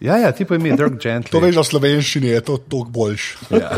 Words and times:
Ja, 0.00 0.16
ja, 0.16 0.32
ti 0.32 0.44
pa 0.44 0.54
imi 0.54 0.76
Dirk 0.78 1.00
Gently. 1.02 1.32
To 1.34 1.40
veš, 1.42 1.56
da 1.58 1.64
v 1.64 1.68
slovenščini 1.72 2.28
je 2.30 2.42
to 2.46 2.56
toliko 2.70 2.90
boljš. 2.94 3.24
Ja. 3.50 3.70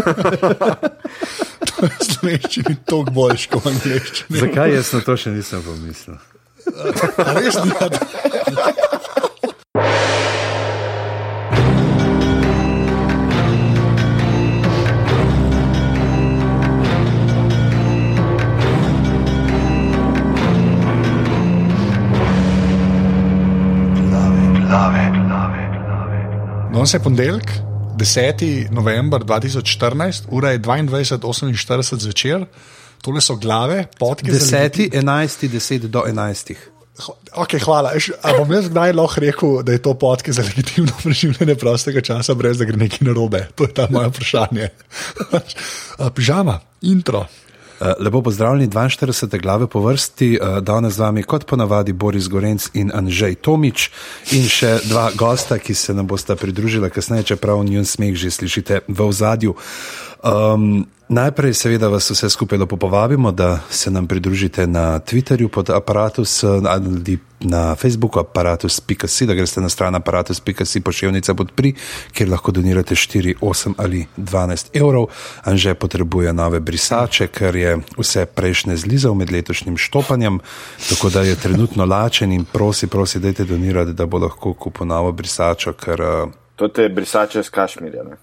to 1.69 1.87
je 1.87 1.89
v 1.89 2.09
slovenščini 2.11 2.75
toliko 2.85 3.15
boljš 3.17 3.47
kot 3.55 3.65
v 3.65 3.73
angliščini. 3.73 4.43
Zakaj 4.43 4.75
jaz 4.77 4.93
na 4.97 5.01
to 5.07 5.17
še 5.17 5.33
nisem 5.33 5.65
pomislil? 5.65 6.21
Res 7.41 7.57
ni. 7.65 7.73
Danes 26.81 26.95
je 26.95 27.01
ponedeljek, 27.01 27.51
10. 27.97 28.71
november 28.71 29.21
2014, 29.21 30.23
ura 30.31 30.51
je 30.51 30.59
22:48 30.59 31.99
zvečer, 31.99 32.45
tole 33.03 33.21
so 33.21 33.37
glave, 33.37 33.87
podke 33.99 34.33
ljudi. 34.33 34.45
10, 34.45 34.89
11, 34.93 35.49
10 35.49 35.79
do 35.79 36.03
11. 36.07 36.55
Ok, 37.35 37.61
hvala. 37.65 37.93
Eš, 37.97 38.11
A 38.23 38.33
bom 38.39 38.53
jaz 38.53 38.69
kdaj 38.69 38.93
lahko 38.93 39.21
rekel, 39.21 39.63
da 39.63 39.73
je 39.73 39.83
to 39.83 39.95
podke 39.95 40.33
za 40.33 40.43
legitimno 40.43 40.93
preživljanje 41.05 41.55
prostega 41.55 42.01
časa, 42.01 42.35
brez 42.35 42.59
da 42.59 42.65
gre 42.65 42.77
nekaj 42.77 43.05
narobe? 43.05 43.49
To 43.55 43.69
je 43.69 43.75
ta 43.75 43.87
moje 43.91 44.09
vprašanje. 44.09 44.69
A, 45.99 46.11
Pižama, 46.11 46.61
intro. 46.81 47.27
Eh, 47.81 47.93
Lepo 47.99 48.23
pozdravljeni, 48.23 48.73
42. 48.73 49.39
glave 49.39 49.67
po 49.67 49.81
vrsti, 49.81 50.35
eh, 50.35 50.61
danes 50.61 50.95
z 50.95 50.99
vami 50.99 51.23
kot 51.23 51.47
ponavadi 51.47 51.93
Boris 51.93 52.29
Gorenc 52.29 52.69
in 52.75 52.93
Anžej 52.95 53.35
Tomič 53.35 53.91
in 54.33 54.45
še 54.49 54.79
dva 54.85 55.11
gosta, 55.17 55.59
ki 55.59 55.75
se 55.75 55.95
nam 55.95 56.07
bosta 56.07 56.37
pridružila 56.37 56.89
kasneje, 56.89 57.23
čeprav 57.23 57.65
njun 57.65 57.85
smeh 57.85 58.15
že 58.15 58.31
slišite 58.31 58.81
v 58.89 59.01
ozadju. 59.01 59.55
Um, 60.23 60.87
najprej 61.11 61.55
seveda 61.55 61.89
vas 61.89 62.11
vse 62.11 62.31
skupaj 62.31 62.59
lepo 62.59 62.77
povabimo, 62.77 63.33
da 63.33 63.59
se 63.71 63.91
nam 63.91 64.07
pridružite 64.07 64.67
na 64.67 65.01
Twitterju 65.01 65.49
pod 65.49 65.71
aparatus 65.71 66.45
ali 66.45 67.19
na 67.41 67.75
Facebooku 67.75 68.21
aparatus.si, 68.21 69.27
da 69.27 69.35
greste 69.35 69.61
na 69.61 69.69
stran 69.69 69.95
aparatus.si 69.95 70.81
pošiljnica 70.81 71.35
podpri, 71.35 71.75
kjer 72.13 72.31
lahko 72.31 72.53
donirate 72.53 72.95
4, 72.95 73.35
8 73.41 73.75
ali 73.77 74.07
12 74.17 74.67
evrov. 74.73 75.07
Anže 75.45 75.75
potrebuje 75.75 76.33
nove 76.33 76.61
brisače, 76.61 77.27
ker 77.27 77.57
je 77.57 77.79
vse 77.99 78.27
prejšnje 78.27 78.77
zlizal 78.77 79.15
med 79.15 79.33
letošnjim 79.33 79.77
štopanjem, 79.77 80.41
tako 80.89 81.11
da 81.11 81.23
je 81.23 81.37
trenutno 81.37 81.85
lačen 81.85 82.33
in 82.33 82.45
prosi, 82.45 82.87
prosi, 82.87 83.19
dajte 83.19 83.45
donirati, 83.45 83.93
da 83.93 84.07
bo 84.07 84.19
lahko 84.19 84.53
kupil 84.55 84.87
novo 84.87 85.13
brisačo, 85.13 85.73
ker 85.73 86.01
uh, 86.01 86.31
To 86.61 86.69
te 86.69 86.89
brisače 86.89 87.43
z 87.43 87.49
kašmirja. 87.49 88.03
Ne? 88.05 88.17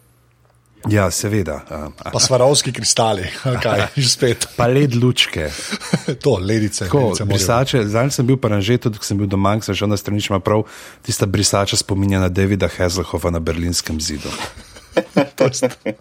Ja, 0.89 1.11
seveda. 1.11 1.61
Uh, 1.63 2.11
Pa 2.11 2.19
svarovski 2.19 2.71
kristali, 2.71 3.25
kaj, 3.43 3.87
že 3.95 4.09
spet. 4.09 4.47
pa 4.55 4.67
led 4.67 4.95
lučke. 4.95 5.49
To, 6.23 6.37
ledice. 6.37 6.85
Tako, 6.85 7.11
ledice 7.11 7.25
brisače, 7.25 7.83
zdaj 7.85 8.11
sem 8.11 8.25
bil 8.25 8.37
pa 8.37 8.49
že 8.59 8.77
tudi, 8.77 8.97
ko 8.97 9.03
sem 9.03 9.17
bil 9.17 9.27
doma, 9.27 9.57
sem 9.61 9.75
šel 9.75 9.87
na 9.87 9.97
stranič, 9.97 10.29
ima 10.29 10.39
prav 10.39 10.63
tista 11.01 11.25
brisača 11.25 11.75
spominja 11.75 12.19
na 12.19 12.29
Davida 12.29 12.67
Hazelhoffa 12.67 13.29
na 13.29 13.39
berlinskem 13.39 13.99
zidu. 13.99 14.29
To, 15.37 15.45
je- 15.45 15.93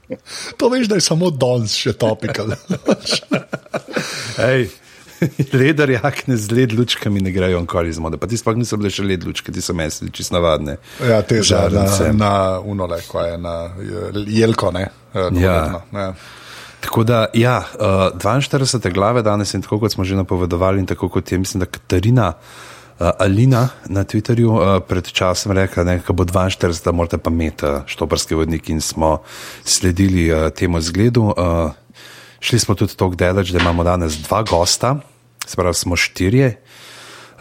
to 0.57 0.69
veš, 0.69 0.89
da 0.89 0.97
je 0.97 1.05
samo 1.05 1.29
danes 1.31 1.75
še 1.77 1.93
topikal. 1.93 2.57
Ej, 4.39 4.69
Ledar 5.59 5.91
jakne 5.91 6.37
z 6.37 6.53
led 6.53 6.73
lučkami 6.73 7.21
ne 7.21 7.31
grejo 7.31 7.61
nikoli 7.61 7.89
iz 7.89 7.99
mode. 7.99 8.17
Pa 8.17 8.27
ti 8.27 8.37
sploh 8.37 8.57
niso 8.57 8.79
bile 8.81 8.91
še 8.93 9.05
led 9.07 9.27
lučke, 9.27 9.53
ti 9.53 9.65
so 9.65 9.75
mesli, 9.77 10.11
čisto 10.15 10.37
navadne. 10.37 10.79
Ja, 11.01 11.23
te 11.23 11.43
za 11.43 11.67
na, 11.67 11.71
Žarnice. 11.71 12.13
na 12.13 12.33
unole, 12.61 13.01
ko 13.09 13.25
je 13.25 13.39
na 13.39 13.57
eh, 13.67 14.25
jelko, 14.41 14.73
ne? 14.77 14.89
Eh, 15.15 15.31
nogometno, 15.31 15.83
ja. 15.93 16.11
Tako 16.87 17.03
da, 17.05 17.27
ja, 17.35 17.59
uh, 17.81 18.13
42. 18.21 18.93
glave 18.95 19.23
danes 19.23 19.55
in 19.55 19.63
tako 19.63 19.81
kot 19.83 19.93
smo 19.93 20.05
že 20.05 20.15
napovedovali, 20.17 20.79
in 20.79 20.87
tako 20.87 21.09
kot 21.09 21.33
je, 21.33 21.39
mislim, 21.39 21.65
da 21.65 21.67
Katarina 21.67 22.29
uh, 22.99 23.11
Alina 23.19 23.69
na 23.87 24.05
Twitterju 24.05 24.53
uh, 24.53 24.83
pred 24.87 25.09
časom 25.09 25.53
rekla, 25.53 25.85
da 25.85 25.99
bo 26.13 26.25
42, 26.25 26.85
da 26.85 26.93
morate 26.93 27.19
pa 27.19 27.31
imeti 27.31 27.67
uh, 27.67 27.83
štoparski 27.87 28.35
vodnik 28.35 28.69
in 28.69 28.81
smo 28.81 29.19
sledili 29.65 30.31
uh, 30.33 30.51
temu 30.51 30.81
zgledu. 30.81 31.23
Uh, 31.23 31.73
šli 32.41 32.59
smo 32.59 32.75
tudi 32.75 32.97
tako 32.97 33.15
daleč, 33.15 33.51
da 33.51 33.59
imamo 33.59 33.85
danes 33.85 34.17
dva 34.17 34.43
gosta, 34.43 34.97
se 35.47 35.57
pravi, 35.57 35.75
smo 35.75 35.97
štirje, 35.97 36.57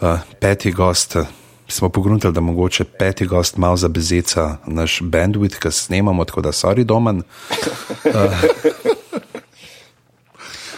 uh, 0.00 0.18
peti 0.40 0.72
gost. 0.72 1.16
uh, 1.16 1.26
Smo 1.68 1.88
pogruntali, 1.88 2.34
da 2.34 2.40
mogoče 2.40 2.84
peti 2.84 3.26
gost 3.26 3.56
malo 3.56 3.76
za 3.76 3.88
bezeca 3.88 4.56
naš 4.66 5.00
bandwidth, 5.02 5.58
ki 5.58 5.70
snemamo, 5.70 6.24
tako 6.24 6.40
da 6.40 6.52
sorry, 6.52 6.84
domen. 6.84 7.22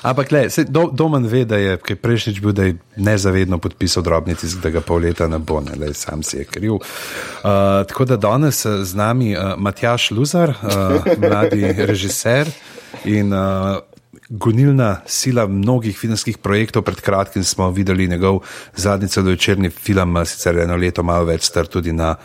Ampak, 0.03 0.33
le, 0.33 0.51
saj 0.51 0.65
do, 0.65 0.89
Domen 0.93 1.27
ve, 1.27 1.45
da 1.45 1.57
je 1.57 1.77
prejšnjič 1.77 2.41
bil, 2.41 2.53
da 2.53 2.65
je 2.65 2.77
nezavedno 2.97 3.59
podpisal 3.59 4.03
drobni 4.03 4.35
tisk, 4.35 4.63
da 4.63 4.71
ga 4.71 4.81
pol 4.81 5.03
leta 5.03 5.27
ne 5.29 5.39
bo, 5.39 5.61
ne, 5.61 5.75
lej, 5.77 5.95
sam 5.95 6.23
si 6.23 6.39
je 6.39 6.45
kriv. 6.45 6.79
Uh, 6.79 6.81
tako 7.89 8.05
da 8.05 8.17
danes 8.17 8.65
eh, 8.67 8.85
z 8.85 8.95
nami 8.95 9.37
uh, 9.37 9.55
Matjaš 9.59 10.11
Luzar, 10.11 10.51
uh, 10.51 11.03
mladi 11.19 11.73
režiser 11.91 12.49
in 13.05 13.33
uh, 13.33 13.83
gonilna 14.29 15.01
sila 15.07 15.47
mnogih 15.47 15.99
filmskih 15.99 16.39
projektov. 16.39 16.83
Pred 16.83 17.01
kratkim 17.01 17.45
smo 17.45 17.71
videli 17.71 18.09
njegov 18.09 18.41
zadnji 18.77 19.09
celovečerni 19.09 19.71
film, 19.71 20.17
eh, 20.17 20.25
sicer 20.25 20.59
eno 20.59 20.77
leto 20.77 21.03
malo 21.03 21.25
več 21.25 21.43
star 21.43 21.67
tudi 21.67 21.93
na 21.93 22.17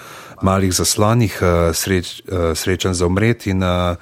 malih 0.41 0.73
zaslonih, 0.73 1.39
uh, 1.41 1.75
sreč, 1.75 2.21
uh, 2.27 2.51
srečen 2.55 2.93
za 2.93 3.07
umret. 3.07 3.47
In, 3.47 3.63
uh, 3.63 3.95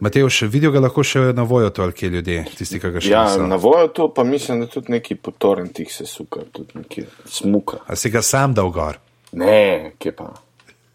Matej, 0.00 0.24
še 0.32 0.46
vidijo 0.48 0.70
ga 0.72 0.80
lahko 0.80 1.02
še 1.04 1.32
na 1.36 1.42
vojo, 1.44 1.68
to 1.70 1.82
ali 1.82 1.92
kje 1.92 2.08
ljudje, 2.08 2.44
tisti, 2.56 2.78
ki 2.80 2.90
ga 2.90 3.00
še 3.00 3.10
Ja, 3.10 3.24
niso. 3.28 3.46
na 3.46 3.56
voju 3.60 3.88
to 3.92 4.06
pa 4.14 4.24
mislim, 4.24 4.60
da 4.60 4.66
tudi 4.66 4.92
neki 4.92 5.14
po 5.14 5.30
torrentih 5.30 5.92
se 5.92 6.06
suka, 6.06 6.40
tudi 6.52 6.78
neki 6.78 7.04
smuka. 7.28 7.82
A 7.86 7.96
si 7.96 8.08
ga 8.10 8.22
sam 8.22 8.54
dal 8.54 8.70
gor? 8.72 8.96
Ne, 9.32 9.92
kje 9.98 10.14
pa. 10.16 10.30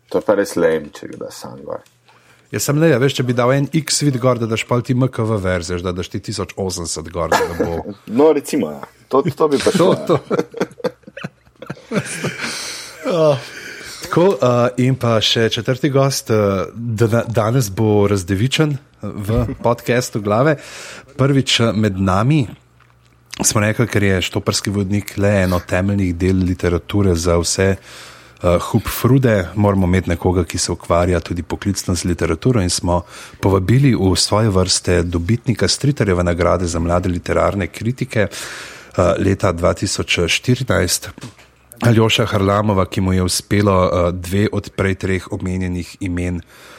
To 0.10 0.18
je 0.18 0.26
pa 0.26 0.36
res 0.40 0.56
lem, 0.56 0.90
če 0.90 1.12
ga 1.14 1.26
da 1.28 1.30
sam 1.32 1.60
gor. 1.62 1.84
Jaz 2.54 2.68
sem 2.68 2.78
le, 2.78 2.92
ja, 2.92 3.00
veš, 3.02 3.18
če 3.18 3.24
bi 3.26 3.34
dal 3.38 3.52
en 3.56 3.66
X 3.74 4.04
vid 4.06 4.20
gor, 4.22 4.40
da 4.42 4.48
daš 4.50 4.66
pa 4.70 4.78
ti 4.86 4.94
MKV 4.94 5.40
verzeš, 5.42 5.82
da 5.86 5.92
daš 5.96 6.12
ti 6.14 6.22
1080 6.22 7.10
gor, 7.14 7.34
bo. 7.60 7.82
No, 8.20 8.32
recimo, 8.36 8.72
ja. 8.76 8.82
to, 9.10 9.24
to 9.26 9.48
bi 9.50 9.58
pa 9.64 9.72
To, 9.74 9.78
šlo. 9.78 9.96
to. 10.08 10.18
Tako, 14.06 14.28
uh, 14.38 14.68
in 14.82 14.96
pa 15.02 15.18
še 15.24 15.50
četrti 15.50 15.90
gost, 15.90 16.30
uh, 16.30 16.70
da, 16.74 17.24
danes 17.26 17.72
bo 17.74 18.06
razdevičen 18.10 18.78
v 19.02 19.46
podkastu 19.66 20.22
glave. 20.22 20.58
Prvič 21.18 21.60
med 21.74 21.98
nami 21.98 22.46
smo 23.42 23.62
rekli, 23.62 23.88
ker 23.90 24.04
je 24.06 24.22
štoparski 24.30 24.70
vodnik 24.74 25.18
le 25.18 25.34
eno 25.44 25.60
temeljnih 25.60 26.14
del 26.18 26.46
literature 26.46 27.16
za 27.18 27.40
vse. 27.42 27.74
Uh, 27.76 28.15
Hup 28.42 28.88
Frude, 28.88 29.48
moramo 29.56 29.88
imeti 29.88 30.10
nekoga, 30.10 30.44
ki 30.44 30.58
se 30.58 30.72
ukvarja 30.72 31.20
tudi 31.20 31.44
poklicno 31.44 31.96
z 31.96 32.04
literaturo, 32.06 32.62
in 32.62 32.70
smo 32.70 33.02
povabili 33.40 33.96
v 33.96 34.16
svoje 34.16 34.50
vrste 34.50 35.04
dobitnika 35.04 35.68
Stritarjeve 35.68 36.24
nagrade 36.24 36.68
za 36.68 36.80
mlade 36.80 37.10
literarne 37.10 37.68
kritike 37.68 38.28
uh, 38.28 39.16
leta 39.18 39.54
2014. 39.54 41.10
Aljoša 41.82 42.26
Harlamova, 42.26 42.86
ki 42.86 43.02
mu 43.02 43.14
je 43.14 43.24
uspelo 43.24 43.76
uh, 43.84 44.12
dve 44.12 44.48
od 44.52 44.70
prej 44.76 44.96
treh 44.96 45.32
omenjenih 45.32 45.98
imen 46.00 46.36
uh, 46.36 46.75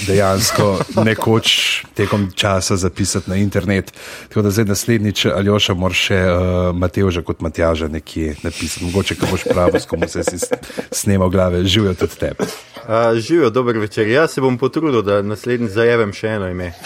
dejansko 0.00 0.66
nekoč 0.98 1.48
tekom 1.92 2.30
časa 2.30 2.76
zapisati 2.76 3.30
na 3.30 3.36
internet. 3.36 3.92
Tako 4.28 4.42
da 4.42 4.50
zdaj 4.50 4.64
naslednjič 4.66 5.26
Aljoša 5.26 5.74
moraš 5.74 5.98
še 6.02 6.20
uh, 6.22 6.38
Mateoža 6.72 7.22
kot 7.22 7.40
Matjaža 7.40 7.88
nekje 7.88 8.36
napisati. 8.42 8.84
Mogoče, 8.84 9.14
ko 9.14 9.26
boš 9.26 9.44
pravi, 9.44 9.80
s 9.80 9.86
kom 9.86 10.08
se 10.08 10.24
si 10.24 10.38
s- 10.38 10.50
snemal 10.92 11.28
glave, 11.28 11.64
živijo 11.64 11.94
tudi 11.96 12.16
tebe. 12.16 12.46
Uh, 12.78 13.18
živijo, 13.18 13.50
dober 13.50 13.78
večer. 13.78 14.08
Jaz 14.08 14.30
se 14.30 14.40
bom 14.40 14.58
potrudil, 14.58 15.02
da 15.02 15.22
naslednjič 15.22 15.70
zajemem 15.70 16.12
še 16.12 16.28
eno 16.30 16.48
ime. 16.48 16.72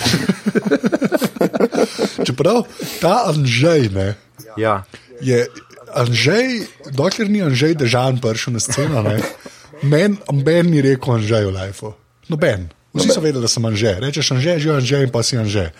Čeprav 2.22 2.62
ta 3.00 3.24
Anžej 3.26 3.88
ne, 3.88 4.14
Ja. 4.56 4.82
je. 5.20 5.46
Anžej, 5.92 6.64
dokler 6.90 7.28
ni 7.28 7.42
Anžej 7.42 7.74
držan 7.74 8.16
prišel 8.16 8.52
na 8.52 8.60
sceno, 8.60 9.02
ne, 9.02 9.20
meni 9.82 10.16
ben 10.40 10.70
ni 10.70 10.80
rekel 10.80 11.14
Anžej 11.14 11.44
v 11.44 11.52
lifeu. 11.52 11.92
Noben. 12.32 12.70
Vsi 12.92 13.08
so 13.12 13.20
vedeli, 13.24 13.40
da 13.44 13.48
sem 13.48 13.64
Anžej. 13.64 14.00
Rečeš 14.04 14.32
Anžej, 14.36 14.56
že 14.60 14.68
Anžej 14.76 15.04
in 15.08 15.12
pa 15.12 15.24
si 15.24 15.36
Anžej. 15.40 15.72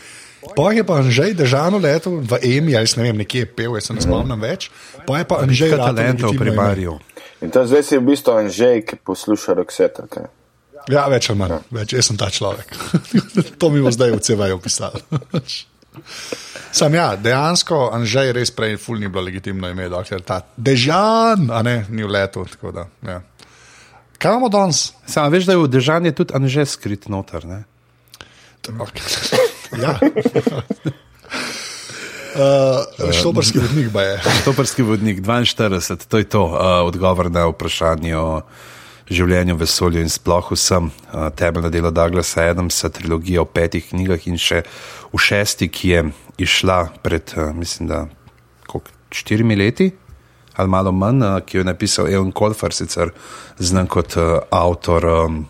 Pa 0.57 0.73
je 0.75 0.83
pa 0.83 0.99
Anžej 0.99 1.37
držano 1.39 1.79
leto 1.79 2.19
v 2.19 2.35
Emi, 2.43 2.75
ali 2.75 2.89
ne 2.97 3.03
vem, 3.03 3.17
nekje 3.23 3.45
je 3.45 3.49
pel, 3.49 3.77
jaz 3.79 3.89
se 3.89 3.95
ne 3.95 4.03
spomnim 4.03 4.41
več. 4.41 4.73
Pa 5.07 5.21
je 5.21 5.25
pa 5.29 5.45
Anžej 5.45 5.71
Talentov 5.77 6.35
pri 6.35 6.51
ime. 6.51 6.59
Barju. 6.59 6.99
In 7.43 7.51
to 7.51 7.63
zdaj 7.67 7.83
si 7.87 7.99
v 7.99 8.07
bistvu 8.11 8.35
Anžej, 8.39 8.83
ki 8.87 8.99
posluša 9.07 9.55
Rokseta. 9.59 10.07
kaj? 10.11 10.31
Ja, 10.91 11.07
več 11.07 11.31
ali 11.31 11.39
manj, 11.39 11.61
več, 11.71 11.95
jaz 11.95 12.11
sem 12.11 12.19
ta 12.19 12.27
človek. 12.27 12.67
to 13.61 13.71
mi 13.71 13.79
bo 13.79 13.91
zdaj 13.95 14.19
v 14.19 14.19
CV-ju 14.19 14.59
pisal. 14.59 14.99
Sam 16.73 16.95
ja, 16.97 17.13
dejansko 17.21 17.93
Anžej 17.93 18.33
res 18.33 18.51
prej 18.57 18.79
ful 18.81 18.99
ni 18.99 19.11
bilo 19.13 19.23
legitimno 19.29 19.69
ime, 19.71 19.91
dokler 19.93 20.25
ta 20.25 20.41
Dežan, 20.57 21.51
a 21.53 21.61
ne, 21.63 21.85
ni 21.93 22.03
v 22.03 22.11
letu. 22.11 22.47
tako 22.49 22.73
Da, 22.73 22.87
ja. 23.05 23.21
Kaj 24.23 24.31
imamo 24.31 24.49
danes? 24.49 24.93
Sam 25.07 25.33
veš, 25.33 25.45
da 25.45 25.53
je 25.53 25.59
v 25.59 25.69
državi 25.69 26.13
tudi 26.15 26.35
anže 26.35 26.63
skrit 26.67 27.09
noter. 27.11 27.43
Ne? 27.45 27.65
Okay. 28.63 29.03
ja. 29.83 29.99
Uh, 32.33 33.13
štoparski 33.13 33.59
vodnik 33.59 33.87
je. 33.95 34.21
Štoparski 34.41 34.83
vodnik 34.83 35.19
42, 35.21 36.07
to 36.09 36.19
je 36.19 36.25
to, 36.25 36.45
uh, 36.45 36.81
odgovor 36.87 37.29
na 37.31 37.45
vprašanje 37.51 38.17
o 38.17 38.41
življenju, 39.11 39.57
vesolju 39.61 40.01
in 40.01 40.09
sploh 40.09 40.49
vsem. 40.55 40.89
Uh, 40.89 41.29
temeljno 41.37 41.69
delo 41.69 41.91
Douglasa 41.93 42.47
Adamsa, 42.49 42.89
trilogija 42.89 43.43
o 43.43 43.45
petih 43.45 43.85
knjigah 43.91 44.25
in 44.33 44.41
še 44.41 44.63
v 45.13 45.21
šesti, 45.21 45.69
ki 45.69 45.93
je 45.93 46.05
išla 46.49 46.79
pred, 47.05 47.35
uh, 47.37 47.53
mislim, 47.53 47.93
da 47.93 48.07
koliko, 48.65 48.97
štirimi 49.13 49.59
leti. 49.61 49.91
Ali 50.55 50.69
malo 50.69 50.93
manj, 50.93 51.23
uh, 51.23 51.41
ki 51.41 51.57
jo 51.57 51.61
je 51.61 51.65
napisal 51.65 52.09
Evan 52.09 52.33
Kolfar, 52.33 52.73
sicer 52.73 53.09
znan 53.59 53.87
kot 53.87 54.17
uh, 54.17 54.23
avtor 54.51 55.05
um, 55.07 55.47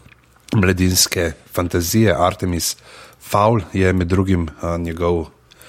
mladinske 0.55 1.33
fantazije 1.49 2.15
Artemis 2.15 2.77
Fowl, 3.23 3.63
je 3.73 3.93
med 3.93 4.07
drugim 4.07 4.49
uh, 4.63 4.77
njegov 4.79 5.27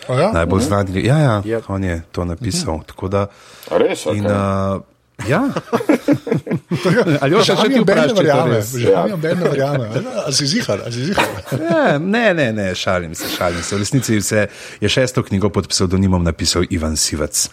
A 0.09 0.13
ja? 0.13 0.31
najbolj 0.33 0.61
znan. 0.61 0.87
Ja, 0.95 1.17
ja, 1.17 1.35
Yep. 1.41 1.63
on 1.67 1.83
je 1.83 2.01
to 2.11 2.25
napisal. 2.25 2.83
Tako 2.83 3.07
Da, 3.07 3.27
A 3.71 3.77
res? 3.77 4.05
in, 4.05 4.25
Okay. 4.25 4.75
uh, 4.75 4.81
ja. 5.29 5.41
Ali 7.21 7.35
Že 7.37 7.43
še 7.45 7.55
ti 7.63 7.75
to 7.75 7.83
verjame. 7.85 8.51
res? 8.51 8.71
Že 8.73 8.91
mi 8.97 9.09
noben 9.11 9.37
ne 9.37 9.45
verjame. 9.45 9.85
Ali 10.19 10.33
si 10.33 10.45
zihar? 10.47 10.81
Ali 10.81 10.91
si 10.91 11.05
zihar? 11.05 11.27
Ja, 11.53 11.97
Ne, 11.97 12.33
ne, 12.33 12.51
ne, 12.51 12.75
šalim 12.75 13.15
se, 13.15 13.29
šalim 13.29 13.63
se. 13.63 13.75
V 13.75 13.79
resnici 13.79 14.21
se 14.21 14.47
je 14.81 14.89
šesto 14.89 15.23
knjigo 15.23 15.49
pod 15.49 15.67
psevdonimom 15.67 16.23
napisal 16.23 16.63
Ivan 16.69 16.97
Sivec. 16.97 17.47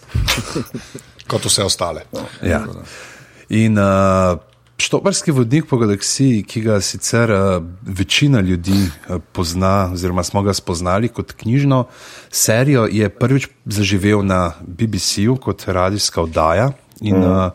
Kot 1.31 1.47
vse 1.47 1.63
ostale. 1.63 2.03
Ja. 2.43 2.65
In 3.51 3.79
uh, 3.79 4.39
štoparski 4.81 5.31
vodnik 5.31 5.69
po 5.69 5.77
galaksiji, 5.79 6.43
ki 6.43 6.63
ga 6.65 6.79
sicer 6.83 7.31
uh, 7.31 7.63
večina 7.81 8.41
ljudi 8.43 8.83
uh, 8.83 9.21
pozna, 9.31 9.91
oziroma 9.93 10.23
smo 10.27 10.43
ga 10.43 10.53
spoznali 10.53 11.11
kot 11.11 11.31
knjižno 11.39 11.85
serijo, 12.31 12.87
je 12.91 13.09
prvič 13.09 13.47
zaživel 13.65 14.25
na 14.25 14.53
BBC-ju 14.67 15.37
kot 15.39 15.67
radijska 15.67 16.21
oddaja 16.21 16.71
in 17.01 17.17
mm. 17.17 17.31
uh, 17.31 17.51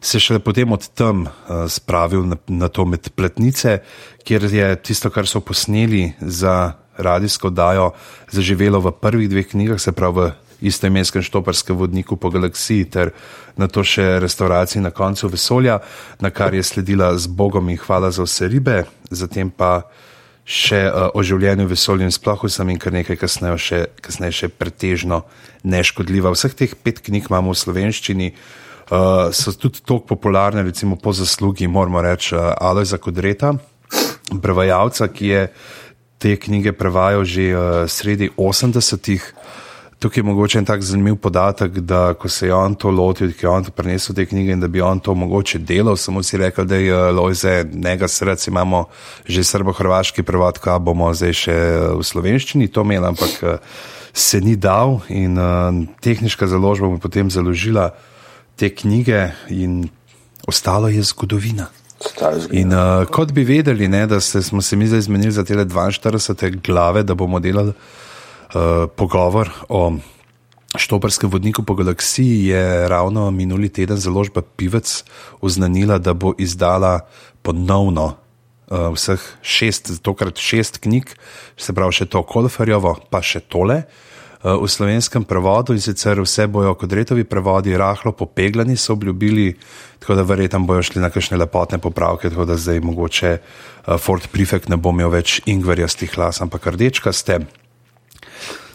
se 0.00 0.20
šele 0.20 0.38
potem 0.38 0.72
od 0.72 0.88
tam 0.88 1.26
uh, 1.26 1.30
spravil 1.68 2.26
na, 2.26 2.36
na 2.46 2.68
to 2.68 2.84
med 2.84 3.10
pletnice, 3.16 3.78
kjer 4.24 4.44
je 4.52 4.76
tisto, 4.82 5.10
kar 5.10 5.26
so 5.26 5.40
posneli 5.40 6.12
za 6.20 6.72
radijsko 6.98 7.46
oddajo, 7.46 7.90
zaživelo 8.32 8.80
v 8.80 8.92
prvih 8.92 9.28
dveh 9.30 9.46
knjigah, 9.46 9.80
se 9.80 9.92
pravi 9.92 10.20
v 10.20 10.30
istoimenskem 10.60 11.22
štoparskem 11.22 11.76
vodniku 11.76 12.16
po 12.16 12.30
galaksiji, 12.30 12.90
ter 12.90 13.12
na 13.56 13.68
to 13.68 13.84
še 13.86 14.18
restauraciji 14.22 14.82
na 14.82 14.90
koncu 14.90 15.30
vesolja, 15.30 15.78
na 16.20 16.30
kar 16.30 16.54
je 16.54 16.62
sledila 16.62 17.12
z 17.18 17.26
Bogom 17.26 17.70
in 17.70 17.78
hvala 17.78 18.10
za 18.10 18.26
vse 18.26 18.48
ribe, 18.48 18.84
zatem 19.10 19.50
pa 19.50 19.88
še 20.48 20.80
uh, 20.88 21.10
o 21.12 21.22
življenju 21.22 21.66
v 21.66 21.74
vesolju 21.74 22.06
in 22.08 22.14
sploh 22.14 22.46
vsem 22.48 22.72
in 22.72 22.80
kar 22.80 22.94
nekaj 22.94 23.18
kasneje 23.20 23.58
še, 23.60 23.80
kasneje 24.00 24.36
še 24.38 24.48
pretežno 24.48 25.26
neškodljiva. 25.68 26.32
Vseh 26.32 26.56
teh 26.56 26.72
pet 26.72 27.02
knjig 27.04 27.28
imamo 27.28 27.52
v 27.52 27.60
slovenščini. 27.60 28.32
Uh, 28.88 29.28
so 29.36 29.52
tudi 29.52 29.82
tako 29.84 30.00
popularne, 30.16 30.62
recimo 30.64 30.96
po 30.96 31.12
zaslugi, 31.12 31.68
moramo 31.68 32.00
reči, 32.00 32.32
uh, 32.32 32.54
Alojza 32.56 32.96
Kodreta, 32.96 33.52
prevajalca, 34.40 35.10
ki 35.12 35.28
je 35.28 35.42
te 36.16 36.32
knjige 36.40 36.72
prevajal 36.72 37.28
že 37.28 37.52
uh, 37.52 37.84
sredi 37.84 38.32
80-ih. 38.32 39.28
Tukaj 39.98 40.20
je 40.20 40.24
mogoče 40.24 40.58
en 40.58 40.64
tak 40.64 40.82
zanimiv 40.82 41.16
podatek, 41.16 41.80
da 41.82 42.14
ko 42.14 42.28
se 42.28 42.46
je 42.46 42.54
on 42.54 42.74
to 42.74 42.90
lotil, 42.90 43.32
ki 43.34 43.46
je 43.46 43.50
on 43.50 43.64
to 43.64 43.72
prenesel 43.74 44.14
te 44.14 44.26
knjige 44.26 44.54
in 44.54 44.60
da 44.60 44.68
bi 44.68 44.80
on 44.80 45.00
to 45.00 45.14
mogoče 45.14 45.58
delal, 45.58 45.96
samo 45.96 46.22
si 46.22 46.38
rekel, 46.38 46.64
da 46.64 46.76
je 46.76 46.94
uh, 46.94 47.16
Lojze, 47.16 47.64
njega 47.72 48.08
srce 48.08 48.50
imamo 48.50 48.84
že 49.26 49.44
srbo-hrvaški 49.44 50.22
prevod, 50.22 50.62
kaj 50.62 50.78
bomo 50.78 51.10
zdaj 51.14 51.34
še 51.34 51.56
uh, 51.56 51.98
v 51.98 52.06
slovenščini 52.06 52.70
to 52.70 52.86
imeli, 52.86 53.10
ampak 53.10 53.42
uh, 53.42 53.58
se 54.14 54.40
ni 54.40 54.54
dal 54.56 55.00
in 55.08 55.34
uh, 55.34 55.74
tehnička 56.00 56.46
založba 56.46 56.86
mu 56.86 57.00
je 57.00 57.02
potem 57.02 57.30
založila 57.30 57.90
te 58.56 58.70
knjige 58.70 59.32
in 59.50 59.88
ostalo 60.46 60.88
je 60.88 61.02
zgodovina. 61.02 61.72
In 62.54 62.70
uh, 62.70 63.02
kot 63.10 63.34
bi 63.34 63.42
vedeli, 63.42 63.88
ne, 63.90 64.06
da 64.06 64.20
se, 64.20 64.42
smo 64.42 64.62
se 64.62 64.76
mi 64.76 64.86
zdaj 64.86 65.10
zmenili 65.10 65.32
za 65.32 65.44
te 65.44 65.54
42 65.54 66.62
glave, 66.62 67.02
da 67.02 67.18
bomo 67.18 67.42
delali 67.42 67.74
uh, 68.54 68.88
pogovor 68.96 69.50
o 69.68 69.92
štoparskem 70.76 71.30
vodniku 71.30 71.62
po 71.62 71.74
galaksiji, 71.74 72.46
je 72.52 72.88
ravno 72.88 73.30
minuli 73.30 73.68
teden 73.68 73.96
založba 73.96 74.42
Pivec 74.42 75.04
oznanila, 75.40 75.98
da 75.98 76.14
bo 76.14 76.34
izdala 76.38 77.00
ponovno 77.42 78.04
uh, 78.70 78.92
vseh 78.94 79.20
šest, 79.42 80.02
tokrat 80.02 80.36
šest 80.36 80.78
knjig, 80.84 81.14
se 81.56 81.72
pravi 81.72 81.92
še 81.92 82.06
to 82.06 82.22
Kolferjovo, 82.22 82.98
pa 83.10 83.22
še 83.24 83.40
tole. 83.40 83.82
Uh, 84.38 84.54
v 84.62 84.68
slovenskem 84.70 85.24
prevodu 85.26 85.74
in 85.74 85.82
sicer 85.82 86.20
vse 86.22 86.46
bojo 86.46 86.76
kot 86.78 86.92
retovi 86.94 87.24
prevodi, 87.26 87.74
rahlo 87.74 88.12
popeglani 88.12 88.76
so 88.76 88.94
obljubili, 88.94 89.56
tako 89.98 90.20
da 90.20 90.22
verjetno 90.22 90.60
bojo 90.68 90.84
šli 90.84 91.02
na 91.02 91.10
kakšne 91.10 91.40
lepotne 91.40 91.80
popravke, 91.82 92.30
tako 92.30 92.46
da 92.46 92.60
zdaj 92.60 92.84
mogoče 92.84 93.32
uh, 93.38 93.96
Ford 93.98 94.28
Prefect 94.30 94.68
ne 94.68 94.76
bo 94.76 94.94
imel 94.94 95.10
več 95.16 95.40
ingverjastih 95.46 96.14
las, 96.20 96.44
ampak 96.44 96.70
rdečka 96.76 97.10
ste. 97.10 97.40
Ne, 97.42 97.67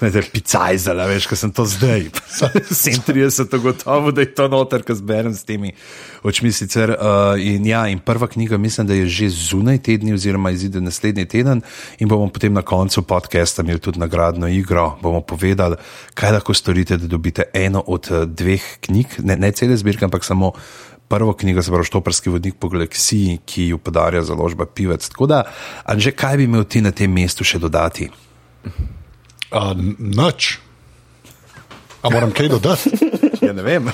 da 0.10 0.19
je 0.19 0.24
picajzala, 0.31 1.06
veš, 1.07 1.27
ko 1.27 1.36
sem 1.36 1.51
to 1.51 1.65
zdaj. 1.65 2.10
37, 2.71 3.57
gotovo, 3.62 4.12
da 4.12 4.21
je 4.21 4.33
to 4.36 4.48
noter, 4.48 4.83
ko 4.83 4.95
zberem 4.95 5.33
s 5.33 5.44
temi 5.44 5.74
očmi. 6.24 6.51
Sicer, 6.51 6.95
uh, 6.95 7.39
in, 7.39 7.65
ja, 7.65 7.86
in 7.88 8.00
prva 8.00 8.27
knjiga, 8.27 8.57
mislim, 8.57 8.88
da 8.88 8.94
je 8.94 9.07
že 9.07 9.30
zunaj 9.30 9.77
tedni, 9.77 10.13
oziroma 10.13 10.51
izide 10.51 10.81
naslednji 10.81 11.25
teden, 11.25 11.62
in 12.00 12.07
bomo 12.07 12.30
potem 12.30 12.54
na 12.54 12.62
koncu 12.62 13.01
podcasta 13.01 13.62
imeli 13.62 13.80
tudi 13.80 14.00
nagradno 14.00 14.48
igro. 14.48 14.98
Bomo 15.01 15.21
povedali, 15.21 15.75
kaj 16.13 16.31
lahko 16.31 16.54
storite, 16.54 16.98
da 16.98 17.07
dobite 17.07 17.44
eno 17.54 17.83
od 17.88 18.12
uh, 18.12 18.24
dveh 18.27 18.63
knjig, 18.81 19.19
ne, 19.24 19.38
ne 19.38 19.51
cele 19.51 19.77
zbirke, 19.77 20.06
ampak 20.06 20.24
samo. 20.24 20.54
Prvo 21.07 21.33
knjigo, 21.33 21.62
se 21.62 21.69
pravi 21.69 21.86
Štoparski 21.86 22.30
vodnik 22.31 22.56
po 22.57 22.69
galaksiji, 22.71 23.36
ki 23.45 23.68
jo 23.68 23.77
podarja 23.77 24.24
založba 24.24 24.65
Pivec. 24.65 25.04
Tako 25.10 25.27
da, 25.30 25.44
Anže, 25.86 26.15
kaj 26.15 26.38
bi 26.39 26.48
imel 26.48 26.63
ti 26.63 26.81
na 26.81 26.92
tem 26.95 27.12
mestu 27.12 27.44
še 27.45 27.60
dodati? 27.62 28.07
Uh, 29.53 29.73
Noč. 30.00 30.57
A 32.01 32.09
moram 32.09 32.31
kaj 32.31 32.50
dodati? 32.50 32.89
Ja, 33.41 33.53
ne 33.53 33.61
vem. 33.61 33.85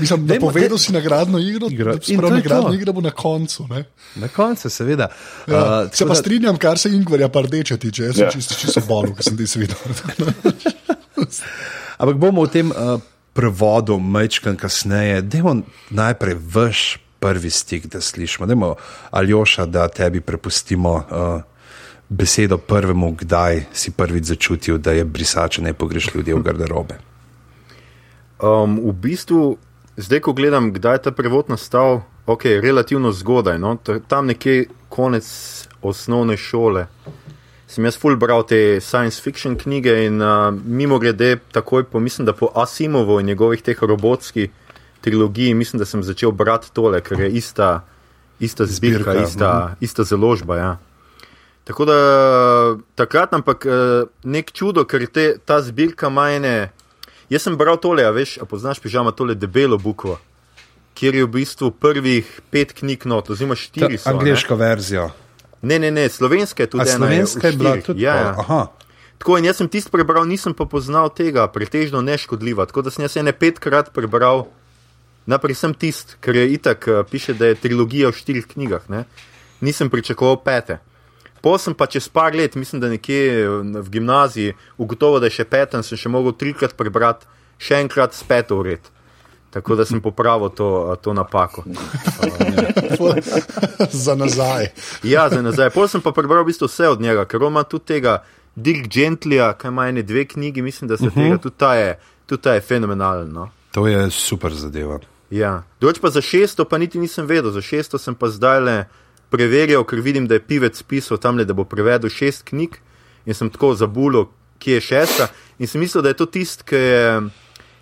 Mislim, 0.00 0.26
da 0.26 0.36
povedal 0.36 0.78
si 0.78 0.92
nagradno 0.92 1.38
igro. 1.38 1.68
Igro. 1.70 1.92
In 1.92 2.00
to 2.00 2.18
Prav, 2.18 2.26
je 2.26 2.34
nagradna 2.34 2.74
igra 2.74 2.92
bo 2.92 3.00
na 3.00 3.10
koncu. 3.10 3.68
Ne? 3.68 3.84
Na 4.16 4.28
koncu, 4.28 4.70
seveda. 4.70 5.08
Ja, 5.46 5.82
Uh, 5.82 5.88
se 5.92 6.02
pa 6.02 6.08
da- 6.08 6.14
strinjam, 6.14 6.56
kar 6.56 6.78
se 6.78 6.90
Ingvarja 6.90 7.28
pa 7.28 7.40
rdeče 7.40 7.76
tiče. 7.76 8.04
Jaz 8.04 8.14
sem 8.14 8.22
Ja. 8.22 8.30
čisto, 8.30 8.54
čisto 8.54 8.82
bolel, 8.82 9.14
ker 9.14 9.24
sem 9.24 9.36
ti 9.36 9.46
se 9.46 9.58
videl. 9.58 9.76
Ampak 11.98 12.16
bomo 12.16 12.40
o 12.40 12.46
tem 12.46 12.68
uh, 12.68 13.00
prevodu 13.32 13.96
majčkan 13.96 14.56
kasneje. 14.56 15.22
Dajmo 15.22 15.62
najprej 15.90 16.36
vaš 16.44 16.98
prvi 17.18 17.50
stik, 17.50 17.86
da 17.86 18.00
slišimo. 18.00 18.46
Dajmo, 18.46 18.74
Aljoša, 19.10 19.66
da 19.66 19.88
tebi 19.88 20.20
prepustimo 20.20 20.94
uh, 20.94 21.42
besedo 22.12 22.58
prvemu, 22.58 23.14
kdaj 23.18 23.64
si 23.72 23.90
prvič 23.90 24.24
začutil, 24.24 24.78
da 24.78 24.92
je 24.92 25.04
brisače 25.04 25.62
ne 25.62 25.72
pogreš 25.72 26.14
ljudi 26.14 26.36
v 26.36 26.42
garderobe. 26.44 26.98
Um, 28.42 28.76
v 28.90 28.92
bistvu, 28.92 29.56
zdaj, 29.96 30.20
ko 30.20 30.32
gledam, 30.36 30.72
kdaj 30.72 30.94
je 30.94 31.02
ta 31.08 31.12
prevod 31.16 31.48
nastal, 31.48 32.02
ok, 32.26 32.44
relativno 32.60 33.12
zgodaj, 33.12 33.58
no? 33.58 33.76
tam 34.08 34.26
nekje 34.26 34.66
konec 34.88 35.26
osnovne 35.82 36.36
šole. 36.36 36.86
Sem 37.66 37.86
jaz 37.88 37.96
full 37.96 38.18
bral 38.20 38.44
te 38.44 38.80
science 38.84 39.22
fiction 39.22 39.56
knjige 39.56 39.94
in 40.04 40.20
uh, 40.20 40.52
mimo 40.52 40.98
grede, 41.00 41.38
takoj 41.52 41.86
po, 41.88 42.00
mislim, 42.00 42.26
da 42.28 42.36
po 42.36 42.50
Asimovu 42.54 43.20
in 43.20 43.32
njegovih 43.32 43.62
teh 43.62 43.78
robotskih 43.80 44.50
trilogij, 45.00 45.54
mislim, 45.54 45.78
da 45.80 45.88
sem 45.88 46.02
začel 46.02 46.30
brati 46.30 46.68
tole, 46.72 47.00
ker 47.00 47.20
je 47.20 47.30
ista, 47.40 47.80
ista 48.40 48.66
zbirka, 48.66 49.12
Zbirka, 49.12 49.24
ista, 49.24 49.76
ista 49.80 50.04
založba. 50.04 50.56
Ja. 50.56 50.76
Tako 51.64 51.84
da 51.86 51.98
takrat, 52.98 53.34
ampak 53.34 53.66
eh, 53.66 54.04
nek 54.24 54.50
čudo, 54.52 54.84
ker 54.84 55.06
te, 55.06 55.36
ta 55.38 55.60
zbirka 55.62 56.10
majne. 56.10 56.72
Jaz 57.30 57.46
sem 57.46 57.56
bral 57.56 57.78
tole, 57.80 58.04
a 58.04 58.10
veš, 58.12 58.36
a 58.42 58.48
poznaš 58.48 58.82
pižama 58.82 59.14
tole 59.14 59.34
debelo 59.38 59.78
bukvo, 59.78 60.18
kjer 60.98 61.22
je 61.22 61.24
v 61.24 61.30
bistvu 61.38 61.70
prvih 61.70 62.28
pet 62.50 62.74
knjig 62.76 63.06
not, 63.08 63.30
oziroma 63.30 63.56
štiri 63.56 63.96
so. 63.96 64.10
a 64.10 64.12
ne. 64.12 64.18
Angliško 64.18 64.58
verzijo. 64.58 65.08
Ne, 65.62 65.78
ne, 65.78 65.90
ne, 65.94 66.08
slovenska 66.10 66.66
je 66.66 66.70
tudi 66.74 66.82
A 66.82 66.90
ena. 66.90 66.98
slovenska 66.98 67.46
je 67.46 67.54
v 67.54 67.58
bila 67.58 67.76
tudi. 67.78 68.02
Ja, 68.02 68.16
ja. 68.16 68.34
Aha. 68.42 68.62
Tako 69.22 69.38
in 69.38 69.46
jaz 69.46 69.62
sem 69.62 69.70
tisti 69.70 69.90
prebral, 69.94 70.26
nisem 70.26 70.50
pa 70.50 70.66
poznal 70.66 71.06
tega, 71.14 71.46
pretežno 71.46 72.02
neškodljiva. 72.02 72.66
Tako 72.66 72.82
da 72.82 72.90
sem 72.90 73.06
jaz 73.06 73.14
ene 73.16 73.30
petkrat 73.30 73.92
prebral, 73.94 74.48
naprej 75.30 75.54
sem 75.62 75.74
tisti, 75.78 76.18
ker 76.18 76.36
je 76.36 76.48
itak, 76.58 76.88
eh, 76.90 77.04
piše, 77.06 77.38
da 77.38 77.52
je 77.52 77.54
trilogija 77.54 78.10
v 78.10 78.18
štirih 78.18 78.50
knjigah. 78.50 78.90
Ne? 78.90 79.04
Nisem 79.62 79.90
pričakoval 79.90 80.42
pete. 80.42 80.82
Po 81.42 81.58
sem 81.58 81.74
pa 81.74 81.88
čez 81.90 82.06
par 82.08 82.34
let, 82.34 82.54
mislim, 82.54 82.80
da 82.80 82.88
nekje 82.88 83.48
v 83.82 83.88
gimnaziji, 83.90 84.54
ugotovil, 84.78 85.18
da 85.20 85.26
je 85.26 85.42
še 85.42 85.46
peten, 85.50 85.82
sem 85.82 85.98
še 85.98 86.10
mogel 86.12 86.36
trikrat 86.38 86.76
prebrati, 86.78 87.26
še 87.58 87.80
enkrat 87.82 88.14
spet 88.14 88.54
ured. 88.54 88.86
Tako 89.52 89.76
da 89.76 89.84
sem 89.84 90.00
popravil 90.00 90.48
to, 90.56 90.96
to 91.02 91.12
napako. 91.12 91.64
za 94.04 94.14
nazaj. 94.14 94.70
Ja, 95.02 95.26
za 95.28 95.42
nazaj. 95.42 95.74
Pol 95.74 95.90
sem 95.90 96.00
pa 96.00 96.14
prebral 96.16 96.46
v 96.46 96.48
bistvu 96.48 96.70
vse 96.70 96.88
od 96.88 97.02
njega, 97.04 97.26
ker 97.28 97.42
ima 97.50 97.66
tudi 97.68 97.90
tega 97.90 98.22
Dirk 98.56 98.88
Gentlija, 98.88 99.52
kaj 99.58 99.74
ima 99.74 99.88
ene 99.90 100.02
dve 100.02 100.24
knjigi, 100.24 100.62
mislim, 100.62 100.88
da 100.88 100.96
se 100.96 101.10
uh 101.10 101.12
-huh. 101.12 101.22
tega 101.26 101.38
tudi 101.42 101.56
ta 101.58 101.74
je, 101.74 101.98
tudi 102.26 102.42
ta 102.42 102.54
je 102.54 102.60
fenomenalen. 102.60 103.32
No? 103.32 103.50
To 103.72 103.86
je 103.86 104.10
super 104.10 104.54
zadeva. 104.54 105.00
Ja, 105.30 105.62
drugač 105.80 105.98
pa 106.00 106.10
za 106.10 106.20
šesto, 106.20 106.64
pa 106.64 106.78
niti 106.78 106.98
nisem 106.98 107.26
vedel, 107.26 107.50
za 107.50 107.60
šesto 107.60 107.98
sem 107.98 108.14
pa 108.14 108.28
zdaj 108.28 108.60
le 108.60 108.84
preverjal, 109.32 109.84
ker 109.88 110.00
vidim, 110.04 110.28
da 110.28 110.36
je 110.38 110.44
pivec 110.46 110.82
pisal 110.82 111.18
tam 111.18 111.40
da 111.40 111.54
bo 111.56 111.64
prevedel 111.64 112.10
šest 112.12 112.44
knjig 112.52 112.76
in 113.26 113.34
sem 113.34 113.50
tako 113.50 113.72
zabulil, 113.74 114.28
kje 114.58 114.74
je 114.78 114.80
šesta. 114.80 115.28
In 115.58 115.66
sem 115.70 115.80
mislil, 115.80 116.02
da 116.02 116.12
je 116.12 116.18
to 116.20 116.26
tisti, 116.26 116.64
ki 116.66 116.76
je 116.76 117.06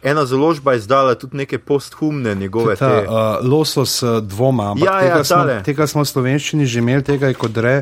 ena 0.02 0.24
založba 0.26 0.74
izdala 0.74 1.14
tudi 1.14 1.36
neke 1.36 1.58
posthumne 1.58 2.34
njegove 2.34 2.76
Ta, 2.76 2.88
te. 2.88 3.08
uh, 3.08 3.50
losos 3.50 4.02
uh, 4.02 4.18
dvoma, 4.22 4.70
ampak 4.72 4.88
Ja, 4.88 5.00
ja, 5.00 5.00
tega, 5.12 5.24
smo, 5.24 5.36
tale. 5.36 5.58
tega 5.62 5.86
smo 5.86 6.04
v 6.04 6.08
slovenščini 6.08 6.66
že 6.66 6.78
imeli, 6.78 7.04
tega 7.04 7.28
je 7.28 7.34
kot 7.34 7.56
re. 7.56 7.76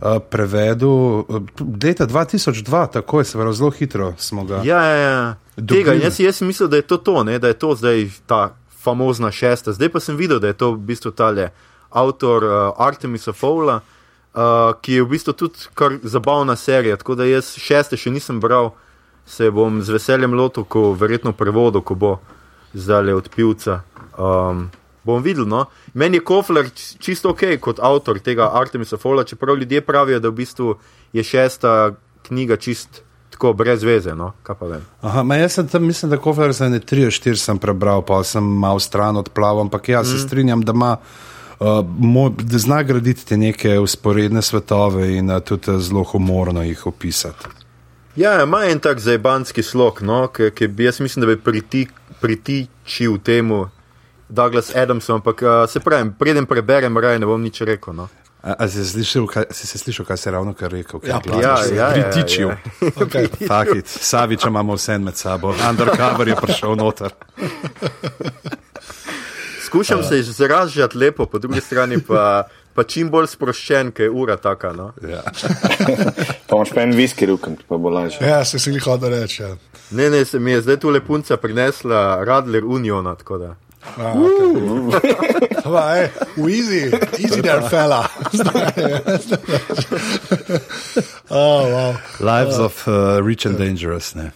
Uh, 0.00 0.16
prevedel 0.32 0.88
uh, 0.88 1.42
leta 1.84 2.06
2002, 2.08 2.86
tako 2.92 3.20
je, 3.20 3.24
se 3.24 3.38
pravi, 3.38 3.52
zelo 3.54 3.70
hitro 3.70 4.14
smo 4.16 4.44
ga. 4.44 4.62
Ja, 4.64 4.80
ja, 4.82 4.96
ja. 4.96 5.34
Dobili. 5.56 5.84
Tega, 5.84 5.98
jaz, 6.04 6.20
jaz 6.20 6.40
sem 6.40 6.48
mislil, 6.48 6.68
da 6.72 6.80
je 6.80 6.86
to 6.88 6.96
to, 6.96 7.20
ne? 7.24 7.38
da 7.38 7.48
je 7.52 7.58
to 7.60 7.74
zdaj 7.76 8.08
ta 8.26 8.54
famozna 8.80 9.28
šesta. 9.30 9.72
Zdaj 9.76 9.88
pa 9.92 10.00
sem 10.00 10.16
videl, 10.16 10.40
da 10.40 10.46
je 10.48 10.56
to 10.56 10.72
v 10.72 10.78
bistvu 10.88 11.12
tale 11.12 11.50
avtor 11.90 12.44
uh, 12.44 12.72
Artemisa 12.78 13.32
Fowla, 13.32 13.80
uh, 13.80 14.72
ki 14.82 14.98
je 14.98 15.04
v 15.04 15.10
bistvu 15.10 15.32
tudi 15.32 15.68
kar 15.74 15.98
zabavna 16.02 16.56
serija. 16.56 16.96
Tako 16.96 17.14
da 17.14 17.28
jaz 17.28 17.54
šeste 17.58 17.98
še 18.00 18.10
nisem 18.10 18.40
bral, 18.40 18.72
se 19.26 19.50
bom 19.50 19.82
z 19.82 19.94
veseljem 19.94 20.34
lotil, 20.34 20.64
ko 20.64 20.92
verjetno 20.98 21.32
prevodu, 21.32 21.82
ko 21.82 21.94
bo 21.94 22.12
zdaj 22.74 23.12
od 23.12 23.28
pivca. 23.34 23.82
Um, 24.18 24.68
bom 25.04 25.22
videl. 25.22 25.46
No? 25.48 25.66
Meni 25.94 26.20
je 26.20 26.24
Kofler 26.24 26.70
čisto 26.74 27.30
ok 27.30 27.56
kot 27.60 27.80
avtor 27.82 28.18
tega 28.18 28.50
Artemisa 28.54 28.96
Fowla, 28.96 29.24
čeprav 29.26 29.58
ljudje 29.58 29.80
pravijo, 29.80 30.20
da 30.20 30.28
v 30.28 30.40
bistvu 30.42 30.74
je 31.12 31.24
šesta 31.24 31.92
knjiga 32.28 32.56
čist 32.56 33.02
tako 33.30 33.52
brez 33.52 33.82
veze. 33.82 34.14
No? 34.14 34.32
Kaj 34.42 34.56
pa 34.60 34.66
vem. 34.66 34.84
Aha, 35.00 35.24
jaz 35.40 35.58
sem 35.58 35.68
tam, 35.68 35.86
mislim, 35.86 36.10
da 36.10 36.18
kofler 36.20 36.52
za 36.52 36.68
ne 36.68 36.80
3-4 36.80 37.40
sem 37.40 37.58
prebral, 37.58 38.02
pa 38.06 38.22
sem 38.24 38.44
malo 38.44 38.80
stran 38.80 39.16
odplaval, 39.16 39.64
ampak 39.66 39.88
ja, 39.88 40.04
se 40.04 40.18
strinjam, 40.18 40.62
da 40.62 40.76
ima. 40.76 40.96
Mo, 41.98 42.28
da 42.28 42.58
zna 42.58 42.82
graditi 42.82 43.26
te 43.26 43.36
neke 43.36 43.78
usporedne 43.78 44.42
svetove 44.42 45.16
in 45.16 45.30
uh, 45.30 45.42
tudi 45.44 45.70
uh, 45.70 45.80
zelo 45.80 46.02
humorno 46.02 46.62
jih 46.62 46.86
opisati. 46.86 47.44
Ja, 48.16 48.42
ima 48.42 48.64
en 48.64 48.78
tak 48.78 48.98
zajbanski 48.98 49.62
slog, 49.62 50.00
no, 50.02 50.26
ki, 50.28 50.50
ki 50.54 50.68
bi 50.68 50.84
jaz 50.84 51.00
mislim, 51.00 51.20
da 51.20 51.26
bi 51.26 51.36
priti, 51.36 51.86
pritičil 52.20 53.18
temu 53.18 53.68
Douglas 54.28 54.74
Adamsom, 54.76 55.14
ampak 55.14 55.42
uh, 55.42 55.70
se 55.70 55.80
pravi, 55.80 56.10
preden 56.18 56.46
preberem, 56.46 56.98
raje 56.98 57.18
ne 57.18 57.26
bom 57.26 57.42
nič 57.42 57.60
rekel. 57.60 57.94
No. 57.94 58.08
A, 58.42 58.54
a 58.58 58.68
si, 58.68 58.84
slišal, 58.84 59.26
kaj, 59.28 59.44
si 59.52 59.66
se 59.66 59.78
slišal, 59.78 60.06
kaj 60.08 60.16
si 60.16 60.30
ravno 60.30 60.54
kar 60.56 60.72
rekel? 60.72 61.00
Ja, 61.04 61.20
Kaj 61.20 61.40
Ja, 61.40 61.40
glasno 61.40 61.68
si 61.68 61.76
ja, 61.76 61.88
ja, 61.88 61.92
Pritičil. 61.92 62.48
ja. 62.48 62.56
Okay. 63.04 63.28
Fakit, 63.46 63.86
Saviča 63.86 64.48
imamo 64.48 64.74
vse 64.74 64.98
med 64.98 65.16
sabo, 65.16 65.52
undercover 65.70 66.28
je 66.28 66.36
prišel 66.40 66.76
noter. 66.76 67.12
Skušam 69.70 70.02
se 70.02 70.18
izražati 70.18 70.98
lepo, 70.98 71.26
po 71.26 71.38
drugi 71.38 71.60
strani 71.60 72.00
pa, 72.08 72.42
pa 72.74 72.82
čim 72.82 73.10
bolj 73.10 73.28
sproščen, 73.30 73.92
ker 73.94 74.08
je 74.08 74.10
ura 74.10 74.34
taka. 74.36 74.72
No. 74.74 74.90
Ja. 74.98 75.22
Pa 76.50 76.56
imaš 76.56 76.72
pa 76.74 76.82
en 76.82 76.90
viski 76.98 77.26
ruken, 77.30 77.54
pa 77.68 77.76
bo 77.78 77.90
lažje. 77.94 78.26
Ja, 78.26 78.44
se 78.44 78.58
si 78.58 78.72
jih 78.74 78.82
hodil 78.82 79.12
reči. 79.14 79.42
Ja. 79.42 79.52
Ne, 79.94 80.08
ne, 80.10 80.24
se 80.24 80.38
mi 80.42 80.50
je 80.50 80.64
zdaj 80.64 80.80
tu 80.82 80.90
lepunca 80.90 81.36
prinesla 81.36 82.24
Radler 82.26 82.64
Uniona, 82.64 83.14
tako 83.14 83.38
da. 83.38 83.54
A, 83.96 84.10
okay. 84.18 85.54
Hva, 85.64 85.84
ej, 86.00 86.10
v 86.36 86.48
easy, 86.50 86.80
easy 87.22 87.38
there, 87.38 87.62
fella. 87.70 88.02
oh, 91.30 91.62
wow. 91.70 91.94
Lives 92.18 92.58
of 92.58 92.82
uh, 92.88 93.22
Rich 93.22 93.46
and 93.46 93.62
Dangerous. 93.62 94.14
Ne. 94.18 94.32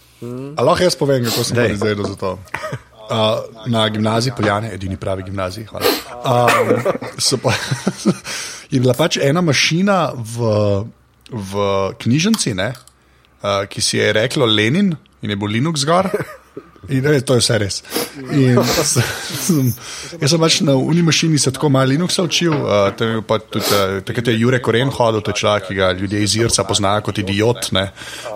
A 0.55 0.63
lahko 0.63 0.87
jaz 0.87 0.95
povem, 0.95 1.27
kako 1.27 1.43
sem 1.43 1.57
Dej. 1.59 1.75
zdaj 1.83 1.95
za 2.07 2.15
to. 2.15 2.31
Uh, 3.05 3.67
na 3.69 3.89
gimnaziji 3.89 4.33
Poljane, 4.37 4.73
edini 4.73 4.97
pravi 4.97 5.23
gimnaziji, 5.23 5.65
hvala. 5.69 5.85
So 7.17 7.37
pa, 7.37 7.53
je 8.73 8.79
bila 8.79 8.95
pač 8.97 9.19
ena 9.21 9.41
mašina 9.45 10.09
v, 10.15 10.49
v 11.29 11.67
knjižnici, 12.01 12.55
ne, 12.57 12.71
uh, 13.43 13.65
ki 13.69 13.81
si 13.81 14.01
je 14.01 14.09
reklo 14.13 14.45
Lenin 14.49 14.95
in 15.21 15.29
je 15.29 15.37
bil 15.37 15.53
Linux 15.53 15.85
gor. 15.85 16.09
In 16.89 17.05
res, 17.05 17.23
to 17.25 17.37
je 17.37 17.41
vse 17.41 17.57
res. 17.61 17.77
In 18.37 18.59
sem, 18.61 19.71
jaz 20.21 20.33
sem 20.33 20.41
pač 20.41 20.59
na 20.65 20.75
uni 20.77 21.01
mašini 21.05 21.39
se 21.41 21.53
tako 21.53 21.71
malo 21.73 21.89
Linuxa 21.89 22.25
učil. 22.25 22.53
Uh, 22.53 22.87
je 22.89 23.21
tudi, 23.25 23.65
uh, 23.65 23.99
takrat 24.05 24.29
je 24.29 24.37
Jurek 24.37 24.65
Koren 24.65 24.93
hodil, 24.93 25.23
to 25.25 25.33
je 25.33 25.41
človek, 25.41 25.69
ki 25.69 25.77
ga 25.79 25.91
ljudje 25.97 26.21
iz 26.21 26.37
Irca 26.37 26.65
poznajo 26.67 27.07
kot 27.07 27.21
idiot, 27.21 27.71
ne, 27.75 27.87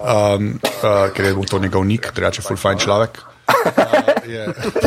um, 0.02 0.56
uh, 0.82 1.10
ker 1.14 1.30
je 1.30 1.36
bil 1.38 1.50
to 1.50 1.62
njegov 1.62 1.86
nik, 1.86 2.10
drugače 2.16 2.46
full 2.46 2.58
fine 2.58 2.82
človek. 2.82 3.22
Uh, 3.50 4.30
je, 4.34 4.42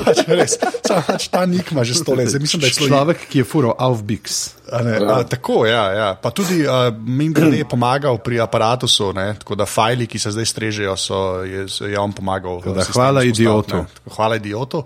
pač 0.05 0.23
res, 0.31 0.57
pač 0.87 1.29
ta 1.33 1.45
nik 1.49 1.73
ima 1.75 1.85
že 1.87 1.99
sto 1.99 2.15
let, 2.15 2.31
zdaj 2.31 2.43
mislim, 2.43 2.63
da 2.63 2.71
je 2.71 2.77
Človek, 2.83 3.27
ki 3.31 3.43
je 3.43 3.47
furo 3.47 3.75
Aufbix. 3.75 4.55
A 4.73 4.81
ne, 4.87 4.95
a, 5.05 5.21
tako, 5.29 5.67
ja, 5.69 5.85
ja. 5.93 6.09
Pa 6.17 6.33
tudi 6.33 6.63
uh, 6.65 6.89
grede 7.35 7.61
je 7.61 7.69
pomagal 7.69 8.23
pri 8.25 8.41
aparatusu, 8.41 9.13
ne, 9.13 9.35
tako 9.39 9.59
da 9.59 9.69
fajli, 9.69 10.07
ki 10.09 10.19
se 10.19 10.33
zdaj 10.33 10.49
strežejo, 10.49 10.97
so, 10.97 11.43
je, 11.45 11.67
je 11.69 11.99
on 11.99 12.15
pomagal. 12.17 12.63
da 12.65 12.87
hvala 12.89 13.27
idiotu. 13.29 13.85
Tako, 13.85 14.15
Hvala 14.17 14.37
idiotu. 14.41 14.85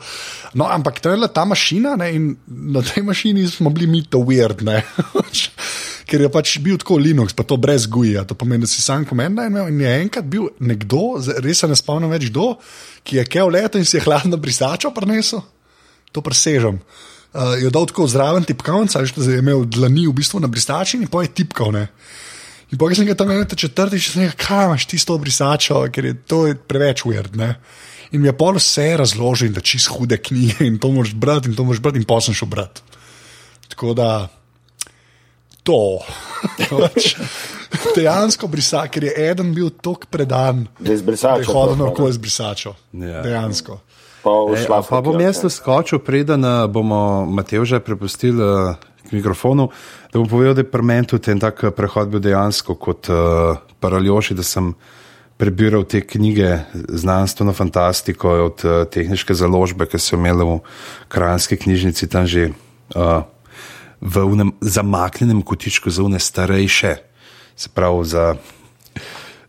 No, 0.55 0.67
ampak 0.71 1.01
to 1.01 1.11
je 1.11 1.19
bila 1.21 1.29
ta 1.29 1.45
mašina 1.45 1.97
ne, 1.97 2.11
in 2.15 2.35
na 2.47 2.83
tej 2.83 3.07
mašini 3.07 3.47
smo 3.51 3.71
bili 3.71 3.87
mi 3.87 4.03
to 4.05 4.19
weird. 4.19 4.65
Ker 6.07 6.23
je 6.23 6.29
pač 6.31 6.53
bil 6.63 6.79
tako 6.79 7.01
Linux, 7.03 7.35
pa 7.35 7.43
to 7.43 7.57
brez 7.59 7.89
guja, 7.91 8.23
to 8.23 8.37
pomeni, 8.39 8.63
da 8.63 8.71
si 8.71 8.83
sam 8.83 9.03
komenda 9.09 9.47
imel. 9.49 9.73
In 9.73 9.81
je 9.83 9.95
enkrat 10.05 10.29
bil 10.31 10.47
nekdo, 10.63 11.17
res 11.43 11.65
se 11.65 11.67
ne 11.67 11.75
spomnim 11.79 12.13
več 12.13 12.29
kdo, 12.31 12.53
ki 13.03 13.19
je 13.19 13.25
kev 13.27 13.51
leto 13.51 13.81
in 13.81 13.89
si 13.89 13.99
je 13.99 14.05
hladno 14.05 14.39
brisačo 14.39 14.93
prinesel, 14.95 15.43
to 16.15 16.23
presežem. 16.23 16.79
Uh, 17.37 17.57
je 17.59 17.73
dal 17.75 17.89
tako 17.91 18.07
zraven 18.09 18.47
tipkavnica, 18.47 19.03
veš, 19.03 19.17
da 19.19 19.27
je 19.35 19.43
imel 19.43 19.67
dlani 19.67 20.07
v 20.07 20.15
bistvu 20.17 20.41
na 20.41 20.49
brisači 20.49 20.97
in 20.97 21.11
pa 21.11 21.25
je 21.27 21.35
tipkal. 21.43 21.75
Ne. 21.75 21.89
In 22.71 22.79
potem 22.79 23.01
sem 23.01 23.11
ga 23.11 23.19
tam 23.19 23.35
imel 23.35 23.45
četrti, 23.51 23.99
še 24.01 24.23
rekel, 24.23 24.39
kaj 24.47 24.71
imaš 24.71 24.87
ti 24.87 24.99
s 25.03 25.11
to 25.11 25.19
brisačo, 25.21 25.83
ker 25.93 26.13
je 26.13 26.15
to 26.23 26.47
je 26.47 26.55
preveč. 26.55 27.03
Ne. 27.35 27.57
In 28.15 28.23
mi 28.23 28.31
je 28.31 28.37
pol 28.39 28.57
vse 28.57 28.95
razložil, 28.97 29.53
da 29.53 29.61
čist 29.61 29.91
hude 29.91 30.19
knjige 30.23 30.67
in 30.67 30.79
to 30.79 30.91
moraš 30.95 31.15
brati 31.15 31.51
in 31.51 31.59
to 31.59 31.67
moraš 31.67 31.83
brati 31.83 31.99
in 31.99 32.07
pa 32.07 32.21
sem 32.23 32.35
šel 32.35 32.49
brati. 32.49 32.83
Tako 33.75 33.95
da 33.99 34.29
to. 35.67 35.99
Pač 36.71 37.17
Dejansko 37.97 38.49
brisač, 38.49 38.95
ker 38.95 39.09
je 39.09 39.13
eden 39.27 39.51
bil 39.57 39.73
tako 39.83 40.09
predan, 40.11 40.67
Da 40.79 40.95
je 40.95 41.49
hodil 41.51 41.77
naokoli 41.77 42.15
z 42.15 42.23
brisačo. 42.23 42.77
Ja. 42.95 43.21
Dejansko. 43.27 43.81
Pa 43.83 43.97
E, 44.27 44.67
pa 44.91 45.01
bom 45.01 45.21
jaz 45.23 45.39
skočil, 45.55 46.01
preden 46.03 46.43
uh, 46.43 46.67
bomo 46.67 47.23
Matevža 47.31 47.79
prepustili 47.79 48.43
uh, 48.43 48.75
k 49.07 49.15
mikrofonu, 49.15 49.69
da 50.11 50.19
bom 50.19 50.27
povedal, 50.27 50.57
da 50.59 50.65
je 50.65 50.71
pri 50.71 50.83
meni 50.83 51.07
tudi 51.07 51.31
en 51.31 51.39
tak 51.39 51.63
eh, 51.63 51.71
prehod 51.71 52.11
bil 52.11 52.21
dejansko 52.21 52.75
kot 52.75 53.07
uh, 53.07 53.55
paraljoši, 53.79 54.35
da 54.35 54.43
sem 54.43 54.73
prebiral 55.39 55.85
te 55.87 56.01
knjige 56.03 56.59
znanstveno 56.75 57.55
fantastiko 57.55 58.35
od 58.49 58.67
uh, 58.67 58.83
tehniške 58.91 59.35
založbe, 59.35 59.87
ki 59.87 60.03
so 60.03 60.19
imeli 60.19 60.43
v 60.43 60.59
krajinski 61.07 61.61
knjižnici 61.63 62.11
tam 62.11 62.27
že 62.27 62.51
uh, 62.51 63.23
v 64.01 64.25
unem 64.25 64.53
zamaknjenem 64.61 65.43
kotičku 65.43 65.91
za 65.91 66.03
une 66.03 66.21
starejše, 66.21 66.97
se 67.57 67.69
pravi 67.75 68.05
za 68.05 68.35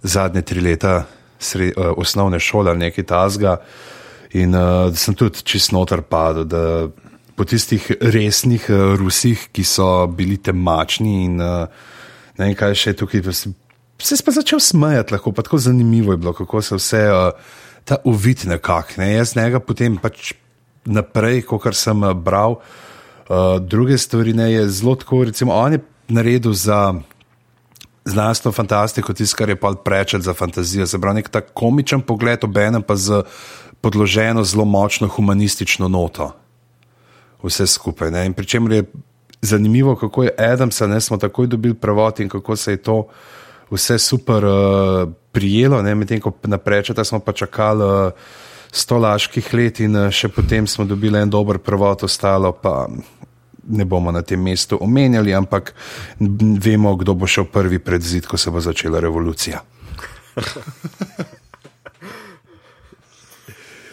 zadnje 0.04 0.42
tri 0.42 0.62
leta 0.62 1.06
sre, 1.40 1.72
uh, 1.78 1.94
osnovne 1.98 2.40
šole 2.40 2.72
ali 2.72 2.80
nekaj 2.80 3.04
tasga. 3.04 3.58
In 4.34 4.56
uh, 4.56 4.96
sem 4.96 5.16
tudi 5.16 5.44
čist 5.44 5.72
noter 5.72 6.02
padel, 6.02 6.44
da 6.44 6.88
po 7.36 7.46
tistih 7.46 7.92
resnih 8.02 8.70
uh, 8.70 8.96
Rusih, 9.00 9.48
ki 9.52 9.64
so 9.64 10.08
bili 10.08 10.38
temačni 10.38 11.24
in 11.26 11.42
uh, 11.42 11.68
ne 12.38 12.46
vem, 12.46 12.56
kaj 12.56 12.76
še 12.76 12.96
tukaj, 12.98 13.24
se 13.34 14.16
je 14.16 14.26
pa 14.26 14.32
začel 14.32 14.60
smejati, 14.60 15.16
lahko 15.16 15.32
pa 15.32 15.44
tako 15.44 15.58
zanimivo 15.58 16.14
je 16.14 16.18
bilo, 16.22 16.34
kako 16.34 16.62
se 16.62 16.76
vse 16.76 17.06
uh, 17.12 17.32
ta 17.84 18.02
uvid 18.04 18.46
nekako. 18.46 19.02
Ne? 19.02 19.14
Jaz 19.14 19.36
njega 19.36 19.60
potem 19.60 19.98
pač 19.98 20.34
naprej, 20.86 21.44
kot 21.48 21.76
sem 21.76 22.04
uh, 22.04 22.14
bral, 22.14 22.60
uh, 22.60 22.87
druge 23.60 23.98
stvari, 23.98 24.34
ne, 24.34 24.52
je 24.52 24.70
zelo 24.70 24.96
tako, 24.96 25.24
recimo, 25.24 25.54
on 25.54 25.74
je 25.74 25.80
naredil 26.08 26.54
za 26.54 26.94
znanstveno 28.06 28.54
fantastiko, 28.54 29.14
tisto, 29.14 29.38
kar 29.38 29.50
je 29.50 29.56
pa 29.56 29.74
prečet 29.84 30.22
za 30.22 30.34
fantazijo. 30.34 30.88
Se 30.88 31.00
pravi, 31.00 31.16
nek 31.16 31.30
tak 31.30 31.52
komičen 31.54 32.02
pogled, 32.02 32.44
obenem 32.44 32.84
pa 32.84 32.96
z 32.96 33.24
podloženo 33.82 34.44
zelo 34.44 34.66
močno 34.66 35.08
humanistično 35.08 35.88
noto. 35.88 36.32
Vse 37.44 37.68
skupaj. 37.68 38.12
Ne? 38.12 38.26
In 38.26 38.34
pri 38.34 38.46
čemer 38.46 38.72
je 38.72 38.84
zanimivo, 39.42 39.96
kako 39.96 40.24
je 40.24 40.36
Adamsa, 40.38 40.88
ne 40.88 41.02
smo 41.02 41.18
takoj 41.18 41.48
dobili 41.48 41.74
prevod 41.74 42.20
in 42.20 42.30
kako 42.30 42.56
se 42.56 42.72
je 42.72 42.78
to 42.78 43.08
vse 43.72 44.00
super 44.00 44.46
uh, 44.46 45.10
prijelo, 45.32 45.84
medtem 45.84 46.22
ko 46.22 46.32
na 46.44 46.58
prečeta 46.58 47.04
smo 47.04 47.20
pa 47.20 47.32
čakali. 47.32 47.84
Uh, 47.84 48.12
sto 48.78 48.98
laških 49.02 49.54
let 49.54 49.82
in 49.84 49.96
eh, 49.96 50.12
še 50.14 50.30
potem 50.34 50.68
smo 50.68 50.86
dobili 50.86 51.20
en 51.20 51.30
dober 51.30 51.58
prvot, 51.58 52.06
ostalo 52.08 52.54
pa 52.54 52.86
ne 53.68 53.86
bomo 53.86 54.12
na 54.16 54.22
tem 54.22 54.40
mestu 54.40 54.78
omenjali, 54.82 55.34
ampak 55.36 55.74
vemo, 56.64 56.96
kdo 56.96 57.18
bo 57.20 57.28
šel 57.28 57.50
prvi 57.52 57.82
pred 57.84 58.02
zid, 58.02 58.28
ko 58.28 58.38
se 58.40 58.52
bo 58.52 58.64
začela 58.64 59.04
revolucija. 59.04 59.64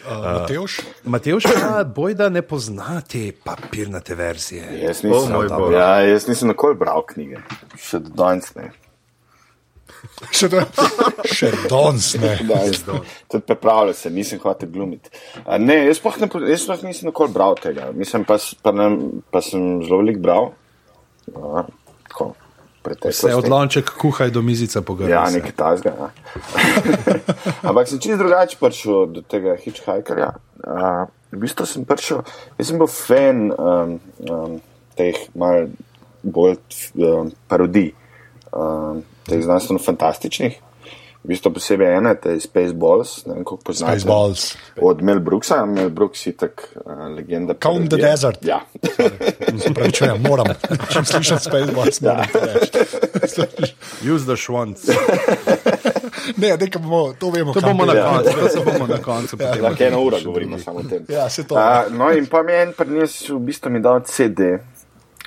Uh, 0.04 0.40
Matevš? 0.40 0.80
Matevš, 1.04 1.44
pa 1.48 1.84
boj, 1.84 2.12
da 2.14 2.28
ne 2.28 2.42
poznate 2.42 3.32
papirnate 3.44 4.14
verzije. 4.14 4.66
Jaz 4.82 5.00
nisem, 5.02 5.32
bog. 5.48 5.72
ja, 5.72 6.00
jaz 6.04 6.28
nisem 6.28 6.48
nikoli 6.52 6.76
bral 6.76 7.00
knjige, 7.08 7.40
še 7.80 8.02
do 8.04 8.12
danes 8.12 8.50
ne. 8.52 8.68
Še, 10.37 10.49
do, 10.52 10.61
še 11.28 11.50
danes 11.70 12.12
ne. 12.20 12.34
Pripravljal 13.34 13.94
se, 13.96 14.11
nisem 14.12 14.40
hotel 14.42 14.70
glumiti. 14.73 15.12
A 15.44 15.58
Ne, 15.58 15.80
jaz 15.88 16.00
sploh 16.00 16.20
ne, 16.23 16.28
jaz 16.50 16.64
sploh 16.66 16.84
nisem 16.87 17.11
nikoli 17.11 17.34
bral 17.34 17.58
tega. 17.61 17.90
Mislim, 17.96 18.26
pa, 18.28 18.38
pa, 18.62 18.73
ne, 18.76 18.88
pa 19.32 19.42
sem 19.44 19.82
zelo 19.84 20.02
veliko 20.02 20.23
bral. 20.25 20.50
Ja, 21.32 21.64
tako, 22.11 22.32
preteklosti. 22.84 23.26
Vse 23.26 23.38
od 23.38 23.49
lonček 23.49 23.94
kuhaj 24.00 24.30
do 24.34 24.42
mizice 24.42 24.82
pogrniti. 24.82 25.14
Ja, 25.14 25.25
nekaj 25.32 25.56
tasga. 25.56 25.94
Ja. 25.99 26.11
Ampak 27.68 27.88
sem 27.88 28.02
čist 28.02 28.20
drugače 28.20 28.61
prišel 28.61 29.06
do 29.16 29.25
tega 29.25 29.56
hitchhikerja. 29.61 30.34
Uh, 30.64 31.04
v 31.34 31.42
bistvu 31.44 31.66
sem 31.68 31.88
prišel, 31.88 32.23
jaz 32.58 32.70
sem 32.70 32.78
bil 32.80 32.90
fan 32.90 33.50
um, 33.52 33.99
um, 34.28 34.61
teh 34.99 35.18
mal 35.38 35.68
bolj 36.25 36.56
um, 36.94 37.32
parodij, 37.50 37.92
um, 38.52 39.02
teh 39.28 39.43
znanstveno-fantastičnih. 39.43 40.61
V 41.25 41.28
bistvu 41.33 41.54
posebej 41.57 41.95
ena, 41.97 42.11
to 42.21 42.35
je 42.35 42.40
Spaceballs, 42.45 43.23
ne 43.25 43.38
vem, 43.38 43.45
kako 43.49 43.57
poznate. 43.64 43.97
Spaceballs. 43.97 44.43
Od 44.76 45.02
Mel 45.02 45.21
Brooksa, 45.25 45.64
Mel 45.64 45.88
Brooks 45.88 46.26
je 46.26 46.35
tak 46.37 46.69
uh, 46.76 47.09
legenda. 47.16 47.54
Calm 47.57 47.88
the 47.88 47.97
parodije. 47.97 48.11
desert. 48.11 48.45
Ja. 48.45 48.61
Se 49.64 49.73
pravi, 49.75 49.93
če 49.93 50.11
moram, 50.21 50.52
če 50.93 51.04
slišim 51.09 51.40
Spaceballs, 51.40 52.02
moram 52.04 52.28
to 52.28 52.45
reči. 52.45 53.73
Use 54.12 54.28
the 54.28 54.37
schwanz. 54.37 54.85
Ne, 56.37 56.57
nekaj 56.61 56.83
bomo, 56.83 57.14
to 57.19 57.31
vemo. 57.31 57.52
To 57.57 57.61
bomo 57.61 57.85
na 57.85 57.93
pelje. 57.93 58.04
koncu, 58.04 58.40
to 58.40 58.49
se 58.49 58.61
bomo 58.61 58.87
na 58.87 58.99
koncu. 59.02 59.37
potem 59.37 59.62
Lahko 59.64 59.85
eno 59.85 60.02
uro 60.04 60.21
govorimo 60.25 60.59
samo 60.59 60.78
o 60.78 60.83
tem. 60.83 61.04
Ja, 61.09 61.28
se 61.31 61.47
to. 61.49 61.57
A, 61.57 61.85
no, 61.90 62.12
in 62.12 62.26
pa 62.26 62.43
mi 62.43 62.52
je 62.52 62.62
en 62.62 62.73
prines 62.76 63.16
v 63.31 63.38
bistvu 63.38 63.71
mi 63.71 63.81
dal 63.81 64.00
CD, 64.04 64.40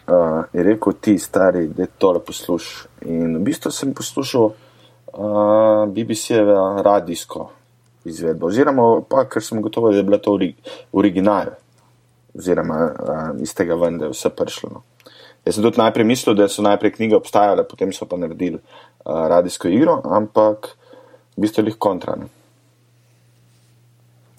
uh, 0.08 0.44
je 0.54 0.64
rekel 0.64 0.94
ti, 1.02 1.18
stari, 1.20 1.68
da 1.68 1.86
tole 1.86 2.20
poslušaj. 2.20 2.88
In 3.06 3.38
v 3.38 3.44
bistvu 3.48 3.72
sem 3.72 3.94
poslušal 3.94 4.46
uh, 4.48 5.86
BBC-jeve 5.92 6.58
radijsko 6.84 7.50
izvedbo, 8.08 8.48
oziroma 8.48 9.02
pa, 9.10 9.26
ker 9.30 9.44
sem 9.44 9.62
gotovo, 9.62 9.92
da 9.92 9.98
je 9.98 10.08
bila 10.08 10.18
to 10.18 10.34
ori 10.34 10.54
original, 10.94 11.52
oziroma 12.38 12.80
uh, 12.86 13.42
iz 13.44 13.54
tega 13.56 13.76
ven, 13.76 13.98
da 13.98 14.08
je 14.08 14.16
vse 14.16 14.32
prišlo. 14.36 14.72
No. 14.74 14.84
Jaz 15.46 15.56
sem 15.56 15.64
tudi 15.64 15.80
najprej 15.80 16.08
mislil, 16.08 16.36
da 16.36 16.48
so 16.52 16.64
najprej 16.64 16.96
knjige 16.98 17.16
obstajale, 17.16 17.64
potem 17.68 17.94
so 17.96 18.08
pa 18.08 18.20
naredili 18.20 18.60
uh, 18.60 19.28
radijsko 19.32 19.72
igro, 19.72 20.02
ampak 20.04 20.74
v 21.38 21.46
bistvu 21.46 21.68
jih 21.68 21.80
kontra. 21.80 22.16
Ne. 22.20 22.32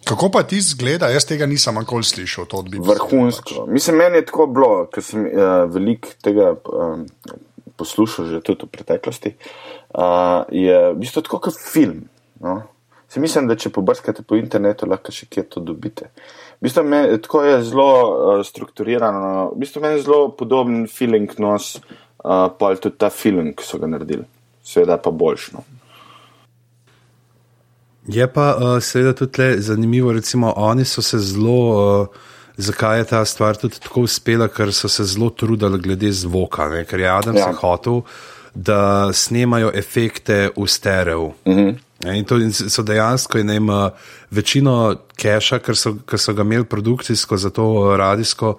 Kako 0.09 0.31
pa 0.33 0.43
ti 0.43 0.61
zgleda? 0.61 1.11
Jaz 1.13 1.27
tega 1.29 1.47
nisem 1.47 1.77
nikoli 1.77 2.05
slišal. 2.05 2.47
BBC. 2.49 2.87
Vrhunsko. 2.89 3.67
Mislim, 3.69 3.97
meni 3.97 4.23
je 4.23 4.25
tako 4.31 4.47
bilo, 4.47 4.87
ker 4.93 5.05
sem 5.05 5.27
uh, 5.27 5.67
veliko 5.69 6.15
tega 6.25 6.55
um, 6.57 7.05
poslušal 7.77 8.31
že 8.33 8.41
tudi 8.41 8.65
v 8.65 8.73
preteklosti. 8.73 9.35
Uh, 9.93 10.49
je 10.49 10.79
v 10.95 10.97
bistvu 10.97 11.23
tako 11.29 11.43
kot 11.45 11.61
film. 11.61 12.07
No? 12.41 12.63
Se 13.09 13.21
mislim, 13.21 13.49
da 13.49 13.57
če 13.57 13.73
pobrskate 13.73 14.25
po 14.25 14.37
internetu, 14.41 14.89
lahko 14.89 15.13
še 15.13 15.29
kje 15.29 15.45
to 15.53 15.61
dobite. 15.65 16.09
V 16.59 16.69
bistvu 16.69 16.85
me, 16.89 17.05
tako 17.25 17.45
je 17.45 17.63
zelo 17.69 17.89
uh, 17.93 18.41
strukturirano, 18.45 19.51
v 19.53 19.61
bistvu 19.61 19.85
meni 19.85 20.01
je 20.01 20.07
zelo 20.09 20.31
podoben 20.33 20.87
feeling 20.89 21.37
nos, 21.37 21.75
uh, 22.25 22.49
pa 22.49 22.73
tudi 22.81 22.97
ta 22.97 23.13
film, 23.13 23.53
ki 23.53 23.65
so 23.65 23.81
ga 23.81 23.93
naredili. 23.93 24.25
Seveda 24.65 24.97
pa 25.01 25.13
boljšno. 25.13 25.78
Je 28.09 28.25
pa 28.33 28.57
uh, 28.57 28.79
seveda 28.81 29.13
tudi 29.13 29.33
tle 29.33 29.49
zanimivo, 29.61 30.13
recimo 30.13 30.53
oni 30.57 30.85
so 30.85 31.03
se 31.03 31.19
zelo, 31.19 31.59
uh, 32.01 32.07
zakaj 32.57 32.99
je 32.99 33.05
ta 33.05 33.25
stvar 33.25 33.57
tudi 33.57 33.81
tako 33.85 34.07
uspela, 34.09 34.49
ker 34.49 34.73
so 34.73 34.89
se 34.89 35.05
zelo 35.05 35.31
trudili 35.31 35.79
glede 35.79 36.13
zvoka, 36.13 36.69
ne? 36.73 36.85
ker 36.89 37.01
je 37.01 37.11
Adam 37.11 37.37
ja. 37.37 37.53
Hotel, 37.61 38.01
da 38.55 39.13
snemajo 39.13 39.71
efekte 39.75 40.51
v 40.57 40.67
stereo. 40.67 41.27
Uh 41.45 41.57
-huh. 41.57 41.77
In 42.15 42.25
to 42.25 42.37
in 42.37 42.53
so 42.53 42.83
dejansko, 42.83 43.39
vem, 43.39 43.69
uh, 43.69 43.91
večino 44.31 44.97
keša, 45.17 45.59
ker 45.59 45.77
so, 45.77 45.97
ker 46.07 46.19
so 46.19 46.33
ga 46.33 46.43
imeli 46.43 46.65
produkcijsko, 46.65 47.37
za 47.37 47.51
to 47.51 47.65
uh, 47.65 47.97
radijsko 47.97 48.59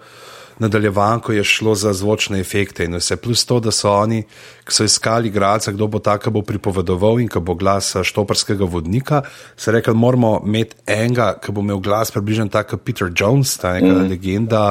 nadaljevanko 0.59 1.33
je 1.33 1.43
šlo 1.43 1.75
za 1.75 1.93
zvočne 1.93 2.39
efekte 2.39 2.85
in 2.85 2.95
vse. 2.99 3.17
Plus 3.17 3.45
to, 3.45 3.59
da 3.59 3.71
so 3.71 3.91
oni, 3.91 4.23
ki 4.67 4.75
so 4.75 4.83
iskali 4.83 5.27
igralca, 5.31 5.71
kdo 5.71 5.87
bo 5.87 5.99
ta, 6.03 6.17
ki 6.19 6.31
bo 6.35 6.41
pripovedoval 6.45 7.19
in 7.23 7.31
ki 7.31 7.39
bo 7.39 7.55
glas 7.55 7.95
eh, 7.95 8.03
štoparskega 8.03 8.65
vodnika, 8.65 9.23
so 9.55 9.71
rekli, 9.71 9.95
moramo 9.95 10.37
imeti 10.45 10.77
enega, 10.87 11.33
ki 11.41 11.55
bo 11.55 11.65
imel 11.65 11.81
glas 11.83 12.11
približno 12.11 12.49
tak 12.53 12.71
kot 12.73 12.83
Peter 12.85 13.11
Jones, 13.15 13.57
ta 13.57 13.73
neka 13.77 13.93
mm. 13.95 14.07
legenda. 14.09 14.63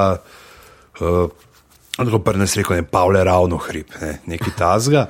Uh, 1.01 1.29
Tako 1.99 2.21
pa 2.23 2.33
nas 2.39 2.53
rekel, 2.55 2.77
ne 2.79 2.85
Pavle 2.87 3.25
ravno 3.27 3.57
hrib, 3.59 3.91
ne, 4.01 4.21
nekaj 4.31 4.53
tazga. 4.59 5.09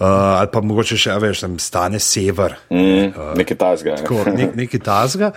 Uh, 0.00 0.06
ali 0.08 0.48
pa 0.52 0.62
mogoče 0.64 0.96
še, 0.96 1.12
veš, 1.20 1.42
tam 1.44 1.58
stane 1.60 2.00
sever, 2.00 2.56
Mm, 2.72 3.12
nekaj 3.36 3.56
tasga. 3.60 3.96
tako, 4.00 4.22
nek, 4.32 4.54
nekaj 4.56 4.80
tazga. 4.80 5.32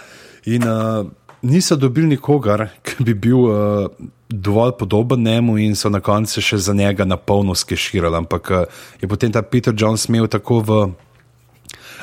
In 0.48 0.64
uh, 0.64 1.04
niso 1.42 1.76
dobili 1.76 2.08
nikogar, 2.08 2.68
ki 2.84 3.04
bi 3.04 3.14
bil 3.14 3.38
uh, 3.38 3.88
dovolj 4.30 4.72
podoben 4.80 5.24
njemu, 5.24 5.58
in 5.58 5.76
so 5.76 5.90
na 5.90 6.00
koncu 6.00 6.42
še 6.42 6.58
za 6.58 6.74
njega 6.74 7.06
na 7.06 7.18
polno 7.18 7.56
skeširali. 7.56 8.18
Ampak 8.18 8.52
uh, 8.52 8.64
je 9.02 9.08
potem 9.08 9.32
ta 9.32 9.42
Peter 9.42 9.74
Jones 9.78 10.08
imel 10.10 10.28
tako 10.28 10.60
v 10.60 10.80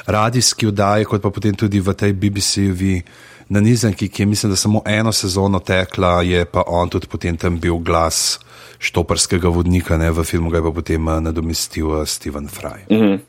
radijski 0.06 0.66
oddaji, 0.66 1.04
kot 1.04 1.22
pa 1.22 1.30
potem 1.30 1.54
tudi 1.56 1.80
v 1.80 1.94
tej 1.94 2.12
BBC-ovi 2.12 3.02
nanizanki, 3.48 4.08
ki 4.08 4.22
je 4.22 4.26
mislim, 4.26 4.52
da 4.52 4.56
samo 4.56 4.82
eno 4.86 5.12
sezono 5.12 5.60
tekla, 5.60 6.22
je 6.22 6.44
pa 6.44 6.64
on 6.66 6.88
tudi 6.88 7.06
potem 7.06 7.36
tam 7.36 7.60
bil 7.60 7.76
glas 7.78 8.38
štoparskega 8.78 9.48
vodnika, 9.48 9.96
ne, 9.96 10.10
v 10.10 10.24
filmu 10.24 10.50
ga 10.50 10.60
je 10.60 10.66
pa 10.68 10.72
potem 10.72 11.08
uh, 11.08 11.20
nadomestil 11.20 11.88
uh, 11.88 12.06
Steven 12.06 12.48
Fry. 12.48 12.84
Mm. 12.90 13.20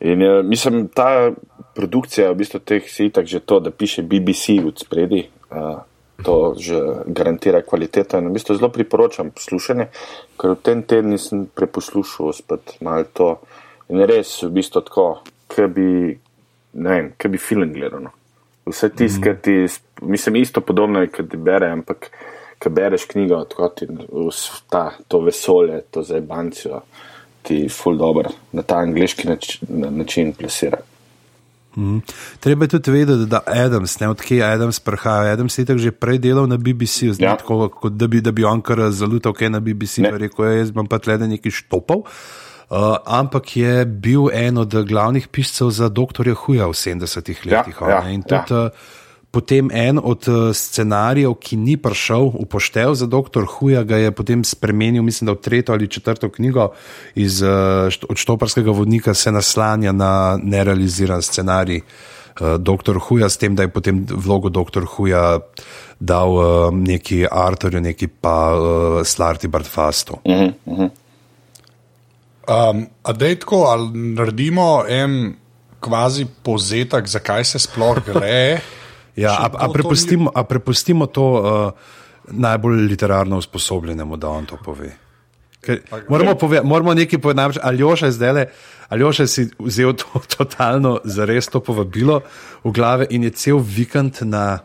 In 0.00 0.22
uh, 0.22 0.42
mislim, 0.46 0.88
ta 0.94 1.32
produkcija, 1.74 2.30
v 2.30 2.38
bistvu 2.42 2.60
teh 2.60 2.86
si 2.86 3.08
itak 3.10 3.26
že 3.26 3.40
to, 3.40 3.60
da 3.60 3.70
piše 3.70 4.02
BBC 4.02 4.60
v 4.62 4.74
spredi, 4.76 5.26
to 6.22 6.54
že 6.58 6.78
garantira 7.06 7.62
kvaliteto. 7.62 8.18
In 8.18 8.30
v 8.30 8.38
bistvu 8.38 8.56
zelo 8.56 8.70
priporočam 8.70 9.30
poslušanje, 9.34 9.88
ker 10.38 10.54
v 10.54 10.62
tem 10.62 10.82
tednu 10.86 11.18
sem 11.18 11.46
preposlušal 11.46 12.32
spet 12.32 12.78
malo 12.80 13.06
to. 13.12 13.28
In 13.90 14.04
res 14.06 14.38
v 14.42 14.52
bistvu 14.54 14.84
tako, 14.86 15.06
ki 15.50 15.68
bi, 15.68 15.88
ne 16.78 16.88
vem, 16.88 17.12
ki 17.18 17.28
bi 17.28 17.38
film 17.38 17.74
gledal. 17.74 18.08
No. 18.08 18.12
Vse 18.68 18.92
tisto, 18.94 19.20
mm. 19.20 19.24
kar 19.26 19.36
ti, 19.42 19.56
sp- 19.66 20.06
mislim, 20.06 20.38
isto 20.40 20.62
podobno 20.62 21.02
je, 21.02 21.10
kot 21.12 21.28
ti 21.28 21.36
bere, 21.36 21.72
ampak 21.74 22.08
ko 22.62 22.70
bereš 22.70 23.08
knjigo, 23.10 23.42
tako 23.50 23.68
ti 23.74 23.88
vs- 23.90 24.62
ta, 24.70 24.92
to 25.08 25.20
vesolje, 25.26 25.82
to 25.90 26.06
zajbancijo, 26.06 26.80
ti 27.42 27.66
ful 27.68 27.98
dobro 27.98 28.30
na 28.54 28.62
ta 28.62 28.78
angliški 28.86 29.28
nač, 29.28 29.56
na, 29.66 29.90
način 29.90 30.30
plasira. 31.74 32.00
Treba 32.40 32.64
je 32.64 32.68
tudi 32.68 32.90
vedeti, 32.90 33.26
da 33.26 33.40
Adams, 33.46 34.00
ne 34.00 34.08
odkje 34.08 34.44
Adams 34.44 34.80
prihaja. 34.80 35.32
Adams 35.32 35.58
je 35.58 35.64
tako 35.64 35.78
že 35.78 35.90
prej 35.90 36.18
delal 36.18 36.46
na 36.46 36.56
BBC, 36.56 37.10
zdaj 37.10 37.26
ja. 37.26 37.30
Ja. 37.30 37.36
tako, 37.36 37.68
kot 37.70 37.92
da 37.92 38.06
bi, 38.06 38.20
da 38.20 38.30
bi 38.30 38.44
on 38.44 38.60
kar 38.60 38.90
zalutal 38.90 39.32
kaj 39.32 39.50
na 39.50 39.60
BBC, 39.60 39.98
Ne. 39.98 40.10
pa 40.10 40.16
rekel, 40.18 40.44
"Ja, 40.44 40.52
jaz 40.52 40.70
bom 40.70 40.86
pa 40.86 40.98
tle 40.98 41.18
nekaj 41.18 41.50
štopal. 41.50 42.02
Uh, 42.68 42.78
ampak 43.06 43.56
je 43.56 43.84
bil 43.84 44.30
en 44.32 44.58
od 44.58 44.74
glavnih 44.84 45.28
piscev 45.28 45.70
za 45.70 45.88
doktorja 45.88 46.34
Huja 46.34 46.66
v 46.66 46.72
70-ih 46.72 47.40
Ja, 47.44 47.58
letih. 47.58 47.82
on, 47.82 47.90
ja. 47.90 48.08
In 48.08 48.22
ja. 48.22 48.44
tudi 48.44 48.54
uh, 48.54 48.70
potem 49.32 49.70
en 49.72 49.96
od 49.98 50.28
uh, 50.28 50.52
scenarijev, 50.52 51.34
ki 51.40 51.56
ni 51.56 51.78
prišel 51.80 52.28
v 52.36 52.44
poštev 52.44 52.94
za 52.94 53.08
doktor 53.08 53.46
Huja, 53.48 53.82
ga 53.82 53.96
je 53.96 54.12
potem 54.12 54.44
spremenil, 54.44 55.02
mislim, 55.02 55.26
da 55.26 55.32
v 55.32 55.40
tretjo 55.40 55.74
ali 55.74 55.88
četrto 55.88 56.28
knjigo 56.28 56.68
iz, 57.14 57.40
uh, 57.42 57.88
št- 57.88 58.04
od 58.12 58.16
štoparskega 58.20 58.70
vodnika 58.70 59.14
se 59.14 59.32
naslanja 59.32 59.92
na 59.92 60.38
nerealiziran 60.42 61.22
scenarij. 61.22 61.80
Uh, 62.40 62.56
Doktor 62.60 63.00
Huja, 63.00 63.28
s 63.28 63.36
tem, 63.36 63.56
da 63.56 63.62
je 63.62 63.72
potem 63.72 64.06
vlogo 64.08 64.48
doktor 64.48 64.84
Huja 64.84 65.40
dal 66.00 66.32
uh, 66.32 66.44
neki 66.72 67.26
Arturju, 67.30 67.80
neki 67.80 68.08
pa 68.08 68.52
uh, 68.52 69.00
Slarti 69.04 69.48
Bartfastu. 69.48 70.20
Mhm, 70.28 70.92
Um, 72.42 72.86
a 73.02 73.12
da 73.12 73.26
je 73.26 73.38
tako, 73.38 73.56
ali 73.56 74.14
naredimo 74.14 74.84
en 74.88 75.34
kvazi 75.80 76.26
povzetek, 76.42 77.06
zakaj 77.06 77.44
se 77.44 77.58
sploh 77.58 78.00
gre? 78.06 78.58
Ja, 79.16 79.36
a, 79.38 79.50
a, 79.52 79.68
prepustimo, 79.72 80.30
a 80.34 80.44
prepustimo 80.44 81.06
to 81.06 81.24
uh, 81.24 81.72
najbolj 82.32 82.86
literarno 82.88 83.38
usposobljenemu, 83.38 84.16
da 84.16 84.28
on 84.28 84.46
to 84.46 84.56
pove. 84.64 84.92
Ker 85.60 85.80
Moramo, 86.08 86.34
pove, 86.34 86.62
moramo 86.64 86.94
nekaj 86.94 87.18
povedati. 87.18 87.58
Aljoša 87.62 88.06
je 88.06 88.12
zdaj 88.12 88.32
le, 88.32 88.46
Aljoša 88.88 89.26
si 89.26 89.48
vzel 89.58 89.92
to 89.92 90.20
totalno 90.36 91.00
zares 91.04 91.48
to 91.48 91.60
povabilo 91.60 92.20
v 92.64 92.72
glave 92.72 93.06
in 93.10 93.24
je 93.24 93.30
cel 93.30 93.58
vikend 93.58 94.22
na 94.22 94.58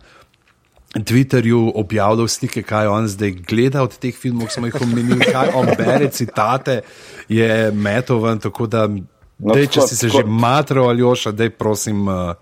Twitterju 0.97 1.71
objavljal 1.75 2.27
slike, 2.27 2.63
kaj 2.63 2.87
on 2.87 3.07
zdaj 3.07 3.31
gleda 3.31 3.83
od 3.83 3.97
teh 3.99 4.15
filmov, 4.15 4.47
ki 4.47 4.53
smo 4.53 4.69
jih 4.69 4.81
omenili, 4.81 5.19
kaj 5.35 5.51
on 5.53 5.69
bere, 5.77 6.09
citate 6.09 6.81
je 7.29 7.71
metovan. 7.71 8.39
Tako 8.39 8.67
da, 8.67 8.87
No, 9.37 9.53
dej, 9.53 9.67
če 9.69 9.83
si 9.85 9.95
se 9.95 10.07
že 10.09 10.23
matro 10.25 10.87
ali 10.89 11.03
oša, 11.05 11.31
da 11.31 11.45
prosim. 11.53 12.07
Uh, 12.07 12.33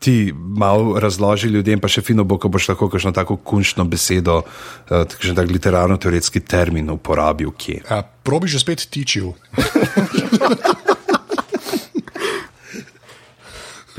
Ti 0.00 0.32
malo 0.34 1.00
razloži 1.00 1.48
ljudem, 1.52 1.80
pa 1.80 1.88
še 1.92 2.00
fino 2.00 2.24
bo, 2.24 2.38
ko 2.40 2.48
boš 2.48 2.72
lahko 2.72 2.88
kakšno 2.88 3.12
tako 3.12 3.36
kunčno 3.36 3.84
besedo, 3.84 4.48
takšen 4.88 5.36
tak 5.36 5.52
literarno-teoretski 5.52 6.40
termin 6.40 6.88
uporabil, 6.88 7.52
kje. 7.52 7.84
Ja, 7.84 8.00
probi 8.24 8.48
že 8.48 8.64
spet 8.64 8.88
tičil. 8.88 9.36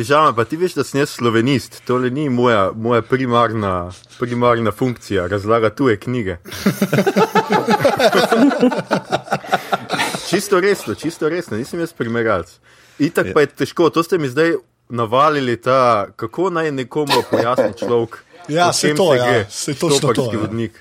Pižama, 0.02 0.34
pa 0.34 0.48
ti 0.50 0.58
veš, 0.58 0.74
da 0.80 0.84
sem 0.88 1.04
jaz 1.04 1.12
slovenist, 1.14 1.84
to 1.86 2.00
ni 2.02 2.26
moja, 2.34 2.72
moja 2.74 3.06
primarna, 3.06 3.92
primarna 4.18 4.72
funkcija, 4.72 5.28
razlaga 5.30 5.70
tuje 5.70 6.00
knjige. 6.02 6.40
čisto 10.30 10.60
resno, 10.60 10.96
čisto 10.96 11.30
resno, 11.30 11.58
nisem 11.58 11.80
jaz 11.80 11.94
primerjalc. 11.94 12.50
Itak 12.98 13.34
pa 13.34 13.46
je 13.46 13.54
težko, 13.62 13.90
to 13.94 14.04
ste 14.04 14.18
mi 14.18 14.30
zdaj 14.30 14.56
navalili, 14.92 15.56
ta, 15.58 16.08
kako 16.16 16.50
naj 16.50 16.72
nekomu 16.72 17.24
pojasni 17.32 17.74
človek. 17.80 18.20
Ja, 18.50 18.72
čem 18.74 18.98
to, 18.98 19.12
se 19.12 19.18
ja, 19.18 19.26
gre, 19.26 19.44
točno 19.46 19.90
to, 19.90 19.98
štoparski 19.98 20.36
ja. 20.36 20.40
vodnik. 20.42 20.80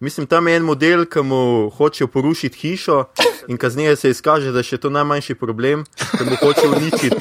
Mislim, 0.00 0.26
tam 0.26 0.48
je 0.48 0.56
en 0.56 0.62
model, 0.62 1.06
ki 1.10 1.22
mu 1.24 1.70
hočejo 1.74 2.06
porušiti 2.12 2.58
hišo, 2.58 3.04
in 3.48 3.56
kasneje 3.56 3.96
se 3.96 4.10
izkaže, 4.10 4.52
da 4.52 4.60
je 4.60 4.68
še 4.68 4.78
to 4.84 4.90
najmanjši 4.92 5.34
problem, 5.34 5.86
da 6.12 6.26
mu 6.28 6.36
hoče 6.36 6.68
uničiti 6.68 7.16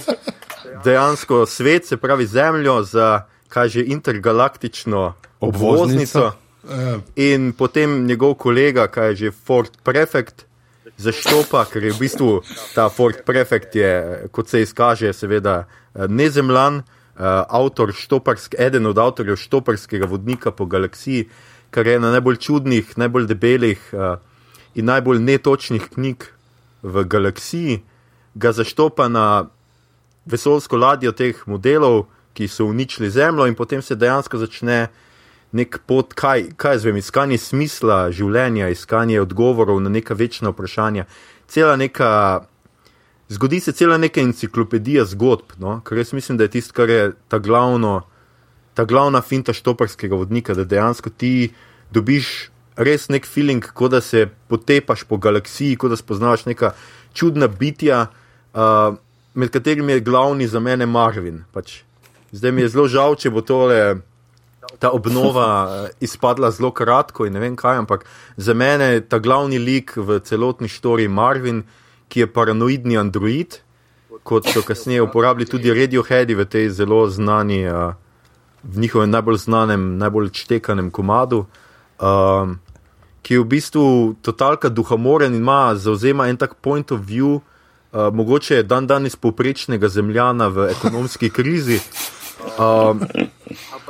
dejansko 0.84 1.46
svet, 1.46 1.88
se 1.88 1.98
pravi 1.98 2.28
Zemljo, 2.28 2.84
za 2.84 3.24
kaj 3.48 3.70
že 3.70 3.86
intergalaktično 3.88 5.14
Obvoznico. 5.40 6.20
obvoznico. 6.20 7.08
In 7.16 7.54
potem 7.54 8.06
njegov 8.06 8.36
kolega, 8.36 8.88
kaj 8.88 9.10
je 9.10 9.16
že 9.16 9.32
Ford 9.32 9.72
Prefect, 9.84 10.46
zaštopa, 10.98 11.66
ker 11.66 11.84
je 11.84 11.94
v 11.94 12.00
bistvu 12.00 12.42
ta 12.76 12.90
Ford 12.90 13.24
Prefect, 13.26 13.76
je, 13.76 14.28
kot 14.32 14.50
se 14.50 14.62
izkaže, 14.62 15.14
seveda 15.14 15.64
nezemljan, 16.08 16.78
eh, 16.78 17.44
avtor 17.50 17.94
štoparsk, 17.94 18.56
eden 18.60 18.86
od 18.86 18.98
avtorjev 18.98 19.36
štoparskega 19.36 20.06
vodnika 20.06 20.52
po 20.52 20.66
galaksiji, 20.66 21.30
kar 21.70 21.88
je 21.88 21.96
ena 21.96 22.12
najbolj 22.12 22.38
čudnih, 22.38 22.98
najbolj 22.98 23.26
debelih 23.28 23.90
eh, 23.94 24.18
in 24.76 24.86
najbolj 24.86 25.20
netočnih 25.20 25.90
knjig 25.94 26.30
v 26.84 27.04
galaksiji, 27.04 27.82
ga 28.36 28.52
zaštopa 28.52 29.08
na 29.08 29.50
vesoljsko 30.26 30.78
ladjo 30.78 31.12
teh 31.12 31.36
modelov, 31.48 32.06
ki 32.34 32.48
so 32.48 32.68
uničili 32.70 33.10
Zemljo, 33.10 33.48
in 33.48 33.56
potem 33.56 33.82
se 33.82 33.96
dejansko 33.96 34.38
začne 34.38 34.88
nek 35.52 35.80
pot, 35.88 36.14
kaj, 36.14 36.52
kaj 36.60 36.78
jaz 36.78 36.86
vem, 36.86 37.00
iskanje 37.00 37.40
smisla 37.42 38.12
življenja, 38.14 38.70
iskanje 38.70 39.22
odgovorov 39.24 39.80
na 39.82 39.90
neka 39.90 40.14
večna 40.14 40.52
vprašanja. 40.54 41.08
Cela 41.48 41.76
neka, 41.80 42.46
zgodi 43.30 43.60
se 43.60 43.72
cela 43.72 43.98
neka 43.98 44.22
enciklopedija 44.22 45.06
zgodb, 45.06 45.58
no? 45.58 45.82
kar 45.84 45.98
jaz 45.98 46.14
mislim, 46.14 46.38
da 46.38 46.48
je 46.48 46.56
tisto, 46.58 46.74
kar 46.74 46.90
je 46.90 47.12
ta, 47.28 47.40
glavno, 47.40 48.02
ta 48.74 48.86
glavna 48.86 49.22
finta 49.22 49.54
štoparskega 49.54 50.16
vodnika, 50.16 50.54
da 50.54 50.64
dejansko 50.64 51.10
ti 51.10 51.52
dobiš 51.92 52.50
res 52.78 53.10
nek 53.10 53.26
feeling, 53.26 53.66
kot 53.74 53.92
da 53.92 54.02
se 54.02 54.28
potepaš 54.48 55.04
po 55.10 55.18
galaksiji, 55.18 55.78
kot 55.82 55.92
da 55.92 55.98
spoznaš 55.98 56.46
neka 56.46 56.72
čudna 57.14 57.48
bitja. 57.48 58.08
Uh, 58.54 58.96
Med 59.38 59.52
katerimi 59.54 59.94
je 59.94 60.02
glavni 60.02 60.48
za 60.50 60.58
mene 60.60 60.88
Marvin. 60.90 61.44
Pač. 61.54 61.84
Zdaj 62.32 62.52
mi 62.52 62.64
je 62.64 62.70
zelo 62.74 62.88
žal, 62.90 63.14
če 63.16 63.30
bo 63.30 63.44
tole 63.46 64.00
ta 64.80 64.90
obnova 64.92 65.48
eh, 65.70 65.92
izpadla 66.04 66.52
zelo 66.52 66.72
kratko 66.76 67.26
in 67.26 67.34
ne 67.38 67.40
vem 67.40 67.56
kaj, 67.56 67.84
ampak 67.84 68.06
za 68.38 68.54
mene 68.54 68.92
je 68.96 69.04
ta 69.10 69.20
glavni 69.20 69.60
lik 69.60 69.94
v 69.96 70.20
celotni 70.26 70.68
štori 70.68 71.08
Marvin, 71.08 71.64
ki 72.10 72.20
je 72.20 72.28
paranoidni 72.28 72.98
android, 72.98 73.60
kot 74.24 74.48
so 74.50 74.62
kasneje 74.62 75.02
uporabili 75.02 75.48
tudi 75.48 75.74
Radioheadi 75.74 76.36
v 76.36 76.46
tej 76.46 76.70
zelo 76.70 77.08
znani, 77.10 77.66
uh, 77.68 77.94
v 78.64 78.80
njihovem 78.80 79.10
najbolj 79.10 79.38
znanem, 79.38 79.98
najbolj 79.98 80.32
čtekanem 80.32 80.92
komadu. 80.92 81.46
Um, 82.00 82.60
Ki 83.28 83.34
je 83.34 83.44
v 83.44 83.48
bistvu 83.50 84.16
totalka 84.24 84.70
duhamoren 84.72 85.34
in 85.36 85.42
ima, 85.44 85.76
zauzema 85.76 86.30
en 86.32 86.38
tak 86.38 86.56
point 86.64 86.92
of 86.96 87.02
view, 87.04 87.42
uh, 87.42 88.08
mogoče 88.14 88.64
dan 88.64 88.88
danes 88.88 89.20
povprečnega 89.20 89.90
zemljana 89.92 90.48
v 90.48 90.70
ekonomski 90.72 91.28
krizi, 91.30 91.82
Um, 92.58 93.02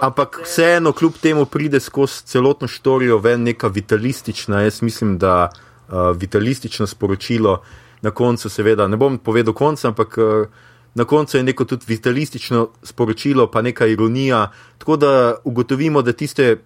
ampak 0.01 0.41
vseeno, 0.43 0.91
kljub 0.91 1.13
temu, 1.21 1.45
pride 1.45 1.79
skozi 1.79 2.23
celotno 2.25 2.67
štorijo 2.67 3.17
ven 3.17 3.43
neka 3.43 3.67
vitalistična, 3.67 4.61
jaz 4.61 4.81
mislim, 4.81 5.17
da 5.17 5.49
uh, 5.49 6.17
vitalistično 6.17 6.87
sporočilo 6.87 7.61
na 8.01 8.11
koncu, 8.11 8.49
seveda, 8.49 8.87
ne 8.87 8.97
bom 8.97 9.17
povedal 9.17 9.53
konca, 9.53 9.87
ampak 9.87 10.17
uh, 10.17 10.47
na 10.95 11.05
koncu 11.05 11.37
je 11.37 11.43
neko 11.43 11.65
tudi 11.65 11.85
vitalistično 11.87 12.69
sporočilo, 12.83 13.51
pa 13.51 13.61
neka 13.61 13.85
ironija. 13.85 14.51
Tako 14.77 14.97
da 14.97 15.35
ugotovimo, 15.43 16.01
da 16.01 16.13
tiste 16.13 16.57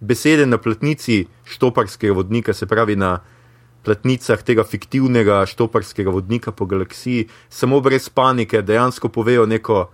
besede 0.00 0.46
na 0.46 0.58
platnici 0.58 1.26
štoparskega 1.44 2.12
vodnika, 2.12 2.52
se 2.52 2.66
pravi 2.66 2.96
na 2.96 3.20
platnicah 3.84 4.42
tega 4.42 4.64
fiktivnega 4.64 5.46
štoparskega 5.46 6.10
vodnika 6.10 6.52
po 6.52 6.66
galaksiji, 6.66 7.28
samo 7.48 7.80
brez 7.80 8.08
panike 8.08 8.62
dejansko 8.62 9.08
povejo 9.08 9.46
neko 9.46 9.90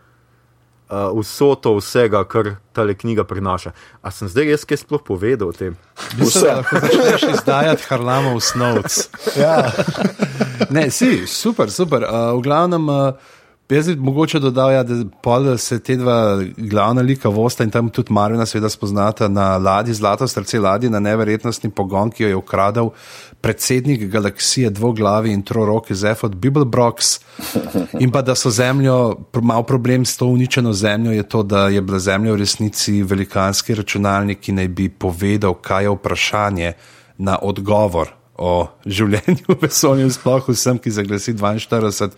uh, 0.90 1.20
vsoto 1.20 1.76
vsega, 1.78 2.24
kar 2.24 2.56
ta 2.72 2.86
knjiga 2.94 3.24
prinaša. 3.24 3.72
A 4.02 4.10
sem 4.10 4.28
zdaj 4.28 4.50
jaz 4.50 4.64
kaj 4.64 4.82
sploh 4.84 5.02
povedal 5.04 5.48
o 5.48 5.56
tem? 5.56 5.76
Mislim, 6.18 6.44
da 6.44 6.56
lahko 6.60 6.80
začneš 6.80 7.26
izdajati 7.34 7.88
Harlamov 7.88 8.40
snovc. 8.40 9.08
ja. 9.36 9.56
Ne, 10.74 10.90
si, 10.90 11.22
super, 11.26 11.70
super. 11.70 12.02
Uh, 12.02 12.34
v 12.36 12.42
glavnem, 12.44 12.88
uh, 12.90 13.14
jaz 13.76 13.88
bi 13.88 13.96
mogoče 13.96 14.38
dodal, 14.40 14.72
ja, 14.72 14.82
da 14.82 15.58
se 15.58 15.78
te 15.84 15.96
dva 15.96 16.40
glavna 16.56 17.02
lika 17.02 17.28
vosta 17.28 17.64
in 17.64 17.70
tam 17.70 17.90
tudi 17.90 18.12
Marina 18.12 18.46
seveda 18.46 18.68
spoznata 18.68 19.28
na 19.28 19.56
ladji, 19.56 19.94
zlato 19.94 20.28
srce 20.28 20.60
ladji, 20.60 20.90
na 20.90 21.00
neverjetnostni 21.00 21.70
pogon, 21.70 22.10
ki 22.10 22.22
jo 22.22 22.28
je 22.28 22.36
ukradel 22.36 22.90
predsednik 23.40 24.06
galaksije, 24.10 24.70
dvoglavi 24.70 25.32
in 25.32 25.42
troroki 25.42 25.94
Zefod 25.94 26.36
Bibelbrox. 26.36 27.18
In 28.00 28.10
pa 28.10 28.22
da 28.22 28.34
so 28.34 28.50
zemljo, 28.50 29.16
mal 29.42 29.62
problem 29.62 30.04
s 30.04 30.16
to 30.16 30.26
uničeno 30.26 30.72
zemljo 30.72 31.12
je 31.12 31.28
to, 31.28 31.42
da 31.42 31.68
je 31.68 31.82
bila 31.82 31.98
zemlja 31.98 32.32
v 32.32 32.36
resnici 32.36 33.02
velikanski 33.02 33.74
računalnik, 33.74 34.40
ki 34.40 34.52
naj 34.52 34.68
bi 34.68 34.88
povedal, 34.88 35.54
kaj 35.54 35.84
je 35.84 35.90
vprašanje 35.90 36.72
na 37.18 37.38
odgovor 37.42 38.14
o 38.38 38.68
življenju 38.86 39.48
v 39.48 39.56
vesolju, 39.62 40.10
sploh 40.14 40.48
vsem, 40.48 40.78
ki 40.78 40.90
zaglasi 40.90 41.34
42. 41.34 42.10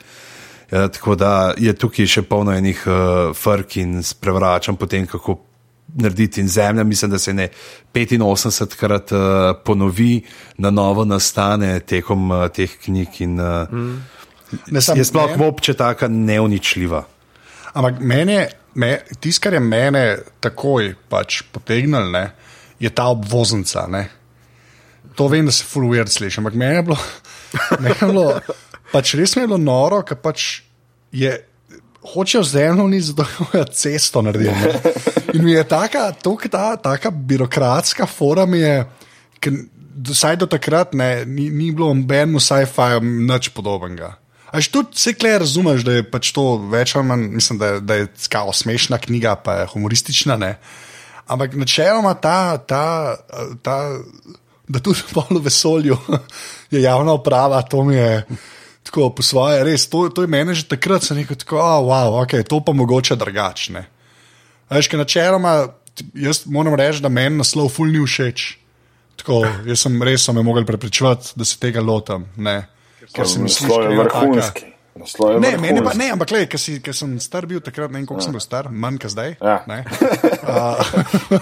Ja, 0.71 0.89
tako 0.89 1.15
da 1.19 1.53
je 1.59 1.73
tukaj 1.75 2.07
še 2.07 2.23
polno 2.23 2.53
enih 2.55 2.83
uh, 2.87 3.31
frk 3.35 3.81
in 3.83 4.03
sprevračam 4.07 4.77
potem, 4.79 5.07
kako 5.07 5.41
narediti. 5.95 6.41
In 6.41 6.49
zemlja, 6.49 6.85
mislim, 6.85 7.11
da 7.11 7.19
se 7.19 7.35
ne 7.35 7.49
85 7.95 8.77
krat 8.77 9.13
uh, 9.13 9.19
ponovi, 9.65 10.23
na 10.59 10.71
novo 10.71 11.05
nastane 11.05 11.81
tekom 11.81 12.31
uh, 12.31 12.49
teh 12.49 12.79
knjig. 12.85 13.21
In, 13.21 13.41
uh, 13.41 13.73
mm. 13.73 14.07
Ne, 14.71 14.81
sam 14.81 14.99
Je 14.99 15.05
sploh 15.05 15.41
obče 15.41 15.75
taka 15.75 16.09
neuničljiva. 16.09 17.05
Ampak 17.73 18.01
meni, 18.01 18.39
me, 18.75 18.99
tisto, 19.21 19.43
kar 19.45 19.55
je 19.55 19.61
mene 19.61 20.05
takoj 20.41 20.95
pač 21.09 21.43
potegnilo, 21.53 22.11
ne, 22.11 22.25
je 22.83 22.91
ta 22.91 23.07
obvoznica. 23.11 23.87
Ne. 23.91 24.09
To 25.15 25.29
vem, 25.29 25.47
da 25.47 25.53
se 25.53 25.65
fulujert 25.65 26.11
sliši, 26.11 26.41
ampak 26.41 26.55
meni 26.55 26.81
je 26.81 26.83
bilo, 26.83 26.99
meni 27.83 27.95
je 28.01 28.07
bilo 28.07 28.41
pač 28.93 29.15
res 29.15 29.37
mi 29.37 29.43
je 29.43 29.49
bilo 29.49 29.59
noro, 29.59 30.03
ker 30.03 30.17
pač 30.17 30.63
je. 31.13 31.37
Hočejo 32.01 32.41
zemljo 32.43 32.87
ni 32.89 32.97
zato, 33.01 33.27
da 33.29 33.45
bojo 33.45 33.65
cesto 33.71 34.23
naredili. 34.23 34.55
ne. 34.55 34.95
In 35.35 35.45
mi 35.45 35.53
je 35.53 35.65
taka, 35.65 36.13
tok, 36.13 36.47
ta, 36.49 36.77
taka 36.77 37.11
birokratska 37.11 38.07
fora, 38.07 38.47
mi 38.47 38.59
je, 38.59 38.87
vsaj 40.07 40.37
do 40.37 40.47
takrat 40.47 40.95
ne, 40.95 41.25
ni, 41.27 41.51
ni 41.51 41.69
bilo 41.71 41.93
nobenemu 41.95 42.41
sci-fi 42.41 43.01
nič 43.03 43.51
podobnega. 43.53 44.15
Až 44.51 44.69
tudi 44.69 44.97
se 44.97 45.13
kle 45.15 45.37
razumeš, 45.39 45.85
da 45.85 45.93
je 45.93 46.07
pač 46.11 46.33
to 46.33 46.57
več 46.73 46.97
ali 46.97 47.07
manj, 47.07 47.29
mislim, 47.31 47.59
da, 47.61 47.67
je- 47.67 47.81
da 47.81 47.95
je 47.95 48.07
kao 48.29 48.53
smešna 48.53 48.99
knjiga, 48.99 49.37
pa 49.37 49.61
je 49.61 49.67
humoristična. 49.67 50.37
Ne? 50.37 50.57
Ampak 51.29 51.55
načeloma 51.55 52.15
ta, 52.15 52.57
ta, 52.59 53.17
ta, 53.63 53.77
da 54.67 54.79
tudi 54.81 55.05
v 55.13 55.39
vesolju 55.39 56.01
je 56.73 56.83
javna 56.83 57.13
uprava, 57.13 57.61
to 57.63 57.85
mi 57.85 57.95
je 57.95 58.25
tako 58.91 59.11
po 59.15 59.23
svoje, 59.23 59.63
res. 59.65 59.87
To, 59.87 60.09
to 60.11 60.27
je 60.27 60.31
meni 60.31 60.55
že 60.59 60.67
takrat, 60.67 61.07
sem 61.07 61.23
rekel, 61.23 61.39
tako, 61.39 61.63
oh, 61.63 61.87
wow, 61.87 62.19
ok, 62.25 62.43
to 62.43 62.59
pa 62.59 62.75
mogoče 62.75 63.15
drugačne. 63.17 63.87
Veš, 64.71 64.91
ker 64.91 64.99
načeloma, 64.99 65.71
jaz 66.19 66.43
moram 66.51 66.75
reči, 66.75 67.03
da 67.03 67.09
meni 67.09 67.39
naslov 67.39 67.71
ful 67.71 67.91
ni 67.95 68.03
všeč. 68.03 68.59
Tako, 69.23 69.45
jaz 69.69 69.87
sem 69.87 69.95
res, 70.03 70.27
so 70.27 70.35
me 70.35 70.43
mogli 70.43 70.67
prepričevati, 70.67 71.37
da 71.39 71.47
se 71.47 71.59
tega 71.63 71.85
lotam. 71.85 72.27
Ne. 72.37 72.65
Ker 73.15 73.29
se 73.29 73.39
mi 73.39 73.51
zdi, 73.51 73.67
Svoj 73.67 73.87
da 73.87 73.95
je 73.95 74.03
vrhunski. 74.03 74.70
Naslov 75.01 75.33
je 75.33 75.41
Ne, 75.41 75.53
meni 75.59 75.81
pa 75.83 75.95
ne, 75.97 76.11
ampak 76.15 76.31
le, 76.35 76.43
ker 76.47 76.61
sem 76.95 77.15
star 77.21 77.47
bil 77.49 77.63
takrat, 77.65 77.91
ne 77.91 77.99
vem, 78.01 78.07
koliko 78.07 78.25
sem 78.25 78.37
bil 78.37 78.45
star, 78.45 78.69
manj 78.71 79.01
kot 79.01 79.15
zdaj. 79.15 79.35
Ja. 79.41 79.57
ne. 79.67 79.81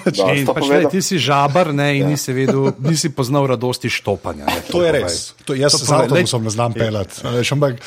Dobro, 0.07 0.35
In 0.35 0.47
to 0.47 0.55
pač, 0.55 0.69
le, 0.71 0.81
ti 0.93 1.03
si 1.03 1.19
žabar 1.19 1.73
ne, 1.75 1.91
in 1.99 2.13
nisi, 2.13 2.33
vedel, 2.37 2.71
nisi 2.85 3.11
poznal 3.15 3.49
radosti 3.51 3.91
štopanja. 3.91 4.47
Ne, 4.47 4.61
To 4.71 4.85
je 4.85 4.93
res. 4.95 5.19
To, 5.45 5.57
jaz 5.59 5.75
To 5.75 5.83
se 5.83 5.85
z 5.85 5.91
povej, 5.91 6.07
lej- 6.07 6.25
avtobusom 6.25 6.45
ne 6.45 6.53
znam 6.55 6.73
pelati. 6.73 7.23
Ampak 7.27 7.83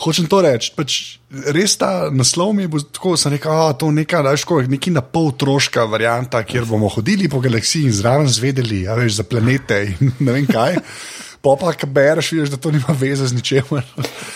hočem 0.00 0.26
to 0.32 0.40
reči. 0.40 0.72
Pač, 0.72 1.20
res 1.52 1.76
ta 1.76 2.08
naslov 2.08 2.54
mi 2.56 2.64
je 2.64 2.80
tako, 2.88 3.16
sem 3.20 3.34
rekel, 3.36 3.52
da 3.52 3.68
je 3.72 3.78
to 3.82 3.90
neka, 3.92 4.22
da 4.24 4.32
tako, 4.36 4.62
neki 4.64 4.90
na 4.94 5.02
pol 5.04 5.32
troška 5.36 5.84
varianta, 5.84 6.40
kjer 6.42 6.64
bomo 6.64 6.88
hodili 6.88 7.28
po 7.28 7.40
galaksiji 7.44 7.90
in 7.90 7.92
zraven 7.92 8.28
zvedeli 8.30 8.86
a 8.88 8.96
veš, 8.96 9.20
za 9.20 9.24
planete 9.28 9.82
in 9.92 10.12
ne 10.24 10.32
vem 10.38 10.46
kaj. 10.48 10.80
Pa 11.40 11.54
pa, 11.56 11.72
ki 11.72 11.86
bereš, 11.88 12.32
vidiš, 12.32 12.50
da 12.52 12.56
to 12.60 12.70
nima 12.70 12.92
veze 13.00 13.26
z 13.26 13.32
ničemer. 13.32 13.86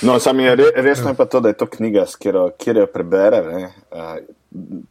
No, 0.02 0.16
sam 0.20 0.40
je 0.40 0.54
re, 0.56 0.70
resno 0.76 1.10
je 1.12 1.18
pa 1.18 1.24
to, 1.24 1.40
da 1.40 1.52
je 1.52 1.56
to 1.60 1.66
knjiga, 1.66 2.06
s 2.06 2.16
katero, 2.16 2.46
kjer 2.58 2.76
jo 2.80 2.86
prebere, 2.86 3.42
ne, 3.44 3.66
uh, 3.92 4.14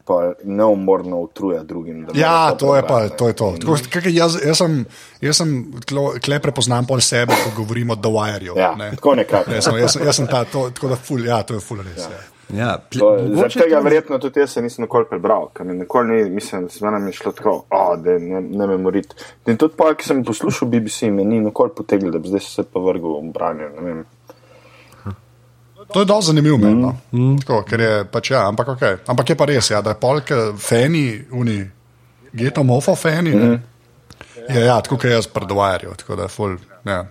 pa 0.06 0.34
neumorno 0.44 1.24
utruja 1.24 1.64
drugim. 1.64 2.04
Ja, 2.14 2.30
morajo 2.30 2.56
to 2.60 2.76
je 2.76 2.84
pa 2.88 3.00
to. 3.10 3.28
Je 3.28 3.34
to. 3.34 3.48
Tako, 3.62 3.78
kak, 3.90 4.06
jaz, 4.12 4.38
jaz 4.46 4.58
sem, 4.58 4.86
jaz 5.22 5.38
sem 5.42 5.56
tlo- 5.90 6.20
tle 6.20 6.40
prepoznam 6.44 6.86
pol 6.86 7.02
sebe, 7.02 7.34
ko 7.34 7.56
govorim 7.64 7.90
o 7.90 7.96
The 7.96 8.12
Wireu. 8.12 8.58
Ja, 8.60 8.76
ne. 8.78 8.92
tako 8.98 9.16
nekako. 9.16 9.62
Sem, 9.62 9.78
jaz, 9.82 9.98
jaz 10.06 10.16
sem 10.16 10.28
ta, 10.28 10.44
to, 10.46 10.68
tako 10.76 10.94
da 10.94 11.00
ful, 11.00 11.26
ja, 11.26 11.42
to 11.48 11.58
je 11.58 11.64
ful 11.64 11.82
res. 11.82 12.06
Ja. 12.06 12.22
Ja, 12.54 12.78
Zaradi 12.94 13.60
tega 13.60 13.78
to- 13.78 13.84
verjetno 13.84 14.20
tudi 14.20 14.40
jaz 14.40 14.52
se 14.52 14.62
nisem 14.62 14.84
nikoli 14.84 15.06
prebral, 15.10 15.48
ker 15.54 15.66
mi 15.66 15.74
nikoli 15.74 16.08
ni, 16.08 16.30
mislim, 16.30 16.70
z 16.70 16.82
menem 16.82 17.08
je 17.08 17.14
šlo 17.14 17.32
tako, 17.32 17.54
oh, 17.70 17.94
da 17.98 18.18
ne, 18.20 18.42
ne 18.42 18.68
me 18.68 18.78
moriti. 18.78 19.16
In 19.48 19.58
tudi 19.58 19.74
pa, 19.78 19.94
ki 19.98 20.06
sem 20.06 20.24
poslušal 20.26 20.68
BBC, 20.70 21.10
me 21.10 21.26
ni 21.26 21.40
nikoli 21.40 21.74
potegnil, 21.76 22.12
da 22.14 22.20
bi 22.20 22.30
zdaj 22.30 22.46
se 22.46 22.64
pa 22.64 22.80
vrgel 22.80 23.18
v 23.20 23.32
branje. 23.34 23.70
ne 23.76 23.82
vem. 23.82 24.04
To 25.94 26.00
je 26.00 26.06
dosti 26.06 26.26
zanimivo, 26.26 26.58
mm. 26.58 26.82
no. 26.82 26.96
mm. 27.12 27.38
Tako, 27.42 27.64
ker 27.68 27.82
je 27.82 28.06
pač 28.12 28.32
ja, 28.32 28.48
ampak, 28.48 28.68
okay. 28.68 28.98
ampak 29.08 29.30
je 29.30 29.36
pa 29.36 29.46
res, 29.46 29.72
ja, 29.72 29.82
da 29.82 29.94
je 29.94 30.00
polk 30.00 30.32
fani, 30.58 31.22
uni, 31.32 31.60
getomofo 32.34 32.96
fani. 32.96 33.36
Mm. 33.36 33.60
Je, 34.50 34.66
ja, 34.66 34.82
tako 34.82 34.98
kot 34.98 35.12
jaz 35.12 35.28
predvajajo, 35.28 35.96
tako 35.98 36.16
da 36.16 36.30
je 36.30 36.34
ful, 36.34 36.58
ja, 36.86 37.04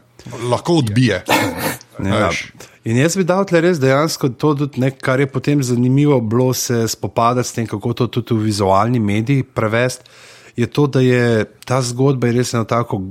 lahko 0.50 0.78
odbije. 0.82 1.22
Ja. 1.98 2.26
Veš. 2.26 2.52
In 2.84 2.96
jaz 2.98 3.16
bi 3.16 3.24
dal 3.24 3.44
tle 3.46 3.60
res 3.62 3.80
dejansko 3.82 4.32
to, 4.40 4.54
nek, 4.80 4.98
kar 5.02 5.20
je 5.20 5.28
potem 5.30 5.62
zanimivo 5.62 6.20
bilo 6.20 6.52
se 6.54 6.88
spopadati 6.88 7.48
s 7.48 7.52
tem, 7.52 7.66
kako 7.66 7.92
to 7.92 8.06
tudi 8.06 8.34
v 8.34 8.48
vizualni 8.48 9.00
mediji 9.00 9.42
prevesti, 9.42 10.08
je 10.56 10.66
to, 10.66 10.86
da 10.86 11.00
je 11.00 11.44
ta 11.64 11.82
zgodba 11.82 12.28
je 12.28 12.40
res 12.40 12.54
eno 12.54 12.64
tako 12.64 13.02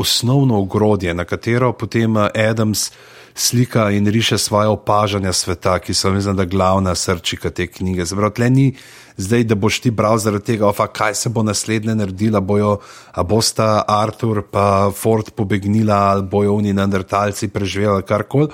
osnovno 0.00 0.58
ogrodje, 0.60 1.14
na 1.14 1.24
katero 1.24 1.72
potem 1.72 2.16
eh, 2.16 2.48
Adams 2.48 2.90
slika 3.34 3.90
in 3.90 4.06
riše 4.06 4.38
svoje 4.38 4.68
opažanja 4.68 5.32
sveta, 5.32 5.78
ki 5.78 5.94
so, 5.94 6.10
mislim, 6.10 6.36
da 6.36 6.44
glavna 6.44 6.94
srčika 6.94 7.50
te 7.50 7.66
knjige. 7.66 8.04
Zaprav, 8.04 8.30
tle 8.36 8.50
ni 8.50 8.72
zdaj, 9.20 9.44
da 9.44 9.54
boš 9.54 9.80
ti 9.84 9.90
bral 9.92 10.18
zaradi 10.18 10.44
tega, 10.54 10.66
ofa, 10.68 10.86
kaj 10.88 11.14
se 11.14 11.28
bo 11.28 11.42
naslednje 11.44 11.94
naredila, 11.94 12.40
bojo, 12.40 12.78
a 13.12 13.22
bosta 13.22 13.84
Artur 13.88 14.42
pa 14.50 14.90
Ford 14.96 15.30
pobegnila, 15.36 15.96
ali 16.14 16.22
bojo 16.24 16.56
oni 16.56 16.72
neandertalci 16.72 17.48
preživeli, 17.52 18.02
karkoli. 18.02 18.48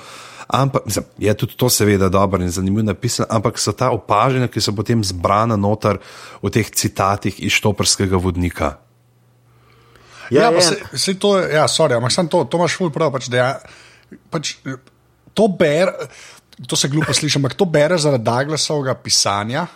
Ampak 0.46 0.86
mislim, 0.86 1.04
je 1.18 1.34
tudi 1.34 1.56
to 1.58 1.66
seveda 1.70 2.08
dobro 2.08 2.42
in 2.42 2.50
zanimivo 2.54 2.84
napisano, 2.86 3.26
ampak 3.30 3.58
so 3.58 3.72
ta 3.74 3.90
opažanja, 3.90 4.46
ki 4.46 4.60
so 4.62 4.70
potem 4.74 5.02
zbrana 5.04 5.56
noter 5.58 5.98
v 6.42 6.50
teh 6.54 6.70
citatih 6.70 7.40
iz 7.42 7.56
Štoprskega 7.58 8.14
vodnika. 8.16 8.76
Ja, 10.30 10.42
ja, 10.42 10.48
je. 10.50 10.54
pa 10.54 10.60
se, 10.62 10.98
se 10.98 11.14
to, 11.18 11.38
je- 11.38 11.54
ja, 11.54 11.66
sorry, 11.70 11.96
ampak 11.98 12.12
sem 12.14 12.28
to, 12.28 12.44
to 12.44 12.58
imaš 12.58 12.78
ful 12.78 12.90
prav. 12.94 13.10
Pač, 13.14 13.26
da 13.30 13.36
ja, 13.36 13.50
pač, 14.30 14.56
to 15.34 15.48
ber, 15.50 15.90
to 16.66 16.78
se 16.78 16.88
glupo 16.88 17.14
sliši, 17.14 17.38
ampak 17.38 17.54
to 17.54 17.66
bere 17.66 17.98
zaradi 17.98 18.24
Douglasovega 18.24 18.94
pisanja. 18.94 19.66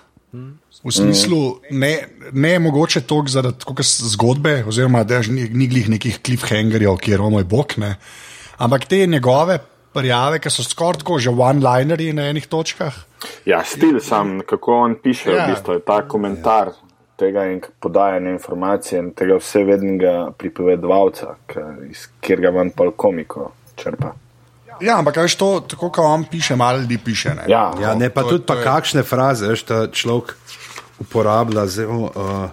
V 0.85 0.93
smislu, 0.93 1.61
ne, 1.71 2.09
ne 2.33 2.59
mogoče 2.59 3.01
toliko 3.01 3.29
zaradi 3.29 3.83
zgodbe, 3.85 4.65
oziroma 4.65 5.05
da 5.05 5.19
ni, 5.21 5.45
ni 5.53 5.67
glih 5.69 5.89
nekih 5.89 6.19
cliffhangerjev, 6.25 6.97
kjer 6.97 7.21
je 7.21 7.31
moj 7.31 7.45
bog, 7.45 7.75
ne. 7.77 7.97
ampak 8.59 8.85
te 8.85 9.07
njegove 9.07 9.59
prijave, 9.93 10.39
ki 10.39 10.51
so 10.51 10.63
skoraj 10.63 10.99
tako 10.99 11.19
že 11.19 11.31
one-linerji 11.31 12.13
na 12.13 12.23
enih 12.29 12.47
točkah. 12.47 12.95
Ja, 13.45 13.65
stil 13.65 14.01
sam, 14.01 14.41
kako 14.47 14.73
on 14.79 14.95
piše, 15.03 15.31
Ja. 15.31 15.45
v 15.47 15.51
bistvu 15.53 15.73
je 15.73 15.81
ta 15.81 16.09
komentar 16.09 16.71
tega 17.17 17.45
in 17.45 17.61
podajanje 17.81 18.31
informacije 18.31 18.99
in 18.99 19.11
tega 19.13 19.37
vsevednega 19.37 20.31
pripovedovalca, 20.39 21.35
ki- 21.47 21.91
iz 21.91 22.09
kjer 22.21 22.41
ga 22.41 22.51
manj 22.51 22.71
pol 22.71 22.91
komiko 22.93 23.53
črpa. 23.77 24.15
Ja, 24.81 24.97
ampak 24.99 25.17
veš 25.17 25.35
to, 25.37 25.61
tako 25.69 25.91
kot 25.91 26.05
on 26.05 26.25
piše, 26.25 26.57
malo 26.57 26.79
ljudi 26.81 26.99
piše. 26.99 27.35
Ne. 27.35 27.43
Ja, 27.49 27.73
Ja, 27.83 27.95
ne 27.95 28.09
pa 28.11 28.23
to- 28.23 28.29
tudi 28.31 28.45
to 28.47 28.55
pa 28.55 28.55
je- 28.59 28.65
kakšne 28.65 29.03
fraze, 29.03 29.49
veš, 29.49 29.63
ta 29.63 29.87
človek 29.93 30.37
uporablja 31.01 31.67
zelo. 31.67 32.11
Uh, 32.15 32.51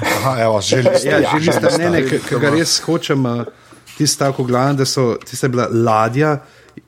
Aha, 0.00 0.36
evo, 0.40 0.60
želi 0.60 0.90
ste. 0.98 1.08
Ja, 1.08 1.20
že 1.20 1.46
niste, 1.46 1.78
ne, 1.78 1.90
ne, 1.90 2.02
ki 2.08 2.40
ga 2.40 2.50
res 2.50 2.78
hočem, 2.86 3.26
uh, 3.26 3.44
tisti 3.96 4.06
stavek, 4.14 4.46
glavno, 4.46 4.80
da 4.80 4.84
so, 4.84 5.14
tista 5.24 5.46
je 5.46 5.50
bila 5.56 5.68
ladja, 5.70 6.38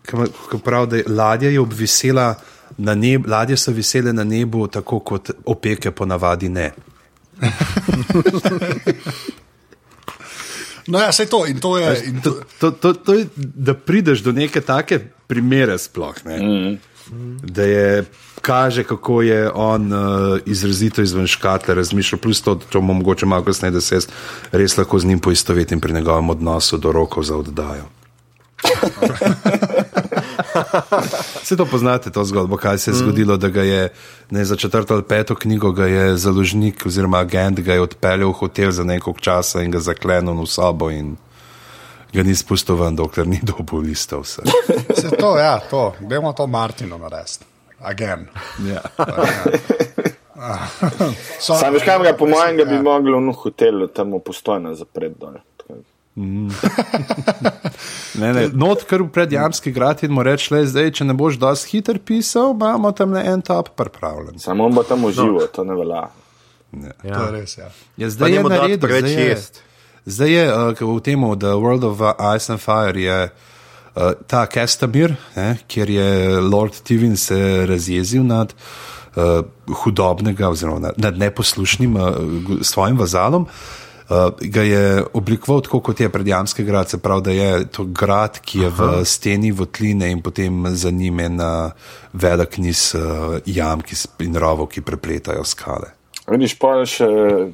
ki 0.07 0.61
pravi, 0.65 0.91
da 0.91 0.97
je 0.97 1.05
ladja 1.09 1.51
je 1.51 1.61
obvisela 1.61 2.35
na 2.79 2.95
nebu, 2.95 3.31
ladje 3.31 3.57
so 3.57 3.73
visele 3.73 4.13
na 4.13 4.25
nebu, 4.25 4.67
tako 4.67 5.01
kot 5.01 5.31
opeke 5.45 5.91
ponavadi 5.91 6.49
ne. 6.49 6.71
No, 10.87 10.99
ja, 10.99 11.11
to 11.31 11.47
in 11.47 11.61
to 11.61 11.79
je. 11.79 12.03
In 12.07 12.21
to, 12.23 12.41
To, 12.61 12.71
to, 12.71 12.93
to 12.93 13.15
je, 13.15 13.27
da 13.37 13.75
prideš 13.75 14.21
do 14.23 14.33
neke 14.33 14.61
take 14.61 15.01
primere, 15.27 15.79
sploh 15.79 16.15
ne. 16.25 16.37
Mm. 16.39 16.77
Da 17.43 17.63
je, 17.63 18.05
kaže, 18.43 18.85
kako 18.85 19.23
je 19.23 19.51
on 19.55 19.93
uh, 19.93 19.99
izrazito 20.47 21.03
izven 21.03 21.27
škatle 21.27 21.75
razmišljal, 21.75 22.19
plus 22.19 22.43
to, 22.43 22.55
da 22.55 22.65
bomo 22.73 22.93
mogoče 22.93 23.27
malo 23.27 23.45
kasneje, 23.45 23.71
da 23.71 23.81
se 23.81 23.95
jaz 23.95 24.07
res 24.53 24.77
lahko 24.77 24.99
z 24.99 25.05
njim 25.05 25.19
poistovetim 25.19 25.81
pri 25.81 25.93
njegovem 25.93 26.31
odnosu 26.31 26.79
do 26.79 26.93
rokov 26.93 27.23
za 27.23 27.37
oddajo. 27.37 27.85
Vse 31.43 31.57
to 31.57 31.65
poznate, 31.65 32.11
to 32.11 32.25
zgodbo, 32.25 32.57
kaj 32.57 32.79
se 32.79 32.91
je 32.91 32.95
zgodilo, 32.95 33.37
da 33.37 33.49
ga 33.49 33.63
je 33.63 33.89
ne, 34.31 34.45
za 34.45 34.57
četrto 34.57 34.95
ali 34.95 35.03
peto 35.03 35.35
knjigo 35.35 35.75
založnik 36.15 36.87
oziroma 36.87 37.19
agent 37.19 37.61
ga 37.61 37.75
je 37.75 37.81
odpeljal 37.81 38.29
v 38.29 38.33
hotel 38.33 38.71
za 38.71 38.85
nekaj 38.85 39.13
časa 39.21 39.63
in 39.63 39.71
ga 39.71 39.81
zaklenil 39.81 40.43
v 40.43 40.47
sobo 40.47 40.91
in 40.91 41.17
ga 42.17 42.23
ni 42.25 42.33
spustil 42.35 42.75
ven, 42.81 42.97
dokler 42.97 43.27
ni 43.29 43.41
dobil 43.45 43.85
listov. 43.91 44.25
vse. 44.25 44.43
se 45.01 45.13
to, 45.17 45.37
ja, 45.39 45.59
to. 45.71 45.93
Dajmo 46.01 46.33
to 46.33 46.47
Martinu 46.49 46.97
narediti. 46.99 47.45
Again. 47.81 48.27
Ja. 48.65 48.81
So, 51.41 51.55
Sam 51.57 51.73
veš, 51.75 51.83
kam 51.89 52.03
ga 52.05 52.13
po 52.13 52.27
mojem 52.29 52.57
bi 52.69 52.77
mogli 52.85 53.09
v 53.13 53.33
hotelu 53.33 53.87
tam 53.89 54.13
postojno 54.21 54.75
zapreti 54.77 55.15
dol. 55.21 55.39
Tako- 55.57 55.81
Ne, 58.21 58.33
ne, 58.33 58.49
not, 58.53 58.85
kar 58.89 59.03
v 59.03 59.09
predjamski 59.13 59.73
grad 59.73 60.03
in 60.05 60.13
mu 60.13 60.23
reči, 60.25 60.53
le 60.55 60.65
zdaj, 60.67 60.91
če 60.97 61.05
ne 61.05 61.15
boš 61.17 61.37
dosti 61.41 61.71
hiter 61.77 61.99
pisal, 62.01 62.53
imamo 62.53 62.93
tam 62.93 63.13
le 63.13 63.21
en 63.25 63.43
top 63.45 63.69
pripravljen. 63.77 64.39
Samo 64.41 64.65
on 64.69 64.75
bo 64.75 64.83
tam 64.83 65.05
užival, 65.05 65.49
to 65.53 65.65
ne 65.65 65.75
velja. 65.77 66.07
to 67.03 67.25
je 67.25 67.31
res. 67.33 67.59
Ja. 67.59 67.69
Ja, 67.97 68.11
zdaj 68.11 68.31
je 68.33 68.43
dati 68.43 68.49
naredil, 68.49 68.79
preveč 68.81 69.05
zdaj 69.05 69.23
je, 69.23 69.29
jest. 69.29 69.63
Zdaj 70.07 70.31
je 70.31 70.45
uh, 70.47 70.97
v 70.97 71.01
tem, 71.03 71.21
The 71.39 71.55
World 71.59 71.85
of 71.85 72.01
Ice 72.37 72.53
and 72.53 72.63
Fire, 72.63 73.01
je 73.01 73.31
uh, 73.31 74.13
ta 74.27 74.47
Kestamir, 74.47 75.17
ne, 75.37 75.57
kjer 75.69 75.91
je 75.91 76.41
Lord 76.41 76.83
Tivin 76.83 77.17
se 77.17 77.67
razjezil 77.67 78.25
nad 78.25 78.55
uh, 78.55 79.43
hudobnega, 79.85 80.49
oziroma 80.49 80.79
nad, 80.79 80.95
nad 80.97 81.19
neposlušnim 81.19 81.97
uh, 81.97 82.15
svojim 82.63 82.99
vazalom. 82.99 83.47
Uh, 84.07 84.31
ga 84.41 84.63
je 84.63 85.05
oblikoval 85.19 85.65
tako, 85.67 85.81
kot 85.81 86.01
je 86.01 86.09
predjamski 86.09 86.65
grad, 86.65 86.89
se 86.89 86.99
pravi, 86.99 87.23
da 87.23 87.31
je 87.31 87.67
to 87.67 87.85
grad, 87.85 88.39
ki 88.39 88.61
je 88.61 88.67
Aha. 88.67 88.85
v 88.85 89.05
steni 89.05 89.51
votline 89.51 90.11
in 90.11 90.23
potem 90.23 90.77
za 90.77 90.91
njim 90.91 91.21
en 91.21 91.41
uh, 91.41 91.73
velik 92.13 92.59
niz 92.59 92.95
uh, 92.95 93.39
jam 93.47 93.83
ki, 93.83 93.99
in 94.23 94.39
rovov, 94.39 94.71
ki 94.71 94.87
prepletajo 94.87 95.45
skale. 95.45 95.96
Vidiš, 96.27 96.57
pa 96.59 96.73
še, 96.91 97.07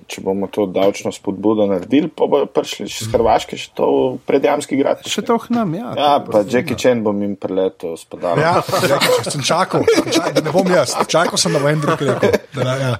če 0.08 0.22
bomo 0.24 0.46
to 0.48 0.64
davčno 0.64 1.10
spodbudo 1.12 1.66
naredili, 1.68 2.08
pa 2.08 2.24
bo 2.24 2.40
prišli 2.48 2.86
iz 2.88 3.10
Hrvaške 3.12 3.58
še 3.60 3.68
to 3.76 3.88
predjamski 4.24 4.78
grad. 4.80 5.02
Še 5.04 5.20
to 5.28 5.36
k 5.42 5.52
nam, 5.52 5.74
ja. 5.76 5.90
Ja, 5.98 6.12
pa 6.24 6.40
Jackie 6.40 6.78
Chan 6.80 7.02
bom 7.04 7.20
jim 7.20 7.34
preletel 7.36 7.98
s 8.00 8.08
padalom. 8.08 8.40
Ja, 8.40 8.64
že 8.64 9.28
sem 9.28 9.44
čakal, 9.44 9.84
čakal, 10.08 10.32
da 10.38 10.44
ne 10.46 10.54
bom 10.56 10.72
jaz. 10.72 10.96
Čakal 11.04 11.36
sem, 11.36 11.52
da 11.52 11.60
bo 11.60 11.68
en 11.68 11.84
drug 11.84 12.00
rekel. 12.00 12.38
Da, 12.56 12.64
ne, 12.64 12.76
ja. 12.80 12.92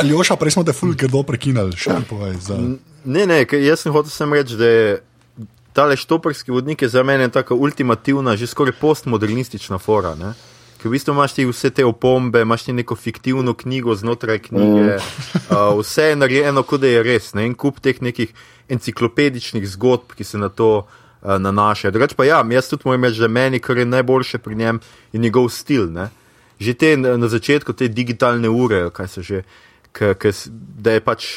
Aljoša, 0.00 0.38
prej 0.40 0.56
smo 0.56 0.64
te 0.64 0.72
ful 0.76 0.96
grdo 0.96 1.20
prekinali. 1.28 1.76
Še 1.76 1.98
mi 2.00 2.08
povej. 2.08 2.40
Za... 2.40 2.56
Ne, 2.56 3.26
ne, 3.28 3.42
ker 3.44 3.60
jaz 3.60 3.84
sem 3.84 3.92
hotel 3.92 4.14
sem 4.14 4.32
reči, 4.32 4.56
da 4.56 4.72
je 4.72 4.96
tale 5.76 5.96
štoparski 6.00 6.52
vodnik 6.52 6.82
je 6.82 6.88
za 6.88 7.04
mene 7.04 7.28
taka 7.28 7.54
ultimativna, 7.54 8.36
že 8.36 8.48
skoraj 8.48 8.76
postmodernistična 8.80 9.78
fora. 9.78 10.14
Ne? 10.16 10.32
Ker 10.82 10.90
v 10.90 10.96
bistvu 10.96 11.14
imaš 11.14 11.36
ti 11.36 11.44
vse 11.46 11.70
te 11.70 11.84
opombe, 11.86 12.40
imaš 12.42 12.64
ti 12.66 12.72
neko 12.74 12.96
fiktivno 12.98 13.54
knjigo 13.54 13.94
znotraj 13.94 14.40
knjige, 14.48 14.96
uh, 14.98 15.78
vse 15.78 16.08
je 16.10 16.16
narejeno, 16.16 16.64
kot 16.66 16.82
da 16.82 16.90
je 16.90 17.04
res. 17.06 17.28
Ne? 17.38 17.44
En 17.46 17.54
kup 17.54 17.78
teh 17.78 18.00
nekih 18.02 18.32
enciklopedičnih 18.66 19.62
zgodb, 19.76 20.16
ki 20.18 20.26
se 20.26 20.40
na 20.42 20.48
to 20.50 20.70
uh, 20.82 21.36
nanašajo. 21.38 21.94
Drugač 21.94 22.16
pa 22.18 22.26
ja, 22.26 22.40
jaz 22.50 22.72
tudi 22.72 22.90
moram 22.90 23.06
reči, 23.06 23.22
da 23.22 23.30
meni, 23.30 23.62
kar 23.62 23.78
je 23.78 23.86
najboljše 23.86 24.42
pri 24.42 24.58
njem, 24.58 24.80
je 25.12 25.22
njegov 25.22 25.52
stil. 25.54 25.86
Ne? 25.92 26.08
Že 26.58 26.74
te 26.74 26.96
na 26.98 27.28
začetku 27.30 27.78
te 27.78 27.86
digitalne 27.88 28.50
ure, 28.50 28.88
kaj 28.90 29.08
so 29.14 29.22
že, 29.22 29.44
k, 29.94 30.16
k, 30.18 30.34
da 30.82 30.98
je 30.98 31.04
pač 31.06 31.30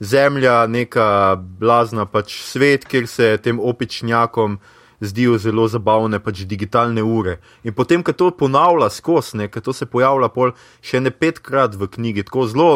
zemlja 0.00 0.66
neka 0.68 1.40
blazna 1.40 2.04
pač 2.04 2.36
svet, 2.44 2.84
kjer 2.84 3.08
se 3.08 3.32
tem 3.40 3.60
opičnjakom 3.60 4.60
zdijo 5.00 5.38
zelo 5.38 5.68
zabavne 5.68 6.20
pač 6.20 6.44
digitalne 6.44 7.02
ure. 7.02 7.38
In 7.64 7.74
potem, 7.74 8.02
ko 8.02 8.12
to 8.12 8.30
ponavlja 8.30 8.90
skozi, 8.90 9.48
ko 9.48 9.60
to 9.60 9.72
se 9.72 9.86
pojavlja 9.86 10.28
pol 10.28 10.52
še 10.84 11.00
ne 11.00 11.10
petkrat 11.10 11.74
v 11.74 11.88
knjigi, 11.88 12.26
tako 12.28 12.46
zelo 12.46 12.70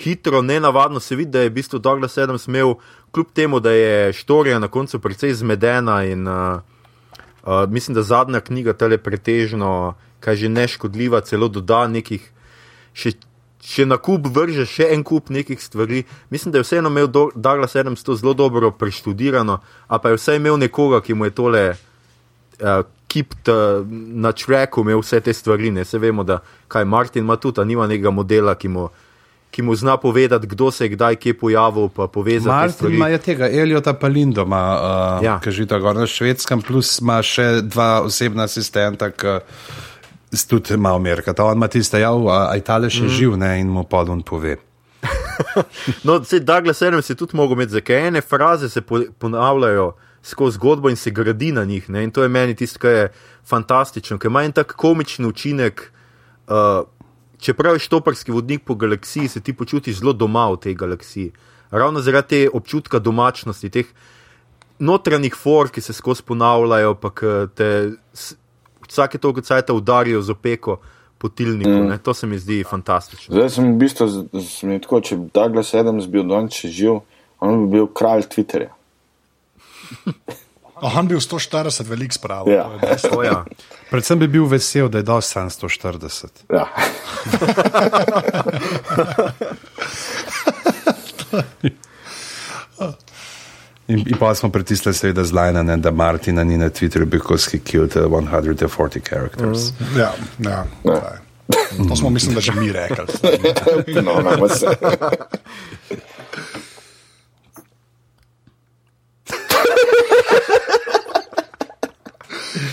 hitro, 0.00 0.42
nenavadno 0.42 1.00
se 1.00 1.16
vidi, 1.16 1.30
da 1.30 1.44
je 1.44 1.50
v 1.50 1.56
bistvu 1.60 1.78
Douglas 1.78 2.18
Adams 2.18 2.48
imel, 2.48 2.74
kljub 3.12 3.32
temu, 3.34 3.60
da 3.60 3.70
je 3.70 4.12
štorija 4.12 4.58
na 4.58 4.68
koncu 4.68 5.00
precej 5.00 5.34
zmedena 5.34 6.04
in 6.04 6.28
uh, 6.28 6.60
uh, 7.44 7.68
mislim, 7.68 7.94
da 7.94 8.02
zadnja 8.02 8.40
knjiga 8.40 8.72
tele 8.72 8.98
pretežno, 8.98 9.94
kaj 10.20 10.36
že 10.36 10.48
neškodljiva, 10.48 11.20
celo 11.20 11.48
doda 11.48 11.86
nekih 11.88 12.24
še. 12.94 13.12
Če 13.62 13.86
na 13.86 13.94
kup 13.96 14.26
vrže 14.26 14.64
še 14.66 14.88
en 14.90 15.04
kup 15.04 15.28
nekih 15.30 15.54
stvari, 15.56 16.00
mislim, 16.30 16.50
da 16.50 16.58
je 16.58 16.64
vseeno 16.64 16.88
imel 16.88 17.06
Do- 17.06 17.30
Adams 17.72 18.02
to 18.02 18.14
zelo 18.14 18.34
dobro 18.34 18.70
preštudirano, 18.72 19.58
a 19.86 19.98
pa 19.98 20.08
je 20.08 20.16
vsaj 20.16 20.36
imel 20.36 20.58
nekoga, 20.58 21.00
ki 21.00 21.14
mu 21.14 21.24
je 21.24 21.30
tole 21.30 21.62
uh, 21.70 22.82
kipt 23.06 23.48
uh, 23.48 23.86
na 24.16 24.32
tracku, 24.32 24.80
imel 24.80 24.98
vse 24.98 25.20
te 25.20 25.32
stvari. 25.32 25.70
Ne 25.70 25.84
se 25.84 25.98
vemo, 25.98 26.24
da 26.24 26.40
kaj 26.68 26.84
Martin 26.84 27.22
ima 27.22 27.36
tudi, 27.36 27.62
nima 27.62 27.86
nekega 27.86 28.10
modela, 28.10 28.54
ki 28.54 28.68
mu, 28.68 28.88
ki 29.50 29.62
mu 29.62 29.76
zna 29.76 29.96
povedati, 29.96 30.46
kdo 30.48 30.70
se 30.70 30.84
je 30.84 30.88
kdaj 30.90 31.16
kje 31.16 31.34
pojavil, 31.34 31.88
pa 31.88 32.06
povezati 32.08 32.48
Martin 32.48 32.90
ima 32.90 33.08
je 33.08 33.18
tega, 33.20 33.46
Eliota 33.48 33.92
Palindo 33.94 34.42
ima, 34.42 34.62
uh, 34.72 34.82
Ja. 35.20 35.30
ja. 35.30 35.40
ki 35.40 35.50
živi 35.52 35.78
gor 35.78 35.94
na 35.94 36.06
švedskem, 36.06 36.62
plus 36.62 36.98
ima 36.98 37.22
še 37.22 37.62
dva 37.62 38.02
osebna 38.02 38.44
asistenta, 38.44 39.10
ki 39.10 39.26
s- 39.28 39.42
tudi 40.48 40.74
ima 40.74 40.94
Amerika. 40.94 41.32
Ta 41.32 41.44
on 41.44 41.56
ima 41.56 41.68
tiste, 41.68 42.00
ja, 42.00 42.12
a 42.12 42.56
Italija 42.56 42.90
še 42.90 43.04
mm. 43.04 43.08
živ 43.08 43.36
ne, 43.36 43.56
in 43.60 43.68
mu 43.72 43.84
podon 43.84 44.22
pove. 44.22 44.56
No, 46.06 46.24
se 46.24 46.40
Douglas 46.40 46.82
Adams 46.82 47.10
je 47.10 47.16
tudi 47.18 47.36
mogel 47.36 47.56
imeti, 47.56 47.72
zakaj 47.72 48.06
ene 48.08 48.20
fraze 48.20 48.68
se 48.70 48.80
po, 48.80 49.00
ponavljajo 49.18 49.92
skozi 50.22 50.54
zgodbo 50.54 50.90
in 50.90 50.96
se 50.96 51.10
gradi 51.10 51.52
na 51.52 51.64
njih. 51.64 51.90
Ne? 51.90 52.04
In 52.04 52.10
to 52.10 52.22
je 52.22 52.28
meni 52.28 52.54
tisto, 52.54 52.78
kar 52.78 52.90
je 52.90 53.08
fantastično, 53.48 54.18
ker 54.18 54.30
ima 54.30 54.44
en 54.46 54.52
tak 54.52 54.76
komični 54.78 55.26
učinek. 55.26 55.82
Uh, 56.46 56.86
čeprav 57.42 57.74
je 57.74 57.86
štoparski 57.86 58.32
vodnik 58.32 58.64
po 58.64 58.74
galaksiji, 58.74 59.28
se 59.28 59.40
ti 59.40 59.52
počutiš 59.52 59.98
zelo 59.98 60.12
doma 60.12 60.46
v 60.52 60.60
tej 60.62 60.74
galaksiji. 60.78 61.32
Ravno 61.70 62.00
zaradi 62.00 62.28
te 62.28 62.48
občutka 62.52 62.98
domačnosti, 62.98 63.70
teh 63.70 63.90
notranjih 64.78 65.34
for, 65.34 65.70
ki 65.70 65.80
se 65.80 65.92
skozi 65.92 66.22
ponavljajo, 66.26 66.94
pa 66.94 67.10
te 67.54 67.68
vsake 68.92 69.18
toliko 69.18 69.40
cajta 69.40 69.72
udarijo 69.72 70.22
z 70.22 70.30
opeko 70.30 70.76
po 71.18 71.28
tilniku. 71.28 71.70
Mm. 71.70 71.98
To 72.02 72.14
se 72.14 72.26
mi 72.26 72.38
zdi 72.38 72.64
fantastično. 72.64 73.34
Zdaj 73.34 73.50
sem 73.50 73.72
v 73.72 73.78
bistvu, 73.78 74.08
mi 74.62 74.74
je 74.76 74.80
tako, 74.84 75.00
če 75.00 75.16
bi 75.16 75.30
Douglas 75.34 75.74
Adams 75.74 76.06
bil 76.10 76.26
danes 76.28 76.60
živ, 76.64 77.00
on 77.40 77.64
bi 77.64 77.78
bil 77.78 77.86
kralj 77.86 78.28
Twitterja. 78.28 78.72
Oh, 80.82 80.98
on 80.98 81.06
bil 81.06 81.20
140 81.22 81.86
velik 81.86 82.10
sprav. 82.12 82.48
Ja. 82.50 82.64
To, 83.06 83.22
ja. 83.22 83.44
Predvsem 83.90 84.18
bi 84.18 84.26
bil 84.26 84.48
vesel, 84.50 84.88
da 84.90 84.98
je 84.98 85.06
dal 85.06 85.20
740. 85.22 86.42
Ja. 86.50 86.66
In, 93.92 94.04
in 94.08 94.16
pa 94.18 94.34
smo 94.34 94.48
pritisnili, 94.48 94.94
seveda, 94.94 95.24
zlajnane, 95.24 95.76
da 95.76 95.90
Martina 95.90 96.44
ni 96.44 96.56
na 96.56 96.70
Twitterju, 96.70 97.06
because 97.06 97.50
he 97.52 97.58
killed 97.58 97.96
uh, 97.96 98.08
140 98.08 99.00
characters. 99.00 99.72
Mm. 99.80 99.98
Ja, 99.98 100.12
ja, 100.38 100.66
ja. 100.84 101.18
To 101.88 101.96
smo, 101.96 102.10
mislim, 102.10 102.34
da 102.34 102.40
že 102.40 102.52
mi 102.52 102.72
rekli. 102.72 103.04
No, 104.02 104.20
no, 104.38 104.48
se. 104.48 104.66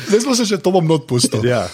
Zdaj 0.07 0.19
smo 0.19 0.35
se 0.35 0.45
že 0.45 0.57
to 0.57 0.71
bom 0.71 0.87
not 0.87 1.07
pustil. 1.07 1.45
Ja. 1.45 1.67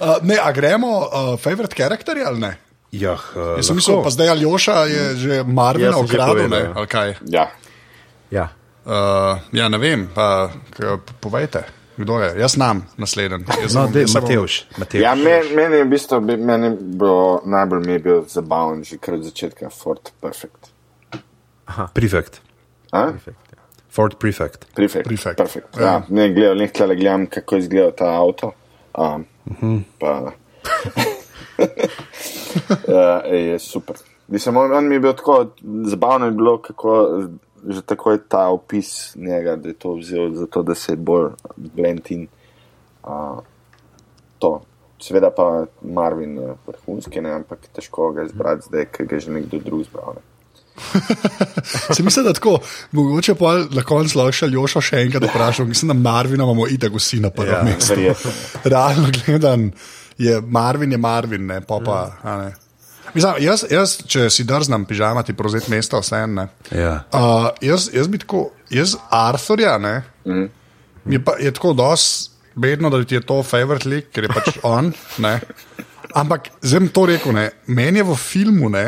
Uh, 0.00 0.16
ne, 0.22 0.38
a 0.42 0.52
gremo, 0.52 0.98
uh, 0.98 1.40
favorite 1.40 1.74
character 1.76 2.18
ali 2.26 2.40
ne? 2.40 2.56
Jah, 2.92 3.20
uh, 3.36 3.56
Jaz 3.58 3.66
sem 3.66 3.76
mislil, 3.76 4.02
pa 4.02 4.10
zdaj 4.10 4.28
Aljoša 4.28 4.74
je 4.86 5.16
že 5.16 5.42
ne? 6.48 6.58
ja. 6.58 6.72
Ali 6.74 6.86
kaj? 6.86 7.14
Ja. 7.26 7.50
Ja. 8.30 8.48
Uh, 8.84 9.38
ja, 9.52 9.68
ne 9.68 9.78
vem, 9.78 10.08
pa 10.14 10.50
povejte, 11.20 11.64
kdo 11.96 12.18
je. 12.20 12.34
Jaz 12.40 12.52
znam 12.52 12.86
naslednji. 12.96 13.38
No, 13.74 13.88
bom- 13.88 14.12
Matevž. 14.14 14.62
Matevž. 14.78 15.02
Ja, 15.02 15.14
meni, 15.14 15.54
meni 15.56 15.76
je 15.76 15.84
v 15.84 15.88
bistvu 15.88 16.20
bi- 16.20 16.36
meni 16.36 16.66
je 16.66 16.76
bilo 16.76 17.40
najbolj 17.44 17.80
mi 17.86 17.92
je 17.92 17.98
bil 17.98 18.24
zabaven 18.28 18.84
že 18.84 18.98
kar 18.98 19.14
od 19.14 19.24
začetka 19.24 19.70
Ford 19.70 20.10
Perfect. 20.20 20.68
Prefect. 21.94 22.40
A? 22.92 23.12
Ford 23.90 24.18
Prefect. 24.18 24.66
Prefect. 24.74 25.08
Prefect. 25.08 25.36
Perfect. 25.38 25.76
Ja. 25.80 25.86
Ja, 25.86 26.02
ne 26.08 26.28
gledal, 26.34 26.56
ne 26.56 26.68
tle 26.68 26.96
gledam, 26.96 27.26
kako 27.26 27.56
izgleda 27.56 27.90
ta 27.96 28.04
avto. 28.20 28.52
Um, 28.98 29.24
uh 29.46 29.56
-huh. 29.62 29.82
pa, 29.98 30.32
ja, 32.88 33.18
je 33.26 33.58
super. 33.58 33.96
Mislim, 34.28 34.56
on, 34.56 34.72
on 34.72 34.88
mi 34.88 34.94
je 34.94 35.00
bil 35.00 35.12
tako 35.12 35.46
zabavno, 35.84 36.26
je 36.26 36.32
bilo, 36.32 36.58
kako 36.62 37.22
že 37.68 37.82
tako 37.82 38.12
je 38.12 38.18
ta 38.28 38.48
opis 38.48 39.14
njega, 39.16 39.56
da 39.56 39.68
je 39.68 39.74
to 39.74 39.94
vzel 39.94 40.34
zato, 40.34 40.62
da 40.62 40.74
se 40.74 40.92
je 40.92 40.96
bolj 40.96 41.30
blend 41.56 42.10
in 42.10 42.26
uh, 43.04 43.38
to. 44.38 44.60
Seveda 45.00 45.30
pa 45.30 45.66
Marvin 45.82 46.38
je 46.38 46.54
vrhunski, 46.66 47.20
ne, 47.20 47.32
ampak 47.34 47.66
težko 47.72 48.12
ga 48.12 48.24
izbrati 48.24 48.66
zdaj, 48.68 48.86
ker 48.92 49.06
ga 49.06 49.16
je 49.16 49.20
že 49.20 49.30
nekdo 49.30 49.58
drug 49.58 49.80
izbral. 49.80 50.14
Ne. 50.16 50.22
Se 51.94 52.02
mislim, 52.02 52.24
da 52.24 52.32
tako, 52.32 52.58
mogoče 52.92 53.34
pa 53.34 53.58
na 53.70 53.82
koncu 53.82 54.18
lahko 54.18 54.32
še 54.32 54.48
Aljoša 54.48 54.80
še 54.80 55.02
enkrat 55.06 55.26
vprašam. 55.30 55.68
Mislim, 55.68 55.92
da 55.92 56.10
Marvina 56.10 56.44
imamo 56.44 56.66
itak 56.70 56.96
vsi 56.96 57.20
na 57.20 57.30
prvem 57.30 57.54
Ja, 57.54 57.62
mestu. 57.62 57.94
Verjetno. 57.94 58.30
Realno 58.74 59.12
gledam, 59.24 59.70
je 60.18 60.40
Marvin 60.40 60.92
je 60.92 60.98
Marvin, 60.98 61.46
ne, 61.46 61.60
pa 61.60 61.80
pa. 61.84 62.00
ne. 62.24 62.63
Mislim, 63.14 63.38
jaz, 63.46 63.62
jaz, 63.70 63.94
če 64.10 64.26
si 64.32 64.44
drznem 64.46 64.84
pižamati, 64.88 65.36
prevzeti 65.38 65.70
mesto, 65.70 66.00
vse 66.02 66.24
en. 66.26 66.40
Ja. 66.74 66.94
Uh, 67.14 67.48
jaz, 67.62 67.86
jaz 67.94 68.10
bi 68.10 68.18
tako, 68.18 68.48
jaz 68.74 68.96
Arthurja, 69.14 69.76
ne, 69.78 70.00
mm. 70.26 70.48
je, 71.14 71.20
pa, 71.22 71.36
je 71.38 71.52
tako 71.54 71.74
dosti 71.78 72.32
bedno, 72.54 72.90
da 72.90 73.02
ti 73.04 73.18
je 73.18 73.22
to 73.26 73.40
favorit 73.46 73.86
lik, 73.86 74.10
ker 74.14 74.26
je 74.26 74.34
pač 74.34 74.58
on. 74.76 74.92
Ne. 75.22 75.36
Ampak 76.14 76.50
zdaj 76.62 76.84
bom 76.84 76.90
to 76.94 77.06
rekel, 77.10 77.34
ne, 77.34 77.48
meni 77.66 78.02
je 78.02 78.08
v 78.10 78.18
filmu, 78.18 78.70
ne, 78.70 78.84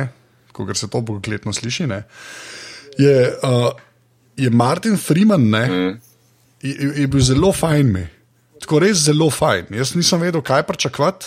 ko 0.55 0.67
se 0.75 0.91
to 0.91 1.03
bogokletno 1.03 1.55
sliši, 1.55 1.87
ne, 1.91 2.03
je, 2.99 3.17
uh, 3.47 3.71
je 4.37 4.51
Martin 4.51 4.99
Freeman, 4.99 5.51
ne, 5.51 5.65
mm. 5.67 5.97
je, 6.67 6.75
je, 6.75 6.93
je 7.03 7.09
bil 7.15 7.23
zelo 7.23 7.55
fajn 7.55 7.95
mi. 7.95 8.07
Tako 8.61 8.79
res 8.81 9.03
zelo 9.05 9.27
fajn. 9.31 9.69
Jaz 9.77 9.93
nisem 9.97 10.21
vedel, 10.25 10.41
kaj 10.45 10.63
pričakovati. 10.69 11.27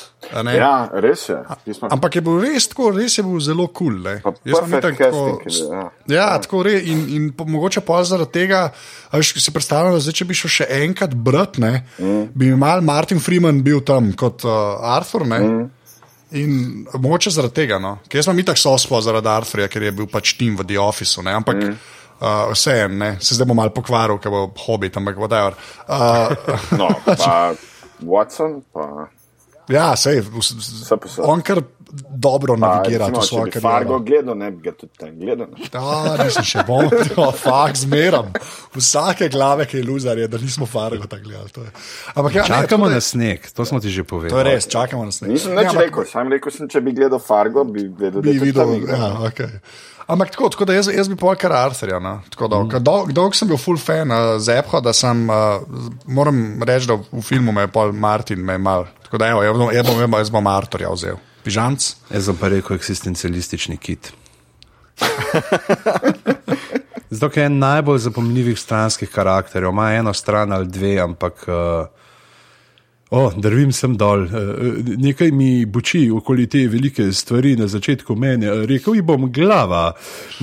Ja, 0.55 0.89
res 0.93 1.27
je. 1.29 1.37
Mi 1.65 1.73
smo- 1.73 1.89
Ampak 1.91 2.15
je 2.15 2.21
bil 2.21 2.39
res 2.41 2.67
tako, 2.67 2.89
res 2.95 3.17
je 3.17 3.23
bil 3.23 3.39
zelo 3.39 3.67
kul. 3.67 4.01
Cool, 4.23 4.35
Jaz 4.45 4.57
sem 4.59 4.81
tako. 4.81 4.97
casting 4.97 5.39
je 5.45 5.67
ja. 5.69 5.83
Ja, 6.07 6.27
tako 6.41 6.63
re, 6.63 6.79
in, 6.79 7.05
in 7.15 7.31
po, 7.33 7.45
mogoče 7.45 7.81
pa 7.85 8.03
zaradi 8.03 8.31
tega, 8.31 8.71
veš, 9.13 9.33
si 9.43 9.53
predstavljam, 9.53 9.93
da 9.93 9.99
zdaj, 10.03 10.17
če 10.21 10.25
bi 10.25 10.37
šel 10.37 10.53
še 10.57 10.69
enkrat 10.83 11.13
brat, 11.13 11.57
ne, 11.61 11.83
mm. 11.99 12.23
bi 12.33 12.49
mal 12.55 12.81
Martin 12.81 13.19
Freeman 13.19 13.61
bil 13.63 13.81
tam 13.85 14.11
kot 14.17 14.45
uh, 14.45 14.81
Arthur. 14.97 15.27
Ne, 15.29 15.39
mm. 15.39 15.69
In 16.39 16.85
mogoče 16.93 17.31
zaradi 17.33 17.63
tega, 17.63 17.79
no. 17.81 17.95
ker 18.05 18.19
jaz 18.21 18.27
sem 18.29 18.37
itak 18.37 18.59
sospo 18.61 18.99
zaradi 19.01 19.31
Arthurja, 19.31 19.69
ker 19.71 19.87
je 19.87 19.93
bil 19.97 20.09
pač 20.09 20.35
tim 20.37 20.57
v 20.59 20.65
The 20.69 20.77
Officeu, 20.77 21.23
ne, 21.25 21.33
ampak 21.33 21.57
mm. 21.57 21.79
Uh, 22.21 22.27
vseeno, 22.51 22.95
ne, 22.95 23.17
se 23.19 23.35
zdaj 23.35 23.45
bo 23.45 23.53
mal 23.53 23.69
pokvaril, 23.69 24.17
ker 24.17 24.29
bo 24.29 24.45
hobit, 24.59 24.95
ampak 24.95 25.17
whatever. 25.17 25.53
Uh, 25.85 26.35
No, 26.73 26.89
pa 27.17 27.53
Watson, 28.01 28.61
pa 28.71 29.07
ja, 29.69 29.91
sej, 29.95 30.23
SPS. 30.41 31.19
on 31.21 31.41
kar 31.41 31.59
dobro 32.09 32.55
navigira 32.55 33.05
to 33.05 33.11
recimo, 33.11 33.21
svojo 33.21 33.45
če 33.45 33.59
bi 33.59 33.61
Fargo 33.61 33.89
kariero. 33.91 33.99
gledal, 34.01 34.35
ne 34.35 34.51
bi 34.51 34.63
ga 34.63 34.71
tudi 34.71 34.97
tam 34.97 35.11
gledal. 35.15 35.47
ne. 35.47 35.67
Ja, 35.69 35.91
nisem 36.19 36.43
še 36.43 36.63
bom, 36.63 36.85
to 36.89 37.27
fakt 37.43 37.77
zmeram. 37.77 38.31
Vsake 38.73 39.29
glave, 39.29 39.65
ki 39.65 39.77
je 39.77 39.83
luzar, 39.83 40.17
je, 40.17 40.25
da 40.27 40.37
nismo 40.37 40.65
fargo 40.65 41.05
tako 41.05 41.23
gledali. 41.23 41.49
to. 41.49 41.61
Ampak 42.15 42.35
ja, 42.35 42.41
ne, 42.41 42.47
Čakamo 42.47 42.85
to 42.85 42.89
je- 42.89 42.95
na 42.95 43.01
sneg, 43.03 43.45
to 43.47 43.61
smo 43.63 43.79
ti 43.79 43.89
že 43.89 44.01
povedali. 44.03 44.31
To 44.31 44.39
je 44.39 44.47
res, 44.47 44.65
čakamo 44.67 45.05
na 45.05 45.11
sneg. 45.11 45.29
Nisem 45.29 45.53
nič 45.53 45.69
Ja, 45.69 45.79
rekel, 45.79 46.05
sam 46.07 46.29
rekel 46.29 46.51
sem, 46.51 46.65
če 46.67 46.81
bi 46.81 46.91
gledal 46.91 47.19
Fargo, 47.19 47.61
bi 47.63 47.85
vedel, 47.85 48.21
Bi 48.21 48.25
da 48.27 48.33
je 48.35 48.41
videl, 48.41 48.69
ja, 48.87 49.21
okay. 49.21 49.53
Ampak 50.09 50.31
tako, 50.33 50.49
tako 50.49 50.65
da 50.65 50.73
jaz, 50.73 50.87
jaz 50.89 51.09
bi 51.09 51.15
pa 51.15 51.35
kar 51.37 51.53
Arthurja. 51.53 51.99
No? 52.01 52.15
Tako 52.33 52.47
dolg. 52.49 52.73
Mm. 52.73 52.83
Dolg, 52.83 53.11
dolg 53.13 53.35
sem 53.37 53.49
bil 53.49 53.59
full 53.61 53.77
fan 53.77 54.09
uh, 54.09 54.39
Zepha, 54.41 54.81
da 54.81 54.93
sem, 54.93 55.27
uh, 55.29 55.61
moram 56.09 56.63
reči, 56.65 56.89
da 56.89 56.97
v 56.97 57.21
filmu 57.25 57.53
me 57.53 57.67
je 57.67 57.71
Paul 57.73 57.93
Martin 57.93 58.41
me 58.45 58.57
je 58.57 58.63
mal. 58.65 58.87
Tako 59.05 59.21
da 59.21 59.27
evo, 59.35 59.43
jaz 59.45 59.57
bom, 59.57 59.69
jaz 59.73 59.85
bom, 59.85 60.17
jaz 60.17 60.31
bom 60.33 60.49
Arthurja 60.49 60.89
vzel. 60.95 61.21
Pižanc? 61.45 61.91
Jaz 62.09 62.25
sem 62.25 62.41
pa 62.41 62.49
rekel 62.49 62.79
eksistencialistični 62.79 63.77
kit. 63.77 64.09
Zato 67.19 67.39
je 67.39 67.45
en 67.45 67.61
najbolj 67.61 68.01
zapomljivih 68.09 68.57
stranskih 68.59 69.09
karakterjev, 69.13 69.69
ima 69.69 69.91
eno 69.93 70.13
stran 70.13 70.53
ali 70.53 70.67
dve, 70.67 70.97
ampak. 71.05 71.45
Uh, 71.47 71.98
O, 73.09 73.31
drvim 73.33 73.71
sem 73.73 73.95
dol, 73.97 74.27
nekaj 75.01 75.31
mi 75.33 75.65
buči 75.65 76.03
okoli 76.13 76.45
te 76.45 76.67
velike 76.69 77.07
stvari 77.13 77.55
na 77.57 77.65
začetku 77.67 78.13
meni, 78.15 78.45
rekel 78.69 78.99
ji 78.99 79.01
bom 79.01 79.25
glava, 79.33 79.95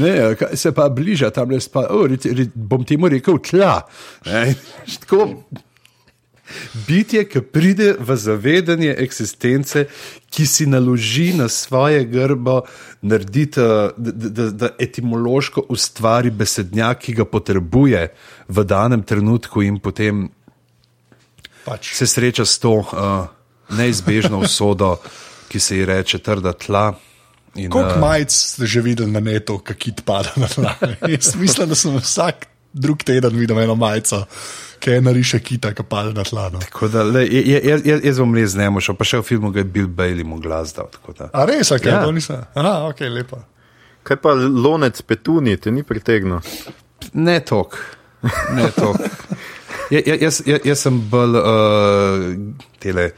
ne, 0.03 0.35
se 0.59 0.73
pa 0.75 0.89
bliža 0.91 1.31
tam 1.31 1.55
le 1.55 1.61
spa, 1.63 1.85
o, 1.95 2.09
re, 2.11 2.19
re, 2.19 2.49
bom 2.55 2.83
temu 2.83 3.07
rekel 3.13 3.39
tla. 3.39 3.77
Ne, 4.27 4.57
tako, 5.05 5.29
bitje, 6.89 7.23
ki 7.31 7.45
pride 7.55 7.93
v 8.03 8.17
zavedanje 8.19 8.97
eksistence, 8.99 9.87
ki 10.31 10.47
si 10.47 10.67
naloži 10.67 11.33
na 11.39 11.47
svoje 11.49 12.03
grbo, 12.11 12.65
narediti, 13.07 13.63
da, 13.63 13.93
da, 13.95 14.51
da 14.51 14.73
etimološko 14.79 15.69
ustvari 15.71 16.35
besednjak, 16.35 17.07
ki 17.07 17.15
ga 17.21 17.31
potrebuje 17.31 18.09
v 18.49 18.67
danem 18.67 19.07
trenutku 19.07 19.63
in 19.63 19.79
potem 19.79 20.27
pač. 21.67 21.95
se 21.99 22.07
sreča 22.07 22.47
s 22.47 22.59
to 22.63 22.79
uh, 22.81 23.27
neizbežno 23.75 24.39
usodo, 24.39 24.97
ki 25.51 25.61
se 25.61 25.77
ji 25.77 25.87
reče 25.87 26.19
trda 26.19 26.53
tla. 26.53 26.93
Kot 27.73 27.97
uh, 27.97 28.01
majc 28.01 28.31
ste 28.31 28.67
že 28.69 28.85
videli 28.85 29.11
na 29.11 29.21
netu, 29.21 29.59
kako 29.59 29.79
kit 29.79 30.05
pada 30.05 30.33
na 30.37 30.47
tla. 30.49 30.77
Jaz 31.13 31.35
mislim, 31.35 31.69
da 31.69 31.75
sem 31.75 31.97
vsak 31.97 32.47
drug 32.73 33.03
teden 33.03 33.37
videl 33.37 33.61
eno 33.61 33.75
majico. 33.75 34.25
Ki 34.77 34.91
je 34.91 35.01
nariše 35.01 35.39
kita, 35.41 35.73
ki 35.73 35.83
pada 35.89 36.13
na 36.13 36.25
tla. 36.25 36.51
No. 36.53 36.61
Da, 36.93 37.03
le, 37.03 37.25
je, 37.25 37.43
je, 37.49 37.81
je, 37.85 37.95
jaz 38.05 38.19
bom 38.21 38.35
res 38.37 38.55
ne 38.55 38.69
mošel, 38.71 38.95
pa 38.99 39.07
še 39.09 39.23
v 39.23 39.25
filmu 39.25 39.49
ga 39.51 39.63
je 39.63 39.71
Bill 39.73 39.89
Bailey 39.89 40.25
mu 40.25 40.37
glas 40.37 40.77
dal. 40.77 40.93
A 41.33 41.47
res, 41.49 41.73
kaj 41.73 41.89
ja. 41.89 42.03
to 42.05 42.13
nisem? 42.13 42.45
Aha, 42.53 42.75
ok, 42.91 43.01
lepa. 43.09 43.41
Kaj 44.07 44.21
pa 44.21 44.37
lonec 44.37 45.01
petuni, 45.03 45.57
te 45.57 45.73
ni 45.73 45.83
pritegnil? 45.83 46.45
Ne 47.17 47.41
tok, 47.41 47.81
ne 48.55 48.69
tok. 48.77 49.01
Ja, 49.91 50.01
ja, 50.07 50.17
jaz, 50.21 50.43
jaz, 50.47 50.61
jaz 50.65 50.83
sem 50.83 50.99
bolj 51.11 51.39
uh, 51.39 52.27
tele 52.83 53.11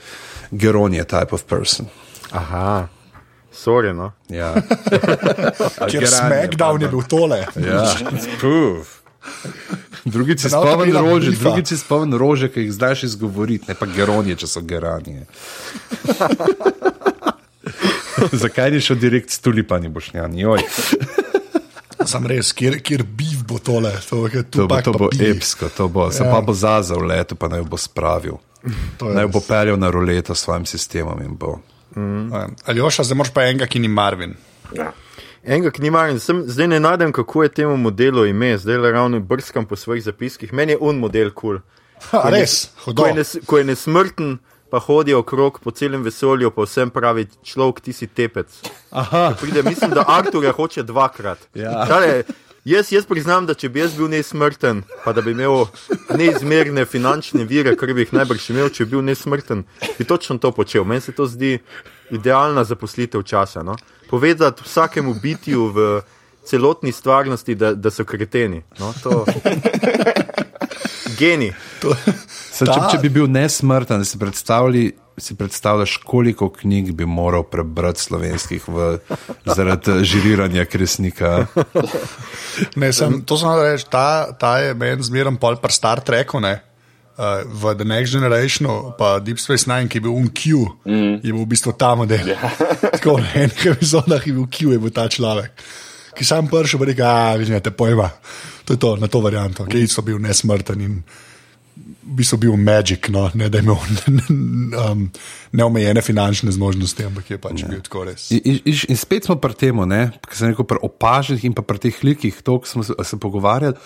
geronije 0.50 1.04
type 1.04 1.34
of 1.34 1.44
person. 1.48 1.88
Aha. 2.30 2.88
Sorry, 3.52 3.92
no. 3.92 4.12
Ja. 4.28 4.54
Ker 5.90 6.06
Smackdown 6.06 6.82
je 6.82 6.88
bil 6.88 7.02
tole. 7.08 7.46
Ja. 7.56 7.94
Drugi 10.04 10.38
si 10.38 10.48
spomen 10.48 10.92
rože, 10.96 11.30
drugi 11.30 11.66
si 11.66 11.78
spomen 11.78 12.14
rože, 12.14 12.48
ki 12.48 12.60
jih 12.60 12.72
znaš 12.72 13.02
izgovoriti, 13.02 13.64
ne 13.68 13.74
pa 13.74 13.86
geronije, 13.86 14.36
če 14.44 14.46
so 14.46 14.60
geranje. 14.60 15.26
Zakaj 18.42 18.70
ni 18.70 18.80
šel 18.80 18.96
direkt 18.96 19.30
s 19.30 19.42
tulipani 19.42 19.88
bošnjani? 19.88 20.46
Sam 22.08 22.26
res, 22.26 22.52
kjer, 22.56 22.78
kjer 22.84 23.02
biv 23.04 23.42
bo 23.48 23.58
tole. 23.60 23.92
To, 24.08 24.22
to 24.50 24.66
bo, 24.70 24.80
to 24.84 24.92
bo 24.96 25.08
epsko, 25.12 25.68
to 25.76 25.88
bo. 25.92 26.08
Se 26.14 26.24
ja. 26.24 26.30
pa 26.32 26.40
bo 26.44 26.54
zazel 26.56 27.04
leto, 27.06 27.36
pa 27.36 27.50
naj 27.52 27.66
bo 27.68 27.80
spravil. 27.80 28.38
Naj 29.00 29.28
bo 29.32 29.42
peljal 29.44 29.78
na 29.80 29.90
roleto 29.92 30.34
s 30.34 30.46
svojim 30.46 30.66
sistemom. 30.66 31.20
Mm. 31.96 32.32
Ali 32.66 32.80
oša, 32.80 33.04
zdaj 33.04 33.16
moraš 33.16 33.32
pa 33.34 33.44
enega, 33.48 33.66
ki 33.66 33.82
ni 33.84 33.88
Marvin. 33.88 34.34
Ja. 34.76 34.92
Enega, 35.44 35.70
ki 35.70 35.82
ni 35.82 35.90
Marvin, 35.90 36.20
Sem, 36.20 36.42
zdaj 36.46 36.68
ne 36.68 36.80
najdem, 36.80 37.12
kako 37.12 37.42
je 37.42 37.54
temu 37.60 37.76
modelu 37.76 38.26
ime, 38.26 38.56
zdaj 38.58 38.78
le 38.78 38.92
ravno 38.92 39.20
brskam 39.20 39.66
po 39.66 39.76
svojih 39.76 40.04
zapiskih. 40.04 40.52
Meni 40.52 40.76
je 40.76 40.78
un 40.80 40.98
model 40.98 41.30
kul. 41.30 41.60
Cool. 42.10 42.30
Res, 42.30 42.70
ko 42.84 43.06
je, 43.06 43.14
nes, 43.14 43.36
ko 43.46 43.58
je 43.58 43.64
nesmrten 43.68 44.38
pa 44.70 44.78
hodi 44.78 45.14
okrog 45.14 45.60
po 45.64 45.70
celem 45.70 46.02
vesolju, 46.02 46.50
pa 46.50 46.66
vsem 46.66 46.90
pravi, 46.90 47.26
človek, 47.42 47.80
ti 47.80 47.92
si 47.92 48.06
tepec. 48.06 48.46
Pride, 49.40 49.62
mislim, 49.62 49.90
da 49.90 50.04
Artur 50.06 50.44
je 50.44 50.52
hoče 50.52 50.82
dvakrat. 50.82 51.38
Ja. 51.54 51.86
Tale, 51.88 52.22
jaz, 52.64 52.92
jaz 52.92 53.06
priznam, 53.06 53.46
da 53.46 53.54
če 53.54 53.68
bi 53.72 53.80
jaz 53.80 53.96
bil 53.96 54.10
nesmrten, 54.12 54.82
pa 55.04 55.12
da 55.16 55.24
bi 55.24 55.32
imel 55.32 55.66
neizmerne 56.16 56.84
finančne 56.84 57.46
vire, 57.48 57.76
kar 57.76 57.94
bi 57.94 58.04
jih 58.04 58.12
najbrž 58.20 58.50
imel, 58.52 58.68
če 58.68 58.84
bi 58.84 58.96
bil 58.96 59.06
nesmrten, 59.08 59.64
bi 59.98 60.04
točno 60.04 60.38
to 60.38 60.52
počel. 60.52 60.84
Meni 60.84 61.00
se 61.00 61.16
to 61.16 61.26
zdi 61.26 61.58
idealna 62.10 62.64
zaposlitev 62.64 63.24
časa. 63.24 63.64
No? 63.64 63.76
Povedati 64.10 64.64
vsakemu 64.64 65.14
bitju 65.22 65.72
v 65.72 65.88
celotni 66.48 66.92
stvarnosti, 66.92 67.54
da, 67.54 67.74
da 67.74 67.90
so 67.90 68.04
kreteni. 68.04 68.62
No? 68.78 68.92
To... 69.02 69.24
Geni. 71.18 71.52
To... 71.82 71.94
Se, 72.28 72.66
če, 72.66 72.78
če 72.92 72.98
bi 73.02 73.10
bil 73.12 73.28
nesmrten, 73.30 74.04
si, 74.04 74.18
si 75.18 75.36
predstavljaš, 75.38 75.96
koliko 76.06 76.48
knjig 76.54 76.92
bi 76.98 77.06
moral 77.06 77.44
prebrati 77.50 78.02
slovenskih 78.02 78.68
v, 78.68 78.88
zaradi 79.46 80.00
žiriranja 80.06 80.64
kresnika. 80.70 81.46
Ne, 82.76 82.92
sem, 82.92 83.20
to 83.22 83.38
sem 83.38 83.54
reči, 83.62 83.86
ta, 83.90 84.32
ta 84.38 84.58
je 84.62 84.74
meni 84.78 85.04
zmeren 85.06 85.38
pol 85.38 85.60
par 85.62 85.74
Star 85.74 86.02
Treku. 86.04 86.42
Ne? 86.42 86.58
Uh, 87.18 87.42
v 87.46 87.74
The 87.74 87.86
Next 87.86 88.14
Generation, 88.14 88.94
pa 88.94 89.18
Deep 89.18 89.42
Space 89.42 89.66
Nine, 89.66 89.90
ki 89.90 89.98
je 89.98 90.04
bil 90.06 90.14
UNQ, 90.14 90.42
mm. 90.86 91.14
je 91.26 91.32
bil 91.34 91.42
v 91.42 91.48
bistvu 91.50 91.74
ta 91.74 91.96
model. 91.98 92.30
Yeah. 92.30 92.38
Ja. 92.38 92.68
Tako 92.94 93.18
v 93.18 93.32
enih 93.42 93.64
epizodah 93.74 94.22
je 94.22 94.34
bil 94.36 94.46
Q, 94.46 94.70
je 94.70 94.78
bil 94.78 94.94
ta 94.94 95.08
človek, 95.10 95.50
ki 96.14 96.22
sam 96.22 96.46
prši, 96.46 96.78
pa 96.78 96.86
reče: 96.86 97.02
Ah, 97.02 97.34
vi 97.34 97.50
znate 97.50 97.74
pojma. 97.74 98.06
To 98.70 98.76
je 98.76 98.78
to, 98.78 98.94
na 99.02 99.10
to 99.10 99.18
varianto, 99.18 99.66
ki 99.66 99.82
so 99.90 100.06
bili 100.06 100.22
nesmrtni 100.22 100.86
in 100.86 101.02
v 102.08 102.16
bistvu 102.18 102.38
bil 102.44 102.56
Magic, 102.56 103.08
no, 103.12 103.26
ne 103.34 103.48
da 103.52 103.60
je 103.60 103.64
imel 103.66 103.78
um, 104.84 105.06
neomejene 105.52 106.02
finančne 106.04 106.52
zmožnosti, 106.54 107.04
ampak 107.04 107.30
je 107.30 107.38
pač 107.42 107.64
ja. 107.64 107.70
bil 107.72 107.82
tako 107.84 108.04
res. 108.08 108.30
In, 108.34 108.60
in, 108.64 108.78
in 108.94 108.98
spet 108.98 109.28
smo 109.28 109.38
pri 109.40 109.56
tem, 109.58 109.82
ki 110.28 110.38
sem 110.38 110.52
rekel, 110.52 110.68
pri 110.68 110.82
opaženih 110.88 111.48
in 111.48 111.56
pa 111.56 111.64
pri 111.66 111.88
teh 111.88 112.04
likih, 112.06 112.42
to, 112.44 112.60
ki 112.62 112.72
smo 112.72 112.86
se, 112.86 112.96
se 112.96 113.20
pogovarjali. 113.20 113.76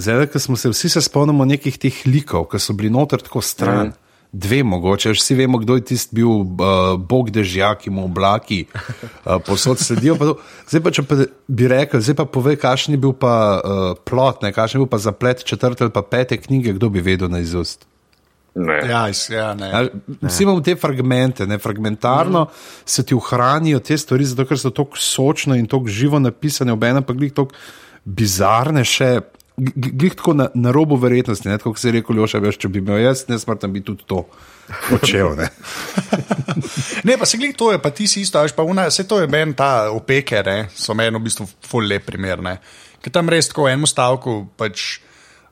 Zdaj, 0.00 0.28
ko 0.30 0.38
smo 0.38 0.56
se 0.56 0.70
vsi 0.70 0.92
se 0.94 1.02
spomnili 1.02 1.56
nekih 1.56 1.80
teh 1.82 2.04
likov, 2.06 2.46
ki 2.52 2.62
so 2.62 2.76
bili 2.78 2.92
noter 2.94 3.22
tako 3.24 3.42
stran. 3.42 3.90
Ja 3.90 4.09
dve 4.32 4.62
mogoče, 4.62 5.10
vsi 5.10 5.34
vemo, 5.34 5.58
kdo 5.58 5.74
je 5.74 5.84
tisti 5.84 6.14
bil 6.14 6.28
uh, 6.30 6.46
bog 6.98 7.30
dežja, 7.30 7.72
ki 7.74 7.90
mu 7.90 8.04
oblaki 8.04 8.64
uh, 8.70 9.38
posod 9.46 9.78
sedijo. 9.82 10.16
Pa 10.18 10.32
zdaj 10.70 10.82
pa, 10.84 10.94
če 10.94 11.04
pa 11.06 11.18
bi 11.48 11.70
rekel, 11.70 12.02
zdaj 12.04 12.20
pa 12.22 12.26
povej, 12.30 12.60
kakšen 12.62 12.94
je 12.94 13.02
bil 13.02 13.14
pa 13.18 13.34
uh, 13.58 13.86
plot, 14.06 14.44
kakšen 14.46 14.78
je 14.78 14.84
bil 14.84 14.90
pa 14.90 15.02
zaplet 15.02 15.44
četrte 15.44 15.84
ali 15.84 15.94
pa 15.94 16.02
pete 16.06 16.38
knjige, 16.38 16.78
kdo 16.78 16.92
bi 16.94 17.02
vedel 17.02 17.32
na 17.32 17.42
izust. 17.42 17.86
Ja, 18.54 19.06
ja, 19.30 19.84
Vsi 20.22 20.42
imamo 20.42 20.60
te 20.60 20.74
fragmente, 20.76 21.46
ne? 21.46 21.58
fragmentarno 21.58 22.44
mm. 22.44 22.48
se 22.84 23.04
ti 23.06 23.14
ohranijo 23.14 23.78
te 23.78 23.98
stvari, 23.98 24.26
zato 24.26 24.46
ker 24.46 24.58
so 24.58 24.72
tako 24.74 24.98
sočne 24.98 25.58
in 25.58 25.68
tako 25.70 25.86
živo 25.86 26.18
napisane, 26.18 26.74
obenem 26.74 27.06
pa 27.06 27.14
glih 27.14 27.32
tako 27.34 27.54
bizarne 28.04 28.82
še 28.84 29.20
glih 29.56 30.14
tako 30.14 30.34
na, 30.34 30.48
na 30.54 30.72
robu 30.72 30.96
verjetnosti, 30.96 31.48
ne, 31.48 31.58
kot 31.58 31.78
se 31.78 31.88
je 31.88 31.98
rekel, 31.98 32.18
Joša, 32.22 32.40
veš, 32.42 32.58
če 32.62 32.70
bi 32.72 32.80
imel 32.80 33.02
jaz, 33.02 33.24
ne 33.28 33.38
smrtam 33.38 33.72
bi 33.72 33.82
tudi 33.84 34.06
to. 34.08 34.24
Počel, 34.86 35.34
ne. 35.38 35.48
ne, 37.08 37.16
pa 37.18 37.26
se 37.26 37.38
glej, 37.40 37.52
to 37.58 37.72
je, 37.74 37.80
pa 37.82 37.90
ti 37.94 38.06
si 38.08 38.22
isto, 38.24 38.40
veš, 38.42 38.54
pa 38.56 38.64
una, 38.66 38.86
vse 38.90 39.04
to 39.08 39.20
je 39.20 39.28
meni 39.30 39.56
ta 39.58 39.90
opeke, 39.92 40.42
ne, 40.46 40.58
so 40.74 40.94
meni 40.96 41.18
v 41.18 41.24
bistvu 41.26 41.48
ful 41.66 41.88
lep 41.90 42.06
primer, 42.08 42.42
ne. 42.44 42.56
Ker 43.00 43.14
tam 43.14 43.32
res 43.32 43.50
tako 43.50 43.66
v 43.66 43.74
enem 43.74 43.88
stavku 43.88 44.36
pač 44.60 45.00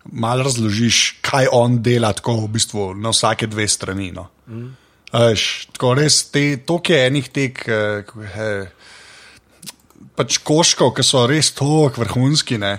malo 0.08 0.46
razložiš, 0.46 1.18
kaj 1.24 1.50
on 1.52 1.80
dela 1.84 2.12
tako 2.16 2.38
v 2.44 2.52
bistvu 2.54 2.92
na 2.96 3.12
vsake 3.12 3.48
dve 3.50 3.66
strani, 3.68 4.12
no. 4.14 4.28
Mm. 4.48 4.70
Veš, 5.12 5.42
tako 5.74 5.94
res, 5.98 6.22
te, 6.32 6.44
toliko 6.68 6.94
je 6.94 7.02
enih 7.08 7.28
tek, 7.34 7.60
eh, 7.66 8.14
eh, 8.28 10.06
pač 10.16 10.40
koškov, 10.44 10.94
ki 10.96 11.04
so 11.04 11.26
res 11.28 11.50
toliko 11.56 12.04
vrhunski, 12.04 12.60
ne 12.60 12.78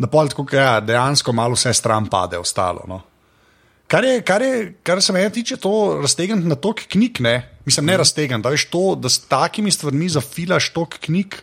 da 0.00 0.08
pol 0.08 0.30
tako, 0.32 0.46
ja, 0.56 0.80
dejansko 0.80 1.32
malo 1.36 1.58
vse 1.58 1.74
stran 1.76 2.08
pade, 2.08 2.38
ostalo. 2.40 2.86
No. 2.88 3.02
Kar, 3.90 4.04
je, 4.06 4.20
kar, 4.22 4.42
je, 4.42 4.58
kar 4.86 5.02
se 5.02 5.12
meni 5.12 5.32
tiče, 5.34 5.58
to 5.60 5.98
raztegniti 6.02 6.48
na 6.48 6.56
tok 6.56 6.84
knjig, 6.92 7.20
ne, 7.20 7.34
mislim, 7.66 7.86
ne 7.90 7.96
mm. 7.96 8.00
raztegniti, 8.04 8.42
da 8.42 8.52
veš 8.54 8.68
to, 8.70 8.84
da 8.94 9.10
s 9.10 9.26
takimi 9.28 9.72
stvarmi 9.74 10.08
zafilaš 10.08 10.70
tok 10.72 10.94
knjig, 11.04 11.34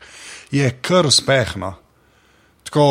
je 0.52 0.72
kar 0.82 1.06
uspeh. 1.06 1.58
No. 1.60 1.74
Tako, 2.64 2.86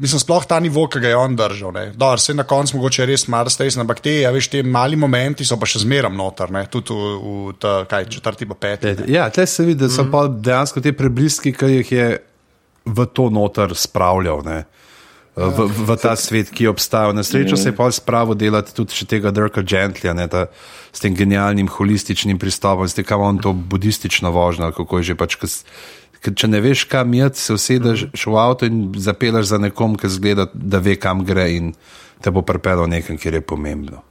mislim, 0.00 0.22
sploh 0.24 0.48
ta 0.48 0.58
nivo, 0.60 0.86
ki 0.88 1.04
ga 1.04 1.12
je 1.12 1.20
on 1.20 1.36
držal. 1.36 1.76
Dobar, 1.92 2.18
vse 2.18 2.34
na 2.34 2.48
koncu 2.48 2.80
mogoče 2.80 3.06
res 3.06 3.28
malo 3.30 3.52
stresno, 3.52 3.84
ampak 3.84 4.00
te, 4.02 4.16
ja, 4.24 4.32
veš, 4.34 4.48
te 4.56 4.64
mali 4.64 4.96
momenti 4.96 5.46
so 5.46 5.60
pa 5.60 5.68
še 5.68 5.84
zmeram 5.84 6.16
noter, 6.16 6.50
ne, 6.50 6.64
tudi 6.72 6.96
v, 6.96 7.14
v 7.22 7.54
ta, 7.60 7.76
kaj, 7.90 8.08
četrti 8.16 8.48
pa 8.50 8.58
peti. 8.66 8.96
Ja, 9.12 9.28
te 9.30 9.46
se 9.46 9.68
vidi, 9.68 9.84
da 9.84 9.92
so 9.92 10.08
mm. 10.08 10.12
pa 10.16 10.26
dejansko 10.32 10.82
te 10.82 10.96
prebliski, 10.96 11.54
ki 11.54 11.74
jih 11.76 11.96
je 12.00 12.12
v 12.84 13.06
to 13.06 13.30
noter 13.30 13.74
spravljal. 13.74 14.42
Ne? 14.46 14.64
V, 15.32 15.64
v 15.64 15.96
ta 15.96 16.12
svet, 16.16 16.52
ki 16.52 16.68
obstaja. 16.68 17.12
Na 17.16 17.24
srečo 17.24 17.56
se 17.56 17.72
je 17.72 17.76
pa 17.76 17.88
spravo 17.88 18.36
delati 18.36 18.74
tudi 18.76 19.06
tega 19.08 19.32
Dirka 19.32 19.64
Gentlya, 19.64 20.12
ne, 20.12 20.28
ta, 20.28 20.52
s 20.92 21.00
tem 21.00 21.16
genialnim 21.16 21.72
holističnim 21.72 22.36
pristopom, 22.36 22.84
s 22.84 22.92
tem, 22.92 23.04
kako 23.08 23.32
on 23.32 23.40
to 23.40 23.52
budistično 23.56 24.28
vožnja, 24.30 24.72
kako 24.76 25.00
je 25.00 25.12
že 25.12 25.16
pač. 25.16 25.40
Kas, 25.40 25.64
Če 26.22 26.46
ne 26.46 26.60
veš, 26.62 26.84
kam 26.86 27.10
je, 27.18 27.26
se 27.34 27.50
usedeš 27.50 28.06
v 28.14 28.36
avto 28.38 28.62
in 28.62 28.92
zapelaš 28.94 29.50
za 29.50 29.58
nekom, 29.58 29.96
ki 29.98 30.06
zgleda, 30.06 30.46
da 30.54 30.78
ve, 30.78 30.94
kam 30.94 31.24
gre 31.26 31.48
in 31.50 31.72
te 32.22 32.30
bo 32.30 32.44
pripeljal 32.46 32.86
nekam, 32.86 33.18
kjer 33.18 33.40
je 33.40 33.42
pomembno. 33.42 34.04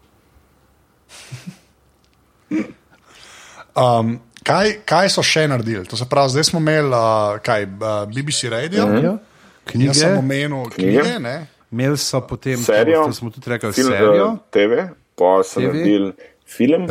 Um, 3.80 4.20
Kaj, 4.44 4.72
kaj 4.86 5.10
so 5.10 5.24
še 5.24 5.48
naredili? 5.48 5.86
To 5.86 5.98
se 5.98 6.06
pravi, 6.10 6.30
zdaj 6.30 6.44
smo 6.44 6.60
imeli 6.60 6.90
uh, 6.90 6.98
kaj, 7.40 7.64
uh, 7.64 7.70
BBC 8.10 8.50
Radio, 8.50 8.86
uh 8.86 8.92
-huh. 8.92 9.18
knjige. 9.66 9.88
Jaz 9.88 9.98
sem 9.98 10.18
omenil 10.18 10.70
Knjige? 10.70 11.02
knjige, 11.02 11.20
ne? 11.20 11.48
Imeli 11.72 11.98
so 11.98 12.22
potem 12.22 12.58
Serijo, 12.58 13.06
to 13.06 13.14
smo 13.14 13.30
tudi 13.30 13.50
rekli, 13.50 13.74
film, 13.74 13.88
serijo, 13.90 14.26
eh, 14.28 14.38
TV, 14.52 14.88
pa 15.16 15.44
so 15.44 15.60
TV. 15.60 15.64
naredili 15.64 16.14
film, 16.48 16.88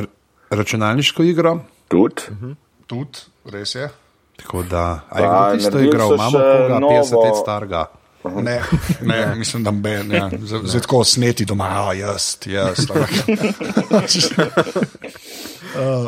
računalniško 0.50 1.22
igro. 1.22 1.60
tudi. 1.88 2.22
Tudi, 2.86 3.18
res 3.44 3.74
je. 3.74 3.88
Tako 4.36 4.62
da, 4.62 5.00
a 5.10 5.20
je 5.20 5.26
Pa, 5.26 5.48
kdo 5.48 5.58
tisto 5.58 5.78
igral, 5.80 6.14
imamo 6.14 6.38
koga, 6.38 6.78
novo- 6.78 6.92
50 6.92 7.24
let 7.24 7.34
starega. 7.42 7.86
Ne, 8.24 8.62
ne, 9.00 9.34
mislim, 9.36 9.64
da 9.64 9.70
ben, 9.70 10.12
ja. 10.12 10.30
Zdaj 10.42 10.60
zdaj 10.64 10.80
tako 10.80 11.04
sneti 11.04 11.44
doma, 11.44 11.88
a 11.88 11.92
jaz, 11.94 12.36
jaz. 12.46 12.76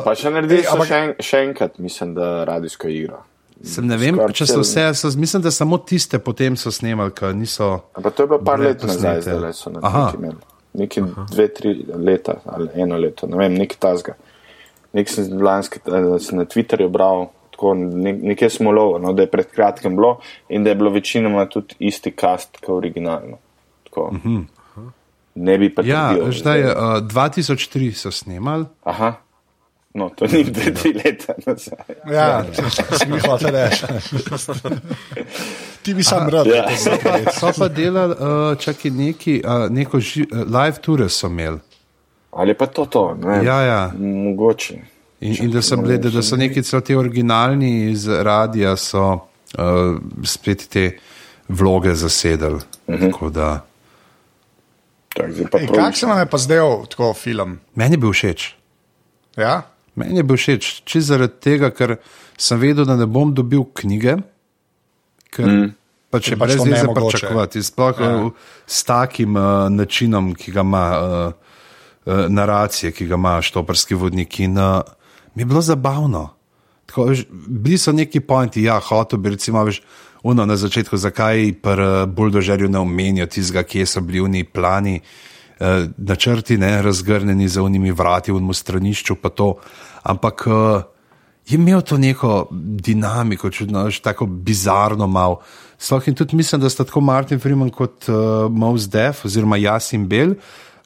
Pa 0.04 0.14
še 0.14 0.30
naredili 0.30 0.60
Ej, 0.60 0.64
so 0.64 0.72
ampak- 0.72 0.88
še, 0.88 0.96
en, 0.96 1.14
še 1.20 1.42
enkrat, 1.42 1.78
mislim, 1.78 2.14
da 2.14 2.44
radijsko 2.44 2.88
igro. 2.88 3.20
Sem 3.62 3.86
ne 3.86 3.96
vem, 3.96 4.16
Skoraj 4.16 4.34
če 4.34 4.46
so 4.46 4.60
vse, 4.60 4.84
so, 4.94 5.10
mislim, 5.14 5.42
da 5.42 5.50
samo 5.50 5.78
tiste 5.78 6.18
potem 6.18 6.56
so 6.56 6.70
snemali, 6.70 7.12
ker 7.12 7.30
niso. 7.32 7.68
Ampak 7.94 8.14
to 8.14 8.22
je 8.22 8.28
bilo 8.28 8.40
par 8.40 8.58
let 8.58 8.82
nazaj, 8.82 9.20
zdaj 9.22 9.52
so 9.54 9.70
na 9.70 9.80
Aha. 9.82 10.04
neki 10.04 10.16
imeli. 10.16 10.40
Neki 10.74 11.00
dve, 11.30 11.46
tri 11.48 11.70
leta 11.86 12.40
ali 12.46 12.68
eno 12.76 12.96
leto, 12.96 13.26
ne 13.26 13.36
vem, 13.36 13.54
nekaj 13.54 13.76
tasga. 13.78 14.14
Nek 14.92 15.08
sem 15.08 15.28
lanski, 15.38 15.78
eh, 15.86 16.18
sem 16.18 16.38
na 16.38 16.44
Twitterju 16.44 16.88
bral, 16.88 17.26
tako 17.52 17.74
ne, 17.74 18.12
nekaj 18.24 18.50
smo 18.50 18.72
lovo, 18.72 18.98
no, 18.98 19.12
da 19.12 19.22
je 19.22 19.30
pred 19.30 19.46
kratkim 19.46 19.94
bilo 19.94 20.16
in 20.48 20.64
da 20.64 20.70
je 20.70 20.76
bilo 20.76 20.90
večinoma 20.90 21.44
tudi 21.46 21.76
isti 21.80 22.10
cast 22.12 22.56
kot 22.56 22.68
originalno. 22.70 23.38
Tako. 23.84 24.10
Ne 25.34 25.58
bi 25.58 25.68
pa 25.68 25.82
Ja, 25.82 26.10
zdaj, 26.12 26.32
zdaj. 26.32 26.60
uh, 26.62 27.04
2003 27.04 27.92
so 27.94 28.10
snemali. 28.10 28.64
Aha. 28.84 29.12
No, 29.94 30.08
to 30.08 30.26
ni 30.26 30.44
dve, 30.44 30.74
tri 30.74 30.92
leta 30.92 31.34
nazaj. 31.46 31.78
Ja, 32.12 32.44
si 32.98 33.10
mi 33.10 33.18
hoče 33.20 33.50
reči. 33.50 33.86
Ti 35.82 35.94
bi 35.94 36.02
sam 36.02 36.28
rad. 36.28 36.46
Ja. 36.46 36.68
So 37.40 37.52
pa 37.58 37.68
delali, 37.68 38.14
uh, 38.14 38.58
čakaj, 38.58 38.90
neki, 38.90 39.42
uh, 39.44 39.70
neko 39.70 40.00
ži, 40.00 40.26
uh, 40.32 40.38
live 40.38 40.80
tour 40.82 41.04
so 41.10 41.26
imeli. 41.26 41.58
Ali 42.30 42.54
pa 42.54 42.66
to, 42.66 42.86
to 42.86 43.14
ne. 43.14 43.44
Ja, 43.44 43.60
ja. 43.60 43.92
Mogoče. 43.98 44.78
In, 45.20 45.36
in 45.40 45.50
da 45.50 45.62
so, 45.62 45.76
bile, 45.76 45.98
da, 45.98 46.10
da 46.10 46.22
so 46.22 46.36
neki 46.36 46.62
celo 46.62 46.80
ti 46.80 46.94
originalni 46.94 47.90
iz 47.90 48.08
radija, 48.08 48.76
so 48.76 49.02
uh, 49.12 49.20
spet 50.24 50.68
te 50.68 50.90
vloge 51.48 51.94
zasedali. 51.94 52.60
Uh 52.86 52.94
-huh. 52.94 53.10
Tako 53.10 53.28
da, 53.30 53.60
Tak, 55.12 55.32
zdaj 55.32 55.46
pa 55.50 55.58
Ej, 55.60 55.66
prav 55.68 55.84
Kak 55.84 55.96
se 55.96 56.06
vam 56.06 56.18
je 56.18 56.26
pa 56.26 56.38
zdel 56.38 56.86
tako 56.88 57.12
film? 57.14 57.60
meni 57.74 57.94
je 57.94 57.98
bil 57.98 58.12
všeč. 58.12 58.54
Ja? 59.36 59.62
Meni 59.94 60.22
je 60.22 60.24
bil 60.24 60.38
všeč, 60.40 60.70
čisto 60.88 61.12
zaradi 61.12 61.36
tega, 61.42 61.68
ker 61.70 61.98
sem 62.40 62.60
vedel, 62.60 62.86
da 62.88 62.96
ne 62.96 63.06
bom 63.06 63.34
dobil 63.36 63.66
knjige, 63.76 64.16
ker 65.32 65.48
mm. 65.48 65.72
pač 66.12 66.30
je 66.32 66.38
pač 66.40 66.48
brez 66.48 66.60
to 66.62 66.68
veze 66.68 66.78
nemogoče. 66.80 67.18
pričakovati. 67.18 67.62
Sploh 67.62 68.00
ja. 68.00 68.12
s 68.66 68.84
takim 68.88 69.36
uh, 69.36 69.68
načinom, 69.72 70.32
ki 70.34 70.54
ga 70.54 70.64
ima 70.64 70.84
uh, 70.96 71.32
uh, 72.06 72.24
naracije, 72.32 72.92
ki 72.96 73.08
ga 73.10 73.20
ima 73.20 73.34
štoparski 73.44 73.98
vodnik. 74.00 74.40
In 74.40 74.56
uh, 74.56 74.80
mi 75.34 75.44
je 75.44 75.50
bilo 75.52 75.60
zabavno. 75.60 76.30
Tako, 76.88 77.10
veš, 77.12 77.26
bili 77.30 77.78
so 77.78 77.92
neki 77.92 78.24
pointi, 78.24 78.64
ja, 78.64 78.78
hotel 78.80 79.20
bi 79.20 79.36
recimo 79.36 79.64
veš, 79.64 79.82
uno 80.22 80.46
na 80.46 80.56
začetku, 80.56 80.96
zakaj 80.96 81.52
pri 81.60 81.84
uh, 81.84 82.08
buldožerju 82.08 82.70
ne 82.72 82.80
omenijo 82.80 83.26
tistega, 83.26 83.66
kje 83.68 83.86
so 83.86 84.00
bili 84.00 84.24
oni 84.24 84.44
plani. 84.44 84.96
Uh, 85.02 85.31
načrti, 85.96 86.58
ne, 86.58 86.82
razgrnjeni 86.82 87.48
za 87.48 87.62
unimi 87.62 87.90
vrati 87.90 88.32
v 88.32 88.54
stranišču, 88.54 89.16
pa 89.22 89.28
to. 89.28 89.54
Ampak 90.02 90.46
uh, 90.46 90.82
je 91.48 91.54
imel 91.54 91.80
to 91.82 91.98
neko 91.98 92.48
dinamiko, 92.50 93.50
čudno, 93.50 93.90
tako 94.02 94.26
bizarno 94.26 95.06
malo. 95.06 95.40
Sploh 95.78 96.08
in 96.08 96.14
tudi 96.14 96.36
mislim, 96.36 96.60
da 96.60 96.70
sta 96.70 96.84
tako 96.84 97.00
Martin 97.00 97.40
Freeman 97.40 97.70
kot 97.70 98.08
uh, 98.08 98.50
Mouse 98.50 98.88
Def 98.88 99.24
oziroma 99.24 99.56
Jasin 99.56 100.06
Bel, 100.08 100.34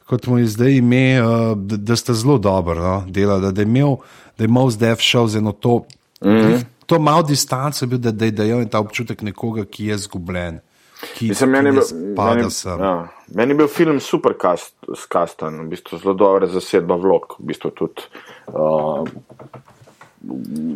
kot 0.05 0.27
mu 0.27 0.37
je 0.37 0.47
zdaj 0.47 0.77
ime, 0.77 1.21
uh, 1.21 1.57
da, 1.57 1.77
da 1.77 1.95
sta 1.95 2.13
zelo 2.13 2.37
dobro 2.37 2.81
no, 2.81 3.03
delali, 3.07 3.41
da, 3.41 3.51
da 3.51 3.61
je 3.61 3.65
imel, 3.65 3.95
da 4.37 4.43
je 4.43 4.47
Mouse 4.47 4.77
Def 4.77 4.99
šel 4.99 5.27
z 5.27 5.37
eno 5.37 5.51
to, 5.51 5.85
mm 6.23 6.29
-hmm. 6.29 6.63
to 6.85 6.99
malo 6.99 7.23
distanco, 7.23 7.85
bil, 7.85 7.97
da, 7.97 8.11
da 8.11 8.25
je 8.25 8.31
dajal 8.31 8.65
ta 8.65 8.79
občutek 8.79 9.21
nekoga, 9.21 9.65
ki 9.65 9.85
je 9.85 9.97
zgubljen. 9.97 10.59
Ki, 10.97 11.27
Mislim, 11.29 11.49
ki 11.49 11.53
meni, 11.53 11.71
bil- 11.71 11.85
spada 11.85 12.35
meni, 12.35 12.51
sem. 12.51 12.79
ja, 12.81 12.93
meni 13.35 13.53
je 13.53 13.57
bil 13.57 13.67
film 13.67 13.99
super 13.99 14.33
cast, 14.41 14.73
skastan, 14.97 15.59
v 15.65 15.69
bistvu 15.75 15.99
zelo 16.01 16.13
dobra 16.17 16.47
zasedba 16.49 16.95
vlog, 16.97 17.35
v 17.39 17.51
bistvu 17.51 17.71
tudi 17.77 18.01
uh, 18.53 19.05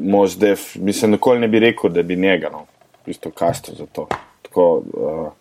Mozdev, 0.02 0.60
mislim, 0.76 1.12
nikoli 1.12 1.40
ne 1.40 1.48
bi 1.48 1.60
rekel, 1.60 1.90
da 1.90 2.04
bi 2.04 2.16
njega, 2.16 2.50
no, 2.54 2.66
v 3.02 3.10
bistvu 3.10 3.32
kastal 3.36 3.76
za 3.76 3.86
to. 3.92 4.06
Tako, 4.46 4.66
uh, 4.94 5.32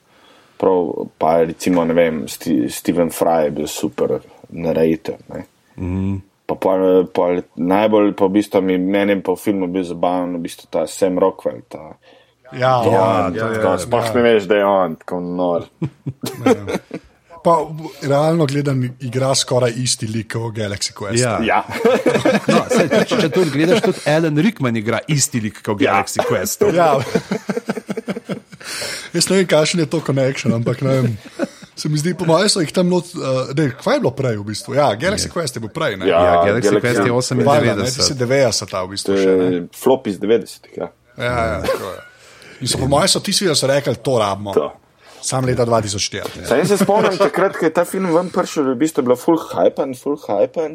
prav, 0.56 0.88
pa 1.18 1.42
recimo, 1.42 1.84
ne 1.84 1.94
vem, 1.94 2.22
Sti, 2.28 2.68
Steven 2.72 3.10
Fry 3.12 3.44
je 3.44 3.50
bil 3.50 3.66
super 3.66 4.16
narrator, 4.48 5.20
ne. 5.28 5.44
Mm. 5.76 6.16
Pa, 6.46 6.56
pa, 6.56 6.72
pa 7.14 7.26
najbolj 7.56 8.14
pa 8.18 8.26
v 8.26 8.34
bistvu 8.40 8.62
mi, 8.64 8.78
meni 8.78 9.20
pa 9.22 9.36
v 9.36 9.42
filmu 9.44 9.68
bil 9.70 9.84
zabaven, 9.86 10.38
v 10.40 10.42
bistvu 10.48 10.66
ta 10.72 10.86
Sam 10.90 11.20
Rockwell, 11.22 11.60
ta, 11.68 11.92
Ja, 12.52 12.82
Ja, 12.82 13.30
ja, 13.30 13.46
ja, 13.46 13.62
ja, 13.62 13.78
sploh 13.78 14.14
ne 14.14 14.22
veš, 14.22 14.48
da 14.50 14.56
je 14.56 14.64
on 14.66 14.96
tako 14.96 15.20
nor. 15.20 15.68
Pa 17.40 17.54
v- 17.64 17.88
realno 18.04 18.44
gledam, 18.44 18.82
igra 19.00 19.30
skoraj 19.34 19.72
isti 19.80 20.04
lik 20.06 20.32
kot 20.34 20.52
Galaxy 20.52 20.92
Quest. 20.92 21.16
Ja. 21.16 21.38
Ja, 21.40 21.62
No, 22.52 22.58
tudi, 22.68 22.98
če, 23.06 23.16
če 23.16 23.28
to 23.32 23.44
gledaš, 23.48 23.80
tudi 23.80 24.02
Alan 24.06 24.36
Rickman 24.36 24.76
igra 24.76 25.00
isti 25.08 25.40
lik 25.40 25.62
kot 25.62 25.80
v 25.80 25.86
Ja. 25.86 25.94
Galaxy 25.94 26.20
Quest. 26.20 26.66
Ja. 26.74 26.98
Jaz 29.14 29.30
ne 29.30 29.40
vem, 29.40 29.46
kakšen 29.48 29.80
je 29.80 29.88
to 29.88 30.02
konekšen, 30.04 30.52
ampak 30.52 30.84
ne 30.84 30.92
vem. 30.92 31.16
Se 31.74 31.88
mi 31.88 31.96
zdi, 31.96 32.12
po 32.12 32.28
mojem, 32.28 32.50
so 32.52 32.60
jih 32.60 32.74
tam 32.76 32.92
not. 32.92 33.08
Uh, 33.16 33.48
ne, 33.56 33.70
kaj 33.72 33.96
je 33.96 34.00
bilo 34.00 34.12
prej 34.12 34.36
v 34.36 34.44
bistvu? 34.44 34.76
Ja, 34.76 34.90
Galaxy 34.92 35.32
Quest 35.32 35.56
je 35.56 35.64
bil 35.64 35.72
prej. 35.72 35.96
Ne? 35.96 36.10
Ja. 36.10 36.20
Ja, 36.20 36.34
Galaxy 36.44 36.68
Galaxy, 36.68 36.82
Quest 37.08 37.32
je 37.32 37.40
ja. 37.40 37.48
Valjda, 37.48 37.74
ne, 37.78 37.88
ti 37.88 38.04
si 38.04 38.12
98. 38.12 38.20
90 38.20 38.76
v 38.76 38.90
bistvu 38.92 39.08
to 39.08 39.16
še. 39.16 39.32
Ne? 39.32 39.48
je 39.48 39.64
flop 39.74 40.06
iz 40.06 40.20
90-ih. 40.20 40.76
Ja. 40.76 40.92
Ja, 41.16 41.24
ja, 41.24 41.58
tako 41.64 41.88
je. 41.88 41.98
In 42.60 42.68
so 42.68 42.78
po 42.78 42.88
mojem, 42.88 43.08
so 43.08 43.20
ti 43.20 43.32
svi, 43.32 43.48
da 43.48 43.54
so 43.54 43.66
rekli, 43.66 43.94
to 44.04 44.18
rabimo. 44.18 44.52
To. 44.54 44.70
Sam 45.20 45.44
leta 45.44 45.66
2004. 45.66 46.46
Saj 46.48 46.58
jaz 46.58 46.68
se 46.68 46.76
spomnim, 46.80 47.16
takrat, 47.20 47.56
ko 47.56 47.64
je 47.66 47.72
ta 47.72 47.84
film 47.84 48.08
ven 48.14 48.30
prišel, 48.32 48.70
je 48.70 48.74
v 48.74 48.80
bistvu 48.80 49.04
bilo 49.04 49.16
full 49.20 49.40
hype, 49.52 49.84
full 50.00 50.16
hype. 50.16 50.68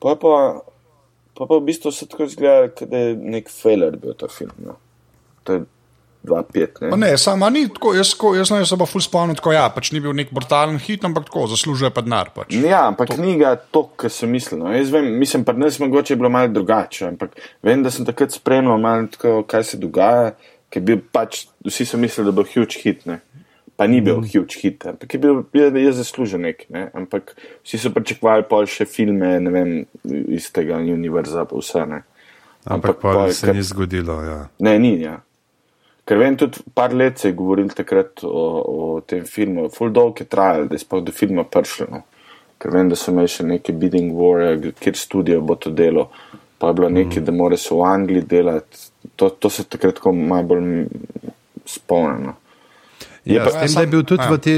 Pa 0.00 0.14
je 0.14 0.20
pa, 0.22 0.34
pa, 1.36 1.42
pa 1.44 1.54
v 1.54 1.64
bistvu 1.68 1.92
se 1.92 2.06
tako 2.08 2.28
izgleda, 2.28 2.70
kot 2.72 2.88
da 2.88 3.02
je 3.08 3.16
nek 3.16 3.50
failer 3.52 3.96
bil 4.00 4.16
ta 4.16 4.28
film. 4.32 4.54
No. 4.64 4.78
To 5.44 5.52
je 5.58 5.66
2-5, 6.24 6.80
Pa 6.90 6.96
ne? 6.96 7.10
ne, 7.10 7.18
sama 7.18 7.50
ni 7.50 7.68
tako, 7.68 7.92
jaz, 7.94 8.10
ko- 8.18 8.34
jaz 8.34 8.50
ne, 8.50 8.64
se 8.66 8.76
pa 8.76 8.86
ful 8.88 9.00
spomnim, 9.04 9.36
tako 9.38 9.52
ja, 9.54 9.68
pač 9.70 9.92
ni 9.94 10.00
bil 10.02 10.12
nek 10.16 10.32
brutalen 10.34 10.78
hit, 10.82 11.04
ampak 11.06 11.28
tako, 11.28 11.46
zaslužuje 11.52 11.90
pa 11.94 12.02
denar. 12.04 12.32
Pač. 12.34 12.56
Ja, 12.58 12.86
ampak 12.88 13.12
to. 13.12 13.18
knjiga 13.20 13.54
to, 13.70 13.84
kar 13.96 14.10
sem 14.12 14.32
mislil. 14.32 14.60
No. 14.64 14.72
Jaz 14.74 14.90
vem, 14.92 15.06
mislim, 15.18 15.44
pri 15.46 15.60
nas 15.60 15.78
mogoče 15.78 16.12
je 16.16 16.20
bilo 16.20 16.28
malo 16.32 16.50
drugače, 16.52 17.06
ampak 17.12 17.36
vem, 17.62 17.82
da 17.86 17.92
sem 17.94 18.06
takrat 18.08 18.34
spremljal 18.34 18.80
malo 18.82 19.06
tako, 19.14 19.42
kaj 19.48 19.64
se 19.64 19.80
dogaja, 19.80 20.32
ker 20.72 20.84
bil 20.84 21.00
pač, 21.12 21.46
vsi 21.66 21.86
so 21.88 22.00
mislili, 22.00 22.28
da 22.28 22.36
bo 22.36 22.44
huge 22.46 22.82
hit, 22.82 23.06
ne. 23.08 23.20
Pa 23.78 23.86
ni 23.86 24.00
bil 24.02 24.18
mm. 24.18 24.30
huge 24.32 24.58
hit, 24.58 24.86
ampak 24.90 25.14
je 25.14 25.20
bil, 25.22 25.44
je, 25.54 25.68
je 25.84 25.92
zaslužen 26.00 26.42
nek, 26.48 26.64
ne. 26.74 26.88
Ampak 26.98 27.36
vsi 27.62 27.78
so 27.78 27.92
pričakovali 27.94 28.48
pol 28.50 28.66
še 28.70 28.88
filme, 28.90 29.36
ne 29.44 29.54
vem, 29.54 29.72
iz 30.34 30.50
tega 30.54 30.80
univerza, 30.82 31.46
pa 31.48 31.62
vse, 31.62 31.86
ne. 31.88 32.02
Ampak 32.68 32.98
pa 32.98 33.14
pol, 33.14 33.32
se 33.32 33.46
ker- 33.46 33.56
ni 33.56 33.64
zgodilo. 33.64 34.18
Ja. 34.26 34.38
Ne, 34.66 34.74
ni. 34.82 34.96
Ja. 35.04 35.20
Ker 36.08 36.20
vem, 36.20 36.36
tudi 36.40 36.62
par 36.74 36.94
let 36.96 37.20
se 37.20 37.28
je 37.28 37.36
govoril 37.36 37.68
takrat 37.76 38.24
o, 38.24 38.44
o 38.74 39.00
tem 39.04 39.26
filmu, 39.28 39.68
full 39.72 39.92
dolg 39.92 40.20
je 40.20 40.26
trajal, 40.26 40.66
da 40.68 40.76
je 40.76 40.82
sploh 40.84 41.02
do 41.04 41.12
filma 41.12 41.44
prišlo. 41.44 41.88
No. 41.92 42.02
Ker 42.58 42.72
vem, 42.74 42.88
da 42.90 42.96
so 42.96 43.12
imeli 43.12 43.30
še 43.30 43.44
neke 43.46 43.74
bidding 43.76 44.16
war, 44.16 44.56
kjer 44.80 44.96
studio 44.96 45.42
bo 45.44 45.54
to 45.60 45.70
delo, 45.70 46.08
pa 46.58 46.68
je 46.68 46.74
bilo 46.74 46.88
nekaj, 46.88 47.22
da 47.22 47.32
mora 47.32 47.56
se 47.56 47.74
v 47.74 47.82
Angliji 47.86 48.22
delati. 48.22 48.78
To, 49.16 49.28
to 49.30 49.50
se 49.50 49.64
takrat 49.64 49.94
tako 49.94 50.12
malo 50.12 50.42
bolj 50.42 50.86
spomnim. 51.66 52.26
No. 52.26 52.34
Je 53.24 53.34
Ja, 53.36 53.44
pa- 53.44 53.50
tem, 53.50 53.74
da 53.74 53.80
je 53.80 53.86
bil 53.86 54.02
tudi 54.02 54.24
v 54.30 54.38
te 54.38 54.54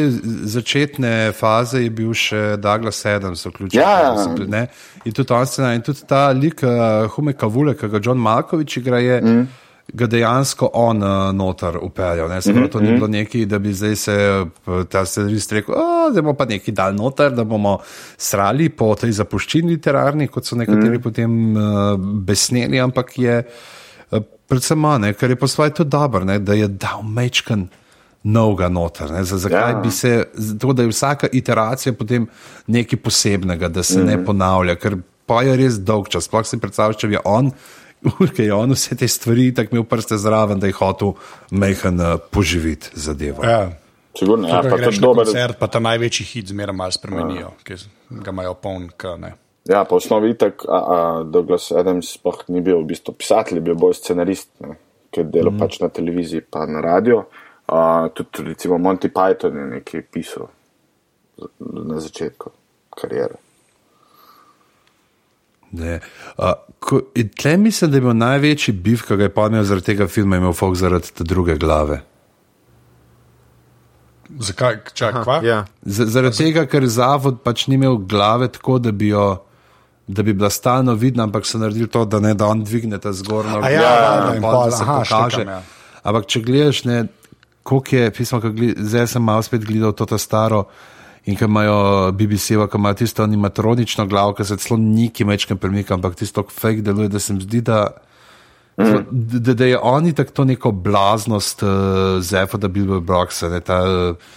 začetne 0.46 1.32
faze, 1.32 1.80
je 1.82 1.90
bil 1.90 2.12
še 2.14 2.56
Douglas 2.56 3.00
Adams 3.06 3.46
vključen. 3.46 3.80
Ja. 3.80 4.12
da 4.14 4.22
so 4.22 4.30
bili, 4.36 4.46
ne. 4.48 4.66
In 5.04 5.12
tudi 5.12 5.32
on 5.34 5.46
scena, 5.46 5.72
in 5.74 5.82
tudi 5.82 6.04
ta 6.06 6.28
lik 6.30 6.62
uh, 6.62 7.08
Hume 7.10 7.32
Kavule, 7.32 7.74
ki 7.74 7.88
ga 7.88 7.98
John 8.02 8.18
Malkovič 8.22 8.76
igra, 8.76 8.98
je. 9.02 9.20
Mm. 9.20 9.48
Ga 9.92 10.06
dejansko 10.06 10.70
on 10.78 11.02
uh, 11.02 11.32
noter 11.34 11.78
upeljal. 11.82 12.28
Ne? 12.30 12.40
Se 12.42 12.52
pravi, 12.54 12.70
to 12.70 12.80
ni 12.80 12.92
bilo 12.92 13.08
neki, 13.10 13.44
da 13.46 13.58
bi 13.58 13.72
zdaj 13.74 13.96
se 13.96 14.16
uh, 14.44 14.84
ta 14.90 15.04
scenarist 15.06 15.52
rekel, 15.52 15.74
da 16.14 16.22
bomo 16.22 16.36
pa 16.38 16.46
neki 16.46 16.72
dal 16.72 16.94
noter, 16.94 17.32
da 17.34 17.44
bomo 17.44 17.78
srali 18.18 18.68
po 18.70 18.92
tej 18.94 19.16
zapuščini 19.18 19.74
literarni, 19.74 20.28
kot 20.28 20.46
so 20.46 20.58
nekateri 20.58 20.98
mm. 20.98 21.02
potem 21.02 21.36
uh, 21.56 21.94
besneli, 22.26 22.80
ampak 22.80 23.18
je 23.18 23.36
uh, 23.42 24.24
predvsem 24.50 24.86
ne, 25.00 25.12
ker 25.14 25.30
je 25.30 25.38
po 25.38 25.48
svoje 25.50 25.74
to 25.74 25.84
dobro, 25.84 26.24
ne, 26.24 26.38
da 26.38 26.54
je 26.58 26.68
dal 26.68 27.02
mečkan 27.06 27.68
novega 28.22 28.68
noter. 28.68 29.10
Ne? 29.10 29.24
Z- 29.24 29.38
Zakaj 29.46 29.72
Ja. 29.72 29.80
bi 29.80 29.90
se, 29.90 30.24
zato 30.34 30.72
da 30.72 30.82
je 30.82 30.88
vsaka 30.88 31.28
iteracija 31.32 31.92
potem 31.92 32.26
nekaj 32.66 32.98
posebnega, 32.98 33.68
da 33.68 33.82
se 33.82 34.02
mm. 34.02 34.06
ne 34.06 34.24
ponavlja, 34.24 34.76
ker 34.76 34.98
pa 35.26 35.42
je 35.42 35.56
res 35.56 35.78
dolg 35.78 36.08
čas. 36.10 36.26
Sploh 36.26 36.46
si 36.46 36.58
predstavljaš, 36.58 36.98
če 37.00 37.08
bi 37.08 37.18
on, 37.24 37.52
Ker 38.36 38.44
je 38.44 38.54
on 38.54 38.72
vse 38.72 38.96
te 38.96 39.08
stvari 39.08 39.50
tako 39.54 39.76
imel 39.76 39.84
prste 39.84 40.16
zraven, 40.18 40.60
da 40.60 40.66
je 40.70 40.76
hotel 40.78 41.12
mehen 41.50 42.00
uh, 42.00 42.16
poživiti 42.30 42.90
zadevo. 42.94 43.44
Ja. 43.44 43.70
Sigurno, 44.18 44.48
ja, 44.48 44.56
Ja, 44.56 44.62
pa 44.62 44.70
pa 44.70 44.76
greš 44.76 44.96
tudi 44.96 45.00
na 45.00 45.06
dober. 45.06 45.24
koncert, 45.24 45.58
pa 45.58 45.66
ta 45.66 45.78
največji 45.78 46.26
hit 46.26 46.48
zmeraj 46.50 46.76
malo 46.76 46.92
spremenijo, 46.92 47.52
ki 47.64 47.76
ga 48.24 48.32
imajo 48.34 48.54
poln. 48.54 48.88
Ja, 49.68 49.84
po 49.84 50.00
osnovi 50.00 50.32
itak, 50.34 50.64
a, 50.68 50.78
a 50.78 50.96
Douglas 51.24 51.70
Adams 51.72 52.14
sploh 52.16 52.40
ni 52.48 52.60
bil 52.60 52.80
v 52.80 52.88
bistvu 52.90 53.14
pisatelj, 53.14 53.60
je 53.60 53.66
bil 53.68 53.76
bolj 53.78 54.00
scenarist, 54.00 54.50
ne, 54.64 54.74
ki 55.14 55.22
je 55.22 55.28
delal 55.30 55.54
mm. 55.54 55.62
pač 55.62 55.78
na 55.82 55.90
televiziji 55.94 56.42
pa 56.42 56.64
na 56.66 56.82
radio. 56.82 57.22
Uh, 57.70 58.08
tudi 58.16 58.48
recimo 58.48 58.80
Monty 58.82 59.12
Python 59.14 59.56
je 59.56 59.66
nekaj 59.76 60.02
pisal 60.10 60.50
na 61.60 62.00
začetku 62.02 62.50
karijere. 62.98 63.38
Ne. 65.72 66.00
Uh, 66.38 66.52
tle 67.38 67.56
mislim, 67.56 67.90
da 67.90 67.96
je 67.96 68.00
bil 68.00 68.16
največji 68.16 68.74
biv, 68.74 69.02
ki 69.06 69.16
ga 69.16 69.28
je 69.28 69.34
pomnil 69.34 69.64
zaradi 69.64 69.92
tega 69.92 70.08
filma, 70.08 70.40
imel 70.40 70.52
Fox 70.56 70.80
zaradi 70.82 71.12
te 71.14 71.24
druge 71.24 71.54
glave. 71.60 72.00
Zakaj? 74.38 74.80
Čak, 74.94 75.22
kva? 75.24 75.40
Ja. 75.42 75.64
Z, 75.82 76.06
zaradi 76.10 76.44
tega, 76.44 76.66
ker 76.70 76.86
zavod 76.86 77.40
pač 77.44 77.66
ni 77.66 77.78
imel 77.78 77.98
glave 78.06 78.48
tako, 78.48 78.78
da 78.78 78.92
bi 78.92 79.12
jo. 79.14 79.44
Da 80.10 80.24
bi 80.26 80.32
bila 80.34 80.48
stalno 80.50 80.96
vidna, 80.98 81.22
ampak 81.28 81.44
so 81.46 81.58
naredili 81.58 81.86
to, 81.86 82.00
da 82.04 82.18
ne 82.18 82.32
da 82.34 82.48
on 82.50 82.64
dvigne 82.66 82.98
ta 82.98 83.12
zgornjo 83.14 83.60
A 83.62 83.68
ja, 83.70 83.82
Ja, 83.82 84.14
da 84.26 84.32
jim 84.34 84.42
pol, 84.42 84.64
da 84.66 84.70
se 84.74 84.82
aha, 84.82 84.96
pokaže. 85.04 85.36
štekam, 85.36 85.52
ja. 85.54 85.60
Ampak 86.02 86.26
če 86.26 86.40
gledaš, 86.42 86.80
ne, 86.84 86.96
koliko 87.62 87.96
je, 87.96 88.08
pismo, 88.16 88.40
zdaj 88.90 89.06
sem 89.06 89.22
malo 89.22 89.44
spet 89.46 89.62
gledal 89.68 89.94
to 89.94 90.06
ta 90.10 90.18
staro 90.18 90.64
in 91.24 91.36
ki 91.36 91.44
imajo 91.44 92.12
BBC-va, 92.16 92.68
ki 92.70 92.78
imajo 92.78 93.00
tisto 93.02 93.22
animatronično 93.22 94.06
glavo, 94.06 94.34
ki 94.34 94.44
se 94.48 94.56
celo 94.56 94.78
niki 94.80 95.24
mečkam 95.24 95.58
premika, 95.58 95.94
ampak 95.94 96.16
tisto 96.16 96.44
fake 96.48 96.84
deluje, 96.86 97.08
da 97.08 97.20
se 97.20 97.34
mi 97.34 97.44
zdi, 97.44 97.60
da. 97.60 97.86
Mm. 98.80 99.02
Da, 99.10 99.54
da 99.54 99.66
je 99.66 99.78
oni 99.78 100.14
tako 100.16 100.32
to 100.32 100.44
neko 100.44 100.70
blaznost 100.72 101.62
uh, 101.62 101.68
Zefa, 102.24 102.58
da 102.58 102.68
bi 102.68 102.80
bil 102.80 103.00
Broxa, 103.04 103.50
ne, 103.52 103.60
ta 103.60 103.82
uh, 103.84 104.30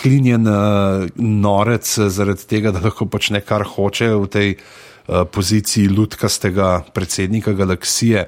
hlinjen 0.00 0.48
uh, 0.48 1.06
norec 1.16 1.98
zaradi 2.08 2.46
tega, 2.50 2.72
da 2.74 2.82
lahko 2.82 3.06
počne 3.06 3.40
kar 3.46 3.62
hoče 3.62 4.10
v 4.14 4.26
tej 4.26 4.54
uh, 4.56 5.22
poziciji 5.30 5.88
lutkastega 5.88 6.80
predsednika 6.94 7.52
galaksije. 7.52 8.26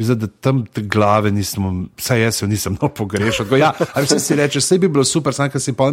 Zdaj, 0.00 0.16
da 0.16 0.26
tam 0.40 0.62
te 0.64 0.80
glave 0.80 1.28
nisem, 1.30 1.64
vsaj 2.00 2.22
jaz 2.22 2.38
jo 2.42 2.46
nisem 2.48 2.76
no 2.80 2.88
pogrešal. 2.88 3.44
Tako, 3.44 3.56
Ja, 3.60 3.72
ali 3.92 4.08
vse 4.08 4.16
si 4.18 4.32
reče, 4.34 4.58
vse 4.58 4.78
bi 4.78 4.88
bilo 4.88 5.04
super, 5.04 5.34
samo 5.36 5.52
ker 5.52 5.60
si 5.60 5.74
pa, 5.76 5.90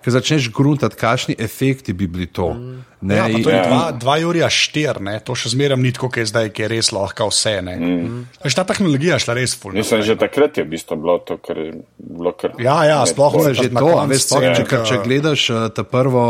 ker 0.00 0.14
začneš 0.14 0.48
gruntati, 0.48 0.96
kakšni 0.96 1.36
efekti 1.38 1.92
bi 1.92 2.06
bili 2.06 2.26
to. 2.26 2.54
Ne, 3.00 3.16
Ja, 3.16 3.28
to 3.28 3.50
je 3.50 3.56
Ja. 3.56 3.64
dva, 3.68 3.92
dva 3.92 4.16
Jurija 4.16 4.48
štir, 4.48 5.00
ne? 5.00 5.20
to 5.20 5.34
še 5.34 5.52
zmeraj 5.52 5.76
ni 5.76 5.92
tako, 5.92 6.08
kot 6.08 6.16
je 6.20 6.26
zdaj, 6.26 6.48
ki 6.52 6.62
je 6.62 6.68
res 6.68 6.88
lahko 6.92 7.28
vse. 7.28 7.54
Mm. 7.60 8.24
Ta 8.56 8.64
tehnologija 8.64 9.18
šla 9.20 9.36
res 9.36 9.54
ful. 9.56 9.72
Mislim, 9.76 10.02
že 10.04 10.16
takrat 10.16 10.56
je 10.56 10.64
v 10.64 10.72
bistvu 10.76 10.96
bilo 10.96 11.18
to, 11.20 11.36
kar 11.36 11.56
je 11.60 11.72
bilo 11.96 12.32
kar. 12.32 12.56
Ja, 12.60 12.84
ja, 12.84 13.04
sploh 13.04 13.36
ne 13.44 13.52
že 13.52 13.68
to, 13.68 13.88
veš, 14.08 14.24
sploh, 14.24 14.40
scene, 14.40 14.56
če, 14.56 14.64
ko- 14.68 14.84
če 14.88 14.96
gledaš 15.04 15.42
uh, 15.52 15.68
ta 15.68 15.84
prvo, 15.84 16.24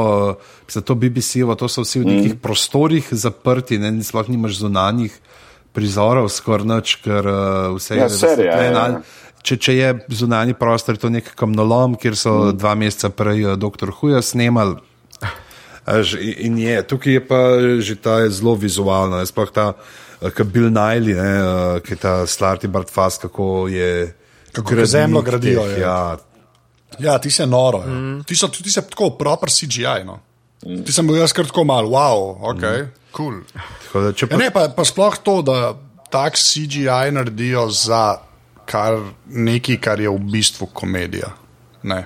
za 0.67 0.83
to 0.83 0.95
BBC, 0.95 1.47
to 1.59 1.67
so 1.71 1.83
vsi 1.87 2.03
v 2.03 2.07
nekih 2.11 2.35
mm. 2.35 2.43
prostorih 2.43 3.07
zaprti, 3.11 3.79
ne, 3.79 3.95
sploh 4.03 4.27
nimaš 4.31 4.63
zunanjih 4.63 5.15
prizorov, 5.73 6.29
skoraj 6.33 6.67
nič, 6.67 6.97
ker 7.05 7.27
uh, 7.27 7.75
vse 7.77 7.97
Ja, 7.97 8.05
je 8.05 8.11
serija, 8.11 8.55
razsvetljeno. 8.55 8.79
ja. 8.79 8.85
Ali- 8.85 9.19
Če, 9.41 9.57
če 9.57 9.73
je 9.73 9.91
zunanji 10.13 10.53
prostor, 10.53 10.95
je 10.95 11.01
to 11.01 11.09
nek 11.09 11.31
kamnolom, 11.35 11.95
kjer 11.97 12.13
so 12.13 12.33
mm. 12.51 12.59
dva 12.61 12.75
meseca 12.77 13.09
prej 13.09 13.47
uh, 13.47 13.55
doktor 13.57 13.89
Huja 13.97 14.21
snemali. 14.21 14.77
In 16.45 16.59
je, 16.61 16.83
tukaj 16.87 17.13
je 17.13 17.23
pa 17.25 17.39
že 17.81 17.97
ta 17.97 18.19
je 18.21 18.31
zelo 18.31 18.53
vizualna, 18.55 19.25
sploh 19.27 19.49
ta, 19.51 19.73
kot 20.21 20.47
Bill 20.53 20.69
Niley, 20.69 21.17
ne, 21.17 21.31
uh, 21.41 21.79
ki 21.81 21.97
je 21.97 21.99
ta 21.99 22.13
Slarty 22.29 22.69
Bartfast, 22.69 23.23
kako 23.25 23.65
je. 23.73 24.13
Kako 24.53 24.75
gradnik 24.77 24.93
zemljo 24.93 25.23
gradijo, 25.23 25.65
teh, 25.65 25.77
je. 25.79 25.81
Ja, 25.81 26.17
Ja, 26.99 27.19
ti 27.19 27.31
si 27.31 27.47
noro. 27.47 27.81
Mm. 27.87 28.23
Ti, 28.27 28.37
so, 28.37 28.49
ti 28.53 28.71
si 28.71 28.83
tako 28.91 29.11
proper 29.17 29.49
CGI. 29.49 30.05
No. 30.05 30.19
Mm. 30.67 30.83
Ti 30.85 30.93
sem 30.93 31.07
bil 31.07 31.17
jaz 31.17 31.33
kar 31.33 31.47
tako 31.47 31.65
mal, 31.65 31.87
wow, 31.89 32.35
ok, 32.51 32.63
mm. 32.63 32.89
Cool. 33.17 33.41
tako 33.87 34.01
da, 34.07 34.13
če 34.13 34.27
Ja, 34.27 34.33
pa, 34.33 34.41
ne, 34.43 34.51
pa, 34.55 34.67
pa 34.77 34.85
sploh 34.89 35.19
to, 35.25 35.41
da 35.47 35.75
tak 36.11 36.39
CGI 36.39 37.13
naredijo 37.15 37.69
za 37.71 38.19
kar 38.71 38.99
nekaj, 39.27 39.81
kar 39.83 40.01
je 40.01 40.11
v 40.11 40.19
bistvu 40.31 40.71
komedija. 40.75 41.33
Ne. 41.83 42.05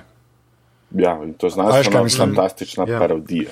Ja, 0.95 1.17
in 1.23 1.33
to 1.33 1.47
A 1.47 1.49
veš, 1.49 1.55
kaj 1.55 1.69
znanstveno 1.71 2.03
mislim? 2.03 2.35
fantastična 2.35 2.85
Ja. 2.89 2.99
parodija. 2.99 3.51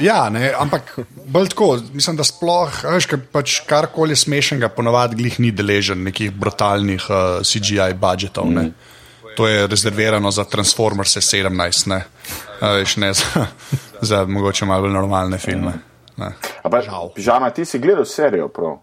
Ja, 0.00 0.28
ne, 0.30 0.50
ampak 0.58 0.98
bolj 1.30 1.48
tako, 1.54 1.78
mislim, 1.94 2.16
da 2.18 2.24
sploh, 2.26 2.80
veš, 2.90 3.06
kar 3.06 3.20
pač 3.32 3.60
karkoli 3.68 4.16
smešnega, 4.18 4.68
ponovadi 4.74 5.16
glih 5.16 5.38
ni 5.40 5.52
deležen 5.54 6.02
nekih 6.08 6.32
brutalnih 6.34 7.06
uh, 7.08 7.40
CGI 7.46 7.94
budžetov. 7.94 8.50
Mm. 8.50 8.72
To 9.36 9.46
je 9.48 9.66
rezervirano 9.66 10.30
za 10.32 10.44
Transformers 10.48 11.16
17, 11.16 11.88
ne, 11.92 12.00
veš, 12.60 12.96
ne 12.96 13.12
za, 13.14 13.46
za 14.00 14.24
mogoče 14.24 14.66
malo 14.66 14.88
bolj 14.88 14.96
normalne 14.96 15.38
filme. 15.38 15.76
Ne. 15.76 15.95
Ampak, 16.64 16.84
pižama, 17.14 17.50
ti 17.50 17.64
si 17.64 17.78
gledal 17.78 18.04
serijo, 18.04 18.48
prav? 18.48 18.78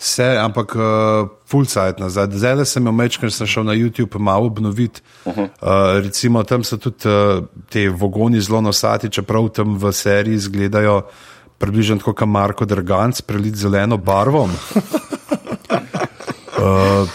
Vse, 0.00 0.24
ampak 0.40 0.72
uh, 0.80 1.28
full 1.44 1.66
sight 1.68 2.00
nazaj. 2.00 2.32
Zdaj 2.32 2.64
sem 2.64 2.86
jo 2.88 2.92
meč, 2.92 3.18
ker 3.20 3.28
sem 3.28 3.46
šel 3.46 3.66
na 3.68 3.76
YouTube 3.76 4.16
malo 4.18 4.48
obnoviti. 4.48 5.02
Uh 5.24 5.36
-huh. 5.36 5.48
uh, 5.60 6.00
recimo 6.04 6.42
tam 6.42 6.64
so 6.64 6.76
tudi 6.76 7.08
uh, 7.08 7.44
te 7.68 7.88
vogoni 7.88 8.40
zelo 8.40 8.60
nosati, 8.60 9.10
čeprav 9.10 9.48
tam 9.48 9.76
v 9.76 9.92
seriji 9.92 10.34
izgledajo 10.34 11.02
približno 11.58 11.98
tako 11.98 12.12
kot 12.12 12.28
Marko 12.28 12.64
Draganc, 12.64 13.20
prelit 13.20 13.54
zeleno 13.54 13.96
barvo. 13.96 14.48
Uh, 16.56 17.08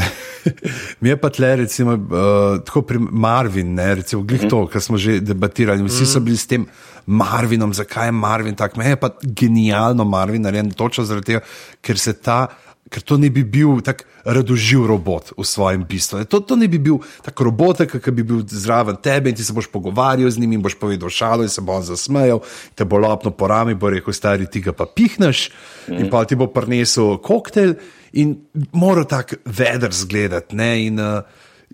Mi 1.00 1.08
je 1.08 1.16
pa 1.16 1.30
tle, 1.30 1.56
recimo, 1.56 1.92
uh, 1.92 2.64
tako 2.64 2.82
pri 2.82 2.98
Marvin, 2.98 3.74
ne, 3.74 3.94
recimo, 3.94 4.22
glih 4.22 4.46
to, 4.50 4.66
kar 4.66 4.82
smo 4.82 4.98
že 4.98 5.20
debatirali. 5.20 5.84
Vsi 5.84 6.06
so 6.06 6.20
bili 6.20 6.36
s 6.36 6.46
tem 6.46 6.66
Marvinom, 7.06 7.74
zakaj 7.74 8.08
je 8.08 8.12
Marvin 8.12 8.54
tak. 8.54 8.76
Meni 8.76 8.90
je 8.94 9.00
pa 9.00 9.10
genialno 9.22 10.04
Marvin 10.04 10.42
narejen 10.42 10.70
točno 10.70 11.04
zaradi 11.04 11.32
tega, 11.32 11.44
ker 11.80 11.98
se 11.98 12.12
ta. 12.12 12.46
Ker 12.86 13.02
to 13.02 13.16
ne 13.18 13.26
bi 13.34 13.42
bil 13.42 13.80
tako 13.82 14.04
radoživ 14.30 14.84
robot 14.86 15.32
v 15.34 15.44
svojem 15.46 15.82
bistvu. 15.82 16.20
To, 16.30 16.38
to 16.38 16.54
ne 16.54 16.68
bi 16.70 16.78
bil 16.78 17.00
tako 17.26 17.48
robot, 17.48 17.82
ki 17.90 18.12
bi 18.14 18.22
bil 18.26 18.44
zraven 18.46 18.98
tebe 19.02 19.30
in 19.30 19.34
ti 19.34 19.42
se 19.42 19.54
boš 19.54 19.66
pogovarjal 19.72 20.30
z 20.30 20.38
njim 20.38 20.54
in 20.54 20.62
boš 20.62 20.76
povedal 20.78 21.10
šalo 21.10 21.42
in 21.42 21.50
se 21.50 21.64
bo 21.66 21.74
on 21.74 21.82
zasmejal, 21.82 22.44
te 22.78 22.86
bo 22.86 22.98
lopno 23.02 23.30
po 23.34 23.50
rami, 23.50 23.74
bo 23.74 23.90
rekel, 23.90 24.14
stari 24.14 24.46
ti 24.46 24.62
ga 24.62 24.70
pa 24.70 24.86
pihneš 24.86 25.48
mm. 25.88 25.98
in 25.98 26.10
pa 26.10 26.22
ti 26.24 26.38
bo 26.38 26.46
prinesel 26.46 27.18
koktejl 27.18 27.74
in 28.22 28.36
mora 28.72 29.04
tako 29.04 29.42
veder 29.44 29.90
zgledati. 29.90 30.56
Ne, 30.56 30.70
in 30.86 31.02
uh, 31.02 31.26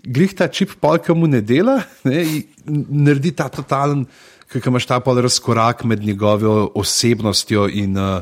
grih 0.03 0.33
ta 0.35 0.49
čip 0.49 0.75
polka 0.81 1.13
mu 1.13 1.27
ne 1.27 1.41
dela, 1.41 1.79
ne, 2.03 2.23
in 2.25 2.85
naredi 3.05 3.33
ta 3.37 3.49
totalen, 3.53 4.05
ki 4.53 4.69
imaš 4.69 4.85
ta 4.85 4.99
pol 4.99 5.17
razkorak 5.17 5.83
med 5.83 6.01
njegovo 6.01 6.71
osebnostjo 6.75 7.67
in 7.69 7.97
uh, 7.97 8.21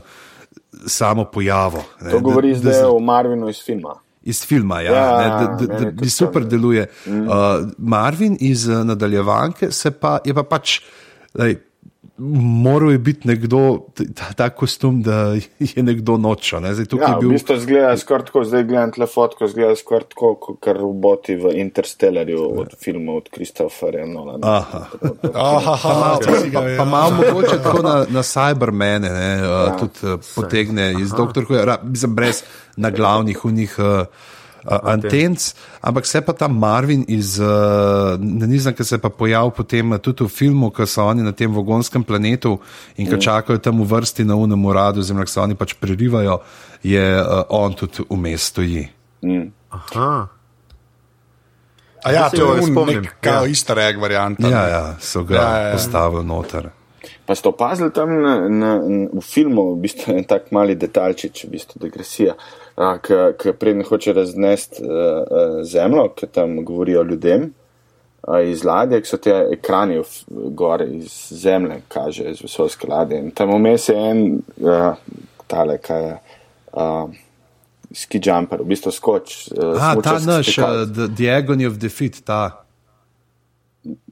samo 0.85 1.25
pojavo. 1.25 1.83
Ne, 2.01 2.11
To 2.11 2.19
govori 2.19 2.51
da- 2.51 2.59
zdaj 2.59 2.73
da- 2.73 2.89
o 2.89 2.99
Marvinu 2.99 3.49
iz 3.49 3.63
filma. 3.65 3.95
Iz 4.23 4.45
filma, 4.45 4.81
ja, 4.81 4.93
Ja, 4.93 5.17
ne, 5.17 5.27
da, 5.57 5.67
da, 5.67 5.79
da, 5.79 5.91
da 5.91 6.09
super 6.09 6.45
deluje. 6.45 6.85
Mm. 7.07 7.21
Uh, 7.21 7.33
Marvin 7.77 8.37
iz 8.39 8.67
uh, 8.67 8.83
nadaljevanke 8.85 9.71
se 9.71 9.91
pa, 9.91 10.19
je 10.25 10.33
pa 10.33 10.43
pač. 10.43 10.79
Lej, 11.33 11.55
Moral 12.63 12.91
je 12.91 12.97
biti 12.97 13.27
nekdo, 13.27 13.79
t- 13.97 14.05
ta, 14.13 14.33
ta 14.37 14.49
kostum, 14.49 15.01
da 15.01 15.33
je 15.59 15.83
nekdo 15.83 16.17
nočo. 16.17 16.59
Ne? 16.59 16.73
Zdaj, 16.73 16.85
Ja, 16.99 17.07
je 17.09 17.15
v 17.15 17.19
bil, 17.19 17.29
bistvu 17.29 17.57
zgleda 17.59 17.97
skoraj 17.97 18.25
tako, 18.25 18.43
zdaj 18.43 18.63
gledam 18.63 18.91
tle 18.91 19.07
fotko, 19.07 19.47
zgleda 19.47 19.75
skoraj 19.75 20.05
tako, 20.13 20.35
kot 20.35 20.67
roboti 20.77 21.35
v 21.35 21.53
Interstellarju 21.63 22.43
od 22.61 22.75
filma 22.83 23.15
od 23.17 23.29
Christopherja 23.33 24.05
Nolana. 24.05 24.57
Aha. 24.57 24.83
Aha, 25.33 26.17
Pa, 26.21 26.31
pa, 26.53 26.61
pa 26.77 26.85
malo 26.85 27.15
mogoče 27.21 27.57
tako 27.63 27.81
na, 27.81 27.95
na 28.09 28.23
Cybermene, 28.23 29.09
ne, 29.09 29.31
uh, 29.47 29.79
tudi 29.79 30.13
uh, 30.13 30.19
potegne 30.35 30.91
iz 31.01 31.09
doktorja, 31.17 31.79
brez 32.07 32.43
naglavnih 32.77 33.45
unih. 33.45 33.75
Uh, 33.79 34.05
Uh, 34.61 34.77
Antenc, 34.93 35.53
ampak 35.81 36.05
se 36.05 36.21
pa 36.21 36.33
ta 36.33 36.47
Marvin 36.47 37.05
iz 37.07 37.39
uh, 37.39 38.19
Nizam, 38.21 38.73
ki 38.77 38.83
se 38.85 38.95
je 38.95 39.01
pa 39.01 39.09
pojavil 39.09 39.49
potem 39.57 39.97
tudi 39.97 40.23
v 40.23 40.29
filmu, 40.29 40.69
ko 40.69 40.85
so 40.85 41.07
oni 41.09 41.25
na 41.25 41.31
tem 41.31 41.49
vogonskem 41.49 42.03
planetu 42.03 42.59
in 42.97 43.09
ko 43.09 43.17
čakajo 43.17 43.57
tam 43.57 43.81
v 43.81 43.89
vrsti 43.89 44.25
na 44.25 44.37
unem 44.37 44.65
uradu, 44.65 45.01
oziroma 45.01 45.25
ko 45.25 45.33
se 45.33 45.41
oni 45.41 45.57
pač 45.57 45.73
prerivajo, 45.73 46.37
je 46.83 47.01
uh, 47.01 47.41
on 47.49 47.73
tudi 47.73 48.05
vmes 48.09 48.45
stoji. 48.53 48.85
Aha. 49.69 50.27
A 52.03 52.11
ja, 52.11 52.29
to 52.29 52.53
je 52.55 52.61
spomnim, 52.65 53.01
nek, 53.01 53.17
kao 53.21 53.45
ja. 53.45 53.49
easter 53.49 53.79
egg 53.79 53.97
varianta. 54.01 54.49
Ja, 54.49 54.67
ja, 54.67 54.83
so 54.99 55.23
ga 55.23 55.35
Ja, 55.35 55.41
ja, 55.41 55.49
ja, 55.49 55.57
ja. 55.57 55.67
ja. 55.67 55.73
postavili 55.73 56.25
noter. 56.25 56.69
Pa 57.25 57.35
ste 57.35 57.49
opazili 57.49 57.93
tam 57.93 58.09
na, 58.21 58.33
na, 58.49 58.71
na, 58.81 59.07
v 59.13 59.21
filmu, 59.21 59.75
v 59.75 59.85
bistvu 59.85 60.17
en 60.17 60.25
tak 60.25 60.49
mali 60.51 60.75
detaljčič, 60.75 61.45
v 61.45 61.51
bistvu 61.53 61.81
degresija, 61.81 62.33
ki 63.37 63.53
prednjo 63.59 63.85
hoče 63.89 64.13
raznesti 64.13 64.83
uh, 64.83 64.89
uh, 64.89 65.63
zemljo, 65.63 66.07
ki 66.15 66.27
tam 66.27 66.55
govorijo 66.65 67.03
ljudem 67.03 67.53
uh, 68.27 68.39
iz 68.47 68.63
ladje, 68.63 69.01
ki 69.01 69.07
so 69.09 69.17
te 69.17 69.35
ekrani 69.53 69.99
v- 69.99 70.51
gore 70.57 70.87
iz 70.99 71.11
zemlje, 71.31 71.81
kaže 71.87 72.23
iz 72.31 72.41
vesolske 72.41 72.87
ladje. 72.87 73.19
In 73.19 73.31
tam 73.31 73.53
vmes 73.53 73.89
je 73.89 73.95
en, 74.11 74.23
uh, 74.57 74.95
tale, 75.47 75.77
kaj 75.77 76.03
je, 76.07 76.17
uh, 76.73 77.09
ski 77.93 78.21
jumper, 78.23 78.61
v 78.63 78.71
bistvu 78.71 78.91
skoč. 78.91 79.37
Uh, 79.51 79.75
A, 79.75 79.95
ta 80.01 80.17
naš, 80.25 80.57
uh, 80.57 80.85
the, 80.87 81.07
the 81.17 81.29
Agony 81.29 81.67
of 81.67 81.77
Defeat, 81.77 82.21
ta. 82.25 82.63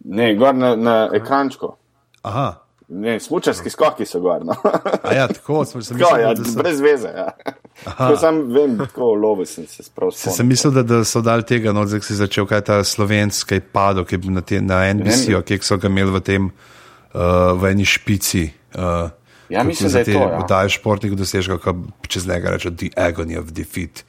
Ne, 0.06 0.34
gor 0.36 0.56
na, 0.56 0.76
na 0.76 0.96
ekrančku. 1.14 1.76
Aha. 2.24 2.48
Ne, 2.92 3.20
smučarski 3.20 3.70
skoki 3.70 4.06
so 4.06 4.20
gor. 4.20 4.46
No. 4.46 4.56
A 5.04 5.14
ja, 5.14 5.28
tako 5.28 5.66
smo 5.66 5.82
se 5.82 5.94
ja, 6.00 6.08
mislili, 6.18 6.36
da 6.36 6.46
so, 6.46 6.60
brez 6.60 6.80
veze. 6.82 7.08
Ja. 7.08 8.18
Sam 8.18 8.42
vem, 8.54 8.78
tako 8.78 9.14
lovo 9.14 9.46
sem 9.46 9.68
se 9.68 9.84
sprav 9.84 10.12
se, 10.12 10.32
sem 10.32 10.48
mislil, 10.48 10.74
da, 10.74 10.84
da 10.84 11.04
so 11.06 11.22
dali 11.22 11.46
tega, 11.46 11.72
no, 11.74 11.86
zdaj 11.86 12.02
si 12.02 12.18
začel 12.18 12.48
kaj 12.50 12.62
ta 12.62 12.80
slovenski 12.84 13.60
padel, 13.60 14.08
ki 14.10 14.18
je 14.18 14.24
bil 14.26 14.34
na, 14.34 14.42
te, 14.42 14.62
na 14.62 14.82
NBC-u, 14.94 15.44
ki 15.46 15.60
so 15.62 15.78
ga 15.78 15.88
imeli 15.88 16.18
v 16.18 16.24
tem, 16.26 16.50
uh, 16.50 17.54
v 17.62 17.72
eni 17.72 17.86
špici. 17.86 18.50
Uh, 18.76 19.14
Ja, 19.50 19.64
mislim, 19.64 19.92
da 19.92 20.00
je 20.00 20.06
to, 20.06 20.12
ja. 20.12 20.46
Daje 20.50 20.70
športnik 20.70 21.14
dosežka, 21.18 21.58
ko 21.58 21.74
čez 22.08 22.28
njega 22.28 22.52
reče 22.54 22.70
The 22.76 22.90
Agony 22.96 23.40
of 23.40 23.46
Defeat. 23.52 24.04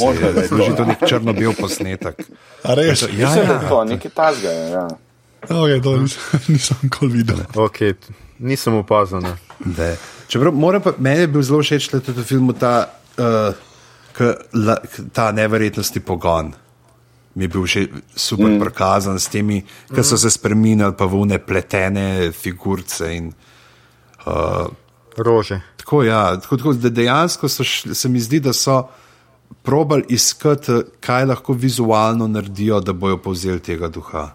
Možno, 0.00 0.32
da 0.32 0.40
je 0.40 0.48
to. 0.48 0.56
Služi 0.56 0.76
to 0.76 0.84
nek 0.84 1.06
črno-bel 1.08 1.54
posnetek. 1.60 2.20
A 2.62 2.74
res? 2.74 3.02
Ja, 3.02 3.08
Mislim, 3.08 3.46
da 3.46 3.52
ja. 3.52 3.60
je 3.62 3.68
to, 3.68 3.84
nekaj 3.84 4.10
tasga 4.10 4.50
je. 4.50 4.70
Ja. 4.70 4.88
Okay, 5.48 5.80
to 5.82 5.96
nisem, 5.96 6.40
nisem 6.54 6.76
nikoli 6.82 7.12
videl. 7.12 7.44
Okay, 7.54 7.94
nisem 8.38 8.74
je. 9.78 9.96
Čeprav 10.28 10.54
moram 10.54 10.82
pa, 10.82 10.92
meni 10.98 11.20
je 11.20 11.28
bil 11.28 11.42
zelo 11.42 11.62
všeč 11.62 11.88
tudi 11.92 12.12
v 12.12 12.24
filmu 12.24 12.52
ta, 12.52 12.88
uh, 13.18 13.54
k, 14.12 14.34
la, 14.54 14.76
k, 14.80 15.08
ta 15.12 15.30
neverjetnosti 15.32 16.00
pogon. 16.00 16.52
Mi 17.34 17.44
je 17.44 17.50
bil 17.50 17.66
še 17.66 17.86
super 18.14 18.52
mm. 18.52 18.60
prikazan 18.62 19.18
s 19.18 19.28
temi, 19.28 19.60
ki 19.90 20.04
so 20.06 20.18
se 20.18 20.30
spremenili, 20.30 20.92
pa 20.96 21.08
v 21.10 21.20
une 21.26 21.38
pletene 21.42 22.30
figurice. 22.32 23.10
In, 23.10 23.32
uh, 24.26 24.66
Rože. 25.18 25.60
tako, 25.76 26.02
ja, 26.06 26.34
tako, 26.40 26.56
tako, 26.56 26.76
da 26.78 26.90
dejansko 26.90 27.50
so, 27.50 27.66
šli- 27.66 27.94
se 27.94 28.08
mi 28.08 28.22
zdi, 28.22 28.40
da 28.40 28.52
so 28.52 28.84
probali 29.62 30.04
iskati, 30.08 30.82
kaj 31.00 31.26
lahko 31.30 31.52
vizualno 31.52 32.26
naredijo, 32.28 32.80
da 32.80 32.92
bojo 32.92 33.18
povzeli 33.22 33.60
tega 33.60 33.88
duha. 33.88 34.30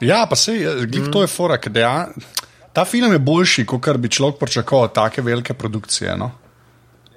Ja, 0.00 0.26
pa 0.30 0.36
se 0.36 0.52
mm. 0.52 1.10
to 1.12 1.22
je 1.22 1.28
fora, 1.28 1.58
ker 1.60 1.72
deja, 1.72 2.08
ta 2.72 2.84
film 2.84 3.12
je 3.12 3.18
boljši, 3.18 3.66
kot 3.66 3.82
kar 3.84 3.98
bi 3.98 4.08
človek 4.08 4.38
pričakoval 4.40 4.88
od 4.88 4.94
take 4.96 5.22
velike 5.22 5.54
produkcije. 5.54 6.16
No? 6.16 6.30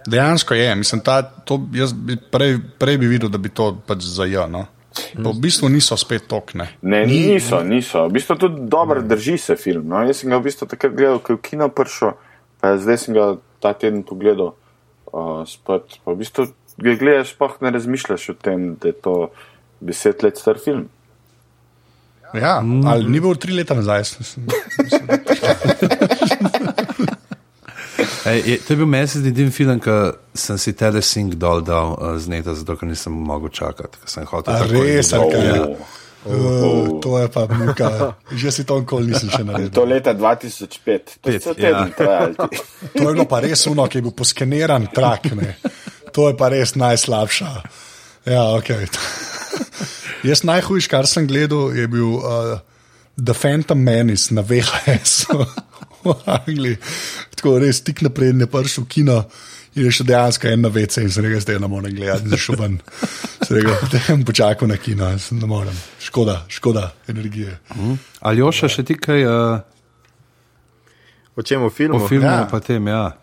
Dejansko 0.08 0.54
je, 0.54 0.76
mislim, 0.76 1.02
ta, 1.02 1.22
to, 1.22 1.62
jaz 1.74 1.94
bi 1.94 2.18
prej, 2.32 2.58
prej 2.80 2.98
bi 2.98 3.08
videl, 3.08 3.30
da 3.30 3.38
bi 3.38 3.50
to 3.50 3.72
pač 3.88 4.04
zajel. 4.04 4.50
No? 4.52 4.66
Pa 4.94 5.30
v 5.30 5.40
bistvu 5.42 5.70
niso 5.74 5.98
spet 5.98 6.28
tokne. 6.30 6.68
Ne, 6.82 7.06
niso, 7.10 7.64
niso. 7.66 8.04
V 8.10 8.18
bistvu 8.20 8.36
tudi 8.38 8.68
dobro 8.70 9.02
drži 9.02 9.38
se 9.38 9.56
film. 9.56 9.88
No. 9.90 10.04
Jaz 10.06 10.22
sem 10.22 10.30
ga 10.30 10.38
v 10.42 10.50
bistvu 10.50 10.68
takrat 10.70 10.94
gledal, 10.94 11.22
ko 11.24 11.34
je 11.34 11.40
v 11.40 11.46
kino 11.46 11.70
prišel, 11.74 12.14
pa 12.62 12.76
zdaj 12.78 13.00
sem 13.02 13.18
ga 13.18 13.32
ta 13.64 13.74
teden 13.74 14.04
pogledal. 14.06 14.54
Uh, 15.14 15.46
spet, 15.50 15.98
pa 16.04 16.14
v 16.14 16.20
bistvu 16.22 16.50
ga 16.78 16.98
gledaš, 17.00 17.34
pa 17.38 17.50
ne 17.62 17.74
razmišljaš 17.74 18.30
o 18.34 18.38
tem, 18.38 18.74
da 18.82 18.92
je 18.92 18.98
to 18.98 19.16
deset 19.82 20.26
let 20.26 20.38
star 20.38 20.62
film. 20.62 20.90
Ja, 22.34 22.62
mm. 22.62 22.88
ali 22.88 23.10
ni 23.10 23.20
bil 23.22 23.36
tri 23.36 23.54
leta 23.54 23.74
nazaj? 23.78 24.00
Mislim, 24.20 24.48
Ej, 28.26 28.42
je, 28.46 28.58
to 28.58 28.74
je 28.74 28.78
bil 28.78 28.86
meni 28.86 29.08
se 29.08 29.20
zdi 29.20 29.30
edini 29.30 29.52
film, 29.52 29.80
ki 29.84 29.96
sem 30.34 30.58
si 30.58 30.74
telesink 30.74 31.36
dol 31.40 31.62
dal 31.62 31.92
uh, 31.94 32.14
z 32.18 32.32
neta, 32.32 32.56
zato 32.56 32.78
ker 32.80 32.88
nisem 32.88 33.14
mogel 33.14 33.52
čakati. 33.52 34.00
ker 34.00 34.10
Sem 34.10 34.26
hotel 34.30 34.64
res, 34.72 35.12
videti. 35.12 35.16
ali 35.16 35.32
kaj? 35.34 35.46
Ja. 35.50 35.68
uh, 36.24 36.88
to 37.04 37.20
je 37.20 37.28
pa 37.36 37.46
muka. 37.52 37.90
Že 38.32 38.52
si 38.56 38.64
to 38.64 38.80
nikoli 38.80 39.12
nisem 39.12 39.30
še 39.30 39.44
To 39.44 39.50
naredil. 39.52 39.86
leta 39.92 40.16
2005, 40.16 41.20
to 41.20 41.30
je 41.30 41.40
Pet, 41.40 41.44
cel 41.44 41.56
ja. 41.58 41.60
teden 41.60 41.94
trajalo. 41.98 42.50
To 42.96 43.04
je 43.10 43.14
bilo 43.14 43.28
pa 43.28 43.44
res 43.44 43.68
uno, 43.68 43.88
ki 43.92 44.00
je 44.00 44.06
bil 44.08 44.16
poskeniran 44.16 44.88
trak. 44.96 45.30
Ne. 45.36 45.58
To 46.16 46.32
je 46.32 46.38
pa 46.40 46.48
res 46.54 46.78
najslabša. 46.80 47.52
Ja, 48.24 48.56
okay. 48.56 48.88
Jaz 50.24 50.44
najhujši, 50.48 50.90
kar 50.90 51.08
sem 51.08 51.28
gledal, 51.28 51.74
je 51.76 51.88
bil 51.92 52.16
uh, 52.16 52.60
The 53.20 53.34
Phantom 53.36 53.80
Menace 53.84 54.34
na 54.34 54.42
VHS 54.42 55.26
v 56.04 56.14
Angliji. 56.26 56.78
Tako 57.36 57.58
res 57.60 57.82
tik 57.84 58.02
naprej 58.06 58.32
je 58.34 58.48
prišel 58.48 58.86
v 58.86 58.88
kino. 58.88 59.18
In 59.74 59.88
je 59.88 59.92
še 59.92 60.06
dejansko 60.06 60.48
en 60.52 60.62
na 60.62 60.70
vece 60.70 61.02
in 61.02 61.10
se 61.10 61.22
reče, 61.22 61.40
zdaj 61.48 61.58
ne 61.60 61.68
morem 61.68 61.96
gledati, 61.98 62.30
da 62.30 62.38
šel 62.38 62.60
ven. 62.60 62.76
Se 63.42 63.56
reče, 63.58 63.74
da 63.90 64.02
bom 64.12 64.22
počakal 64.28 64.70
na 64.70 64.78
kino, 64.78 65.08
ne 65.10 65.48
morem. 65.50 65.74
Škoda, 66.00 66.44
škoda 66.48 66.92
energije. 67.10 67.56
Ali 68.22 68.44
Joša 68.44 68.70
še 68.70 68.86
ti 68.86 68.94
kaj 69.02 69.26
uh, 69.26 69.64
O 71.36 71.42
čem 71.42 71.66
v 71.66 71.70
filmu? 71.74 71.98
o 71.98 72.08
filmu, 72.08 72.30
Ja. 72.30 72.46
pa 72.46 72.60
tem, 72.62 72.88
ja. 72.88 73.18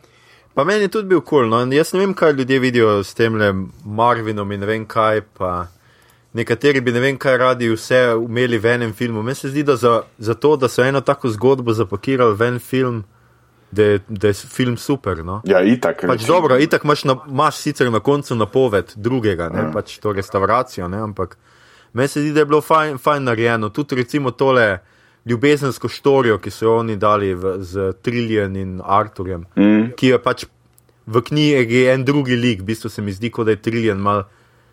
Pa 0.54 0.64
meni 0.66 0.90
je 0.90 0.92
tudi 0.98 1.06
bil 1.08 1.20
kul. 1.22 1.46
Cool, 1.46 1.50
no? 1.50 1.62
Jaz 1.70 1.92
ne 1.94 2.00
vem, 2.02 2.14
kaj 2.14 2.32
ljudje 2.34 2.58
vidijo 2.58 3.04
s 3.06 3.14
tem 3.14 3.38
Marvinom 3.86 4.50
in 4.52 4.60
ne 4.60 4.66
vem 4.66 4.82
kaj. 4.86 5.22
Pa 5.38 5.70
nekateri 6.32 6.80
bi 6.80 6.92
ne 6.92 7.00
vem 7.00 7.18
kaj 7.18 7.36
radi 7.38 7.70
vse 7.72 8.00
imeli 8.28 8.58
v 8.58 8.74
enem 8.74 8.92
filmu. 8.92 9.22
Meni 9.22 9.34
se 9.34 9.48
zdi, 9.48 9.62
da 9.62 9.76
za, 9.76 10.02
za 10.18 10.34
to, 10.34 10.56
da 10.56 10.68
so 10.68 10.84
eno 10.84 11.00
tako 11.00 11.28
zgodbo 11.28 11.72
zapakirali 11.72 12.36
v 12.36 12.42
en 12.42 12.58
film, 12.58 13.04
da 13.70 13.82
je, 13.82 14.00
da 14.08 14.28
je 14.28 14.34
film 14.34 14.76
super. 14.76 15.24
No? 15.24 15.40
Ja, 15.44 15.62
itak. 15.62 16.04
Pač 16.06 16.26
dobro, 16.26 16.58
itak 16.58 16.84
imaš, 16.84 17.04
na, 17.04 17.16
imaš 17.28 17.56
sicer 17.56 17.90
na 17.90 18.00
koncu 18.00 18.34
napoved 18.34 18.92
drugega, 18.96 19.48
ne, 19.48 19.66
Ja. 19.68 19.70
pač 19.74 19.98
to 19.98 20.12
restauracijo, 20.12 20.88
ne, 20.88 21.02
ampak 21.02 21.38
meni 21.92 22.08
se 22.08 22.20
zdi, 22.20 22.32
da 22.32 22.40
je 22.40 22.46
bilo 22.46 22.60
fajn, 22.60 22.98
fajn 22.98 23.24
narejeno. 23.24 23.68
Tudi 23.68 23.94
recimo 23.94 24.30
tole 24.30 24.78
ljubezensko 25.26 25.88
štorijo, 25.88 26.38
ki 26.38 26.50
so 26.50 26.64
jo 26.64 26.76
oni 26.78 26.96
dali 26.96 27.34
v, 27.34 27.58
z 27.60 27.92
Trillian 28.02 28.56
in 28.56 28.80
Arturjem, 28.84 29.44
mm. 29.56 29.92
ki 29.96 30.14
je 30.14 30.18
pač 30.22 30.44
v 31.06 31.22
knjigi 31.22 31.84
en 31.90 32.04
drugi 32.04 32.36
lik, 32.36 32.62
v 32.62 32.70
bistvu 32.70 32.90
se 32.90 33.02
mi 33.02 33.12
zdi, 33.12 33.30
kot 33.30 33.46
da 33.46 33.54
je 33.54 33.62
Trillian 33.62 33.98
mal 33.98 34.24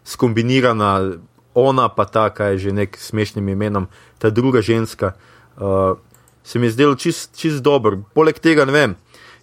skombinirana, 0.07 1.17
ona 1.59 1.89
pa 1.89 2.05
ta, 2.05 2.29
kaj 2.29 2.51
je 2.51 2.57
že 2.59 2.71
nek 2.73 2.97
smešnim 2.97 3.49
imenom, 3.49 3.87
ta 4.17 4.29
druga 4.29 4.61
ženska. 4.61 5.13
Uh, 5.55 5.97
se 6.43 6.59
mi 6.59 6.65
je 6.65 6.71
zdelo 6.71 6.95
čist, 6.95 7.33
čist 7.33 7.59
dober. 7.59 7.97
Poleg 8.13 8.37
tega, 8.37 8.63
ne 8.63 8.71
vem, 8.71 8.93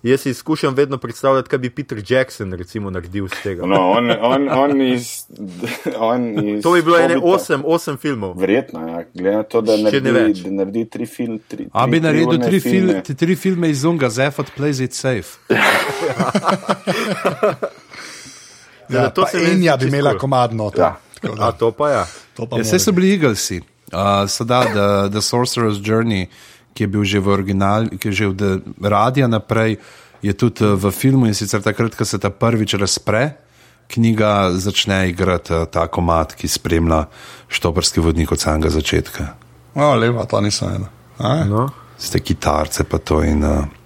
jaz 0.02 0.20
si 0.20 0.34
skušam 0.34 0.74
vedno 0.74 0.96
predstavljati, 0.96 1.48
kaj 1.48 1.58
bi 1.58 1.70
Peter 1.70 1.98
Jackson 2.00 2.52
recimo 2.52 2.90
naredil 2.90 3.26
z 3.26 3.42
tega. 3.42 3.66
No, 3.66 3.90
on, 3.90 4.10
on, 4.12 4.48
on 4.50 4.80
iz, 4.82 5.26
on 5.98 6.24
iz 6.48 6.62
To 6.62 6.72
bi 6.72 6.82
bilo 6.82 6.96
ene 6.98 7.14
Hobita. 7.14 7.34
osem, 7.34 7.62
osem 7.66 7.96
filmov. 7.96 8.36
Verjetno, 8.36 8.80
ja. 8.88 9.02
glede 9.12 9.36
na 9.36 9.42
to, 9.44 9.60
da 9.60 9.76
ne 9.76 9.82
naredi, 9.82 10.10
več. 10.12 10.38
da 10.38 10.50
naredi 10.52 10.84
tri, 10.86 11.06
fil, 11.06 11.38
tri, 11.48 11.66
A 11.72 11.86
bi 11.86 11.92
tri 11.92 12.00
naredil 12.02 12.38
tri, 12.40 12.60
fil, 12.60 12.70
filme. 12.72 13.02
ti- 13.02 13.14
tri 13.16 13.36
filme 13.36 13.70
iz 13.70 13.84
Unga, 13.84 14.08
Zefot 14.10 14.54
plays 14.54 14.80
it 14.80 14.92
safe. 14.94 15.40
Ja, 18.88 19.10
to 19.10 19.22
pa 19.22 19.28
se 19.28 19.38
mi 19.38 19.44
zdi 19.44 19.52
Enja 19.54 19.76
bi 19.76 19.86
imela 19.88 20.12
komadno. 20.14 20.70
To, 20.70 20.80
Ja. 20.80 20.96
A 21.32 21.36
da, 21.36 21.52
to 21.52 21.70
pa 21.72 21.90
ja. 21.90 22.04
to 22.36 22.46
pa 22.46 22.58
Ja, 22.58 22.64
vse 22.64 22.78
so 22.78 22.92
bili 22.92 23.14
Eaglesi, 23.14 23.60
uh, 23.92 24.24
so 24.28 24.44
da 24.44 24.64
The, 24.64 24.86
the 25.10 25.22
Sorcerer's 25.22 25.80
Journey, 25.80 26.28
ki 26.74 26.84
je 26.84 26.88
bil 26.90 27.04
že 27.04 27.20
v 27.20 27.28
originalu, 27.28 27.98
ki 27.98 28.10
je 28.10 28.12
že 28.12 28.26
od 28.28 28.42
eh, 28.42 28.58
radia 28.82 29.28
naprej, 29.30 29.78
je 30.22 30.32
tudi 30.32 30.64
uh, 30.64 30.74
v 30.74 30.90
filmu 30.90 31.26
in 31.26 31.34
sicer 31.34 31.62
takrat, 31.62 31.94
ko 31.94 32.04
se 32.04 32.18
ta 32.18 32.30
prvič 32.30 32.74
razpre. 32.74 33.36
Knjiga 33.84 34.56
začne 34.56 35.08
igrati 35.12 35.52
uh, 35.52 35.68
ta 35.68 35.86
komat, 35.86 36.34
ki 36.34 36.48
spremlja 36.48 37.06
štoprski 37.48 38.00
vodnik 38.00 38.32
od 38.32 38.40
samega 38.40 38.72
začetka. 38.72 39.36
O, 39.74 39.94
lepo, 39.94 40.24
to 40.24 40.40
nisem 40.40 40.72
vedel. 40.72 40.90
A? 41.18 41.44
No. 41.44 41.68
Ste 41.98 42.18
kitarce 42.20 42.84
pa 42.84 42.98
to 42.98 43.22
in. 43.22 43.44
Uh, 43.44 43.83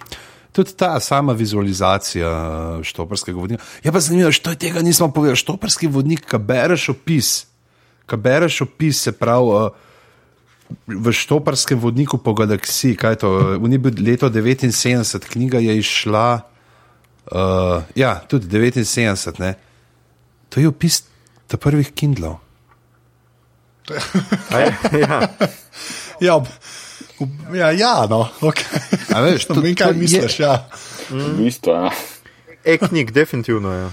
Tudi 0.58 0.74
ta 0.74 0.96
sama 1.00 1.32
vizualizacija 1.38 2.26
uh, 2.26 2.82
štoprskega 2.82 3.38
vodnika. 3.38 3.62
Je 3.84 3.92
pa 3.92 4.00
zanimivo, 4.00 4.32
što 4.32 4.50
je 4.50 4.58
tega 4.58 4.82
nismo 4.82 5.06
povedali. 5.14 5.38
Štoprski 5.38 5.86
vodnik, 5.86 6.24
ki 6.26 6.38
bereš 6.42 6.88
opis, 6.96 7.28
ki 8.10 8.16
bereš 8.18 8.64
opis, 8.66 9.02
se 9.06 9.12
pravi 9.14 9.52
uh, 9.54 9.68
v 10.86 11.12
štoprskem 11.14 11.78
vodniku 11.78 12.18
po 12.18 12.34
galaksiji, 12.34 12.96
kaj 12.98 13.12
je 13.12 13.20
to, 13.22 13.30
uh, 13.38 13.68
ni 13.70 13.78
bil 13.78 13.94
leto 14.02 14.26
79, 14.34 15.30
knjiga 15.30 15.62
je 15.62 15.78
izšla, 15.78 16.26
uh, 17.30 17.86
ja, 17.94 18.16
tudi 18.26 18.50
79, 18.50 19.38
ne. 19.38 19.54
To 20.50 20.60
je 20.60 20.74
opis 20.74 21.04
prvih 21.46 21.94
Kindlov. 21.94 22.42
Ja. 24.92 25.22
Ja, 26.20 26.34
ob- 26.34 26.50
ja, 27.52 27.70
ja, 27.70 28.06
no, 28.06 28.28
okay. 28.40 28.64
A 29.10 29.20
veš, 29.20 29.44
to- 29.46 29.54
vem, 29.56 29.74
to 29.74 29.78
kaj 29.78 29.88
je- 29.88 29.94
misliš. 29.94 30.40
Ja. 30.40 30.64
V 31.10 31.36
bistvu, 31.36 31.72
ja. 31.72 31.90
E-knjig, 32.64 33.10
definitivno 33.10 33.72
je. 33.72 33.80
Ja. 33.80 33.90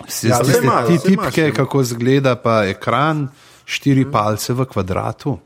Ja, 0.00 0.06
saj 0.36 0.44
tiste, 0.44 0.60
imajo, 0.62 0.86
ti 0.86 0.92
imaš, 0.92 1.02
tipke, 1.26 1.42
ja. 1.42 1.52
kako 1.54 1.80
izgleda, 1.80 2.36
pa 2.36 2.64
ekran, 2.64 3.28
štiri 3.64 4.06
palce 4.06 4.52
v 4.52 4.64
kvadratu. 4.64 5.38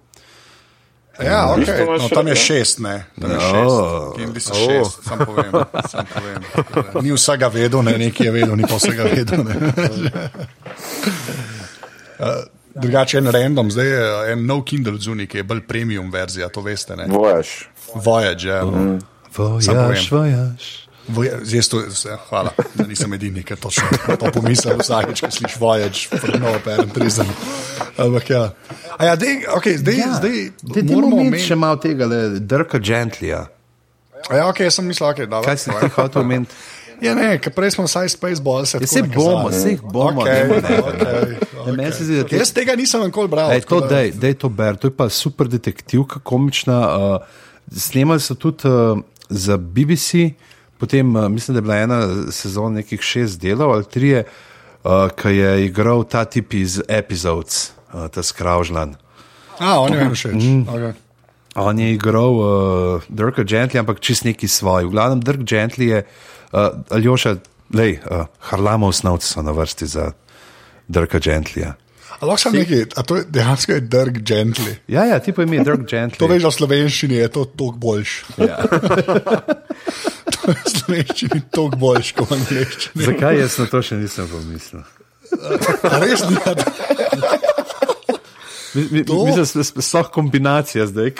Ja, 1.16 1.54
bistvu 1.56 1.74
okay. 1.74 1.86
imaš 1.86 2.02
no, 2.02 2.08
tam 2.08 2.26
je 2.26 2.30
ja. 2.30 2.34
šest, 2.36 2.78
ne. 2.78 3.04
Tam 3.20 3.30
je 3.30 3.36
No. 3.36 3.42
šest. 3.42 4.16
Kindli 4.16 4.40
so 4.40 4.52
Oh. 4.52 4.58
šest, 4.60 5.04
sam 5.04 5.18
povem. 5.18 5.52
Sam 5.88 6.06
povem. 6.06 6.42
Ni 7.02 7.12
vsega 7.12 7.48
vedel, 7.48 7.82
ne, 7.82 7.98
nekaj 7.98 8.26
je 8.26 8.32
vedel, 8.32 8.56
ni 8.56 8.62
pa 8.62 8.74
vsega 8.76 9.02
vedel. 9.04 9.42
Ne. 9.42 9.54
Drugače, 12.74 13.18
en 13.18 13.30
random, 13.30 13.70
zdaj 13.70 13.86
je 13.86 14.32
en 14.32 14.46
nov 14.46 14.64
Kindle 14.66 14.98
zunaj, 14.98 15.28
ki 15.30 15.42
je 15.42 15.44
bolj 15.46 15.60
premium 15.68 16.10
verzija, 16.12 16.48
to 16.48 16.62
veste. 16.62 16.96
Ne? 16.96 17.06
Vojaš. 17.08 17.68
Voyage, 17.94 18.48
ja. 18.48 18.64
Mm. 18.64 18.98
Vojaž, 19.36 20.08
povem. 20.08 20.08
vojaž. 20.10 20.72
Zdaj, 21.42 21.60
to, 21.70 21.82
vse, 21.88 22.16
hvala, 22.28 22.50
da 22.74 22.86
nisem 22.88 23.12
edini, 23.12 23.42
ki 23.44 23.56
točno 23.60 24.16
to 24.20 24.30
pomislim 24.32 24.78
vsakeč, 24.80 25.20
ko 25.20 25.30
slišiš 25.30 25.58
vojač, 25.60 26.06
no, 26.40 26.54
perem, 26.64 26.88
trizem. 26.90 27.28
Ampak 28.00 28.30
ja. 28.30 28.44
A 28.96 29.10
ja, 29.10 29.16
dej, 29.16 29.44
okay, 29.52 29.76
zdaj, 29.78 29.98
ja. 29.98 30.14
zdaj 30.16 30.38
Ti 30.74 30.86
moramo 30.88 31.20
imeti 31.20 31.50
še 31.50 31.58
malo 31.60 31.76
tega, 31.82 32.08
le, 32.08 32.40
drka 32.40 32.80
gentlija. 32.80 33.44
Ja, 34.32 34.46
ok, 34.48 34.64
sem 34.72 34.88
mislil, 34.88 35.10
okay, 35.10 35.28
da 35.28 35.42
Kaj 35.44 35.58
si 35.60 35.70
ti 35.70 35.92
hotel 35.98 36.24
omeniti? 36.24 36.56
Ja, 37.00 37.14
ne, 37.14 37.38
ker 37.38 37.52
prej 37.52 37.70
smo 37.70 37.84
vsaj 37.84 38.08
Spaceball 38.08 38.66
se 38.66 38.78
Ja, 38.80 38.86
saj 38.86 39.02
bomo, 39.08 39.50
saj 39.50 39.70
jih 39.70 39.82
bomo, 39.82 40.22
Okay, 40.22 40.44
ne, 40.44 40.60
ne. 40.60 40.78
okay, 40.80 41.34
Ja, 41.66 41.72
meni 41.72 41.92
se 41.92 42.04
zdi, 42.04 42.22
to- 42.24 42.36
Jaz 42.36 42.52
tega 42.52 42.74
nisem 42.74 43.02
nikoli 43.02 43.28
bral. 43.28 43.50
Ej, 43.50 43.60
to, 43.62 43.80
dej, 43.80 44.12
dej 44.12 44.34
to 44.34 44.48
ber, 44.48 44.76
to 44.76 44.86
je 44.86 44.92
pa 44.92 45.08
super 45.08 45.48
detektivka, 45.48 46.20
komična. 46.20 46.78
Uh, 46.88 47.18
snemali 47.70 48.20
so 48.20 48.34
tudi 48.34 48.68
uh, 48.68 48.98
za 49.28 49.56
BBC, 49.56 50.34
potem 50.78 51.16
uh, 51.16 51.28
mislim, 51.28 51.54
da 51.54 51.58
je 51.58 51.62
bila 51.62 51.76
ena 51.76 51.98
sezona 52.30 52.76
nekih 52.76 53.00
šest 53.00 53.40
delov 53.40 53.72
ali 53.72 53.84
tri, 53.84 54.10
uh, 54.14 54.24
ki 55.10 55.28
je 55.30 55.64
igral 55.66 56.04
ta 56.04 56.24
tip 56.24 56.54
iz 56.54 56.80
Episodes, 56.88 57.72
uh, 57.90 58.08
ta 58.08 58.22
skravžlan. 58.22 58.94
A, 59.58 59.80
on 59.80 59.92
je 59.92 59.98
meni 59.98 60.14
všeč. 60.14 60.34
Mm. 60.34 60.66
Okay. 60.68 60.92
On 61.54 61.78
je 61.78 61.92
igral 61.94 62.34
uh, 62.34 63.02
Dirka 63.08 63.44
Gently, 63.46 63.78
ampak 63.78 64.00
čist 64.02 64.24
neki 64.26 64.48
svoj. 64.48 64.90
V 64.90 64.90
glavnem, 64.90 65.22
Dirk 65.22 65.46
Gently 65.46 65.86
je, 65.86 66.00
uh, 66.02 66.74
Aljoša, 66.90 67.36
lej, 67.74 68.00
uh, 68.10 68.26
Harlamov 68.50 68.92
snovci 68.92 69.30
so 69.30 69.42
na 69.42 69.54
vrsti 69.54 69.86
za 69.86 70.12
Dirka 70.88 71.22
Gentlya. 71.22 71.78
A 72.20 72.26
lahko 72.26 72.46
sem 72.46 72.58
nekaj, 72.58 72.82
a 72.94 73.02
to 73.02 73.18
je 73.18 73.24
dejansko 73.30 73.72
je 73.72 73.80
Dirk 73.80 74.18
Gently. 74.26 74.76
Ja, 74.90 75.06
ja, 75.06 75.18
ti 75.18 75.32
pa 75.32 75.46
ime 75.46 75.62
Dirk 75.62 75.86
Gently. 75.86 76.18
To 76.18 76.26
veš, 76.30 76.42
v 76.46 76.54
slovenščini 76.58 77.22
je 77.22 77.30
to 77.30 77.46
toliko 77.46 77.78
boljš. 77.78 78.12
Ja. 78.38 78.58
to 80.34 80.38
je 80.50 80.58
v 80.58 80.74
slovenščini 80.74 81.40
toliko 81.54 81.78
boljš 81.78 82.12
kot 82.18 82.30
v 82.30 82.38
angleščini. 82.38 83.06
Zakaj 83.10 83.42
jaz 83.42 83.58
na 83.62 83.70
to 83.70 83.82
še 83.82 84.02
nisem 84.02 84.30
pomislil? 84.30 84.86
A 85.86 85.98
res 86.02 86.26
ni? 86.26 86.38
Mislim, 88.74 89.04
da 89.54 89.60
je 89.60 89.64
sploh 89.64 90.08
kombinacija 90.12 90.86
zdaj. 90.86 91.12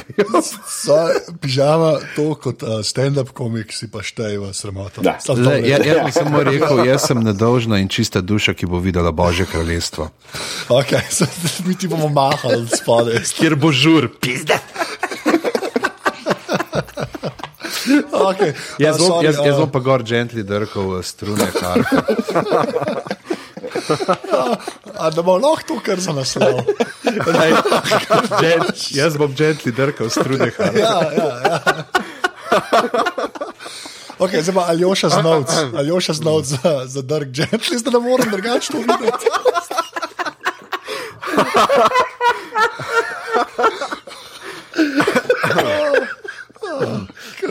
so 0.85 0.95
pižama 1.41 1.99
to 2.17 2.35
kot 2.35 2.63
uh, 2.63 2.69
stand-up 2.69 3.31
komik 3.33 3.73
si 3.73 3.91
pa 3.91 4.03
štejeva 4.03 4.53
sramota. 4.53 5.01
Veš. 5.01 5.47
ja, 5.67 5.79
jaz 5.85 6.07
bi 6.07 6.13
samo 6.13 6.43
rekel, 6.51 6.87
jaz 6.87 7.07
sem 7.07 7.21
nedolžna 7.23 7.79
in 7.79 7.89
čista 7.89 8.21
duša, 8.21 8.55
ki 8.55 8.67
bo 8.67 8.79
videla 8.79 9.13
Božje 9.13 9.47
kraljestvo. 9.47 10.11
Okay, 10.69 11.01
so, 11.17 11.27
mi 11.67 11.79
ti 11.79 11.89
bomo 11.89 12.09
mahali 12.09 12.67
spodaj. 12.69 13.23
Kjer 13.39 13.57
bo 13.57 13.73
žur, 13.73 14.09
pizda. 14.21 14.59
Okay. 18.13 18.55
Jaz, 18.79 18.99
bom, 18.99 19.07
sorry, 19.07 19.27
jaz, 19.27 19.39
jaz 19.45 19.59
bom 19.61 19.71
pa 19.71 19.81
gor 19.85 20.03
gently 20.03 20.43
drkal 20.47 20.99
eh, 20.99 21.03
strune 21.05 21.45
harfe. 21.61 21.97
a 25.05 25.11
da 25.11 25.23
bomo 25.23 25.39
lahko 25.39 25.75
to 25.75 25.81
kar 25.85 26.01
za 26.01 26.13
Gent, 28.41 28.91
jaz 29.01 29.17
bom 29.17 29.35
gently 29.37 29.73
drkal 29.73 30.11
strune 30.11 30.51
harfe. 30.59 30.79
Ja, 30.79 31.01
ja, 31.17 31.29
ja. 31.45 31.59
Okay, 34.19 34.43
zdaj 34.43 34.55
pa 34.55 34.65
Aljoša 34.71 35.09
znovc, 35.09 35.51
Aljoša 35.77 36.13
znovc 36.13 36.47
za, 36.47 36.73
za 36.87 37.03
Dirk 37.03 37.29
Gently, 37.29 37.79
zdaj 37.79 37.93
ne 37.93 38.01
morem 38.01 38.31
drugače 38.31 38.73
to 38.73 38.79
videti. 38.79 39.27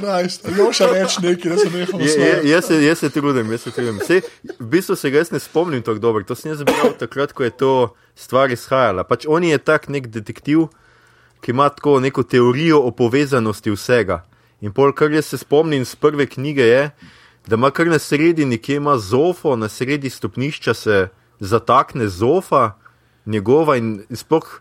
Krajst, 0.04 0.47
Aljoša 0.47 0.88
reč 0.91 1.18
nekaj, 1.24 1.51
da 1.51 1.58
se 1.58 1.70
nehamo 1.70 2.04
Je, 2.04 2.12
je, 2.20 2.49
jaz, 2.49 2.66
se, 2.66 2.84
jaz 2.84 2.99
se 2.99 3.10
trudim, 3.10 3.51
jaz 3.51 3.62
se 3.62 3.72
trudim. 3.72 3.99
Sej, 4.04 4.22
v 4.60 4.66
bistvu 4.68 4.95
se 4.99 5.12
jaz 5.12 5.32
ne 5.32 5.39
spomnim 5.39 5.82
tako 5.82 5.99
dobro. 5.99 6.24
To 6.28 6.36
sem 6.36 6.51
jaz 6.51 6.60
zbral 6.60 6.91
takrat, 6.99 7.32
ko 7.32 7.43
je 7.43 7.49
to 7.49 7.72
stvar 8.16 8.51
izhajala. 8.51 9.08
Pač 9.08 9.24
on 9.28 9.43
je 9.47 9.58
tak 9.58 9.88
nek 9.88 10.10
detektiv, 10.12 10.68
ki 11.39 11.56
ima 11.56 11.70
tako 11.70 12.01
neko 12.04 12.24
teorijo 12.24 12.82
o 12.84 12.91
povezanosti 12.91 13.72
vsega. 13.72 14.26
In 14.60 14.76
pol, 14.76 14.91
kar 14.91 15.12
jaz 15.12 15.32
se 15.32 15.39
spomnim 15.39 15.88
iz 15.88 15.95
prve 15.95 16.28
knjige, 16.28 16.68
je, 16.68 16.84
da 17.47 17.56
ima 17.56 17.72
kar 17.72 17.88
na 17.88 17.99
sredi 17.99 18.45
nekje 18.45 18.82
ima 18.84 18.97
zofo, 18.97 19.56
na 19.56 19.70
sredi 19.70 20.10
stopnišča 20.10 20.74
se 20.74 21.08
zatakne 21.39 22.08
zofa 22.08 22.74
njegova 23.26 23.78
in 23.80 24.04
sploh 24.12 24.60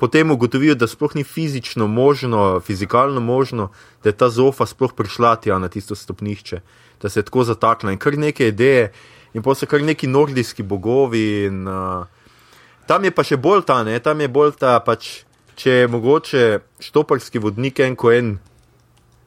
potem 0.00 0.30
ugotovijo, 0.30 0.74
da 0.74 0.88
sploh 0.88 1.14
ni 1.14 1.24
fizično 1.24 1.86
možno, 1.86 2.60
fizikalno 2.60 3.20
možno, 3.20 3.70
da 4.02 4.08
je 4.08 4.16
ta 4.16 4.30
zofa 4.30 4.66
sploh 4.66 4.92
prišla 4.96 5.36
tja 5.36 5.58
na 5.58 5.68
tisto 5.68 5.94
stopnišče, 5.94 6.60
da 7.02 7.08
se 7.08 7.20
je 7.20 7.28
tako 7.28 7.44
zataknila 7.44 7.92
in 7.92 7.98
kar 8.00 8.18
neke 8.18 8.48
ideje, 8.48 8.92
in 9.34 9.42
pa 9.42 9.54
so 9.54 9.66
kar 9.66 9.82
neki 9.82 10.08
nordijski 10.08 10.62
bogovi. 10.62 11.44
In, 11.46 11.68
uh, 11.68 12.06
tam 12.86 13.04
je 13.04 13.14
pa 13.14 13.24
še 13.24 13.36
bolj 13.36 13.64
ta, 13.68 13.82
ne, 13.86 13.98
tam 14.02 14.20
je 14.20 14.28
bolj 14.28 14.56
ta, 14.58 14.78
pač, 14.82 15.22
če 15.60 15.82
je 15.82 15.90
mogoče 15.92 16.44
štoparski 16.82 17.38
vodnik 17.38 17.78
en 17.84 17.96
ko 17.96 18.10
en, 18.10 18.38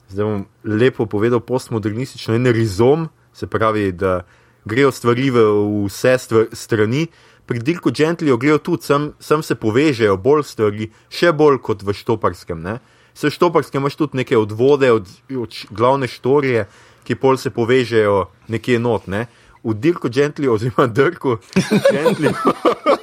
zdaj 0.09 0.26
bom 0.26 0.45
lepo 0.65 1.05
povedal, 1.05 1.39
postmodernistično, 1.39 2.36
en 2.36 2.49
rizom, 2.51 3.07
se 3.34 3.47
pravi, 3.47 3.91
da 3.91 4.24
grejo 4.65 4.91
stvari 4.91 5.30
v 5.34 5.45
vse 5.86 6.17
stvar, 6.19 6.49
strani. 6.53 7.07
Pri 7.45 7.59
Dirku 7.59 7.91
Gentlyu 7.91 8.37
grejo 8.39 8.57
tudi, 8.57 8.83
sem, 8.87 9.11
sem 9.19 9.43
se 9.43 9.55
povežejo 9.55 10.15
bolj 10.17 10.43
stvari, 10.47 10.87
še 11.11 11.33
bolj 11.35 11.59
kot 11.59 11.83
v 11.83 11.91
Štoparskem. 11.93 12.61
Ne? 12.63 12.77
Se 13.13 13.27
v 13.27 13.35
Štoparskem 13.35 13.81
imaš 13.83 13.97
tudi 13.99 14.17
neke 14.17 14.37
odvode 14.39 14.87
od, 14.91 15.09
od 15.29 15.51
glavne 15.69 16.07
štorije, 16.07 16.65
ki 17.03 17.15
pol 17.19 17.35
se 17.37 17.51
povežejo 17.51 18.29
nekje 18.47 18.79
not. 18.79 19.07
Ne? 19.11 19.27
V 19.63 19.75
Dirku 19.75 20.07
Gentlyju, 20.09 20.55
oziroma 20.55 20.87
Dirku 20.87 21.37
Gentlyju, 21.91 22.31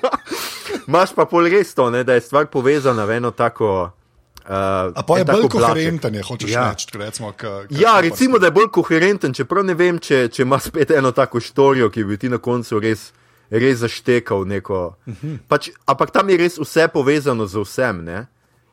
imaš 0.88 1.12
pa 1.14 1.24
pol 1.28 1.47
res 1.49 1.74
to, 1.74 1.91
ne? 1.91 2.05
da 2.05 2.16
je 2.16 2.24
stvar 2.24 2.49
povezana 2.53 3.05
v 3.05 3.20
eno 3.20 3.30
tako. 3.30 3.93
Uh, 4.41 4.91
A 4.97 5.03
pa 5.07 5.18
je 5.20 5.24
bolj 5.24 5.49
koherenten, 5.49 6.14
je, 6.16 6.22
hočeš 6.26 6.51
Ja. 6.51 6.70
reči. 6.72 6.88
Recimo, 6.99 7.32
k, 7.36 7.68
k, 7.68 7.76
Ja, 7.76 8.01
recimo, 8.01 8.38
da 8.41 8.49
je 8.49 8.57
bolj 8.57 8.70
koherenten, 8.72 9.34
čeprav 9.36 9.64
ne 9.64 9.76
vem, 9.76 10.01
če, 10.01 10.28
če 10.32 10.43
ima 10.43 10.59
spet 10.59 10.91
eno 10.91 11.12
tako 11.12 11.41
štorijo, 11.41 11.91
ki 11.93 12.05
bi 12.05 12.16
ti 12.18 12.28
na 12.28 12.41
koncu 12.41 12.80
res, 12.80 13.12
res 13.51 13.82
zaštekal. 13.82 14.46
Neko, 14.48 14.94
pač, 15.51 15.70
ampak 15.86 16.14
tam 16.14 16.30
je 16.30 16.38
res 16.40 16.59
vse 16.61 16.88
povezano 16.92 17.46
z 17.46 17.64
vsem. 17.64 18.05
Ne? 18.07 18.26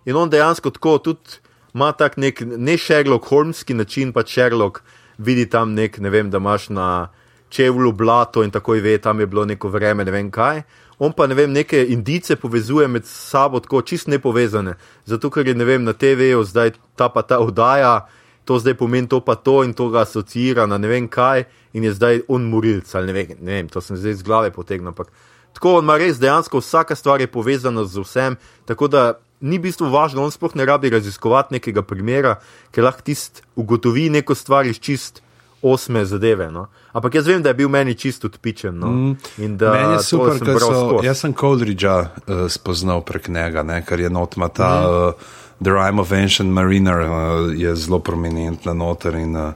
In 0.05 0.15
on 0.15 0.29
dejansko 0.29 0.71
tako 0.71 0.97
tudi 1.03 1.41
ima 1.75 1.91
tak 1.93 2.17
nek, 2.17 2.41
ne 2.41 2.77
Sherlock 2.77 3.27
Holmeski 3.29 3.73
način, 3.73 4.13
pa 4.13 4.23
Sherlock 4.25 4.81
vidi 5.17 5.45
tam 5.45 5.73
nek, 5.73 5.99
ne 5.99 6.09
vem, 6.09 6.29
da 6.29 6.37
imaš 6.37 6.69
na 6.69 7.09
čevlju 7.49 7.91
blato 7.91 8.43
in 8.43 8.51
takoj 8.51 8.81
ve, 8.81 8.97
tam 8.97 9.19
je 9.19 9.27
bilo 9.27 9.45
neko 9.45 9.69
vreme, 9.69 10.05
ne 10.05 10.11
vem 10.11 10.31
kaj. 10.31 10.63
On 10.99 11.13
pa 11.13 11.27
ne 11.27 11.35
vem, 11.37 11.51
neke 11.53 11.85
indice 11.93 12.35
povezuje 12.35 12.87
med 12.87 13.05
sabo, 13.05 13.59
tako 13.59 13.81
čist 13.81 14.07
nepovezane. 14.07 14.73
Zato, 15.05 15.29
ker 15.29 15.47
je 15.47 15.53
ne 15.55 15.65
vem, 15.65 15.83
na 15.83 15.93
TV-ju 15.93 16.43
zdaj 16.43 16.73
ta 16.97 17.09
pa 17.09 17.21
ta 17.21 17.37
oddaja, 17.39 18.07
to 18.47 18.59
zdaj 18.63 18.77
pomeni 18.79 19.09
to 19.11 19.19
pa 19.19 19.35
to 19.35 19.61
in 19.67 19.73
to 19.75 19.89
ga 19.91 20.05
asociira 20.07 20.65
na 20.65 20.79
ne 20.79 20.87
vem 20.87 21.07
kaj 21.11 21.43
in 21.75 21.83
je 21.83 21.93
zdaj 21.93 22.21
on 22.31 22.47
morilc 22.47 22.95
ali 22.95 23.11
ne 23.11 23.13
vem, 23.13 23.35
ne 23.43 23.59
vem, 23.59 23.69
to 23.69 23.83
sem 23.83 23.99
zdaj 23.99 24.15
iz 24.15 24.23
glave 24.23 24.51
potegnil. 24.55 24.95
Ampak 24.95 25.11
tako 25.53 25.77
on 25.81 25.85
ima 25.85 25.97
res 25.99 26.19
dejansko 26.19 26.63
vsaka 26.63 26.95
stvar 26.95 27.21
je 27.21 27.27
povezana 27.27 27.83
z 27.85 28.03
vsem, 28.05 28.37
tako 28.65 28.87
da 28.87 29.19
ni 29.41 29.59
v 29.59 29.67
bistvu 29.67 29.91
važno, 29.93 30.23
on 30.23 30.31
sploh 30.33 30.55
ne 30.55 30.65
rabi 30.65 30.89
raziskovati 30.89 31.59
nekega 31.59 31.83
primera, 31.85 32.37
ker 32.71 32.87
lahko 32.87 33.05
tist 33.05 33.43
ugotovi 33.55 34.09
neko 34.09 34.35
stvar 34.35 34.65
iz 34.65 34.79
čist 34.79 35.21
osme 35.61 36.05
zadeve. 36.05 36.47
No? 36.51 36.67
Ampak 36.93 37.19
jaz 37.19 37.27
vem, 37.27 37.41
da 37.43 37.51
je 37.53 37.57
bil 37.59 37.69
meni 37.69 37.95
čist 37.97 38.25
odpičen. 38.25 38.77
No? 38.79 38.93
In 39.37 39.57
da 39.57 39.73
Meni 39.73 39.97
je 39.97 40.03
super, 40.05 40.39
ker 40.39 40.61
so, 40.61 40.71
skozi. 40.71 41.07
jaz 41.09 41.25
sem 41.25 41.33
Coleridgea 41.37 41.97
uh, 41.99 42.45
spoznal 42.49 43.03
prek 43.05 43.27
njega, 43.33 43.65
ne, 43.65 43.81
ker 43.85 43.99
je 43.99 44.09
notma 44.13 44.49
ta 44.49 44.71
uh, 44.85 45.29
The 45.63 45.71
Rime 45.73 45.99
of 45.99 46.11
Ancient 46.11 46.49
Mariner, 46.53 47.01
uh, 47.01 47.53
je 47.53 47.75
zelo 47.75 47.99
prominentna 47.99 48.73
noter 48.73 49.15
in 49.15 49.35
uh, 49.35 49.53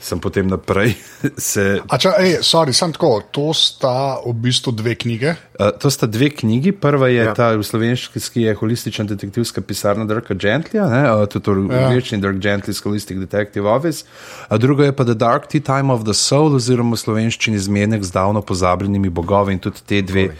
sem 0.00 0.20
potem 0.22 0.46
naprej 0.46 0.94
se. 1.50 1.80
A 1.90 1.98
če, 1.98 2.12
ej, 2.22 2.36
sorry, 2.46 2.72
sem 2.72 2.92
tako, 2.94 3.18
to 3.34 3.50
sta 3.52 4.22
v 4.22 4.32
bistvu 4.46 4.72
dve 4.78 4.94
knjige. 4.94 5.34
Uh, 5.58 5.72
to 5.74 5.90
sta 5.90 6.06
dve 6.06 6.30
knjigi. 6.30 6.72
Prva 6.72 7.10
je 7.10 7.26
ja. 7.26 7.34
Ta 7.34 7.50
v 7.58 7.66
slovenščini 7.66 8.46
je 8.46 8.54
holistična 8.60 9.04
detektivska 9.10 9.60
pisarna 9.60 10.06
Dirka 10.08 10.38
Gentlya, 10.38 10.86
ne, 10.86 11.02
uh, 11.12 11.26
tudi 11.26 11.66
v 11.66 11.74
Ja. 11.74 11.88
angleščini 11.90 12.22
Dirk 12.22 12.38
Gently's 12.38 12.80
Holistic 12.86 13.18
Detective 13.18 13.66
Office. 13.68 14.06
A 14.48 14.56
druga 14.56 14.86
je 14.86 14.94
pa 14.94 15.04
The 15.04 15.18
Dark 15.18 15.50
Tea 15.50 15.60
Time 15.60 15.92
of 15.92 16.06
the 16.06 16.14
Soul, 16.14 16.54
oziroma 16.56 16.94
v 16.96 17.02
slovenščini 17.02 17.58
zmenek 17.58 18.06
z 18.06 18.14
davno 18.14 18.40
pozabljenimi 18.40 19.10
bogovi 19.10 19.58
in 19.58 19.60
tudi 19.60 19.82
te 19.84 20.00
dve 20.00 20.30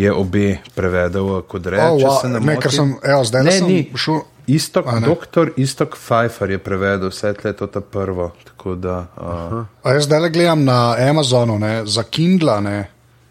je 0.00 0.08
obe 0.10 0.46
prevedel 0.72 1.26
uh, 1.26 1.42
kot 1.42 1.66
reče. 1.66 1.84
Oh, 1.84 1.98
wow, 1.98 2.16
se 2.16 2.28
ne 2.28 2.40
ne, 2.40 2.56
ker 2.56 2.72
sem, 2.72 2.94
evo, 3.02 3.24
zdaj 3.24 3.42
Ne, 3.42 3.52
sem 3.52 3.70
šel. 3.96 4.20
Istok, 4.48 4.86
A, 4.88 4.98
doktor 4.98 5.52
Istok 5.56 5.94
Pfeiffer 5.94 6.50
je 6.50 6.58
prevedel 6.58 7.08
vse 7.08 7.30
tle 7.34 7.52
to 7.52 7.68
ta 7.68 7.78
prvo. 7.80 8.32
Tako 8.44 8.74
da, 8.74 8.96
uh, 9.14 9.60
A 9.82 9.92
jaz 9.92 10.08
zdaj 10.08 10.20
le 10.20 10.30
gledam 10.30 10.64
na 10.64 10.78
Amazonu, 11.00 11.54
ne, 11.58 11.84
za 11.86 12.02
Kindle, 12.02 12.56
ne, 12.60 12.78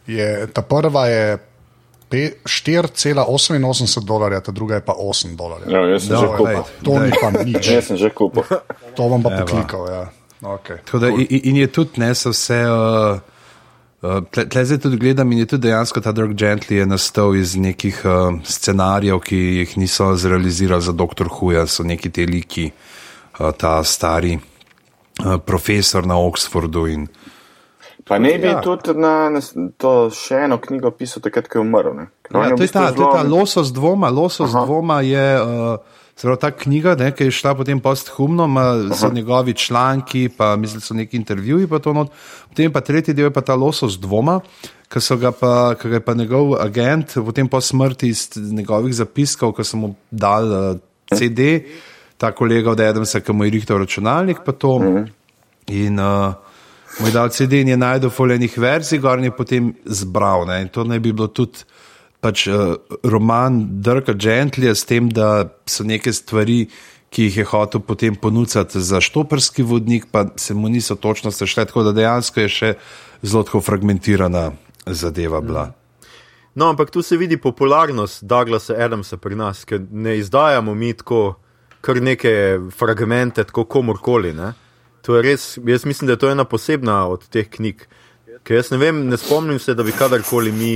je, 0.07 0.47
ta 0.47 0.61
prva 0.61 1.07
je 1.07 1.23
pe- 2.07 2.37
4,88 2.45 3.57
dolarja, 4.01 4.39
ta 4.39 4.51
druga 4.51 4.75
je 4.75 4.81
pa 4.81 4.93
8 4.93 5.35
dolarjev. 5.35 5.67
Ja, 5.67 5.81
jaz 5.87 6.07
sem 6.07 6.15
No, 6.15 6.21
že 6.21 6.27
kupil. 6.37 6.63
To 6.83 6.91
ni 6.99 7.11
pa 7.11 7.27
nič, 7.45 7.67
Jaz 7.67 7.85
sem 7.85 7.97
že 7.97 8.09
kupil. 8.09 8.43
to 8.95 9.01
bom 9.03 9.19
pa 9.19 9.29
poklikal. 9.43 9.83
Ja. 9.89 10.03
Okay. 10.39 10.79
Da, 10.93 11.07
in, 11.09 11.27
in 11.43 11.55
je 11.55 11.67
tudi 11.67 11.99
ne 11.99 12.15
so 12.15 12.31
vse. 12.31 12.63
Uh, 12.63 13.19
Uh, 14.01 14.21
tle, 14.25 14.45
tle 14.45 14.61
zdaj 14.63 14.77
tudi 14.79 14.97
gledam 14.97 15.31
in 15.31 15.39
je 15.39 15.45
tudi 15.45 15.67
dejansko 15.67 15.99
ta 15.99 16.11
Dirk 16.11 16.31
Gently 16.31 16.85
nastal 16.85 17.35
iz 17.35 17.55
nekih 17.55 17.97
uh, 18.01 18.11
scenarijev, 18.43 19.19
ki 19.19 19.35
jih 19.57 19.77
niso 19.77 20.13
zrealizirali 20.15 20.81
za 20.81 20.93
Dr. 20.93 21.27
Huja, 21.29 21.65
so 21.67 21.83
neki 21.83 22.09
te 22.09 22.23
liki, 22.23 22.69
uh, 23.35 23.51
ta 23.51 23.83
stari 23.83 24.37
uh, 24.37 25.35
profesor 25.39 26.05
na 26.05 26.15
Oxfordu. 26.17 26.87
In, 26.87 27.07
Pa 28.03 28.17
ne 28.17 28.37
bi 28.39 28.47
Ja. 28.47 28.61
tudi 28.61 28.93
na, 28.95 29.29
na 29.29 29.41
to 29.77 30.09
še 30.09 30.45
eno 30.45 30.57
knjigo 30.57 30.89
pisal, 30.91 31.21
takrat, 31.21 31.45
ko 31.47 31.59
je 31.59 31.61
umrl. 31.61 31.99
ja, 31.99 32.07
to, 32.55 32.63
je 32.63 32.67
ta, 32.67 32.87
to 32.89 33.03
je 33.03 33.11
ta 33.11 33.21
zelo- 33.21 33.29
losos 33.29 33.69
dvoma. 33.69 34.09
Losos 34.09 34.49
Aha. 34.49 34.63
dvoma 34.65 35.01
je 35.01 35.27
uh, 35.37 35.77
zelo 36.21 36.35
ta 36.35 36.51
knjiga, 36.51 36.95
ne, 36.99 37.11
ki 37.15 37.29
je 37.29 37.31
šla 37.31 37.53
potem 37.55 37.79
posthumno, 37.79 38.47
so 38.95 39.11
njegovi 39.13 39.53
članki, 39.53 40.29
pa 40.37 40.55
mislim, 40.55 40.81
so 40.81 40.93
neki 40.93 41.17
intervjuji. 41.17 41.67
Pa 41.67 41.79
to 41.79 41.93
not. 41.93 42.11
potem 42.49 42.71
pa 42.71 42.81
tretji 42.81 43.13
del 43.13 43.25
je 43.25 43.33
pa 43.33 43.41
ta 43.41 43.55
losos 43.55 43.99
dvoma. 43.99 44.39
Ki 44.89 45.01
so 45.01 45.17
ga 45.21 45.31
pa, 45.31 45.75
ki 45.77 45.89
ga 45.89 45.99
je 45.99 46.05
pa 46.05 46.13
njegov 46.13 46.55
agent, 46.61 47.13
potem 47.25 47.47
po 47.47 47.61
smrti 47.61 48.09
iz 48.09 48.29
njegovih 48.35 48.95
zapiskov, 48.95 49.53
ko 49.53 49.63
so 49.63 49.77
mu 49.77 49.93
dal 50.11 50.51
uh, 50.51 50.77
CD, 51.13 51.61
ta 52.17 52.31
kolega 52.31 52.71
od 52.71 52.79
Edemsa, 52.79 53.21
ki 53.21 53.33
mu 53.33 53.45
je 53.45 53.51
rihtal 53.53 53.77
računalnik, 53.77 54.41
pa 54.45 54.51
to. 54.51 54.79
In 55.67 55.99
uh, 55.99 56.33
mu 56.99 57.07
je 57.07 57.13
dal 57.13 57.29
CD 57.29 57.61
in 57.61 57.69
je 57.69 57.77
najdel 57.77 58.09
foljenih 58.09 58.57
verzij, 58.57 58.99
gor 58.99 59.21
in 59.21 59.29
je 59.29 59.31
potem 59.31 59.73
zbral. 59.85 60.47
Ne? 60.49 60.61
In 60.65 60.73
to 60.73 60.83
naj 60.83 60.99
bi 60.99 61.13
bilo 61.13 61.27
tudi 61.27 61.63
pač, 62.21 62.47
uh, 62.47 62.75
roman 63.03 63.81
Drka 63.81 64.13
Gentlija 64.13 64.75
s 64.75 64.85
tem, 64.85 65.09
da 65.09 65.49
so 65.69 65.83
neke 65.83 66.13
stvari, 66.13 66.67
ki 67.09 67.25
jih 67.29 67.37
je 67.41 67.45
hotel 67.49 67.81
potem 67.81 68.15
ponuditi 68.15 68.81
za 68.81 69.01
štoprski 69.01 69.63
vodnik, 69.65 70.11
pa 70.11 70.27
se 70.37 70.53
mu 70.53 70.69
niso 70.69 70.95
točno 70.95 71.31
sešle, 71.31 71.65
tako 71.65 71.83
da 71.87 71.93
dejansko 71.97 72.45
je 72.45 72.49
še 72.49 72.73
zelo 73.21 73.61
fragmentirana 73.61 74.51
zadeva 74.85 75.41
bila. 75.41 75.71
No, 76.55 76.69
ampak 76.69 76.91
tu 76.91 77.01
se 77.01 77.17
vidi 77.17 77.37
popularnost 77.37 78.23
Douglasa 78.23 78.73
Adamsa 78.73 79.17
pri 79.17 79.35
nas, 79.35 79.65
ker 79.65 79.81
ne 79.91 80.17
izdajamo 80.17 80.73
mi 80.75 80.93
tako 80.93 81.39
kar 81.81 82.01
neke 82.01 82.59
fragmente, 82.75 83.43
tako 83.43 83.63
komorkoli. 83.65 84.33
Ne? 84.33 84.53
To 85.01 85.15
je 85.15 85.23
res, 85.23 85.57
jaz 85.65 85.85
mislim, 85.85 86.07
da 86.07 86.13
je 86.13 86.19
to 86.19 86.31
ena 86.31 86.43
posebna 86.43 87.05
od 87.07 87.27
teh 87.31 87.47
knjig. 87.49 87.85
Ker 88.43 88.59
jaz 88.59 88.71
ne 88.73 88.79
vem, 88.81 89.05
ne 89.07 89.17
spomnim 89.17 89.59
se, 89.59 89.73
da 89.73 89.83
bi 89.83 89.95
kadarkoli 89.95 90.51
mi 90.51 90.73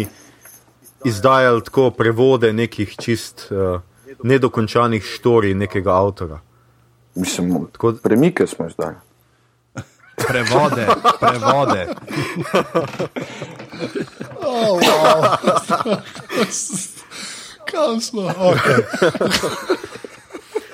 izdajali 1.06 1.64
tako 1.64 1.92
prevode 1.92 2.54
nekih 2.54 2.96
čist 2.96 3.48
uh, 3.52 3.82
nedokončanih 4.24 5.04
štorij 5.06 5.54
nekega 5.54 5.92
avtora. 5.92 6.40
Mislim, 7.16 7.68
Tako- 7.72 7.94
premike 8.04 8.48
smo 8.48 8.70
zdaj. 8.70 8.94
Prevode, 10.28 10.88
prevode. 11.20 11.88
Oh, 14.40 14.80
wow. 14.80 15.38
Kam 17.66 18.02
smo? 18.02 18.22
Okay. 18.22 18.84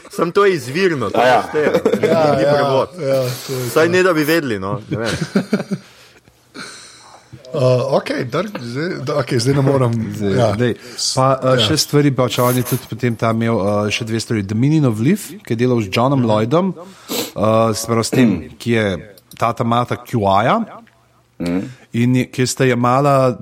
Sem 0.10 0.32
to 0.32 0.46
je 0.46 0.54
izvirno, 0.54 1.10
to 1.10 1.20
A 1.20 1.24
je 1.24 1.30
ja. 1.30 1.44
šteje, 1.50 1.72
ja, 2.10 2.36
ni 2.36 2.44
prevod. 2.44 2.90
ja, 3.00 3.24
Saj 3.74 3.90
ne 3.90 4.04
da 4.04 4.14
bi 4.14 4.24
vedeli, 4.24 4.60
no. 4.60 4.82
ne 4.90 4.98
vem. 4.98 5.10
Uh, 7.54 7.98
okay, 7.98 8.26
drg, 8.30 8.60
zdaj, 8.62 8.90
da, 9.06 9.16
okay, 9.18 9.40
zdaj 9.42 9.56
ne 9.58 9.62
morem. 9.66 9.94
Zdaj, 10.14 10.34
ja. 10.38 10.50
dej. 10.54 10.76
Pa 11.18 11.28
uh, 11.34 11.58
še 11.58 11.80
stvari, 11.82 12.12
pa 12.14 12.28
če 12.30 12.44
on 12.46 12.60
je 12.60 12.64
tudi 12.70 12.90
potem 12.92 13.16
tam 13.18 13.40
imel 13.42 13.58
uh, 13.58 13.88
še 13.90 14.06
dve 14.06 14.20
stvari. 14.22 14.44
The 14.46 14.58
Meaning 14.58 14.86
of 14.86 15.00
Life, 15.02 15.40
ki 15.42 15.56
je 15.56 15.58
delal 15.58 15.82
z 15.82 15.90
Johnom 15.90 16.28
Lloydom, 16.30 16.70
uh, 16.78 17.72
spravo 17.74 18.04
s 18.06 18.14
tem, 18.14 18.36
ki 18.54 18.76
je 18.76 18.84
tata 19.40 19.66
mata 19.66 19.98
QI-ja. 19.98 20.60
In 21.98 22.20
je- 22.20 22.28
ki 22.30 22.46
sta 22.46 22.68
jemala, 22.70 23.34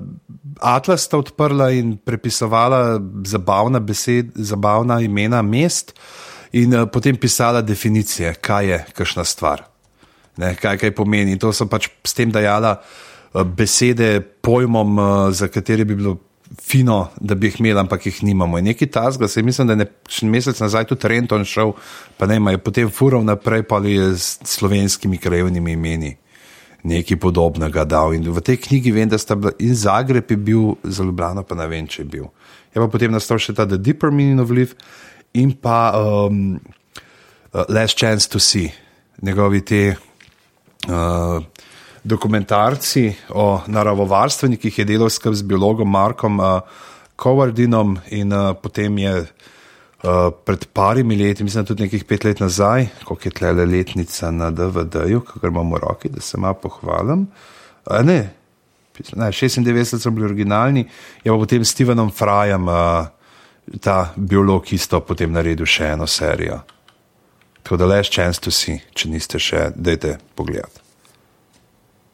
Atlas 0.58 1.04
sta 1.04 1.18
odprla 1.20 1.68
in 1.76 1.98
prepisovala 2.00 2.96
zabavna, 3.28 3.78
besed, 3.84 4.32
zabavna 4.34 5.02
imena 5.04 5.42
mest, 5.44 5.92
in 6.56 6.72
uh, 6.72 6.86
potem 6.88 7.18
pisala 7.20 7.60
definicije, 7.60 8.32
kaj 8.40 8.72
je 8.72 8.80
kakšna 8.96 9.26
stvar, 9.28 9.66
ne, 10.40 10.54
kaj, 10.56 10.80
kaj 10.80 10.94
pomeni. 10.96 11.36
In 11.36 11.42
to 11.44 11.52
so 11.52 11.68
pač 11.68 11.90
s 12.02 12.16
tem 12.16 12.32
dajala 12.32 12.72
uh, 12.80 13.04
besede 13.44 14.20
pojmom, 14.20 14.98
uh, 14.98 15.32
za 15.32 15.48
katere 15.48 15.84
bi 15.84 15.94
bilo 15.94 16.16
fino, 16.62 17.08
da 17.20 17.34
bi 17.34 17.46
jih 17.46 17.60
imeli, 17.60 17.78
ampak 17.80 18.06
jih 18.06 18.22
nimamo. 18.24 18.58
In 18.58 18.64
neki 18.64 18.86
tasga, 18.86 19.28
se 19.28 19.42
mislim, 19.42 19.68
da 19.68 19.74
je 19.74 19.88
mesec 20.22 20.60
nazaj 20.60 20.84
tudi 20.84 21.08
Renton 21.08 21.44
šel, 21.44 21.72
pa 22.16 22.26
ne, 22.26 22.40
je 22.52 22.58
potem 22.58 22.90
fural 22.90 23.24
naprej, 23.24 23.62
pa 23.62 23.78
je 23.84 24.16
s 24.16 24.38
slovenskimi 24.44 25.18
krajevnimi 25.18 25.72
imeni 25.72 26.16
nekaj 26.82 27.18
podobnega 27.20 27.84
dal. 27.84 28.14
In 28.14 28.22
v 28.22 28.42
tej 28.44 28.56
knjigi 28.56 28.92
vem, 28.94 29.08
da 29.10 29.18
sta 29.18 29.34
bila 29.34 29.52
in 29.58 29.74
Zagreb 29.74 30.30
je 30.30 30.36
bil, 30.36 30.74
za 30.84 31.04
Ljubljano 31.04 31.42
pa 31.42 31.58
ne 31.58 31.66
vem, 31.68 31.86
če 31.86 32.02
je 32.02 32.08
bil. 32.08 32.26
Je 32.74 32.80
pa 32.80 32.88
potem 32.88 33.12
nastal 33.12 33.40
še 33.42 33.54
ta 33.56 33.66
The 33.66 33.78
Deeper 33.80 34.12
Meaning 34.14 34.40
of 34.40 34.52
Life 34.54 34.78
in 35.34 35.52
pa 35.52 35.92
um, 35.98 36.60
uh, 37.52 37.64
Last 37.68 37.98
Chance 37.98 38.30
to 38.30 38.38
See, 38.38 38.70
njegovi 39.22 39.64
te 39.66 39.82
uh, 40.88 41.42
dokumentarci 42.08 43.12
o 43.30 43.60
naravovarstvenikih, 43.66 44.78
je 44.78 44.86
delal 44.88 45.10
skupaj 45.12 45.42
z 45.42 45.48
biologom 45.48 45.90
Markom 45.90 46.40
uh, 46.40 46.60
Kovardinom 47.16 47.98
in 48.14 48.32
uh, 48.32 48.54
potem 48.62 48.98
je 48.98 49.12
uh, 49.20 50.30
pred 50.44 50.64
parimi 50.72 51.16
leti, 51.16 51.44
mislim, 51.44 51.66
tudi 51.68 51.84
nekih 51.84 52.04
pet 52.08 52.24
let 52.24 52.40
nazaj, 52.40 52.88
koliko 53.04 53.28
je 53.28 53.34
tle 53.40 53.52
letnica 53.52 54.30
na 54.30 54.50
DVD-ju, 54.50 55.20
ki 55.20 55.42
ga 55.42 55.52
imam 55.52 55.72
v 55.74 55.82
roki, 55.84 56.08
da 56.08 56.20
se 56.24 56.40
malo 56.40 56.56
pohvalim. 56.62 57.26
Uh, 57.84 58.00
ne, 58.02 58.18
ne, 59.14 59.30
96 59.30 59.98
so 59.98 60.10
bili 60.10 60.26
originalni, 60.26 60.88
je 61.24 61.32
pa 61.32 61.38
potem 61.38 61.64
s 61.64 61.76
Stevenom 61.76 62.10
Frajem, 62.10 62.68
uh, 62.68 63.06
ta 63.80 64.12
biolog, 64.16 64.72
isto 64.72 65.00
potem 65.04 65.32
naredil 65.32 65.68
še 65.68 65.92
eno 65.92 66.06
serijo. 66.06 66.62
Tako 67.62 67.76
da 67.76 67.86
leš 67.86 68.10
chance 68.10 68.40
to 68.40 68.50
see, 68.50 68.80
če 68.96 69.10
niste 69.12 69.38
še, 69.38 69.68
dajte 69.76 70.16
pogledati. 70.34 70.87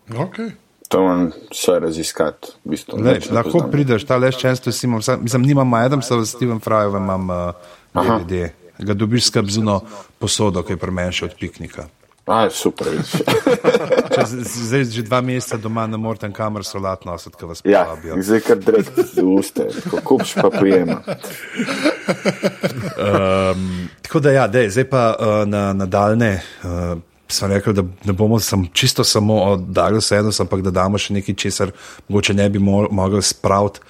Okay. 0.07 0.51
To 0.89 1.01
moram 1.01 1.31
vse 1.51 1.79
raziskati. 1.81 2.49
V 2.61 2.71
bistvu, 2.71 2.99
Ne, 2.99 3.13
ne 3.13 3.21
lahko 3.33 3.51
poznam. 3.53 3.71
prideš, 3.71 4.05
ta 4.05 4.17
leš 4.17 4.37
često 4.37 4.73
si 4.73 4.87
imam, 4.87 5.01
mislim, 5.21 5.43
nimam 5.43 5.75
Adamsa, 5.75 6.15
v 6.15 6.27
Steven 6.27 6.61
Fryju 6.61 6.97
imam 6.97 7.31
uh, 7.31 7.53
DVD. 7.95 8.49
Ga 8.79 8.95
dobiš 8.95 9.27
skrb 9.27 9.49
zuno 9.49 9.81
posodo, 10.19 10.63
ki 10.63 10.73
je 10.73 10.77
premenjši 10.77 11.25
od 11.25 11.35
piknika. 11.41 11.87
Aj, 12.27 12.49
super. 12.51 12.87
z- 14.27 14.41
z- 14.41 14.63
Zdaj 14.65 14.85
že 14.87 15.03
dva 15.03 15.21
meseca 15.21 15.57
doma 15.57 15.87
ne 15.87 15.97
morete 15.97 16.31
kamor 16.33 16.65
solat 16.65 17.05
nositi, 17.05 17.37
ko 17.37 17.47
vas 17.47 17.61
ja, 17.65 17.85
povabijo. 17.85 18.17
zdaj 18.23 18.41
kar 18.41 18.57
direkt 18.59 18.97
v 19.15 19.25
uste, 19.31 19.67
ko 19.91 20.01
kupš 20.01 20.35
pa 20.35 20.49
pojema. 20.51 21.01
Tako 24.03 24.21
da 24.21 24.31
ja, 24.33 24.47
dej, 24.49 24.69
zdaj 24.71 24.85
pa 24.85 25.03
uh, 25.13 25.27
na 25.45 25.73
nadaljne. 25.73 26.41
Uh, 26.63 26.99
Sem 27.29 27.49
rekel, 27.51 27.73
da 27.73 27.83
ne 28.05 28.13
bomo 28.13 28.39
sam, 28.41 28.67
čisto 28.73 29.05
samo 29.05 29.35
o 29.43 29.57
Douglasu 29.57 30.15
Adamsu, 30.15 30.43
ampak 30.43 30.61
da 30.63 30.71
damo 30.71 30.99
še 31.01 31.15
nekaj, 31.17 31.35
česar 31.35 31.73
mogoče 32.09 32.35
ne 32.35 32.49
bi 32.53 32.59
mo 32.59 32.85
mogli 32.91 33.23
spraviti 33.23 33.81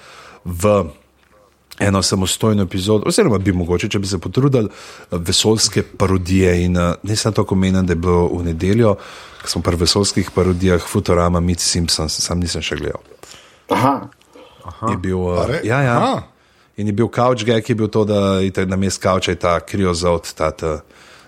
v 0.45 0.75
eno 1.79 2.01
samostojno 2.01 2.63
epizodo, 2.63 3.03
oziroma 3.07 3.37
bi 3.37 3.51
mogoče, 3.51 3.89
če 3.89 3.99
bi 3.99 4.07
se 4.07 4.19
potrudili, 4.19 4.69
eh, 4.69 5.17
vesoljske 5.17 5.83
parodije. 5.97 6.63
In 6.65 6.77
uh, 6.77 6.93
ne 7.03 7.15
samo 7.15 7.35
tako 7.35 7.55
menim, 7.55 7.85
da 7.85 7.91
je 7.91 7.99
bilo 7.99 8.27
v 8.27 8.43
nedeljo, 8.43 8.95
ko 9.41 9.49
smo 9.49 9.61
pri 9.61 9.75
vesoljskih 9.75 10.31
parodijah 10.31 10.81
Futurama, 10.81 11.39
Meet 11.39 11.59
Simpsons, 11.59 12.19
sam 12.23 12.39
nisem 12.39 12.61
še 12.61 12.79
gledal. 12.79 13.01
Aha, 13.69 14.07
Je 14.89 14.97
bil, 14.97 15.19
uh, 15.19 15.59
ja, 15.63 15.81
ja. 15.81 15.97
Aha. 15.97 16.23
In 16.77 16.87
je 16.87 16.93
bil 16.93 17.07
couchgag, 17.07 17.63
ki 17.63 17.71
je 17.71 17.75
bil 17.75 17.87
to, 17.87 18.03
da 18.05 18.39
je 18.43 18.65
na 18.65 18.75
mestu 18.75 19.07
je 19.27 19.35
ta 19.35 19.59
kriozot, 19.59 20.33
ta, 20.35 20.51
ta 20.51 20.81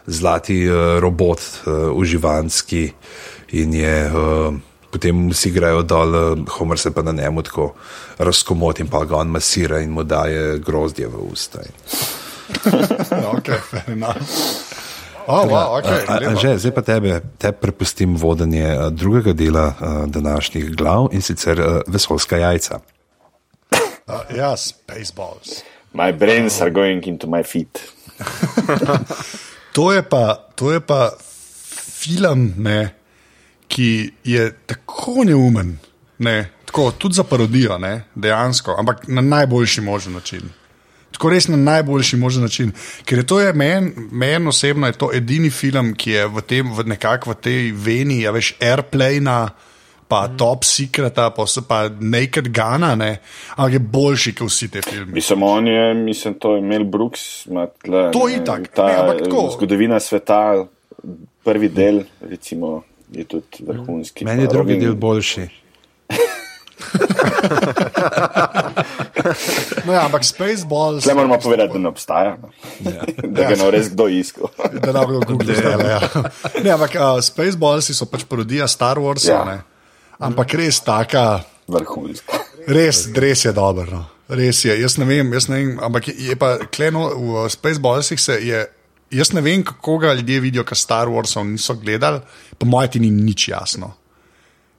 zlati 0.08 0.70
uh, 0.70 1.00
robot, 1.00 1.40
uh, 1.40 1.74
uživanski. 1.94 2.92
In 3.52 3.74
je 3.74 4.12
uh, 4.12 4.56
potem 4.92 5.30
vsi 5.30 5.52
grejo 5.52 5.84
dol, 5.84 6.16
uh, 6.16 6.50
Homer 6.58 6.80
se 6.80 6.92
pa 6.92 7.02
na 7.02 7.12
njemu 7.12 7.42
tako 7.42 7.74
razkomot 8.18 8.80
in 8.80 8.88
pa 8.88 9.06
ga 9.06 9.16
on 9.16 9.28
masira 9.28 9.80
in 9.80 9.92
mu 9.92 10.04
daje 10.04 10.60
grozdje 10.60 11.08
v 11.08 11.16
usta. 11.32 11.60
Okay, 13.38 13.60
fair 13.60 13.84
enough. 13.92 14.24
Oh, 15.28 15.44
wow, 15.44 15.84
okay, 15.84 16.08
a, 16.08 16.32
a, 16.32 16.36
že, 16.40 16.56
zdaj 16.56 16.72
pa 16.72 16.82
tebe, 16.82 17.20
te 17.36 17.52
prepustim 17.52 18.16
vodenje 18.16 18.64
drugega 18.96 19.34
dela 19.36 19.76
uh, 19.76 20.08
današnjih 20.08 20.72
glav 20.72 21.10
in 21.12 21.22
sicer 21.22 21.60
uh, 21.60 21.82
vesoljska 21.88 22.38
jajca. 22.38 22.80
Uh, 24.08 24.24
ja, 24.32 24.56
Spaceballs. 24.56 25.68
my 25.94 26.12
brains 26.12 26.62
are 26.62 26.70
going 26.70 27.08
into 27.08 27.28
my 27.28 27.44
feet. 27.44 27.94
To 29.78 29.92
je 29.94 30.02
pa, 30.02 30.34
to 30.56 30.72
je 30.74 30.80
pa 30.82 31.12
film, 31.94 32.54
ne, 32.58 32.96
ki 33.68 34.12
je 34.24 34.50
tako 34.66 35.22
neumen, 35.26 35.76
ne, 36.18 36.50
tako, 36.66 36.92
tudi 36.98 37.14
za 37.14 37.24
parodijo, 37.24 37.78
ne, 37.78 38.08
dejansko, 38.16 38.76
ampak 38.80 39.06
na 39.08 39.22
najboljši 39.22 39.82
možen 39.82 40.14
način. 40.18 40.50
Tako 41.12 41.30
res 41.30 41.48
na 41.48 41.58
najboljši 41.58 42.18
možen 42.18 42.42
način. 42.42 42.72
Ker 43.06 43.22
je 43.22 43.26
to 43.28 43.40
je 43.40 43.54
meni 43.54 43.94
men 44.12 44.48
osebno 44.48 44.88
je 44.88 44.98
to 44.98 45.12
edini 45.14 45.50
film, 45.50 45.94
ki 45.94 46.12
je 46.12 46.28
v 46.28 46.42
tem, 46.42 46.74
nekako 46.86 47.32
v 47.32 47.36
tej 47.36 47.72
veni, 47.72 48.22
ja 48.22 48.34
veš, 48.34 48.56
airplane. 48.62 49.48
Pa 50.08 50.28
top 50.30 50.64
secreta, 50.64 51.30
pa 51.30 51.44
vse 51.44 51.62
pa 51.62 51.90
naked 51.92 52.48
gana, 52.50 52.96
ne? 52.96 53.18
ampak 53.52 53.74
je 53.74 53.80
boljši 53.82 54.34
kot 54.34 54.48
vsi 54.48 54.68
te 54.70 54.82
filme. 54.82 55.12
Mislim, 55.12 55.44
on 55.44 55.68
je, 55.68 55.94
mislim, 55.96 56.34
to 56.36 56.56
je 56.56 56.62
Mel 56.64 56.84
Brooks, 56.86 57.26
ima 57.46 57.68
tle, 57.78 58.12
To 58.12 58.26
ne, 58.26 58.36
itak, 58.36 58.68
ta 58.70 58.86
ne, 58.86 58.96
ampak 58.96 59.22
tako. 59.22 59.50
zgodovina 59.52 60.00
sveta, 60.00 60.64
prvi 61.44 61.70
del, 61.70 62.00
recimo, 62.22 62.82
je 63.12 63.24
tudi 63.26 63.62
vrhunski. 63.62 64.26
Meni 64.26 64.42
je 64.42 64.48
drugi 64.48 64.74
Robin- 64.74 64.82
del 64.82 64.96
boljši. 64.96 65.48
No, 69.86 69.94
ja, 69.94 70.06
ampak 70.06 70.24
Spaceballs. 70.24 71.04
Tle 71.04 71.14
moramo 71.14 71.38
povedati, 71.40 71.74
da 71.74 71.80
ne 71.80 71.90
obstaja. 71.90 72.38
No. 72.38 72.50
da 73.28 73.44
ga 73.44 73.56
ne 73.56 73.72
res 73.72 73.90
kdo 73.90 74.08
iskal. 74.10 74.48
da 74.74 74.92
ne 74.94 75.02
bo 75.02 75.20
Google 75.22 75.52
zdaj. 75.54 75.74
Ja. 75.86 76.00
Ne, 76.64 76.70
ampak 76.72 76.92
uh, 76.94 77.18
Spaceballs 77.22 77.92
so 77.92 78.06
pač 78.06 78.24
parodija 78.24 78.68
Star 78.68 78.98
Warsa, 78.98 79.32
Ja. 79.32 79.44
ja. 79.52 79.62
Ampak 80.20 80.54
res 80.60 80.80
taka, 80.86 81.44
Vrhunski. 81.68 82.40
res, 82.68 83.08
res 83.16 83.46
je 83.46 83.54
dobro. 83.54 83.86
No. 83.92 84.06
Res 84.28 84.66
je, 84.66 84.74
jaz 84.76 84.98
ne 85.00 85.06
vem, 85.08 85.30
jaz 85.34 85.48
ne 85.48 85.56
vem 85.56 85.78
ampak 85.80 86.10
je, 86.10 86.16
je 86.32 86.36
pa 86.36 86.58
kleno 86.68 87.08
v 87.16 87.46
Spaceballsih 87.50 88.20
se 88.20 88.40
je. 88.44 88.66
Jaz 89.12 89.32
ne 89.32 89.40
vem, 89.40 89.64
kako 89.64 90.02
ga 90.04 90.12
ljudje 90.14 90.40
vidijo, 90.44 90.66
ker 90.68 90.76
Star 90.76 91.08
Warsov 91.08 91.46
niso 91.48 91.78
gledali, 91.80 92.20
po 92.60 92.68
mojem, 92.68 92.92
ti 92.92 93.00
ni 93.00 93.08
nič 93.12 93.48
jasno. 93.48 93.94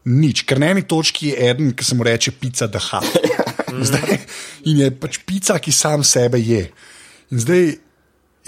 Nič, 0.04 0.42
ker 0.44 0.60
na 0.60 0.68
eni 0.74 0.82
točki 0.84 1.30
je 1.30 1.48
eden, 1.48 1.70
ki 1.72 1.84
se 1.84 1.96
mu 1.96 2.04
reče 2.04 2.34
pica, 2.36 2.68
da 2.68 2.80
ha. 2.90 3.00
Zdaj, 3.88 4.18
in 4.68 4.82
je 4.82 4.90
pač 5.00 5.16
pica, 5.24 5.56
ki 5.56 5.72
sam 5.72 6.04
sebe 6.04 6.40
je. 6.44 6.66
In 7.32 7.40
zdaj, 7.40 7.72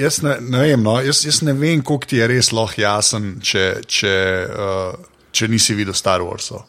jaz 0.00 0.20
ne, 0.24 0.36
ne 0.40 0.62
vem, 0.64 0.84
no, 0.84 0.98
jaz, 1.04 1.24
jaz 1.24 1.40
ne 1.48 1.56
vem, 1.56 1.80
koliko 1.80 2.12
ti 2.12 2.20
je 2.20 2.28
res 2.28 2.52
lahko 2.56 2.80
jasen, 2.80 3.32
če, 3.40 3.64
če, 3.88 4.14
uh, 4.52 5.24
če 5.32 5.48
nisi 5.48 5.76
videl 5.78 5.96
Star 5.96 6.24
Warsov. 6.24 6.66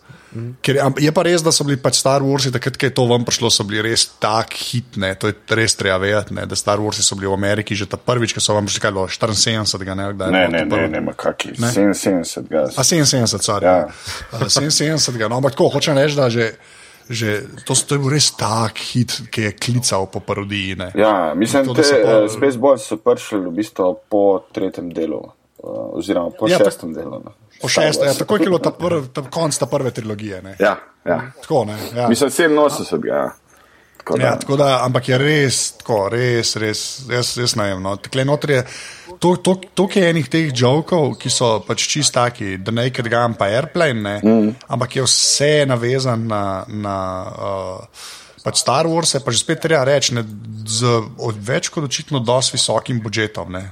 Ker, 0.62 0.78
am- 0.80 0.96
je 0.96 1.12
pa 1.12 1.24
res, 1.24 1.44
da 1.44 1.52
so 1.52 1.66
bili 1.68 1.76
pač 1.76 2.00
Star 2.00 2.24
Warsi, 2.24 2.52
takrat, 2.52 2.78
ko 2.80 2.88
je 2.88 2.94
to 2.96 3.04
vam 3.04 3.26
prišlo, 3.28 3.50
so 3.52 3.66
bili 3.68 3.82
res 3.84 4.06
tako 4.16 4.56
hitne. 4.56 5.12
To 5.20 5.28
je 5.28 5.36
res 5.50 5.76
treba 5.76 5.98
vedeti, 6.00 6.32
ne, 6.34 6.46
da 6.48 6.56
Star 6.56 6.80
Warsi 6.80 7.04
so 7.04 7.16
bili 7.16 7.28
v 7.28 7.36
Ameriki 7.36 7.76
že 7.76 7.84
ta 7.86 8.00
prvič, 8.00 8.32
ko 8.32 8.40
so 8.40 8.56
vam 8.56 8.64
prišli, 8.64 8.80
kaj 8.80 8.92
bilo 8.92 9.08
74, 9.08 9.92
ne, 9.92 10.06
kdaj 10.14 10.32
Ne, 10.32 10.44
ne, 10.48 10.62
ne, 10.64 10.88
ne, 10.88 11.02
ma 11.02 11.12
kaki. 11.12 11.52
77 11.60 12.48
ga. 12.48 12.64
A 12.72 12.82
77, 12.82 13.28
sorry. 13.40 13.66
Ja. 13.66 13.92
Ja. 14.32 14.48
77, 14.48 14.96
no, 15.28 15.36
ampak 15.36 15.52
tako 15.52 15.68
hočem 15.70 15.98
reči, 15.98 16.16
da 16.16 16.30
že, 16.30 16.56
že 17.10 17.44
to, 17.68 17.76
to 17.76 17.96
je 17.96 18.00
bil 18.00 18.10
res 18.10 18.32
tak 18.32 18.80
hit, 18.80 19.28
ki 19.28 19.42
je 19.42 19.52
klical 19.54 20.08
po 20.08 20.24
parodiji. 20.24 20.80
Ne. 20.80 20.92
Ja, 20.96 21.34
mislim, 21.36 21.68
To, 21.68 21.74
da 21.74 21.84
te 21.84 22.00
pa- 22.00 22.24
uh, 22.24 22.32
Spaceballs 22.32 22.88
so 22.88 22.96
prišli 22.96 23.44
v 23.44 23.52
bistvu 23.52 24.00
po 24.08 24.48
tretjem 24.48 24.88
delu, 24.90 25.20
uh, 25.60 26.00
oziroma 26.00 26.32
po 26.32 26.48
Ja, 26.48 26.56
šestem 26.58 26.96
delu. 26.96 27.20
No. 27.20 27.36
Po 27.62 27.70
šestem, 27.70 28.08
ja, 28.08 28.14
tako 28.18 28.40
je 28.40 28.48
bilo 28.50 28.60
ta, 28.60 28.72
prv, 28.74 29.12
ta 29.14 29.22
konc 29.30 29.58
ta 29.58 29.68
prve 29.70 29.92
trilogije. 29.92 30.42
Ne. 30.42 30.56
Ja, 30.60 30.76
ja. 31.06 31.22
Tako, 31.42 31.66
ne, 31.70 31.78
ja. 31.96 32.10
Mislim, 32.10 32.30
87 32.30 33.00
ga. 33.06 33.14
Ja. 33.16 33.30
Tako 34.02 34.18
da, 34.18 34.24
Ja, 34.26 34.36
tako 34.40 34.56
da, 34.58 34.86
ampak 34.86 35.10
je 35.10 35.18
res, 35.18 35.58
tako, 35.78 36.08
res, 36.10 36.56
res, 36.58 36.80
jaz, 37.10 37.36
jaz 37.38 37.54
ne 37.56 37.68
vem. 37.70 37.84
No. 37.84 37.94
Tukaj 38.02 38.26
noter 38.26 38.56
je 38.56 38.64
to, 39.22 39.36
to, 39.46 39.56
to 39.78 39.86
je 39.94 40.08
enih 40.10 40.30
teh 40.30 40.50
jokov, 40.50 41.14
ki 41.22 41.30
so 41.30 41.52
pač 41.68 41.86
čist 41.86 42.16
taki, 42.18 42.56
The 42.58 42.74
Naked 42.74 43.10
Gun 43.12 43.38
pa 43.38 43.52
Airplane, 43.54 44.02
ne, 44.02 44.16
mm. 44.24 44.56
ampak 44.74 44.98
je 44.98 45.06
vse 45.06 45.52
navezan 45.70 46.26
na, 46.26 46.66
na 46.66 46.96
uh, 47.30 48.08
pač 48.42 48.64
Star 48.64 48.90
Wars, 48.90 49.14
pa 49.22 49.30
že 49.30 49.44
spet 49.44 49.62
treba 49.62 49.86
reči, 49.86 50.18
ne, 50.18 50.26
z 50.66 50.98
od 51.22 51.38
več 51.38 51.70
kot 51.70 51.86
očitno 51.86 52.24
dosti 52.26 52.58
visokim 52.58 53.04
budžetom. 53.06 53.54
Ne. 53.54 53.64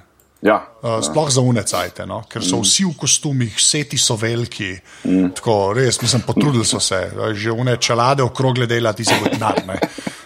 Ja, 0.42 0.66
Uh, 0.84 1.02
sploh 1.04 1.28
za 1.30 1.42
unecajte, 1.42 2.06
no? 2.06 2.22
ker 2.30 2.40
so 2.44 2.62
vsi 2.62 2.86
v 2.86 2.94
kostumih, 2.98 3.56
seti 3.60 3.98
so 3.98 4.16
veliki. 4.16 4.78
Mm. 5.04 5.34
Tako, 5.36 5.74
res, 5.76 6.02
mislim, 6.02 6.22
potrudili 6.22 6.64
so 6.66 6.80
se, 6.80 7.02
že 7.34 7.52
une 7.52 7.78
čelade 7.78 8.24
okrogle 8.24 8.66
dela. 8.66 8.94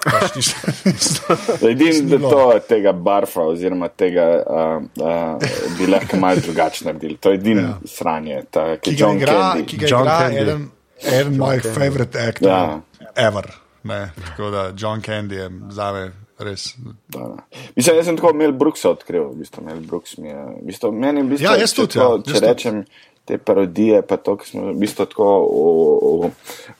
Pač 0.03 0.31
ti 0.33 0.41
se- 0.41 1.67
Edini, 1.69 2.09
da 2.09 2.29
to 2.29 2.59
tega 2.67 2.91
barfa 2.93 3.41
oziroma 3.41 3.87
tega 3.87 4.25
uh, 4.43 4.83
uh, 5.01 5.39
bi 5.79 5.87
lahko 5.87 6.17
malo 6.19 6.41
drugače 6.43 6.85
naredili. 6.85 7.17
To 7.17 7.29
je 7.31 7.35
edini 7.35 7.61
ja. 7.61 7.77
sranje, 7.87 8.43
ta, 8.51 8.77
ki 8.77 8.91
ki 8.91 8.95
ga 8.95 9.05
John 9.05 9.17
igra, 9.17 9.33
Candy. 9.33 9.65
ki 9.65 9.77
ga 9.77 9.87
John 9.87 10.01
igra 10.05 10.17
Candy. 10.19 10.41
eden, 10.41 10.69
eden 11.03 11.37
mojih 11.37 11.63
favorite 11.63 12.19
aktorjev, 12.19 12.57
Ja. 12.57 12.81
ever. 13.15 13.47
Ne, 13.83 14.11
tako 14.27 14.49
da 14.49 14.71
John 14.77 15.01
Candy 15.01 15.33
je 15.33 15.49
zame 15.71 16.11
res. 16.39 16.73
Da, 17.07 17.19
da. 17.19 17.43
Mislim, 17.75 17.95
jaz 17.95 18.05
sem 18.05 18.17
tako 18.17 18.33
Mel 18.33 18.51
Brooks 18.51 18.85
odkril. 18.85 19.29
V 19.31 19.41
bistvu, 19.43 19.63
Mel 19.63 19.79
Brooks 19.87 20.17
mi 20.17 20.29
je, 20.29 20.43
v 20.61 20.65
bistvu, 20.67 20.91
meni 20.91 21.19
je 21.19 21.23
v 21.23 21.29
bistvu, 21.29 21.45
Ja, 21.45 21.55
jaz 21.59 21.73
tudi, 21.73 21.93
tako- 21.93 22.17
ja, 22.17 22.23
Če 22.23 22.33
jaz 22.33 22.41
rečem 22.41 22.85
te 23.25 23.37
parodije, 23.37 24.01
pa 24.07 24.17
to, 24.17 24.35
ki 24.37 24.49
smo 24.49 24.61
v 24.73 24.79
bistvu 24.79 25.05
tako 25.05 25.27
v, 25.47 26.27
v, 26.27 26.31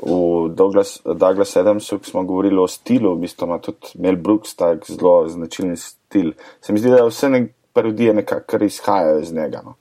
v 0.04 0.56
Douglas, 0.56 0.98
Douglas 1.06 1.56
Adamsu, 1.58 2.00
ki 2.00 2.10
smo 2.12 2.24
govorili 2.28 2.60
o 2.60 2.68
stilu, 2.68 3.16
v 3.16 3.22
bistvu 3.28 3.48
ima 3.48 3.60
tudi 3.64 3.94
Mel 4.00 4.16
Brooks 4.16 4.56
tak 4.56 4.84
zelo 4.90 5.30
značilen 5.30 5.78
stil. 5.78 6.34
Se 6.62 6.74
mi 6.74 6.80
zdi, 6.80 6.92
da 6.92 7.06
vse 7.08 7.30
ne, 7.30 7.48
parodije 7.74 8.14
nekako 8.14 8.60
izhajajo 8.66 9.20
iz 9.20 9.32
njega. 9.34 9.62
No. 9.66 9.76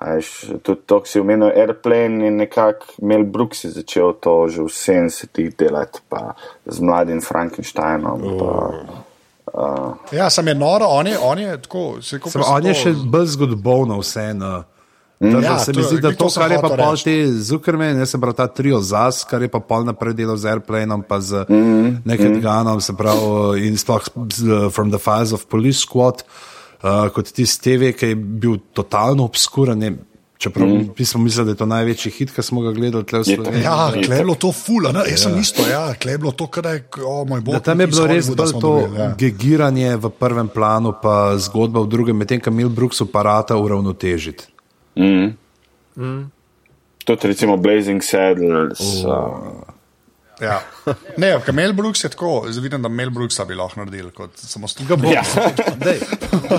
A 0.00 0.14
Veš, 0.16 0.56
tudi 0.64 0.80
to, 0.88 1.02
ki 1.04 1.10
si 1.12 1.20
omenil 1.20 1.52
Airplane, 1.52 2.24
je 2.24 2.30
nekako 2.32 2.86
Mel 3.04 3.24
Brooks 3.28 3.64
je 3.64 3.70
začel 3.70 4.14
to 4.16 4.48
že 4.48 4.64
v 4.64 4.72
70-ih 4.72 5.52
delati, 5.52 6.00
pa 6.08 6.32
z 6.64 6.80
mladim 6.80 7.20
Frankensteinom. 7.20 8.16
Pa, 8.40 8.52
uh, 9.52 9.92
Ja, 10.08 10.30
sem 10.32 10.48
je 10.48 10.54
noro, 10.56 10.88
on 10.88 11.06
je, 11.06 11.18
on 11.20 11.38
je 11.38 11.52
tako. 11.62 12.00
Se 12.00 12.16
on 12.16 12.64
je 12.64 12.72
to- 12.72 12.80
še 12.80 12.90
bolj 13.04 13.26
zgodovno 13.36 14.00
vseeno. 14.00 14.64
Mm. 15.20 15.42
Ja, 15.44 15.58
se 15.58 15.72
mi 15.76 15.82
je- 15.82 15.84
zdi, 15.84 16.00
da 16.00 16.16
to, 16.16 16.32
to 16.32 16.40
kar 16.40 16.48
je 16.48 16.60
pa 16.60 16.68
pol 16.68 16.96
reči. 16.96 17.04
te 17.04 17.32
Zuckerman, 17.44 17.98
jaz 17.98 18.10
sem 18.10 18.20
prav 18.20 18.32
ta 18.32 18.46
trio 18.48 18.80
ZAS, 18.80 19.24
kar 19.28 19.42
je 19.42 19.52
pa 19.52 19.60
pol 19.60 19.84
naprej 19.84 20.16
delal 20.16 20.36
z 20.40 20.48
Airplaneom, 20.48 21.04
pa 21.04 21.20
z 21.20 21.44
mm. 21.44 22.08
Naked 22.08 22.30
mm. 22.30 22.40
Gunom, 22.40 22.80
se 22.80 22.96
pravi, 22.96 23.68
in 23.68 23.76
sploh 23.76 24.00
z 24.32 24.70
From 24.72 24.88
the 24.88 24.98
Files 24.98 25.36
of 25.36 25.44
Police 25.44 25.84
Squad, 25.84 26.24
uh, 26.24 26.59
kot 26.80 27.32
tisti 27.32 27.70
TV, 27.70 27.92
ki 27.96 28.12
je 28.12 28.14
bil 28.16 28.56
totalno 28.72 29.24
obskuren. 29.28 29.78
ne, 29.78 29.92
Čeprav 30.40 30.68
mm. 30.68 31.04
smo 31.04 31.20
mislili, 31.20 31.44
da 31.44 31.52
je 31.52 31.56
to 31.56 31.66
največji 31.66 32.12
hit, 32.12 32.30
ki 32.32 32.42
smo 32.42 32.62
ga 32.64 32.70
gledali 32.72 33.04
tle 33.04 33.18
v 33.20 33.24
Sloveniji. 33.24 33.62
Ja, 33.62 33.90
kle 33.92 34.16
je 34.16 34.22
bilo 34.24 34.34
to 34.40 34.52
ful, 34.56 34.86
ne? 34.88 35.02
jaz 35.10 35.26
sem 35.26 35.34
isto, 35.36 35.66
ja, 35.68 35.94
kle 36.00 36.14
je 36.14 36.18
bilo 36.18 36.32
to, 36.32 36.46
kar 36.46 36.64
je, 36.64 36.84
o 37.04 37.24
moj 37.28 37.42
bog. 37.44 37.58
Tam 37.60 37.80
je 37.80 37.86
bilo 37.86 38.06
res 38.08 38.30
bolj 38.32 38.54
to 38.54 38.60
dobili, 38.60 39.00
ja. 39.02 39.08
gegiranje 39.20 39.96
v 40.00 40.10
prvem 40.16 40.48
planu, 40.48 40.94
pa 41.02 41.36
zgodba 41.36 41.84
v 41.84 41.90
drugem, 41.92 42.16
medtem 42.16 42.40
ko 42.40 42.54
Mil 42.56 42.72
Brooks 42.72 43.04
aparata 43.04 43.58
uravnotežiti. 43.60 44.48
Tudi 47.04 47.28
recimo 47.28 47.60
Blazing 47.60 48.00
Saddles. 48.00 48.80
Uh, 49.04 49.60
Ja. 50.40 50.60
Ne, 51.16 51.34
ker 51.40 51.52
Mel 51.52 51.72
Brooks 51.72 52.00
je 52.00 52.08
tako, 52.08 52.46
zdaj 52.48 52.62
vidim, 52.62 52.82
da 52.82 52.88
Mel 52.90 53.10
Brooksa 53.10 53.44
bi 53.44 53.54
lahko 53.54 53.80
naredili 53.80 54.10
kot 54.10 54.30
samostojno. 54.36 54.96
ja, 55.10 55.22
Dej, 55.84 56.00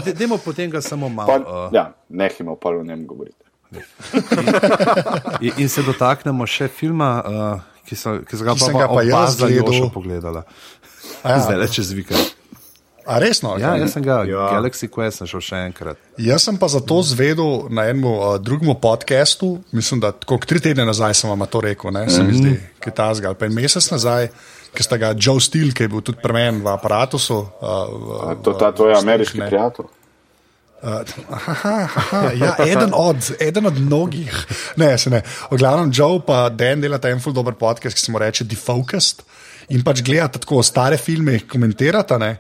de- 0.06 0.14
Dajmo 0.14 0.38
potem 0.38 0.70
ga 0.70 0.82
samo 0.82 1.10
malo. 1.10 1.28
pa, 1.28 1.38
Uh, 1.42 1.70
ja, 1.72 1.88
nehimo 2.10 2.56
pa 2.56 2.70
o 2.72 2.84
njem 2.84 3.08
govoriti. 3.08 3.38
in, 5.42 5.52
in 5.58 5.70
se 5.70 5.82
dotaknemo 5.82 6.46
še 6.46 6.68
filma, 6.70 7.10
uh, 7.18 7.60
ki, 7.86 7.96
so, 7.96 8.18
ki 8.22 8.36
so 8.36 8.44
ga 8.44 8.54
Ki 8.54 8.60
pa, 8.60 8.66
sem 8.66 8.78
ga 8.78 8.88
pa 8.90 9.02
jaz 9.04 9.38
gledal. 9.38 9.74
še 9.74 9.90
pogledala. 9.90 10.44
Ja. 11.24 11.40
Zdaj 11.40 11.58
le 11.58 11.68
čez 11.70 11.92
vikend. 11.94 12.34
A 13.06 13.18
resno? 13.20 13.56
Ja, 13.58 13.74
jaz 13.82 13.96
sem 13.96 14.04
ga, 14.06 14.22
Ja. 14.30 14.48
Galaxy 14.54 14.86
Quest 14.92 15.18
sem 15.22 15.28
šel 15.28 15.42
še 15.42 15.60
enkrat. 15.68 15.98
Jaz 16.22 16.44
sem 16.46 16.58
pa 16.58 16.68
zato 16.70 17.00
zvedel 17.02 17.66
na 17.74 17.88
enem 17.90 18.06
uh, 18.06 18.36
drugem 18.38 18.70
podkastu, 18.78 19.56
mislim, 19.74 20.00
da 20.04 20.12
tako 20.14 20.38
tri 20.46 20.62
tedne 20.62 20.86
nazaj 20.86 21.14
sem 21.18 21.30
vam 21.32 21.42
to 21.50 21.62
rekel, 21.66 21.90
ne, 21.92 22.06
se 22.10 22.22
mi 22.24 22.36
zdi, 22.38 22.54
ki 22.80 22.92
je 22.92 22.96
ta 22.96 23.10
zgal. 23.18 23.34
Pa 23.34 23.50
en 23.50 23.56
mesec 23.58 23.88
nazaj, 23.92 24.30
ki 24.78 24.86
sta 24.86 25.00
ga 25.02 25.16
Joe 25.18 25.42
Steel, 25.42 25.74
ki 25.74 25.88
je 25.88 25.90
bil 25.90 26.04
tudi 26.06 26.22
pri 26.22 26.34
meni 26.38 26.62
v 26.62 26.70
aparatusu. 26.70 27.40
Uh, 27.58 28.30
A 28.30 28.36
To 28.38 28.54
je 28.54 28.62
ta 28.62 28.70
tvoj 28.72 28.94
ameriški 29.02 29.42
ne. 29.42 29.50
prijatelj. 29.50 29.90
Uh, 30.82 31.02
aha, 31.30 31.74
aha, 31.86 32.22
ja, 32.34 32.56
eden, 32.66 32.90
od, 32.98 33.18
eden 33.38 33.66
od 33.70 33.78
mnogih. 33.78 34.34
Ne, 34.82 34.98
se 34.98 35.10
ne. 35.14 35.20
V 35.52 35.58
glavnem, 35.62 35.92
Joe 35.94 36.22
pa 36.26 36.50
Dan 36.50 36.82
delata 36.82 37.10
en 37.10 37.20
full 37.22 37.36
dober 37.38 37.54
podcast, 37.54 37.94
ki 37.98 38.02
se 38.02 38.14
mu 38.14 38.18
reče 38.22 38.48
Defocused 38.50 39.22
in 39.70 39.84
pač 39.86 40.02
gledata 40.02 40.42
tako 40.42 40.64
stare 40.66 40.98
filme, 40.98 41.40
komentirata. 41.46 42.18
Ne. 42.18 42.32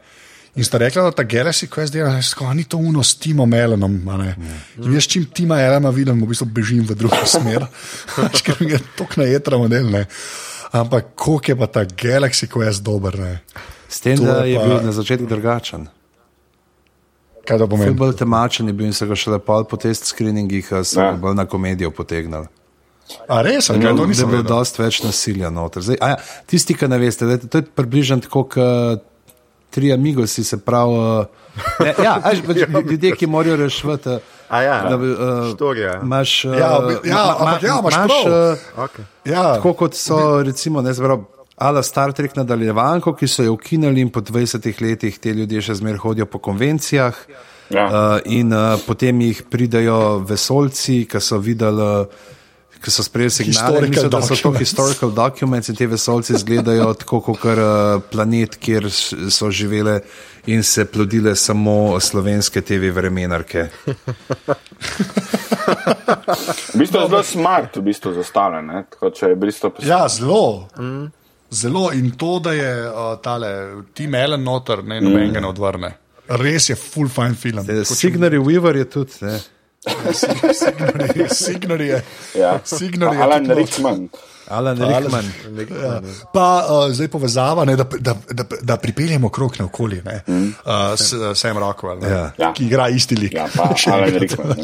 In 0.55 0.63
sta 0.63 0.77
rekla, 0.77 1.03
da 1.03 1.11
ta 1.11 1.23
Galaxy 1.23 1.67
Quest 1.67 1.93
dela, 1.93 2.11
da 2.39 2.53
ni 2.53 2.63
to 2.63 2.77
uno 2.77 3.03
s 3.03 3.15
Timom 3.15 3.53
Elenom. 3.53 3.93
a 4.09 4.17
ne. 4.17 4.35
In 4.77 4.93
jaz 4.93 5.07
čim 5.07 5.25
Tima 5.25 5.61
Elena 5.61 5.89
vidim, 5.89 6.19
v 6.21 6.27
bistvu 6.27 6.45
bežim 6.45 6.83
v 6.83 6.95
drugo 6.95 7.15
smer, 7.35 7.65
ker 8.43 8.57
mi 8.59 8.71
je 8.71 8.79
tok 8.97 9.15
na 9.17 9.23
jedra 9.23 9.57
model. 9.57 9.87
Ne. 9.89 10.05
Ampak 10.71 11.15
koliko 11.15 11.51
je 11.51 11.55
pa 11.55 11.67
ta 11.67 11.85
Galaxy 11.85 12.47
Quest 12.47 12.83
dober. 12.83 13.15
Ne. 13.19 13.39
S 13.87 13.99
tem, 13.99 14.17
To 14.17 14.23
da 14.23 14.43
je 14.43 14.59
pa- 14.59 14.65
bil 14.65 14.81
na 14.81 14.91
začetku 14.91 15.25
drugačen. 15.25 15.87
Kaj 17.41 17.57
to 17.57 17.67
pomeni? 17.67 17.95
Bolj 17.95 18.15
temačen 18.15 18.67
je 18.67 18.73
bil 18.73 18.85
in 18.85 18.93
se 18.93 19.07
ga 19.07 19.15
šele 19.15 19.39
pol 19.39 19.63
po 19.63 19.77
test 19.77 20.05
screeningih 20.05 20.67
uh, 20.71 20.83
sem 20.83 21.03
Ja. 21.03 21.11
ga 21.11 21.17
bolj 21.17 21.35
na 21.35 21.45
komedijo 21.45 21.91
potegnil. 21.91 22.45
A 23.27 23.41
res, 23.41 23.67
ali 23.69 23.81
kaj 23.81 23.95
to 23.95 24.05
Da 24.05 24.13
je 24.13 24.27
bilo 24.27 24.43
dosti 24.43 24.81
več 24.81 25.01
nasilja 25.03 25.49
noter. 25.49 25.81
Zdaj, 25.81 25.97
a 25.99 26.07
ja, 26.09 26.17
tisti, 26.45 26.73
ki 26.73 26.87
ne 26.87 26.97
veste, 26.97 27.25
da 27.25 27.31
je 27.31 27.47
to 27.47 27.57
je 27.57 27.65
približno 27.65 28.19
tako, 28.19 28.43
kot 28.45 29.07
tri 29.72 29.93
amigosi, 29.93 30.43
se 30.43 30.60
pravi. 30.60 30.93
Uh, 30.93 31.26
ne, 31.80 31.93
ja, 32.03 32.18
až, 32.23 32.43
pač, 32.48 32.61
ljudje, 32.85 33.15
ki 33.15 33.27
morajo 33.27 33.56
rešiti. 33.64 34.10
Uh, 34.10 34.38
A 34.52 34.61
ja, 34.61 34.77
da 34.84 34.95
uh, 34.98 35.53
štorija. 35.53 35.99
Imaš, 36.03 36.45
uh, 36.45 36.57
Ja, 36.60 36.72
bi- 36.80 37.10
ja, 37.10 37.22
ampak 37.39 37.64
ja, 37.64 37.77
imaš 37.80 37.93
prav. 37.95 38.26
uh, 38.27 38.57
Okay. 38.85 39.06
Ja, 39.26 39.43
tako 39.56 39.73
kot 39.73 39.95
so, 39.95 40.18
recimo, 40.43 40.81
ne 40.81 40.93
zbral. 40.93 41.23
Ala 41.61 41.84
Star 41.84 42.10
Trek 42.11 42.34
nadaljevanko, 42.35 43.14
ki 43.14 43.27
so 43.30 43.43
jo 43.43 43.53
ukinili 43.53 44.02
in 44.02 44.10
po 44.10 44.19
20 44.19 44.81
letih 44.81 45.19
te 45.22 45.30
ljudje 45.30 45.61
še 45.61 45.76
zmeraj 45.77 45.99
hodijo 46.02 46.26
po 46.26 46.39
konvencijah. 46.39 47.14
Ja. 47.69 47.85
Uh, 47.85 48.19
in 48.26 48.49
uh, 48.52 48.76
potem 48.88 49.22
jih 49.22 49.43
pridajo 49.48 50.19
vesolci, 50.27 51.06
ki 51.07 51.22
so 51.22 51.38
videli, 51.39 51.85
uh, 52.02 52.31
ki 52.81 52.91
so 52.91 53.03
sprejeli 53.03 53.31
signale, 53.31 53.51
Historical 53.51 53.89
mislijo, 53.89 54.09
da 54.09 54.21
so 54.21 54.27
to 54.27 54.35
documents. 54.35 54.59
historical 54.59 55.11
documents 55.11 55.69
in 55.69 55.75
te 55.75 55.87
vesolci 55.87 56.33
izgledajo 56.33 56.93
tako 56.93 57.21
kot 57.21 57.45
uh, 57.45 58.01
planet, 58.11 58.55
kjer 58.57 58.87
so 59.29 59.51
živele 59.51 59.99
in 60.45 60.63
se 60.63 60.85
plodile 60.85 61.35
samo 61.35 61.99
slovenske 61.99 62.61
TV 62.61 62.89
vremenarke. 62.95 63.67
V 66.73 66.79
bistvu 66.79 66.99
je 66.99 67.07
zelo 67.07 67.23
smart, 67.23 67.77
v 67.77 67.81
bistvu 67.81 68.13
zastavljen. 68.13 68.65
ne. 68.65 68.85
Ja 69.85 70.07
zelo. 70.09 70.67
Zelo 71.51 71.91
in 71.93 72.11
to, 72.11 72.39
da 72.39 72.53
je 72.53 72.89
uh, 72.89 73.21
tale 73.21 73.83
Tim 73.93 74.15
Allen 74.15 74.43
noter, 74.43 74.83
ne 74.83 75.01
nobenega 75.01 75.39
ne 75.39 75.47
odvrne. 75.47 75.97
Res 76.27 76.69
je 76.69 76.75
full 76.75 77.09
fine 77.09 77.35
film. 77.35 77.65
Signori 77.85 78.37
Weaver 78.39 78.75
je 78.77 78.89
tudi. 78.89 79.11
Ne? 79.21 79.39
Signori, 80.13 81.29
Signori 81.29 81.87
je. 81.87 82.03
Ja. 82.39 82.59
Signori 82.63 83.17
je 83.17 83.23
Alan. 83.23 83.51
Rickman. 83.51 84.09
Alan 84.47 84.77
Rickman. 84.77 85.25
Ja. 85.83 86.01
Pa 86.33 86.65
uh, 86.69 86.93
zdaj 86.93 87.07
povezava, 87.07 87.65
ne, 87.65 87.75
da, 87.75 87.83
da, 87.99 88.15
da, 88.29 88.43
da 88.61 88.77
pripeljemo 88.77 89.29
krok 89.29 89.59
na 89.59 89.65
okolje. 89.65 90.03
Mm. 90.27 90.53
Uh, 90.65 90.73
s, 90.97 91.13
Sam 91.35 91.57
Rockwell, 91.57 91.99
ne, 92.01 92.09
Ja. 92.09 92.31
Ja. 92.37 92.53
ki 92.53 92.65
igra 92.65 92.89
isti 92.89 93.15
lik. 93.15 93.33
Ja, 93.33 93.47
pa 93.55 93.73
Alan 93.93 94.09
Rickman, 94.19 94.47
ne. 94.57 94.63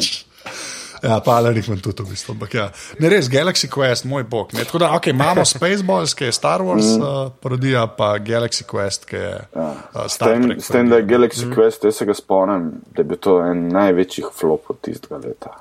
Ja, 1.02 1.20
pa 1.24 1.36
Alan 1.38 1.54
Rickman 1.54 1.80
tudi 1.80 2.02
v 2.02 2.12
bistvu. 2.12 2.34
Ampak, 2.34 2.54
ja. 2.54 2.68
Ne, 2.98 3.08
res, 3.12 3.28
Galaxy 3.30 3.68
Quest, 3.70 4.04
moj 4.04 4.24
bog. 4.28 4.54
Ne. 4.56 4.64
Tako 4.64 4.78
da, 4.82 4.90
okay, 4.96 5.14
imamo 5.14 5.44
Spaceballs, 5.54 6.14
ki 6.18 6.24
je 6.28 6.32
Star 6.32 6.64
Wars 6.66 6.88
mm. 6.96 7.02
uh, 7.02 7.32
parodija, 7.42 7.86
pa 7.98 8.14
Galaxy 8.18 8.66
Quest, 8.68 9.06
ki 9.10 9.16
je 9.16 9.34
uh, 9.54 9.84
S 10.06 10.18
Star 10.18 10.34
tem, 10.34 10.48
Trek. 10.48 10.64
s 10.64 10.72
tem, 10.74 10.90
da 10.90 11.02
je 11.02 11.06
Galaxy 11.10 11.46
mm. 11.46 11.54
Quest, 11.54 11.84
jaz 11.84 12.00
se 12.00 12.08
ga 12.08 12.14
spomnim, 12.14 12.72
da 12.94 13.04
je 13.04 13.10
bil 13.12 13.22
to 13.22 13.38
en 13.44 13.68
največjih 13.72 14.32
flopov 14.34 14.80
tistega 14.82 15.20
leta. 15.22 15.54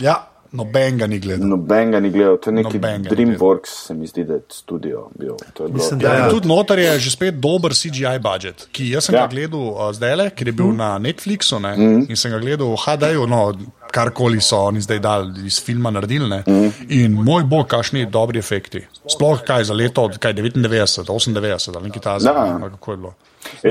Ja, 0.00 0.16
noben 0.56 0.98
ga 0.98 1.06
ni 1.06 1.18
gledal. 1.18 1.48
Noben 1.48 1.90
ga 1.90 2.00
ni 2.00 2.10
gledal, 2.10 2.36
to 2.40 2.50
je 2.50 2.54
neki 2.58 2.78
Noben 2.78 3.02
ga 3.02 3.10
ni 3.10 3.16
Dreamworks, 3.16 3.72
se 3.86 3.94
mi 3.94 4.06
zdi, 4.06 4.24
da 4.24 4.34
je 4.38 4.42
studio 4.52 5.08
bil. 5.18 5.36
To 5.54 5.64
je 5.64 5.68
bilo- 5.68 5.76
Mislim, 5.82 6.00
Ja, 6.00 6.14
Ja. 6.14 6.24
in 6.24 6.30
tudi 6.30 6.48
noter 6.48 6.78
je 6.78 6.98
že 6.98 7.10
spet 7.10 7.34
dober 7.40 7.72
CGI 7.74 8.18
budžet, 8.22 8.68
ki 8.72 8.90
jaz 8.90 9.04
sem 9.04 9.14
ja. 9.14 9.20
Ja. 9.20 9.26
ga 9.26 9.34
gledal 9.34 9.60
uh, 9.60 9.92
zdaj 9.92 10.16
le, 10.16 10.30
ker 10.30 10.46
je 10.46 10.52
bil 10.52 10.66
mm. 10.66 10.76
na 10.76 10.98
Netflixu 10.98 11.58
ne, 11.60 11.76
mm. 11.76 12.06
in 12.08 12.16
sem 12.16 12.30
ga 12.30 12.38
gledal 12.38 12.66
v 12.66 12.76
HD-ju, 12.76 13.26
no, 13.26 13.52
karkoli 13.96 14.40
so 14.44 14.58
oni 14.68 14.82
zdaj 14.84 14.98
dali 15.00 15.46
iz 15.48 15.60
filma 15.64 15.90
naredili. 15.90 16.28
Ne, 16.28 16.42
mm. 16.46 16.72
In 16.98 17.16
moj 17.24 17.46
bog, 17.48 17.66
kakšni 17.72 18.06
dobri 18.12 18.38
efekti. 18.38 18.84
Sploh 19.12 19.40
kaj 19.46 19.64
za 19.70 19.74
leto, 19.74 20.10
kaj 20.20 20.34
99, 20.34 21.06
98 21.08 21.76
ali 21.76 21.88
nekaj 21.88 22.18
ne, 22.60 22.70
Kako 22.76 22.92
je 22.92 22.96
bilo. 22.96 23.14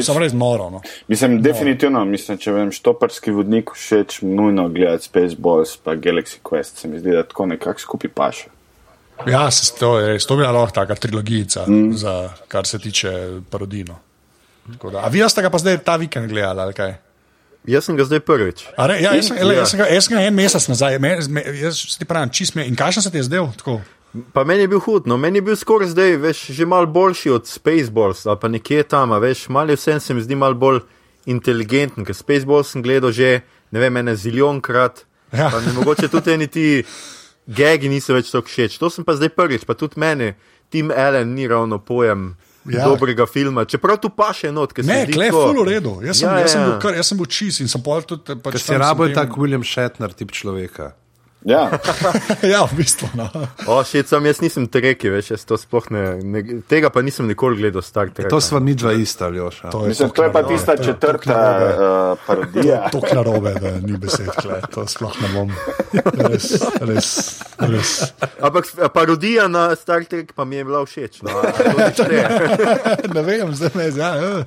Sem 0.01 0.17
res 0.17 0.33
noro. 0.33 0.69
No. 0.69 0.81
Mislim, 1.07 1.41
definitivno, 1.43 2.05
mislim, 2.05 2.37
če 2.39 2.53
vem, 2.55 2.71
štoparski 2.71 3.33
vodnik 3.35 3.73
všeč, 3.75 4.21
nujno 4.23 4.69
gledati 4.73 5.09
Spaceballs 5.09 5.75
pa 5.83 5.97
Galaxy 5.99 6.39
Quest, 6.43 6.81
se 6.81 6.87
mi 6.87 6.99
zdi, 6.99 7.11
da 7.11 7.25
tako 7.27 7.45
nekako 7.51 7.83
skupaj 7.83 8.13
paše. 8.15 8.51
Ja, 9.27 9.51
se, 9.51 9.73
to 9.79 9.97
je 9.99 10.13
res, 10.13 10.27
to 10.27 10.35
bi 10.35 10.43
bila 10.43 10.61
lahko 10.61 10.75
taka 10.75 10.95
trilogijica, 10.95 11.65
mm. 11.67 11.93
za, 11.99 12.15
kar 12.47 12.67
se 12.67 12.79
tiče 12.79 13.11
parodino. 13.49 13.99
Da- 14.65 15.05
A 15.05 15.11
vi 15.13 15.21
ste 15.29 15.43
ga 15.45 15.49
pa 15.53 15.61
zdaj 15.61 15.77
ta 15.85 15.95
vikend 16.01 16.31
gledali 16.31 16.61
ali 16.61 16.73
kaj? 16.73 16.95
Jaz 17.67 17.85
sem 17.87 17.97
ga 17.97 18.05
zdaj 18.05 18.19
prvič. 18.21 18.65
Re, 18.77 18.99
ja, 19.01 19.15
jaz, 19.17 19.27
sem, 19.27 19.37
ele, 19.41 19.55
Ja. 19.55 19.59
jaz, 19.63 19.71
sem 19.73 19.79
ga, 19.79 19.85
jaz 19.89 20.05
sem 20.05 20.13
ga 20.17 20.21
en 20.21 20.35
mesec 20.37 20.67
nazaj, 20.69 20.99
me, 21.01 21.15
me, 21.29 21.41
jaz 21.61 21.97
ti 21.97 22.05
pravim, 22.05 22.29
čist 22.29 22.55
me. 22.55 22.65
In 22.69 22.75
kakšen 22.77 23.01
se 23.01 23.11
ti 23.11 23.17
je 23.17 23.23
zdel? 23.25 23.47
Tako? 23.57 23.81
Pa 24.33 24.43
meni 24.47 24.61
je 24.63 24.67
bil 24.71 24.79
hud, 24.79 25.07
no 25.09 25.17
meni 25.17 25.41
je 25.41 25.45
bil 25.49 25.57
skoraj 25.59 25.89
zdaj, 25.91 26.17
veš, 26.23 26.43
že 26.55 26.65
mal 26.65 26.85
boljši 26.87 27.33
od 27.35 27.47
Spaceballs 27.49 28.25
ali 28.25 28.39
pa 28.39 28.47
nekje 28.47 28.83
tam, 28.87 29.11
veš, 29.19 29.49
mal 29.49 29.67
je 29.69 29.75
vsem 29.75 29.99
se 29.99 30.13
mi 30.13 30.21
zdi 30.23 30.35
mal 30.39 30.53
bolj 30.55 30.79
inteligenten, 31.25 32.05
ker 32.05 32.15
Spaceballs 32.15 32.71
sem 32.71 32.83
gledal 32.85 33.11
že, 33.11 33.41
ne 33.71 33.79
vem, 33.81 33.97
ene 33.97 34.15
zilijon 34.15 34.61
krat. 34.61 35.03
Ja. 35.33 35.49
Mi 35.65 35.73
mogoče 35.73 36.07
tudi 36.07 36.31
eni 36.31 36.47
ti 36.47 36.83
gegi 37.47 37.89
niso 37.89 38.13
več 38.15 38.29
tako 38.31 38.47
všeč. 38.47 38.77
To 38.79 38.89
sem 38.89 39.03
pa 39.03 39.17
zdaj 39.17 39.33
prvič, 39.35 39.65
pa 39.65 39.73
tudi 39.75 39.99
meni, 39.99 40.31
Tim 40.69 40.91
Allen 40.95 41.33
ni 41.35 41.47
ravno 41.47 41.79
pojem. 41.83 42.35
Ja. 42.65 42.85
Dobrega 42.89 43.25
filma, 43.29 43.61
čeprav 43.65 43.99
tu 44.01 44.09
pa 44.09 44.33
še 44.33 44.49
not, 44.51 44.73
ker 44.73 44.83
se 44.83 44.89
Ne, 44.89 45.05
zdi 45.05 45.13
klej, 45.13 45.29
tako- 45.29 45.53
full 45.53 45.63
v 45.63 45.67
redu. 45.69 46.01
Jaz 46.01 46.17
sem, 46.19 46.29
Ja, 46.29 46.39
jaz 46.39 46.51
sem, 46.51 46.61
ja, 46.61 46.65
bil, 46.65 46.73
ja. 46.73 46.79
kar, 46.81 46.93
jaz 46.97 47.07
sem 47.07 47.17
bil 47.17 47.25
čist 47.29 47.61
in 47.61 47.67
sem 47.67 47.81
pol 47.81 48.01
tudi. 48.01 48.35
Pač 48.41 48.51
Ker 48.53 48.59
si 48.59 48.71
je 48.73 48.79
tem- 49.13 49.13
tak 49.13 49.37
William 49.37 49.61
Shatner 49.63 50.09
tip 50.13 50.31
človeka. 50.31 50.93
Ja, 51.45 51.69
ja, 52.53 52.65
v 52.65 52.73
bistvu. 52.81 53.09
No. 53.13 53.29
O, 53.69 53.77
še 53.85 54.01
sam 54.09 54.25
jaz 54.25 54.41
nisem 54.41 54.65
treki, 54.71 55.11
veš, 55.13 55.31
jaz 55.35 55.43
to 55.45 55.59
sploh 55.61 55.85
ne, 55.93 56.03
ne, 56.25 56.41
tega 56.65 56.89
pa 56.89 57.03
nisem 57.05 57.29
nikoli 57.29 57.59
gledal 57.61 57.85
Star 57.85 58.09
Trek. 58.09 58.31
To 58.33 58.41
sva 58.41 58.57
dva 58.65 58.95
ista, 58.97 59.29
Ljoša. 59.29 59.69
To 59.69 59.85
mislim, 59.85 60.09
to 60.09 60.25
je 60.25 60.31
pa 60.33 60.41
tista 60.43 60.73
četrta 60.77 61.37
uh, 61.37 62.25
parodija. 62.25 62.89
To 62.89 63.01
je 63.05 63.13
narobe, 63.13 63.53
da 63.61 63.75
ni 63.77 63.97
besed, 64.01 64.31
kle. 64.41 64.57
to 64.73 64.87
sploh 64.89 65.13
ne 65.21 65.29
bom. 65.37 65.53
Res, 66.25 66.49
res, 66.81 67.09
res. 67.61 67.93
Ampak 68.41 68.73
parodija 68.93 69.45
na 69.47 69.67
Star 69.77 70.05
Trek 70.09 70.33
pa 70.33 70.49
mi 70.49 70.57
je 70.57 70.65
bila 70.65 70.81
všeč. 70.85 71.21
No, 71.21 71.29
a 71.45 71.91
to 71.93 72.09
ne 72.09 72.25
ne 73.15 73.21
vem, 73.21 73.55
zdaj 73.55 73.69
me 73.75 73.89
ja, 73.93 74.11
eh, 74.17 74.43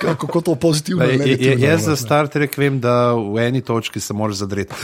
kako 0.00 0.40
to 0.40 0.54
pozitivno 0.54 1.04
je-. 1.04 1.60
Jaz 1.60 1.84
za 1.84 1.90
ne. 1.90 1.96
Star 1.96 2.28
Trek 2.28 2.58
vem, 2.58 2.80
da 2.80 3.12
v 3.12 3.38
eni 3.38 3.60
točki 3.60 4.00
se 4.00 4.14
moraš 4.14 4.34
zadreti. 4.34 4.74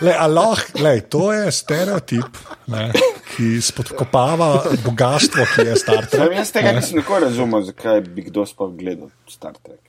Le, 0.00 0.14
a 0.14 0.26
lahko, 0.26 0.78
lej, 0.82 1.00
to 1.10 1.32
je 1.32 1.50
stereotip, 1.52 2.38
ne, 2.70 2.88
ki 3.34 3.60
spodkopava 3.62 4.50
bogatstvo, 4.84 5.46
ki 5.54 5.66
je 5.70 5.76
Star 5.76 6.04
Sam 6.04 6.10
Trek. 6.26 6.36
jaz 6.38 6.52
tega 6.54 6.72
nisem 6.76 7.00
nikoli 7.00 7.28
razumel, 7.28 7.62
zakaj 7.68 8.00
bi 8.06 8.28
kdo 8.28 8.44
sploh 8.46 8.74
gledal 8.78 9.10
Star 9.30 9.54
Trek. 9.62 9.80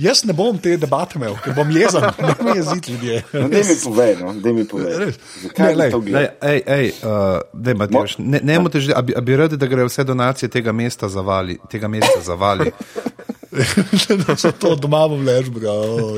Jaz 0.00 0.22
ne 0.24 0.32
bom 0.32 0.56
te 0.56 0.78
debate 0.80 1.18
imel, 1.18 1.34
ker 1.44 1.52
bom 1.52 1.68
jezen, 1.76 2.06
ne 2.24 2.34
me 2.46 2.54
jeziti 2.56 2.94
ljudje. 2.94 3.18
No, 3.34 3.48
daj 3.52 3.64
mi 3.68 3.74
povej, 3.84 4.14
no, 4.22 4.32
daj 4.40 4.54
mi 4.56 4.64
povej. 4.64 4.94
Res. 5.02 5.18
Zakaj 5.42 5.66
Ne, 5.66 5.72
bi 5.74 5.80
lej, 5.82 5.90
to 5.92 5.98
Lej, 5.98 6.06
gledal? 6.06 6.30
ej, 6.52 6.62
ej, 6.76 6.86
uh, 7.04 7.42
dej, 7.52 7.74
Matjaž, 7.82 8.14
ne, 8.18 8.40
ne 8.42 8.56
motež, 8.64 8.88
a 8.96 9.02
bi, 9.04 9.12
a 9.12 9.20
bi 9.20 9.36
radi, 9.36 9.58
da 9.60 9.68
grejo 9.68 9.90
vse 9.90 10.06
donacije 10.08 10.48
tega 10.48 10.72
mesta 10.72 11.08
zavali? 11.12 11.58
Tega 11.68 11.88
mesta 11.92 12.22
zavali. 12.24 12.70
da 14.26 14.36
so 14.38 14.52
to 14.52 14.76
doma 14.78 15.06
v 15.10 15.22
Ležbu, 15.26 15.60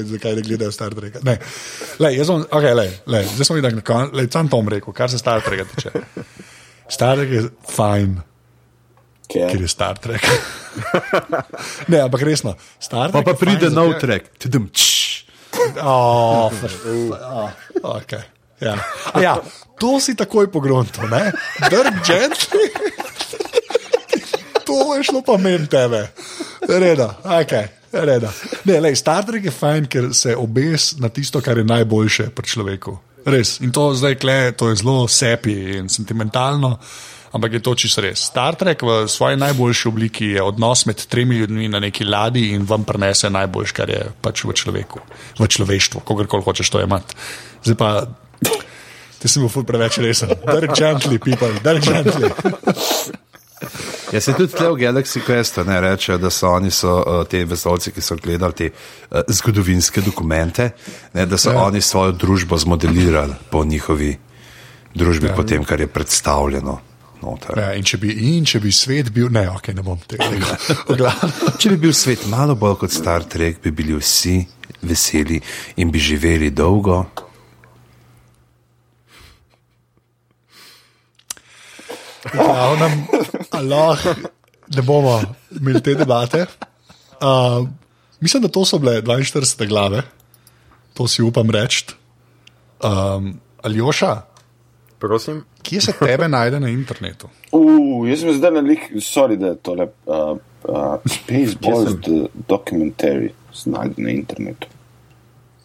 zakaj 0.05 0.35
ne 0.37 0.43
gledajo 0.45 0.73
Star 0.73 0.95
Trek. 0.95 1.17
Ne, 1.25 1.39
lej, 1.99 2.19
jaz 2.21 2.29
sem, 2.29 2.45
okay, 2.51 2.75
lej, 2.77 2.91
lej, 3.09 3.25
zdaj 3.35 3.49
sem 3.49 3.57
videl, 3.57 3.79
da 3.81 4.21
je 4.21 4.29
sam 4.33 4.51
Tom 4.53 4.69
rekel, 4.69 4.93
kar 4.93 5.09
se 5.11 5.19
Star 5.19 5.41
Treka 5.41 5.65
tiče. 5.73 5.91
Star 6.93 7.17
Trek 7.17 7.31
je 7.33 7.43
fajn, 7.73 8.21
Ker 9.33 9.49
ker 9.49 9.65
je 9.65 9.69
Star 9.71 9.97
Trek. 9.99 10.21
ne, 11.93 12.03
ampak 12.05 12.21
resno. 12.27 12.53
Star 12.77 13.09
Pa 13.09 13.23
Trek 13.23 13.25
pa 13.25 13.33
je 13.33 13.41
pride 13.41 13.71
nov 13.73 13.95
zato- 13.97 14.05
trek. 14.05 14.29
Tudum, 14.37 14.69
čš. 14.69 15.01
Oh, 15.85 16.49
oh, 16.49 17.51
okay. 17.97 18.25
ja. 18.61 18.77
A 19.13 19.21
ja, 19.21 19.35
to 19.81 20.01
si 20.01 20.17
takoj 20.17 20.49
pogrunto, 20.53 21.05
ne? 21.09 21.29
Drg 21.69 22.01
gently. 22.05 22.67
To 24.73 24.97
je 24.97 25.07
šlo 25.11 25.23
pa 25.27 25.37
meni 25.37 25.69
tebe. 25.69 26.09
Reda, 26.69 27.15
okay. 27.25 27.69
Reda. 27.93 28.33
Ne, 28.65 28.81
lej, 28.81 28.97
Star 28.97 29.25
Trek 29.27 29.45
je 29.45 29.53
fajn, 29.53 29.87
ker 29.87 30.11
se 30.17 30.37
obes 30.37 30.95
na 30.99 31.13
tisto, 31.13 31.41
kar 31.45 31.61
je 31.61 31.65
najboljše 31.69 32.31
pri 32.33 32.47
človeku. 32.49 32.97
Res. 33.29 33.61
In 33.61 33.73
to 33.73 33.93
zdaj 33.95 34.17
kle, 34.19 34.53
to 34.57 34.73
je 34.73 34.81
zelo 34.81 35.05
sepi 35.09 35.77
in 35.77 35.93
sentimentalno. 35.93 36.79
Ampak 37.33 37.53
je 37.53 37.61
to 37.65 37.73
čisto 37.75 38.05
res. 38.05 38.21
Star 38.29 38.57
Trek 38.61 38.83
v 38.85 39.09
svoji 39.09 39.37
najboljši 39.41 39.89
obliki 39.89 40.27
je 40.37 40.43
odnos 40.43 40.85
med 40.89 41.01
tremi 41.09 41.37
ljudmi 41.41 41.69
na 41.69 41.81
neki 41.81 42.05
ladji 42.05 42.53
in 42.53 42.67
vam 42.69 42.85
prenese 42.85 43.31
najboljš, 43.33 43.73
kar 43.73 43.89
je 43.89 44.03
pač 44.21 44.45
v 44.45 44.53
človeku, 44.53 45.01
v 45.41 45.49
človeštvu, 45.49 46.05
kogarkoli 46.05 46.45
hočeš 46.45 46.73
to 46.73 46.85
imeti. 46.85 47.17
Zdaj 47.65 47.77
pa, 47.81 47.89
ti 49.21 49.29
si 49.29 49.41
bil 49.41 49.49
ful 49.49 49.65
preveč 49.65 49.97
resen. 50.05 50.37
Dark 50.45 50.77
gently, 50.77 51.17
people, 51.17 51.57
dark 51.65 51.81
gently. 51.81 52.29
Ja, 54.13 54.21
se 54.21 54.33
tudi 54.37 54.53
tle 54.53 54.69
v 54.69 54.77
Galaxy 54.83 55.23
Questu 55.25 55.65
ne 55.65 55.81
rečejo, 55.81 56.19
da 56.19 56.31
so 56.31 56.51
oni 56.53 56.71
so, 56.71 56.99
uh, 57.01 57.23
te 57.29 57.45
vesolci, 57.45 57.93
ki 57.93 58.01
so 58.05 58.17
gledali 58.21 58.53
te 58.53 58.69
uh, 58.69 59.23
zgodovinske 59.29 60.01
dokumente, 60.05 60.71
ne, 61.15 61.27
da 61.27 61.39
so 61.39 61.53
Ja. 61.53 61.63
oni 61.65 61.81
svojo 61.81 62.13
družbo 62.13 62.59
zmodelirali 62.59 63.35
po 63.51 63.65
njihovi 63.65 64.17
družbi, 64.95 65.27
ja. 65.27 65.35
po 65.35 65.43
tem, 65.43 65.65
kar 65.65 65.81
je 65.81 65.87
predstavljeno. 65.87 66.81
Noter. 67.23 67.55
Ja, 67.59 67.69
in, 67.79 67.85
če 67.87 67.97
bi, 68.03 68.11
in 68.35 68.45
če 68.45 68.59
bi 68.61 68.73
svet 68.75 69.13
bil, 69.15 69.29
ne, 69.31 69.45
ok, 69.51 69.69
ne 69.79 69.83
bom 69.87 69.99
tega 70.11 70.27
rekel. 70.33 71.07
Če 71.55 71.71
bi 71.71 71.77
bil 71.85 71.93
svet 71.95 72.27
malo 72.27 72.57
bolj 72.59 72.81
kot 72.81 72.91
Star 72.91 73.23
Trek, 73.23 73.61
bi 73.63 73.71
bili 73.71 73.95
vsi 73.95 74.41
veseli 74.83 75.39
in 75.79 75.93
bi 75.95 76.03
živeli 76.03 76.51
dolgo. 76.51 77.05
Glavnem, 82.33 83.05
a 83.51 83.61
lahko 83.61 84.15
da 84.69 84.83
bomo 84.83 85.21
imeli 85.61 85.83
te 85.83 85.95
debate. 85.95 86.47
Uh, 87.21 87.69
mislim, 88.21 88.43
da 88.43 88.49
to 88.49 88.65
so 88.65 88.79
bile 88.79 89.03
42 89.03 89.69
glave, 89.69 90.03
to 90.95 91.09
si 91.09 91.23
upam 91.23 91.51
reči. 91.51 91.85
Um, 92.83 93.35
Aljoša, 93.63 94.23
Prosim. 94.99 95.45
kje 95.63 95.81
se 95.81 95.93
tebe 95.93 96.29
najde 96.29 96.61
na 96.61 96.69
internetu? 96.69 97.29
Uh, 97.53 98.09
jaz 98.09 98.21
sem 98.21 98.33
zdaj 98.35 98.51
na 98.51 98.61
lik, 98.61 98.89
sorry, 98.99 99.37
da 99.39 99.53
je 99.53 99.57
tole 99.63 99.87
uh, 100.07 100.37
uh, 100.65 100.97
Spaceballs 101.07 102.01
the 102.03 102.27
documentary 102.49 103.31
znajde 103.55 104.03
na 104.03 104.11
internetu. 104.11 104.67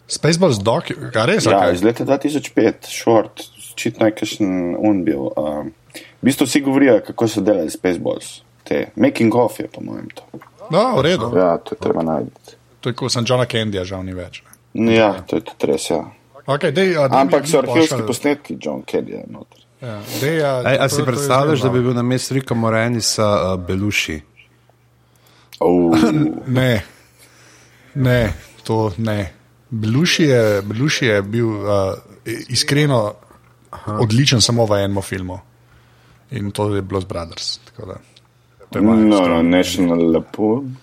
Spaceballs 0.08 0.58
Doc, 0.64 0.92
kaj 1.12 1.26
res? 1.26 1.46
Ja, 1.46 1.58
Okay. 1.58 1.74
iz 1.74 1.82
leta 1.82 2.04
2005, 2.04 2.86
short, 2.88 3.42
očitno 3.74 4.06
je 4.06 4.14
kakšen 4.14 4.76
un 4.78 5.02
bil. 5.04 5.28
Um, 5.36 5.72
v 5.94 6.24
bistvu 6.24 6.46
vsi 6.46 6.60
govorijo, 6.60 7.00
kako 7.06 7.28
so 7.28 7.40
delali 7.40 7.70
Spaceballs. 7.70 8.40
Te 8.64 8.90
making 8.96 9.34
of 9.34 9.60
je, 9.60 9.68
po 9.72 9.80
mojem, 9.80 10.08
to. 10.14 10.22
No, 10.70 10.96
v 10.96 11.02
redu. 11.02 11.32
Ja, 11.36 11.56
to 11.58 11.74
je 11.74 11.80
treba 11.80 12.02
najti. 12.02 12.56
To 12.80 12.88
je 12.88 12.94
kot 12.94 13.12
sem 13.12 13.24
Johna 13.28 13.46
Kendyja, 13.46 13.84
žal 13.84 14.04
ni 14.04 14.14
več. 14.14 14.42
ne. 14.72 14.94
Ja, 14.94 15.12
to 15.26 15.36
je 15.36 15.42
tudi 15.42 15.72
res, 15.72 15.90
ja. 15.90 16.04
Okay, 16.48 16.72
dej, 16.72 16.96
a, 16.96 17.08
dej 17.08 17.20
Ampak 17.20 17.48
so 17.48 17.58
arhivski 17.60 18.02
posnetki 18.08 18.56
John 18.60 18.82
Kelly 18.82 19.12
je 19.12 19.24
noter. 19.28 19.64
Ja, 19.80 19.98
dej, 20.20 20.36
a, 20.42 20.52
Ej, 20.72 20.78
a 20.80 20.88
si 20.88 21.04
predstavljaš, 21.04 21.60
da 21.60 21.68
bi 21.68 21.82
bil 21.84 21.94
na 21.94 22.02
mestu 22.02 22.34
Rika 22.34 22.54
Morenisa 22.54 23.26
uh, 23.26 23.60
Beluši? 23.60 24.20
Oh, 25.60 25.92
Ne, 26.58 26.84
ne, 27.94 28.32
to 28.64 28.92
ne. 28.96 29.32
Beluši 29.70 30.24
je, 30.24 30.62
Beluši 30.62 31.06
je 31.06 31.22
bil 31.22 31.48
uh, 31.48 31.94
iskreno 32.48 33.14
Aha. 33.70 33.98
odličen 34.00 34.40
samo 34.40 34.64
v 34.66 34.84
enem 34.84 35.02
filmu 35.02 35.40
in 36.30 36.50
to 36.50 36.74
je 36.74 36.82
Blues 36.82 37.04
Brothers. 37.04 37.60
no, 38.74 38.94
no, 39.28 39.42
National 39.42 40.12
Lampoon. 40.12 40.76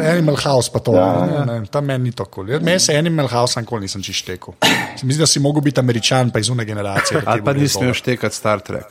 Animal 0.00 0.36
House 0.36 0.72
pa 0.72 0.78
to. 0.78 0.94
Ja. 0.94 1.06
Ja. 1.06 1.44
Ne, 1.44 1.60
ne, 1.60 1.66
tam 1.66 1.84
meni 1.84 2.04
ni 2.04 2.12
tako. 2.12 2.44
Cool. 2.46 2.60
Meni 2.60 2.80
se 2.80 2.96
Animal 2.96 3.28
House 3.28 3.60
nikoli 3.60 3.80
nisem 3.82 4.02
čištekel. 4.02 4.54
Mislim, 5.02 5.18
da 5.18 5.26
si 5.26 5.40
mogel 5.40 5.62
biti 5.62 5.80
američan, 5.80 6.30
pa 6.30 6.38
iz 6.38 6.48
une 6.48 6.64
generacije. 6.64 7.22
Ali 7.26 7.42
pa 7.44 7.52
nisi 7.52 7.74
smel 7.74 7.94
štekati 7.94 8.36
Star 8.36 8.60
Trek? 8.60 8.84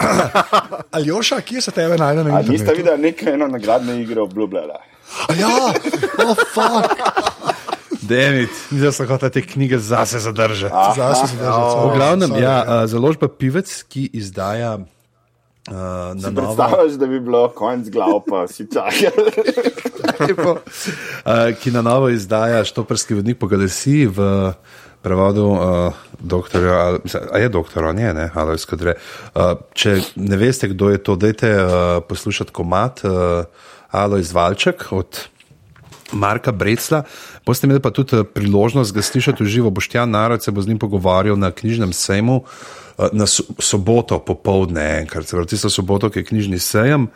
Aljoša, 0.96 1.40
kje 1.40 1.60
se 1.60 1.70
tebe 1.70 1.96
najde 1.96 2.24
na 2.24 2.36
A 2.36 2.38
niste 2.38 2.52
internetu? 2.52 2.76
videli 2.76 3.02
neke 3.02 3.30
eno 3.30 3.46
nagradne 3.48 4.00
igre 4.02 4.20
obljubljala? 4.20 4.74
A 5.28 5.34
Ja, 5.34 5.48
oh, 6.28 6.36
fuck. 6.54 7.33
David, 8.08 8.48
nisem 8.70 8.92
se 8.92 9.06
hotel 9.06 9.30
te 9.30 9.42
knjige 9.42 9.78
zase 9.78 10.18
zadržati. 10.18 10.74
Zase 10.96 11.26
se 11.26 11.36
držati. 11.36 11.88
V 11.88 11.96
glavnem, 11.96 12.30
ja, 12.42 12.56
uh, 12.62 12.86
založba 12.90 13.28
Pivec, 13.28 13.82
ki 13.88 14.10
izdaja 14.12 14.78
uh, 14.78 15.74
na 16.14 16.30
novo. 16.30 16.54
Predstavljaš, 16.54 16.92
da 17.00 17.06
bi 17.06 17.20
bilo 17.20 17.48
konc 17.56 17.88
glav, 17.88 18.20
pa 18.28 18.46
si 18.48 18.66
čakal. 18.68 19.24
uh, 20.44 21.54
ki 21.62 21.70
na 21.70 21.82
novo 21.82 22.08
izdaja 22.08 22.64
Štoprski 22.64 23.14
vodnik 23.14 23.38
po 23.38 23.46
galaksiji 23.46 24.06
v 24.06 24.52
prevodu 25.04 25.44
uh, 25.44 25.60
doktorja, 26.20 26.72
ali- 26.72 27.00
a 27.32 27.38
je 27.38 27.48
doktor, 27.48 27.84
on 27.84 27.98
je, 27.98 28.14
ne, 28.14 28.30
ali 28.34 28.58
skadre. 28.58 28.94
Uh, 29.34 29.52
če 29.76 30.00
ne 30.16 30.36
veste, 30.40 30.68
kdo 30.72 30.88
je 30.90 30.98
to, 30.98 31.16
dajte 31.16 31.50
uh, 31.56 31.68
poslušati 32.08 32.52
komat 32.52 33.04
uh, 33.04 33.44
Alois 33.90 34.32
Valček 34.32 34.86
od 34.90 35.28
Marka 36.14 36.52
Brecla. 36.52 37.02
Boste 37.46 37.66
imeli 37.66 37.82
pa 37.82 37.90
tudi 37.90 38.16
eh, 38.16 38.24
priložnost 38.24 38.94
ga 38.94 39.02
slišati 39.02 39.44
v 39.44 39.46
živo. 39.46 39.70
Boštjan 39.70 40.10
Narod 40.10 40.42
se 40.42 40.50
bo 40.50 40.62
z 40.62 40.68
njim 40.68 40.78
pogovarjal 40.78 41.38
na 41.38 41.50
knjižnem 41.50 41.92
sejmu 41.92 42.42
eh, 42.42 43.08
na 43.12 43.26
so- 43.26 43.46
soboto 43.58 44.18
popovdne, 44.18 45.04
enkrat, 45.04 45.26
se 45.26 45.36
pravi, 45.36 45.50
tisto 45.50 45.70
soboto, 45.70 46.10
ki 46.10 46.22
je 46.22 46.30
knjižni 46.30 46.58
sejem. 46.58 47.08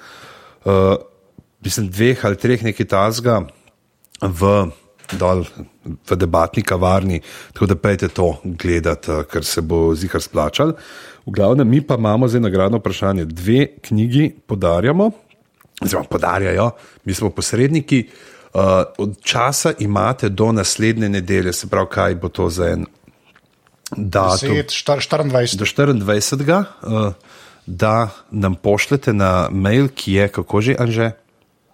Uh, 0.64 0.98
mislim, 1.64 1.86
dveh 1.88 2.24
ali 2.24 2.36
treh 2.36 2.62
nekaj 2.62 2.86
tazga 2.90 3.36
v, 4.20 4.70
dol, 5.14 5.44
v 5.86 6.16
debatni 6.18 6.64
kavarni, 6.66 7.20
tako 7.54 7.70
da 7.70 7.76
pejte 7.78 8.08
to 8.10 8.34
gledati, 8.44 9.22
ker 9.30 9.46
se 9.46 9.62
bo 9.62 9.94
zihar 9.94 10.20
splačal. 10.20 10.74
V 11.24 11.32
glavnem, 11.32 11.68
mi 11.68 11.80
pa 11.80 11.94
imamo 11.94 12.28
zdaj 12.28 12.42
nagradno 12.42 12.82
vprašanje. 12.82 13.24
Dve 13.30 13.68
knjigi 13.86 14.34
podarjamo, 14.46 15.10
oziroma 15.80 16.10
podarjajo, 16.10 16.70
mi 17.06 17.14
smo 17.14 17.30
posredniki. 17.30 18.02
Uh, 18.08 18.37
od 18.98 19.22
časa 19.22 19.72
imate 19.78 20.28
do 20.28 20.52
naslednje 20.52 21.08
nedelje, 21.08 21.52
se 21.52 21.66
pravi, 21.66 21.86
kaj 21.90 22.14
bo 22.14 22.28
to 22.28 22.50
za 22.50 22.66
en 22.66 22.86
datum. 23.96 24.48
10, 24.48 24.72
štar- 24.72 25.00
24. 25.22 25.92
Do 25.92 26.04
24. 26.04 26.64
Uh, 26.82 27.12
da 27.66 28.08
nam 28.30 28.54
pošljete 28.54 29.12
na 29.12 29.48
mail, 29.52 29.88
ki 29.88 30.12
je 30.12 30.28
kako 30.28 30.60
že, 30.60 30.76
Anže? 30.78 31.10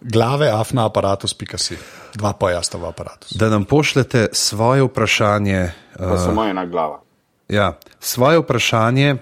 Glave 0.00 0.50
afna 0.50 0.86
aparatus.si. 0.86 1.76
Dva 2.14 2.32
pojasta 2.32 2.78
v 2.78 2.84
aparatus. 2.84 3.32
Da 3.32 3.48
nam 3.48 3.64
pošljete 3.64 4.28
svoje 4.32 4.82
vprašanje, 4.82 5.72
Pa 5.98 6.18
samo 6.18 6.44
ena 6.44 6.66
glava. 6.66 7.00
ja, 7.48 7.78
svoje 8.00 8.38
vprašanje, 8.38 9.16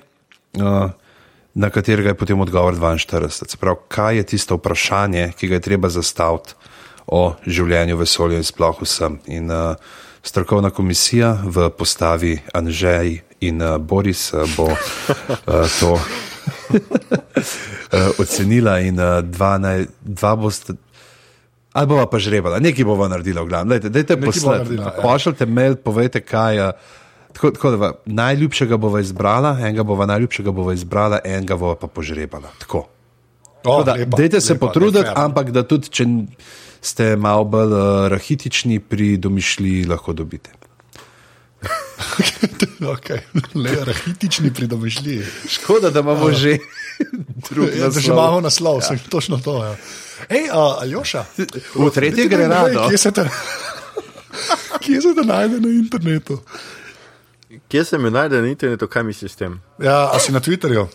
uh, 0.57 0.91
na 1.55 1.71
katerega 1.71 2.09
je 2.09 2.15
potem 2.15 2.41
odgovor 2.41 2.75
42. 2.75 3.29
Se 3.29 3.57
pravi, 3.57 3.77
kaj 3.89 4.17
je 4.17 4.23
tisto 4.23 4.57
vprašanje, 4.57 5.33
ki 5.37 5.49
ga 5.49 5.55
je 5.55 5.61
treba 5.61 5.89
zastaviti 5.89 6.55
o 7.07 7.35
življenju, 7.47 7.97
vesolju 7.99 8.39
in 8.39 8.47
sploh 8.47 8.83
vsem. 8.83 9.19
In 9.27 9.51
uh, 9.51 9.75
strokovna 10.23 10.71
komisija 10.71 11.35
v 11.45 11.71
postavi 11.71 12.39
Anžej 12.55 13.21
in 13.41 13.63
uh, 13.63 13.79
Boris 13.79 14.33
uh, 14.33 14.47
bo 14.57 14.71
uh, 14.71 14.77
to 15.81 15.93
uh, 15.95 16.03
ocenila 18.23 18.79
in 18.81 19.01
uh, 19.01 19.21
dva, 19.25 19.59
naj, 19.59 19.87
dva 20.01 20.37
boste. 20.37 20.79
Ali 21.73 21.89
bova 21.89 22.05
pa 22.07 22.21
žrebala, 22.21 22.61
nekaj 22.61 22.85
bova 22.85 23.09
naredila, 23.09 23.43
v 23.43 23.49
glavnem. 23.49 23.73
Dajte, 23.73 23.89
dajte 23.89 24.17
poslati, 24.21 24.77
ja. 24.77 24.93
pošljite 25.01 25.47
mail, 25.49 25.77
povejte, 25.81 26.21
kaj 26.21 26.57
je. 26.57 26.73
Tako, 27.33 27.51
tako 27.57 27.71
da 27.73 27.77
va, 27.81 27.93
najljubšega 28.05 28.77
bova 28.77 29.01
izbrala, 29.01 29.57
enega 29.61 29.83
bova 29.83 30.07
najljubšega 30.07 30.53
bova 30.53 30.75
izbrala, 30.77 31.23
enega 31.25 31.57
bova 31.57 31.79
pa 31.81 31.89
požrebala. 31.89 32.53
Tako. 32.61 32.85
Oh, 33.65 33.81
Tako 33.81 33.85
da, 33.85 33.95
lepa, 33.95 34.17
dajte 34.17 34.41
se 34.41 34.53
lepa, 34.53 34.67
potruditi, 34.67 35.07
lepa. 35.09 35.25
ampak 35.25 35.51
da 35.51 35.63
tudi, 35.63 35.89
če 35.89 36.07
ste 36.83 37.17
malo 37.17 37.45
bolj 37.47 37.73
uh, 37.73 37.81
rahitični 38.09 38.81
pri 38.81 39.17
domišljiji, 39.17 39.85
lahko 39.85 40.13
dobite. 40.13 40.51
okay. 42.89 43.19
Le, 43.55 43.85
rahitični 43.85 44.51
pri 44.51 44.67
domišljiji. 44.67 45.23
Škoda, 45.49 45.91
da 45.91 46.01
imamo 46.01 46.33
že 46.33 46.59
drug 47.51 47.69
Ja, 47.71 47.91
že 47.91 48.11
imamo 48.11 48.41
naslov, 48.41 48.77
ja. 48.77 48.83
sem 48.83 48.99
točno 49.01 49.39
to. 49.39 49.65
Ja. 49.65 49.77
Ej, 50.29 50.43
uh, 50.45 50.83
Aljoša, 50.83 51.25
V 51.75 51.91
tretje 51.91 52.27
gre 52.27 52.49
rado. 52.49 52.89
Kje 52.89 52.99
se 52.99 53.11
te, 53.13 53.29
kje 54.83 55.01
se 55.01 55.15
te 55.15 55.23
najde 55.23 55.61
na 55.61 55.69
internetu? 55.71 56.41
Kje 57.69 57.85
se 57.85 57.99
mi 57.99 58.11
najde 58.11 58.41
na 58.41 58.49
internetu, 58.49 58.87
kaj 58.87 59.03
misliš 59.05 59.33
s 59.33 59.37
tem? 59.37 59.61
Ja, 59.79 60.11
a 60.11 60.19
si 60.19 60.33
na 60.33 60.41
Twitterju? 60.41 60.87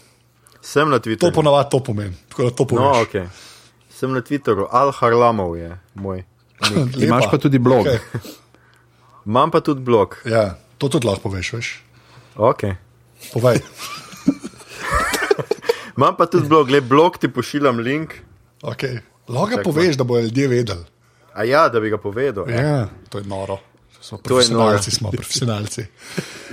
Sem 0.62 0.90
na 0.90 1.00
To 1.00 1.10
Twitterju. 1.10 1.32
ponovadi 1.32 1.70
to 1.72 1.80
pomeni. 1.80 2.16
Tako 2.30 2.44
da 2.44 2.50
to 2.50 2.64
No, 2.64 2.68
pomeni. 2.68 2.98
okay. 3.00 3.26
Sem 3.98 4.12
na 4.12 4.22
Twitterju, 4.22 4.68
Al 4.72 4.92
Harlamov 4.92 5.56
je 5.56 5.80
moj. 5.96 6.24
Imaš 7.00 7.24
pa 7.32 7.38
tudi 7.38 7.60
blog. 7.60 7.84
Okay. 7.84 8.00
Imam 9.26 9.52
pa 9.52 9.60
tudi 9.60 9.82
blog. 9.82 10.16
Ja, 10.24 10.56
to 10.78 10.88
tudi 10.88 11.08
lahko 11.08 11.22
poveš, 11.24 11.54
veš. 11.54 11.84
Okay. 12.36 12.76
Povej. 13.34 13.60
Imam 15.98 16.14
pa 16.14 16.26
tudi 16.26 16.46
blog, 16.46 16.70
le 16.70 16.82
blog 16.82 17.18
ti 17.18 17.28
pošiljam 17.28 17.80
link. 17.80 18.14
Okay. 18.64 19.00
Lahko 19.28 19.48
ga 19.48 19.58
poveš, 19.64 19.96
da 19.96 20.04
bodo 20.04 20.22
ljudje 20.22 20.48
vedeli. 20.48 20.84
A 21.34 21.44
ja, 21.44 21.70
da 21.70 21.80
bi 21.80 21.90
ga 21.90 21.98
povedal. 21.98 22.50
Ja, 22.50 22.88
to 23.10 23.18
je 23.18 23.26
noro. 23.26 23.58
Smo 24.02 24.18
To 24.18 24.40
je 24.40 24.46
noro. 24.46 24.60
profesionalci, 24.60 24.92
smo 24.92 25.12
profesionalci. 25.12 25.86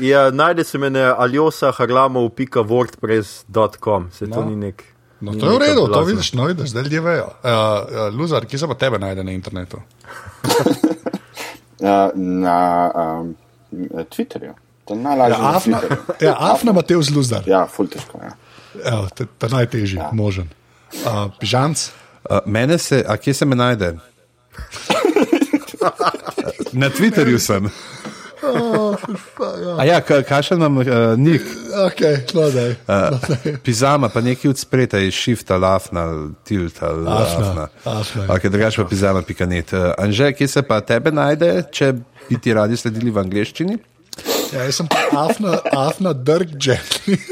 Ja, 0.00 0.30
najde 0.30 0.64
se 0.64 0.78
me 0.78 0.90
na 0.90 1.14
aljosaharlamov.wordpress.com, 1.18 4.10
se 4.12 4.26
to 4.26 4.36
No. 4.36 4.44
ni 4.44 4.56
nek. 4.58 4.84
No, 5.24 5.34
to 5.40 5.50
je 5.50 5.56
v 5.56 5.62
redu, 5.62 5.86
to 5.88 6.02
vidiš, 6.04 6.32
no, 6.36 6.44
vidiš, 6.50 6.70
zdaj 6.74 6.82
ljudje 6.82 7.00
vejo. 7.00 7.24
Uh, 7.24 7.50
uh, 7.50 8.14
Luzar, 8.14 8.46
kje 8.46 8.58
se 8.58 8.68
pa 8.68 8.74
tebe 8.74 8.98
najde 8.98 9.24
na 9.24 9.32
internetu? 9.32 9.80
Uh, 11.80 12.12
na 12.44 12.90
um, 12.94 13.34
Twitterju. 14.12 14.52
To 14.84 14.94
je 14.94 15.00
najlažje. 15.00 15.32
Ja, 15.32 15.42
na 15.42 15.56
Afna, 15.56 15.80
ja, 16.20 16.36
Afna 16.38 16.72
Mateus 16.72 17.10
Luzar. 17.10 17.48
Ja, 17.48 17.64
ful 17.66 17.88
težko. 17.88 18.20
Ja. 18.20 18.36
Evo, 18.84 19.08
to 19.14 19.24
je 19.24 19.28
ta 19.38 19.48
najtežji, 19.48 19.98
ja. 19.98 20.10
možen. 20.12 20.48
Uh, 20.92 21.32
Pižanc, 21.40 21.88
Uh, 22.30 22.38
mene 22.46 22.78
se, 22.78 23.04
a 23.08 23.16
kje 23.16 23.34
se 23.34 23.44
me 23.44 23.56
najde? 23.56 23.98
Na 26.72 26.90
Twitterju 26.90 27.38
sem. 27.38 27.70
A 29.78 29.84
ja, 29.84 30.00
ka- 30.00 30.22
kakšen 30.22 30.56
imam 30.58 30.76
uh, 30.76 30.84
nik? 31.16 31.42
ok, 31.86 32.00
no, 32.34 32.50
daj. 32.50 32.70
Uh, 32.84 33.56
pizama, 33.62 34.08
pa 34.08 34.20
nekaj 34.20 34.50
od 34.50 34.58
spreta 34.58 34.98
je 34.98 35.10
shift 35.10 35.50
ali 35.50 35.66
afna, 35.66 36.00
ali 36.02 36.30
tilt 36.44 36.82
ali 36.82 37.06
Afna, 37.08 37.48
afna. 37.48 37.68
afna. 37.84 38.26
Ok, 38.28 38.42
drugače 38.46 38.82
pa 38.82 38.88
pizama, 38.88 39.22
pika 39.22 39.46
net. 39.46 39.72
Uh, 39.72 39.78
Anže, 39.98 40.32
kje 40.32 40.48
se 40.48 40.62
pa 40.62 40.80
tebe 40.80 41.10
najde, 41.12 41.64
če 41.72 41.92
bi 42.28 42.38
ti 42.38 42.54
radi 42.54 42.76
sledili 42.76 43.10
v 43.10 43.18
angleščini? 43.18 43.78
Ja, 44.52 44.62
jaz 44.62 44.76
sem 44.76 44.86
pa 44.86 44.98
afna, 45.18 45.58
afna 45.72 46.12
drg 46.14 46.54
gently. 46.56 47.18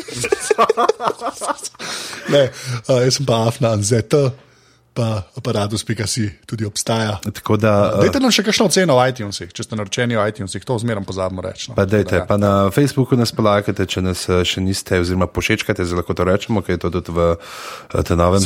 ne, 2.32 2.50
uh, 2.88 2.98
jaz 2.98 3.14
sem 3.16 3.26
pa 3.26 3.46
afna 3.46 3.70
anzeta, 3.72 4.30
pa 4.94 5.22
aparatus.si 5.36 6.30
tudi 6.46 6.64
obstaja. 6.64 7.18
Tako 7.24 7.56
da, 7.56 7.96
Dajte 8.00 8.20
nam 8.20 8.32
še 8.34 8.44
kakšno 8.44 8.68
oceno 8.68 8.96
v 8.98 9.08
iTunesih, 9.12 9.52
če 9.52 9.64
ste 9.64 9.78
naročeni 9.78 10.18
v 10.18 10.26
iTunesih, 10.28 10.64
to 10.68 10.76
zmeraj 10.82 11.06
pozabimo 11.08 11.44
reči. 11.44 11.70
No. 11.72 11.76
Pa, 11.78 11.86
dejte, 11.88 12.20
da, 12.20 12.26
pa 12.28 12.36
na 12.40 12.52
Facebooku 12.74 13.16
nas 13.16 13.32
polakate, 13.32 13.86
če 13.88 14.04
nas 14.04 14.26
eh, 14.28 14.42
še 14.44 14.60
niste, 14.64 15.00
oziroma 15.00 15.28
pošečkate, 15.32 15.86
zelo 15.88 16.02
lahko 16.02 16.16
to 16.18 16.28
rečemo, 16.28 16.64
ker 16.64 16.76
je 16.76 16.82
to 16.84 16.92
tudi 17.00 17.16
v 17.16 17.28
eh, 17.32 18.02
tem 18.04 18.20
novem 18.20 18.44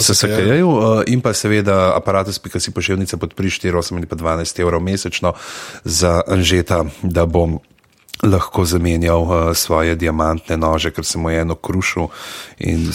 eh, 0.79 1.13
In 1.13 1.25
pa 1.25 1.35
seveda 1.35 1.97
aparatus.si 1.99 2.71
pošiljnica 2.71 3.19
podpri 3.19 3.51
4, 3.51 3.75
8 3.75 3.99
ali 3.99 4.11
pa 4.11 4.19
12 4.19 4.63
evrov 4.63 4.85
mesečno 4.85 5.35
za 5.83 6.21
Anžeta, 6.27 6.85
da 7.03 7.27
bom 7.27 7.59
lahko 8.23 8.65
zamenjal 8.65 9.23
uh, 9.23 9.57
svoje 9.57 9.97
diamantne 9.97 10.57
nože, 10.57 10.91
ker 10.91 11.05
sem 11.05 11.21
mu 11.21 11.31
je 11.31 11.41
eno 11.41 11.55
krušil 11.55 12.09
in 12.59 12.89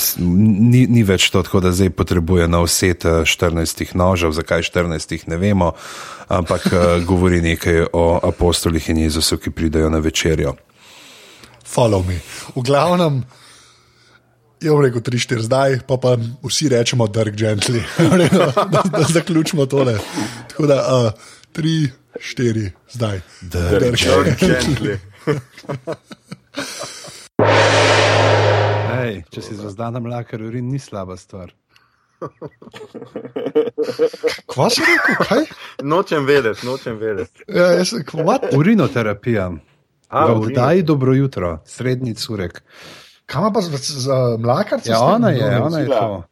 ni, 0.72 0.88
ni 0.90 1.04
več 1.04 1.30
to, 1.30 1.44
tako 1.46 1.62
da 1.62 1.72
zdaj 1.72 1.94
potrebuje 1.94 2.48
nov 2.48 2.68
set 2.68 3.06
uh, 3.06 3.22
14 3.26 3.94
nožev, 3.94 4.34
zakaj 4.34 4.66
14 4.66 5.28
ne 5.30 5.38
vemo, 5.38 5.74
ampak 6.28 6.66
uh, 6.72 6.82
govori 7.06 7.42
nekaj 7.42 7.94
o 7.94 8.18
apostolih 8.24 8.90
in 8.90 9.06
Jezusu, 9.06 9.38
ki 9.38 9.54
pridejo 9.54 9.90
na 9.90 10.02
večerjo. 10.02 10.56
Follow 11.62 12.04
me. 12.08 12.18
V 12.56 12.66
glavnem, 12.66 13.22
je 14.62 14.74
redu 14.82 15.00
3-4 15.00 15.46
zdaj, 15.46 15.80
pa 15.88 15.98
pa 15.98 16.18
vsi 16.44 16.70
rečemo 16.70 17.08
drg 17.08 17.36
gently, 17.36 17.82
da, 18.74 18.84
da 18.90 19.06
zaključimo 19.10 19.66
tole. 19.66 19.98
Tako 20.50 20.68
da 20.68 21.14
3-4 21.54 22.70
zdaj. 22.92 23.22
Drg 23.42 23.96
Gently. 24.42 25.11
Ej, 29.02 29.24
če 29.34 29.42
si 29.42 29.56
zvezdan 29.58 29.98
mlakar, 30.04 30.42
urin 30.46 30.70
ni 30.72 30.80
slaba 30.80 31.18
stvar. 31.18 31.50
Kva 34.52 34.68
si 34.70 34.82
rekel? 34.86 35.16
Kaj? 35.26 35.46
Nočem 35.84 36.26
vedeti, 36.30 36.66
nočem 36.68 36.98
vedeti. 37.02 37.44
Ja, 37.50 37.72
jaz, 37.80 37.94
what? 38.14 38.46
Urinoterapija. 38.54 39.50
A, 40.12 40.26
V 40.26 40.32
urino. 40.32 40.42
vdaji 40.52 40.84
dobro 40.84 41.14
jutro, 41.14 41.60
srednji 41.66 42.14
curek. 42.14 42.62
Kaj 43.26 43.40
ima 43.42 43.52
pa 43.52 43.62
za, 43.62 43.78
za 43.78 44.38
mlakarce? 44.40 44.92
Ja, 44.92 44.98
s 44.98 45.00
tem? 45.00 45.08
ona 45.16 45.30
je, 45.30 45.62
ona 45.62 45.80
je 45.80 45.88
to. 45.88 46.24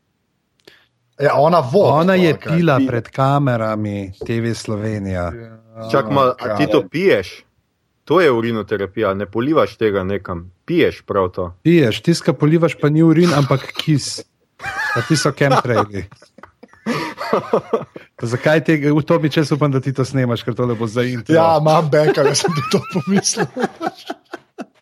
Ja, 1.20 1.34
ona 1.36 1.60
vo. 1.72 1.84
Ona 1.90 2.14
je 2.16 2.38
pila 2.40 2.80
pred 2.88 3.08
kamerami 3.08 4.12
TV 4.26 4.54
Slovenija. 4.56 5.32
Čak 5.92 6.12
malo, 6.12 6.36
a 6.40 6.56
ti 6.58 6.68
to 6.72 6.84
piješ? 6.92 7.44
To 8.10 8.18
je 8.22 8.32
urinoterapija, 8.32 9.14
ne 9.14 9.26
polivaš 9.30 9.76
tega 9.78 10.04
nekam, 10.04 10.52
piješ 10.66 11.02
prav 11.06 11.28
to. 11.30 11.44
Piješ, 11.64 12.02
tiska 12.02 12.34
polivaš, 12.34 12.74
pa 12.82 12.90
ni 12.90 13.04
urin, 13.06 13.30
ampak 13.38 13.68
kis. 13.78 14.24
Pa 14.96 15.04
ti 15.08 15.18
so 15.18 15.30
chemtraili. 15.32 16.08
Pa 18.18 18.26
Zakaj 18.32 18.64
tega, 18.66 18.90
v 18.98 19.04
to 19.06 19.20
bi 19.22 19.30
čas 19.30 19.52
upam, 19.54 19.70
da 19.72 19.78
ti 19.80 19.94
to 19.94 20.02
snemaš, 20.06 20.42
ker 20.42 20.58
tole 20.58 20.74
bo 20.76 20.88
za 20.90 21.06
internet. 21.06 21.38
Ja, 21.38 21.60
imam 21.62 21.86
beka, 21.94 22.26
jaz 22.26 22.42
sem 22.42 22.56
tudi 22.58 22.74
to 22.74 22.82
pomislil. 22.96 23.46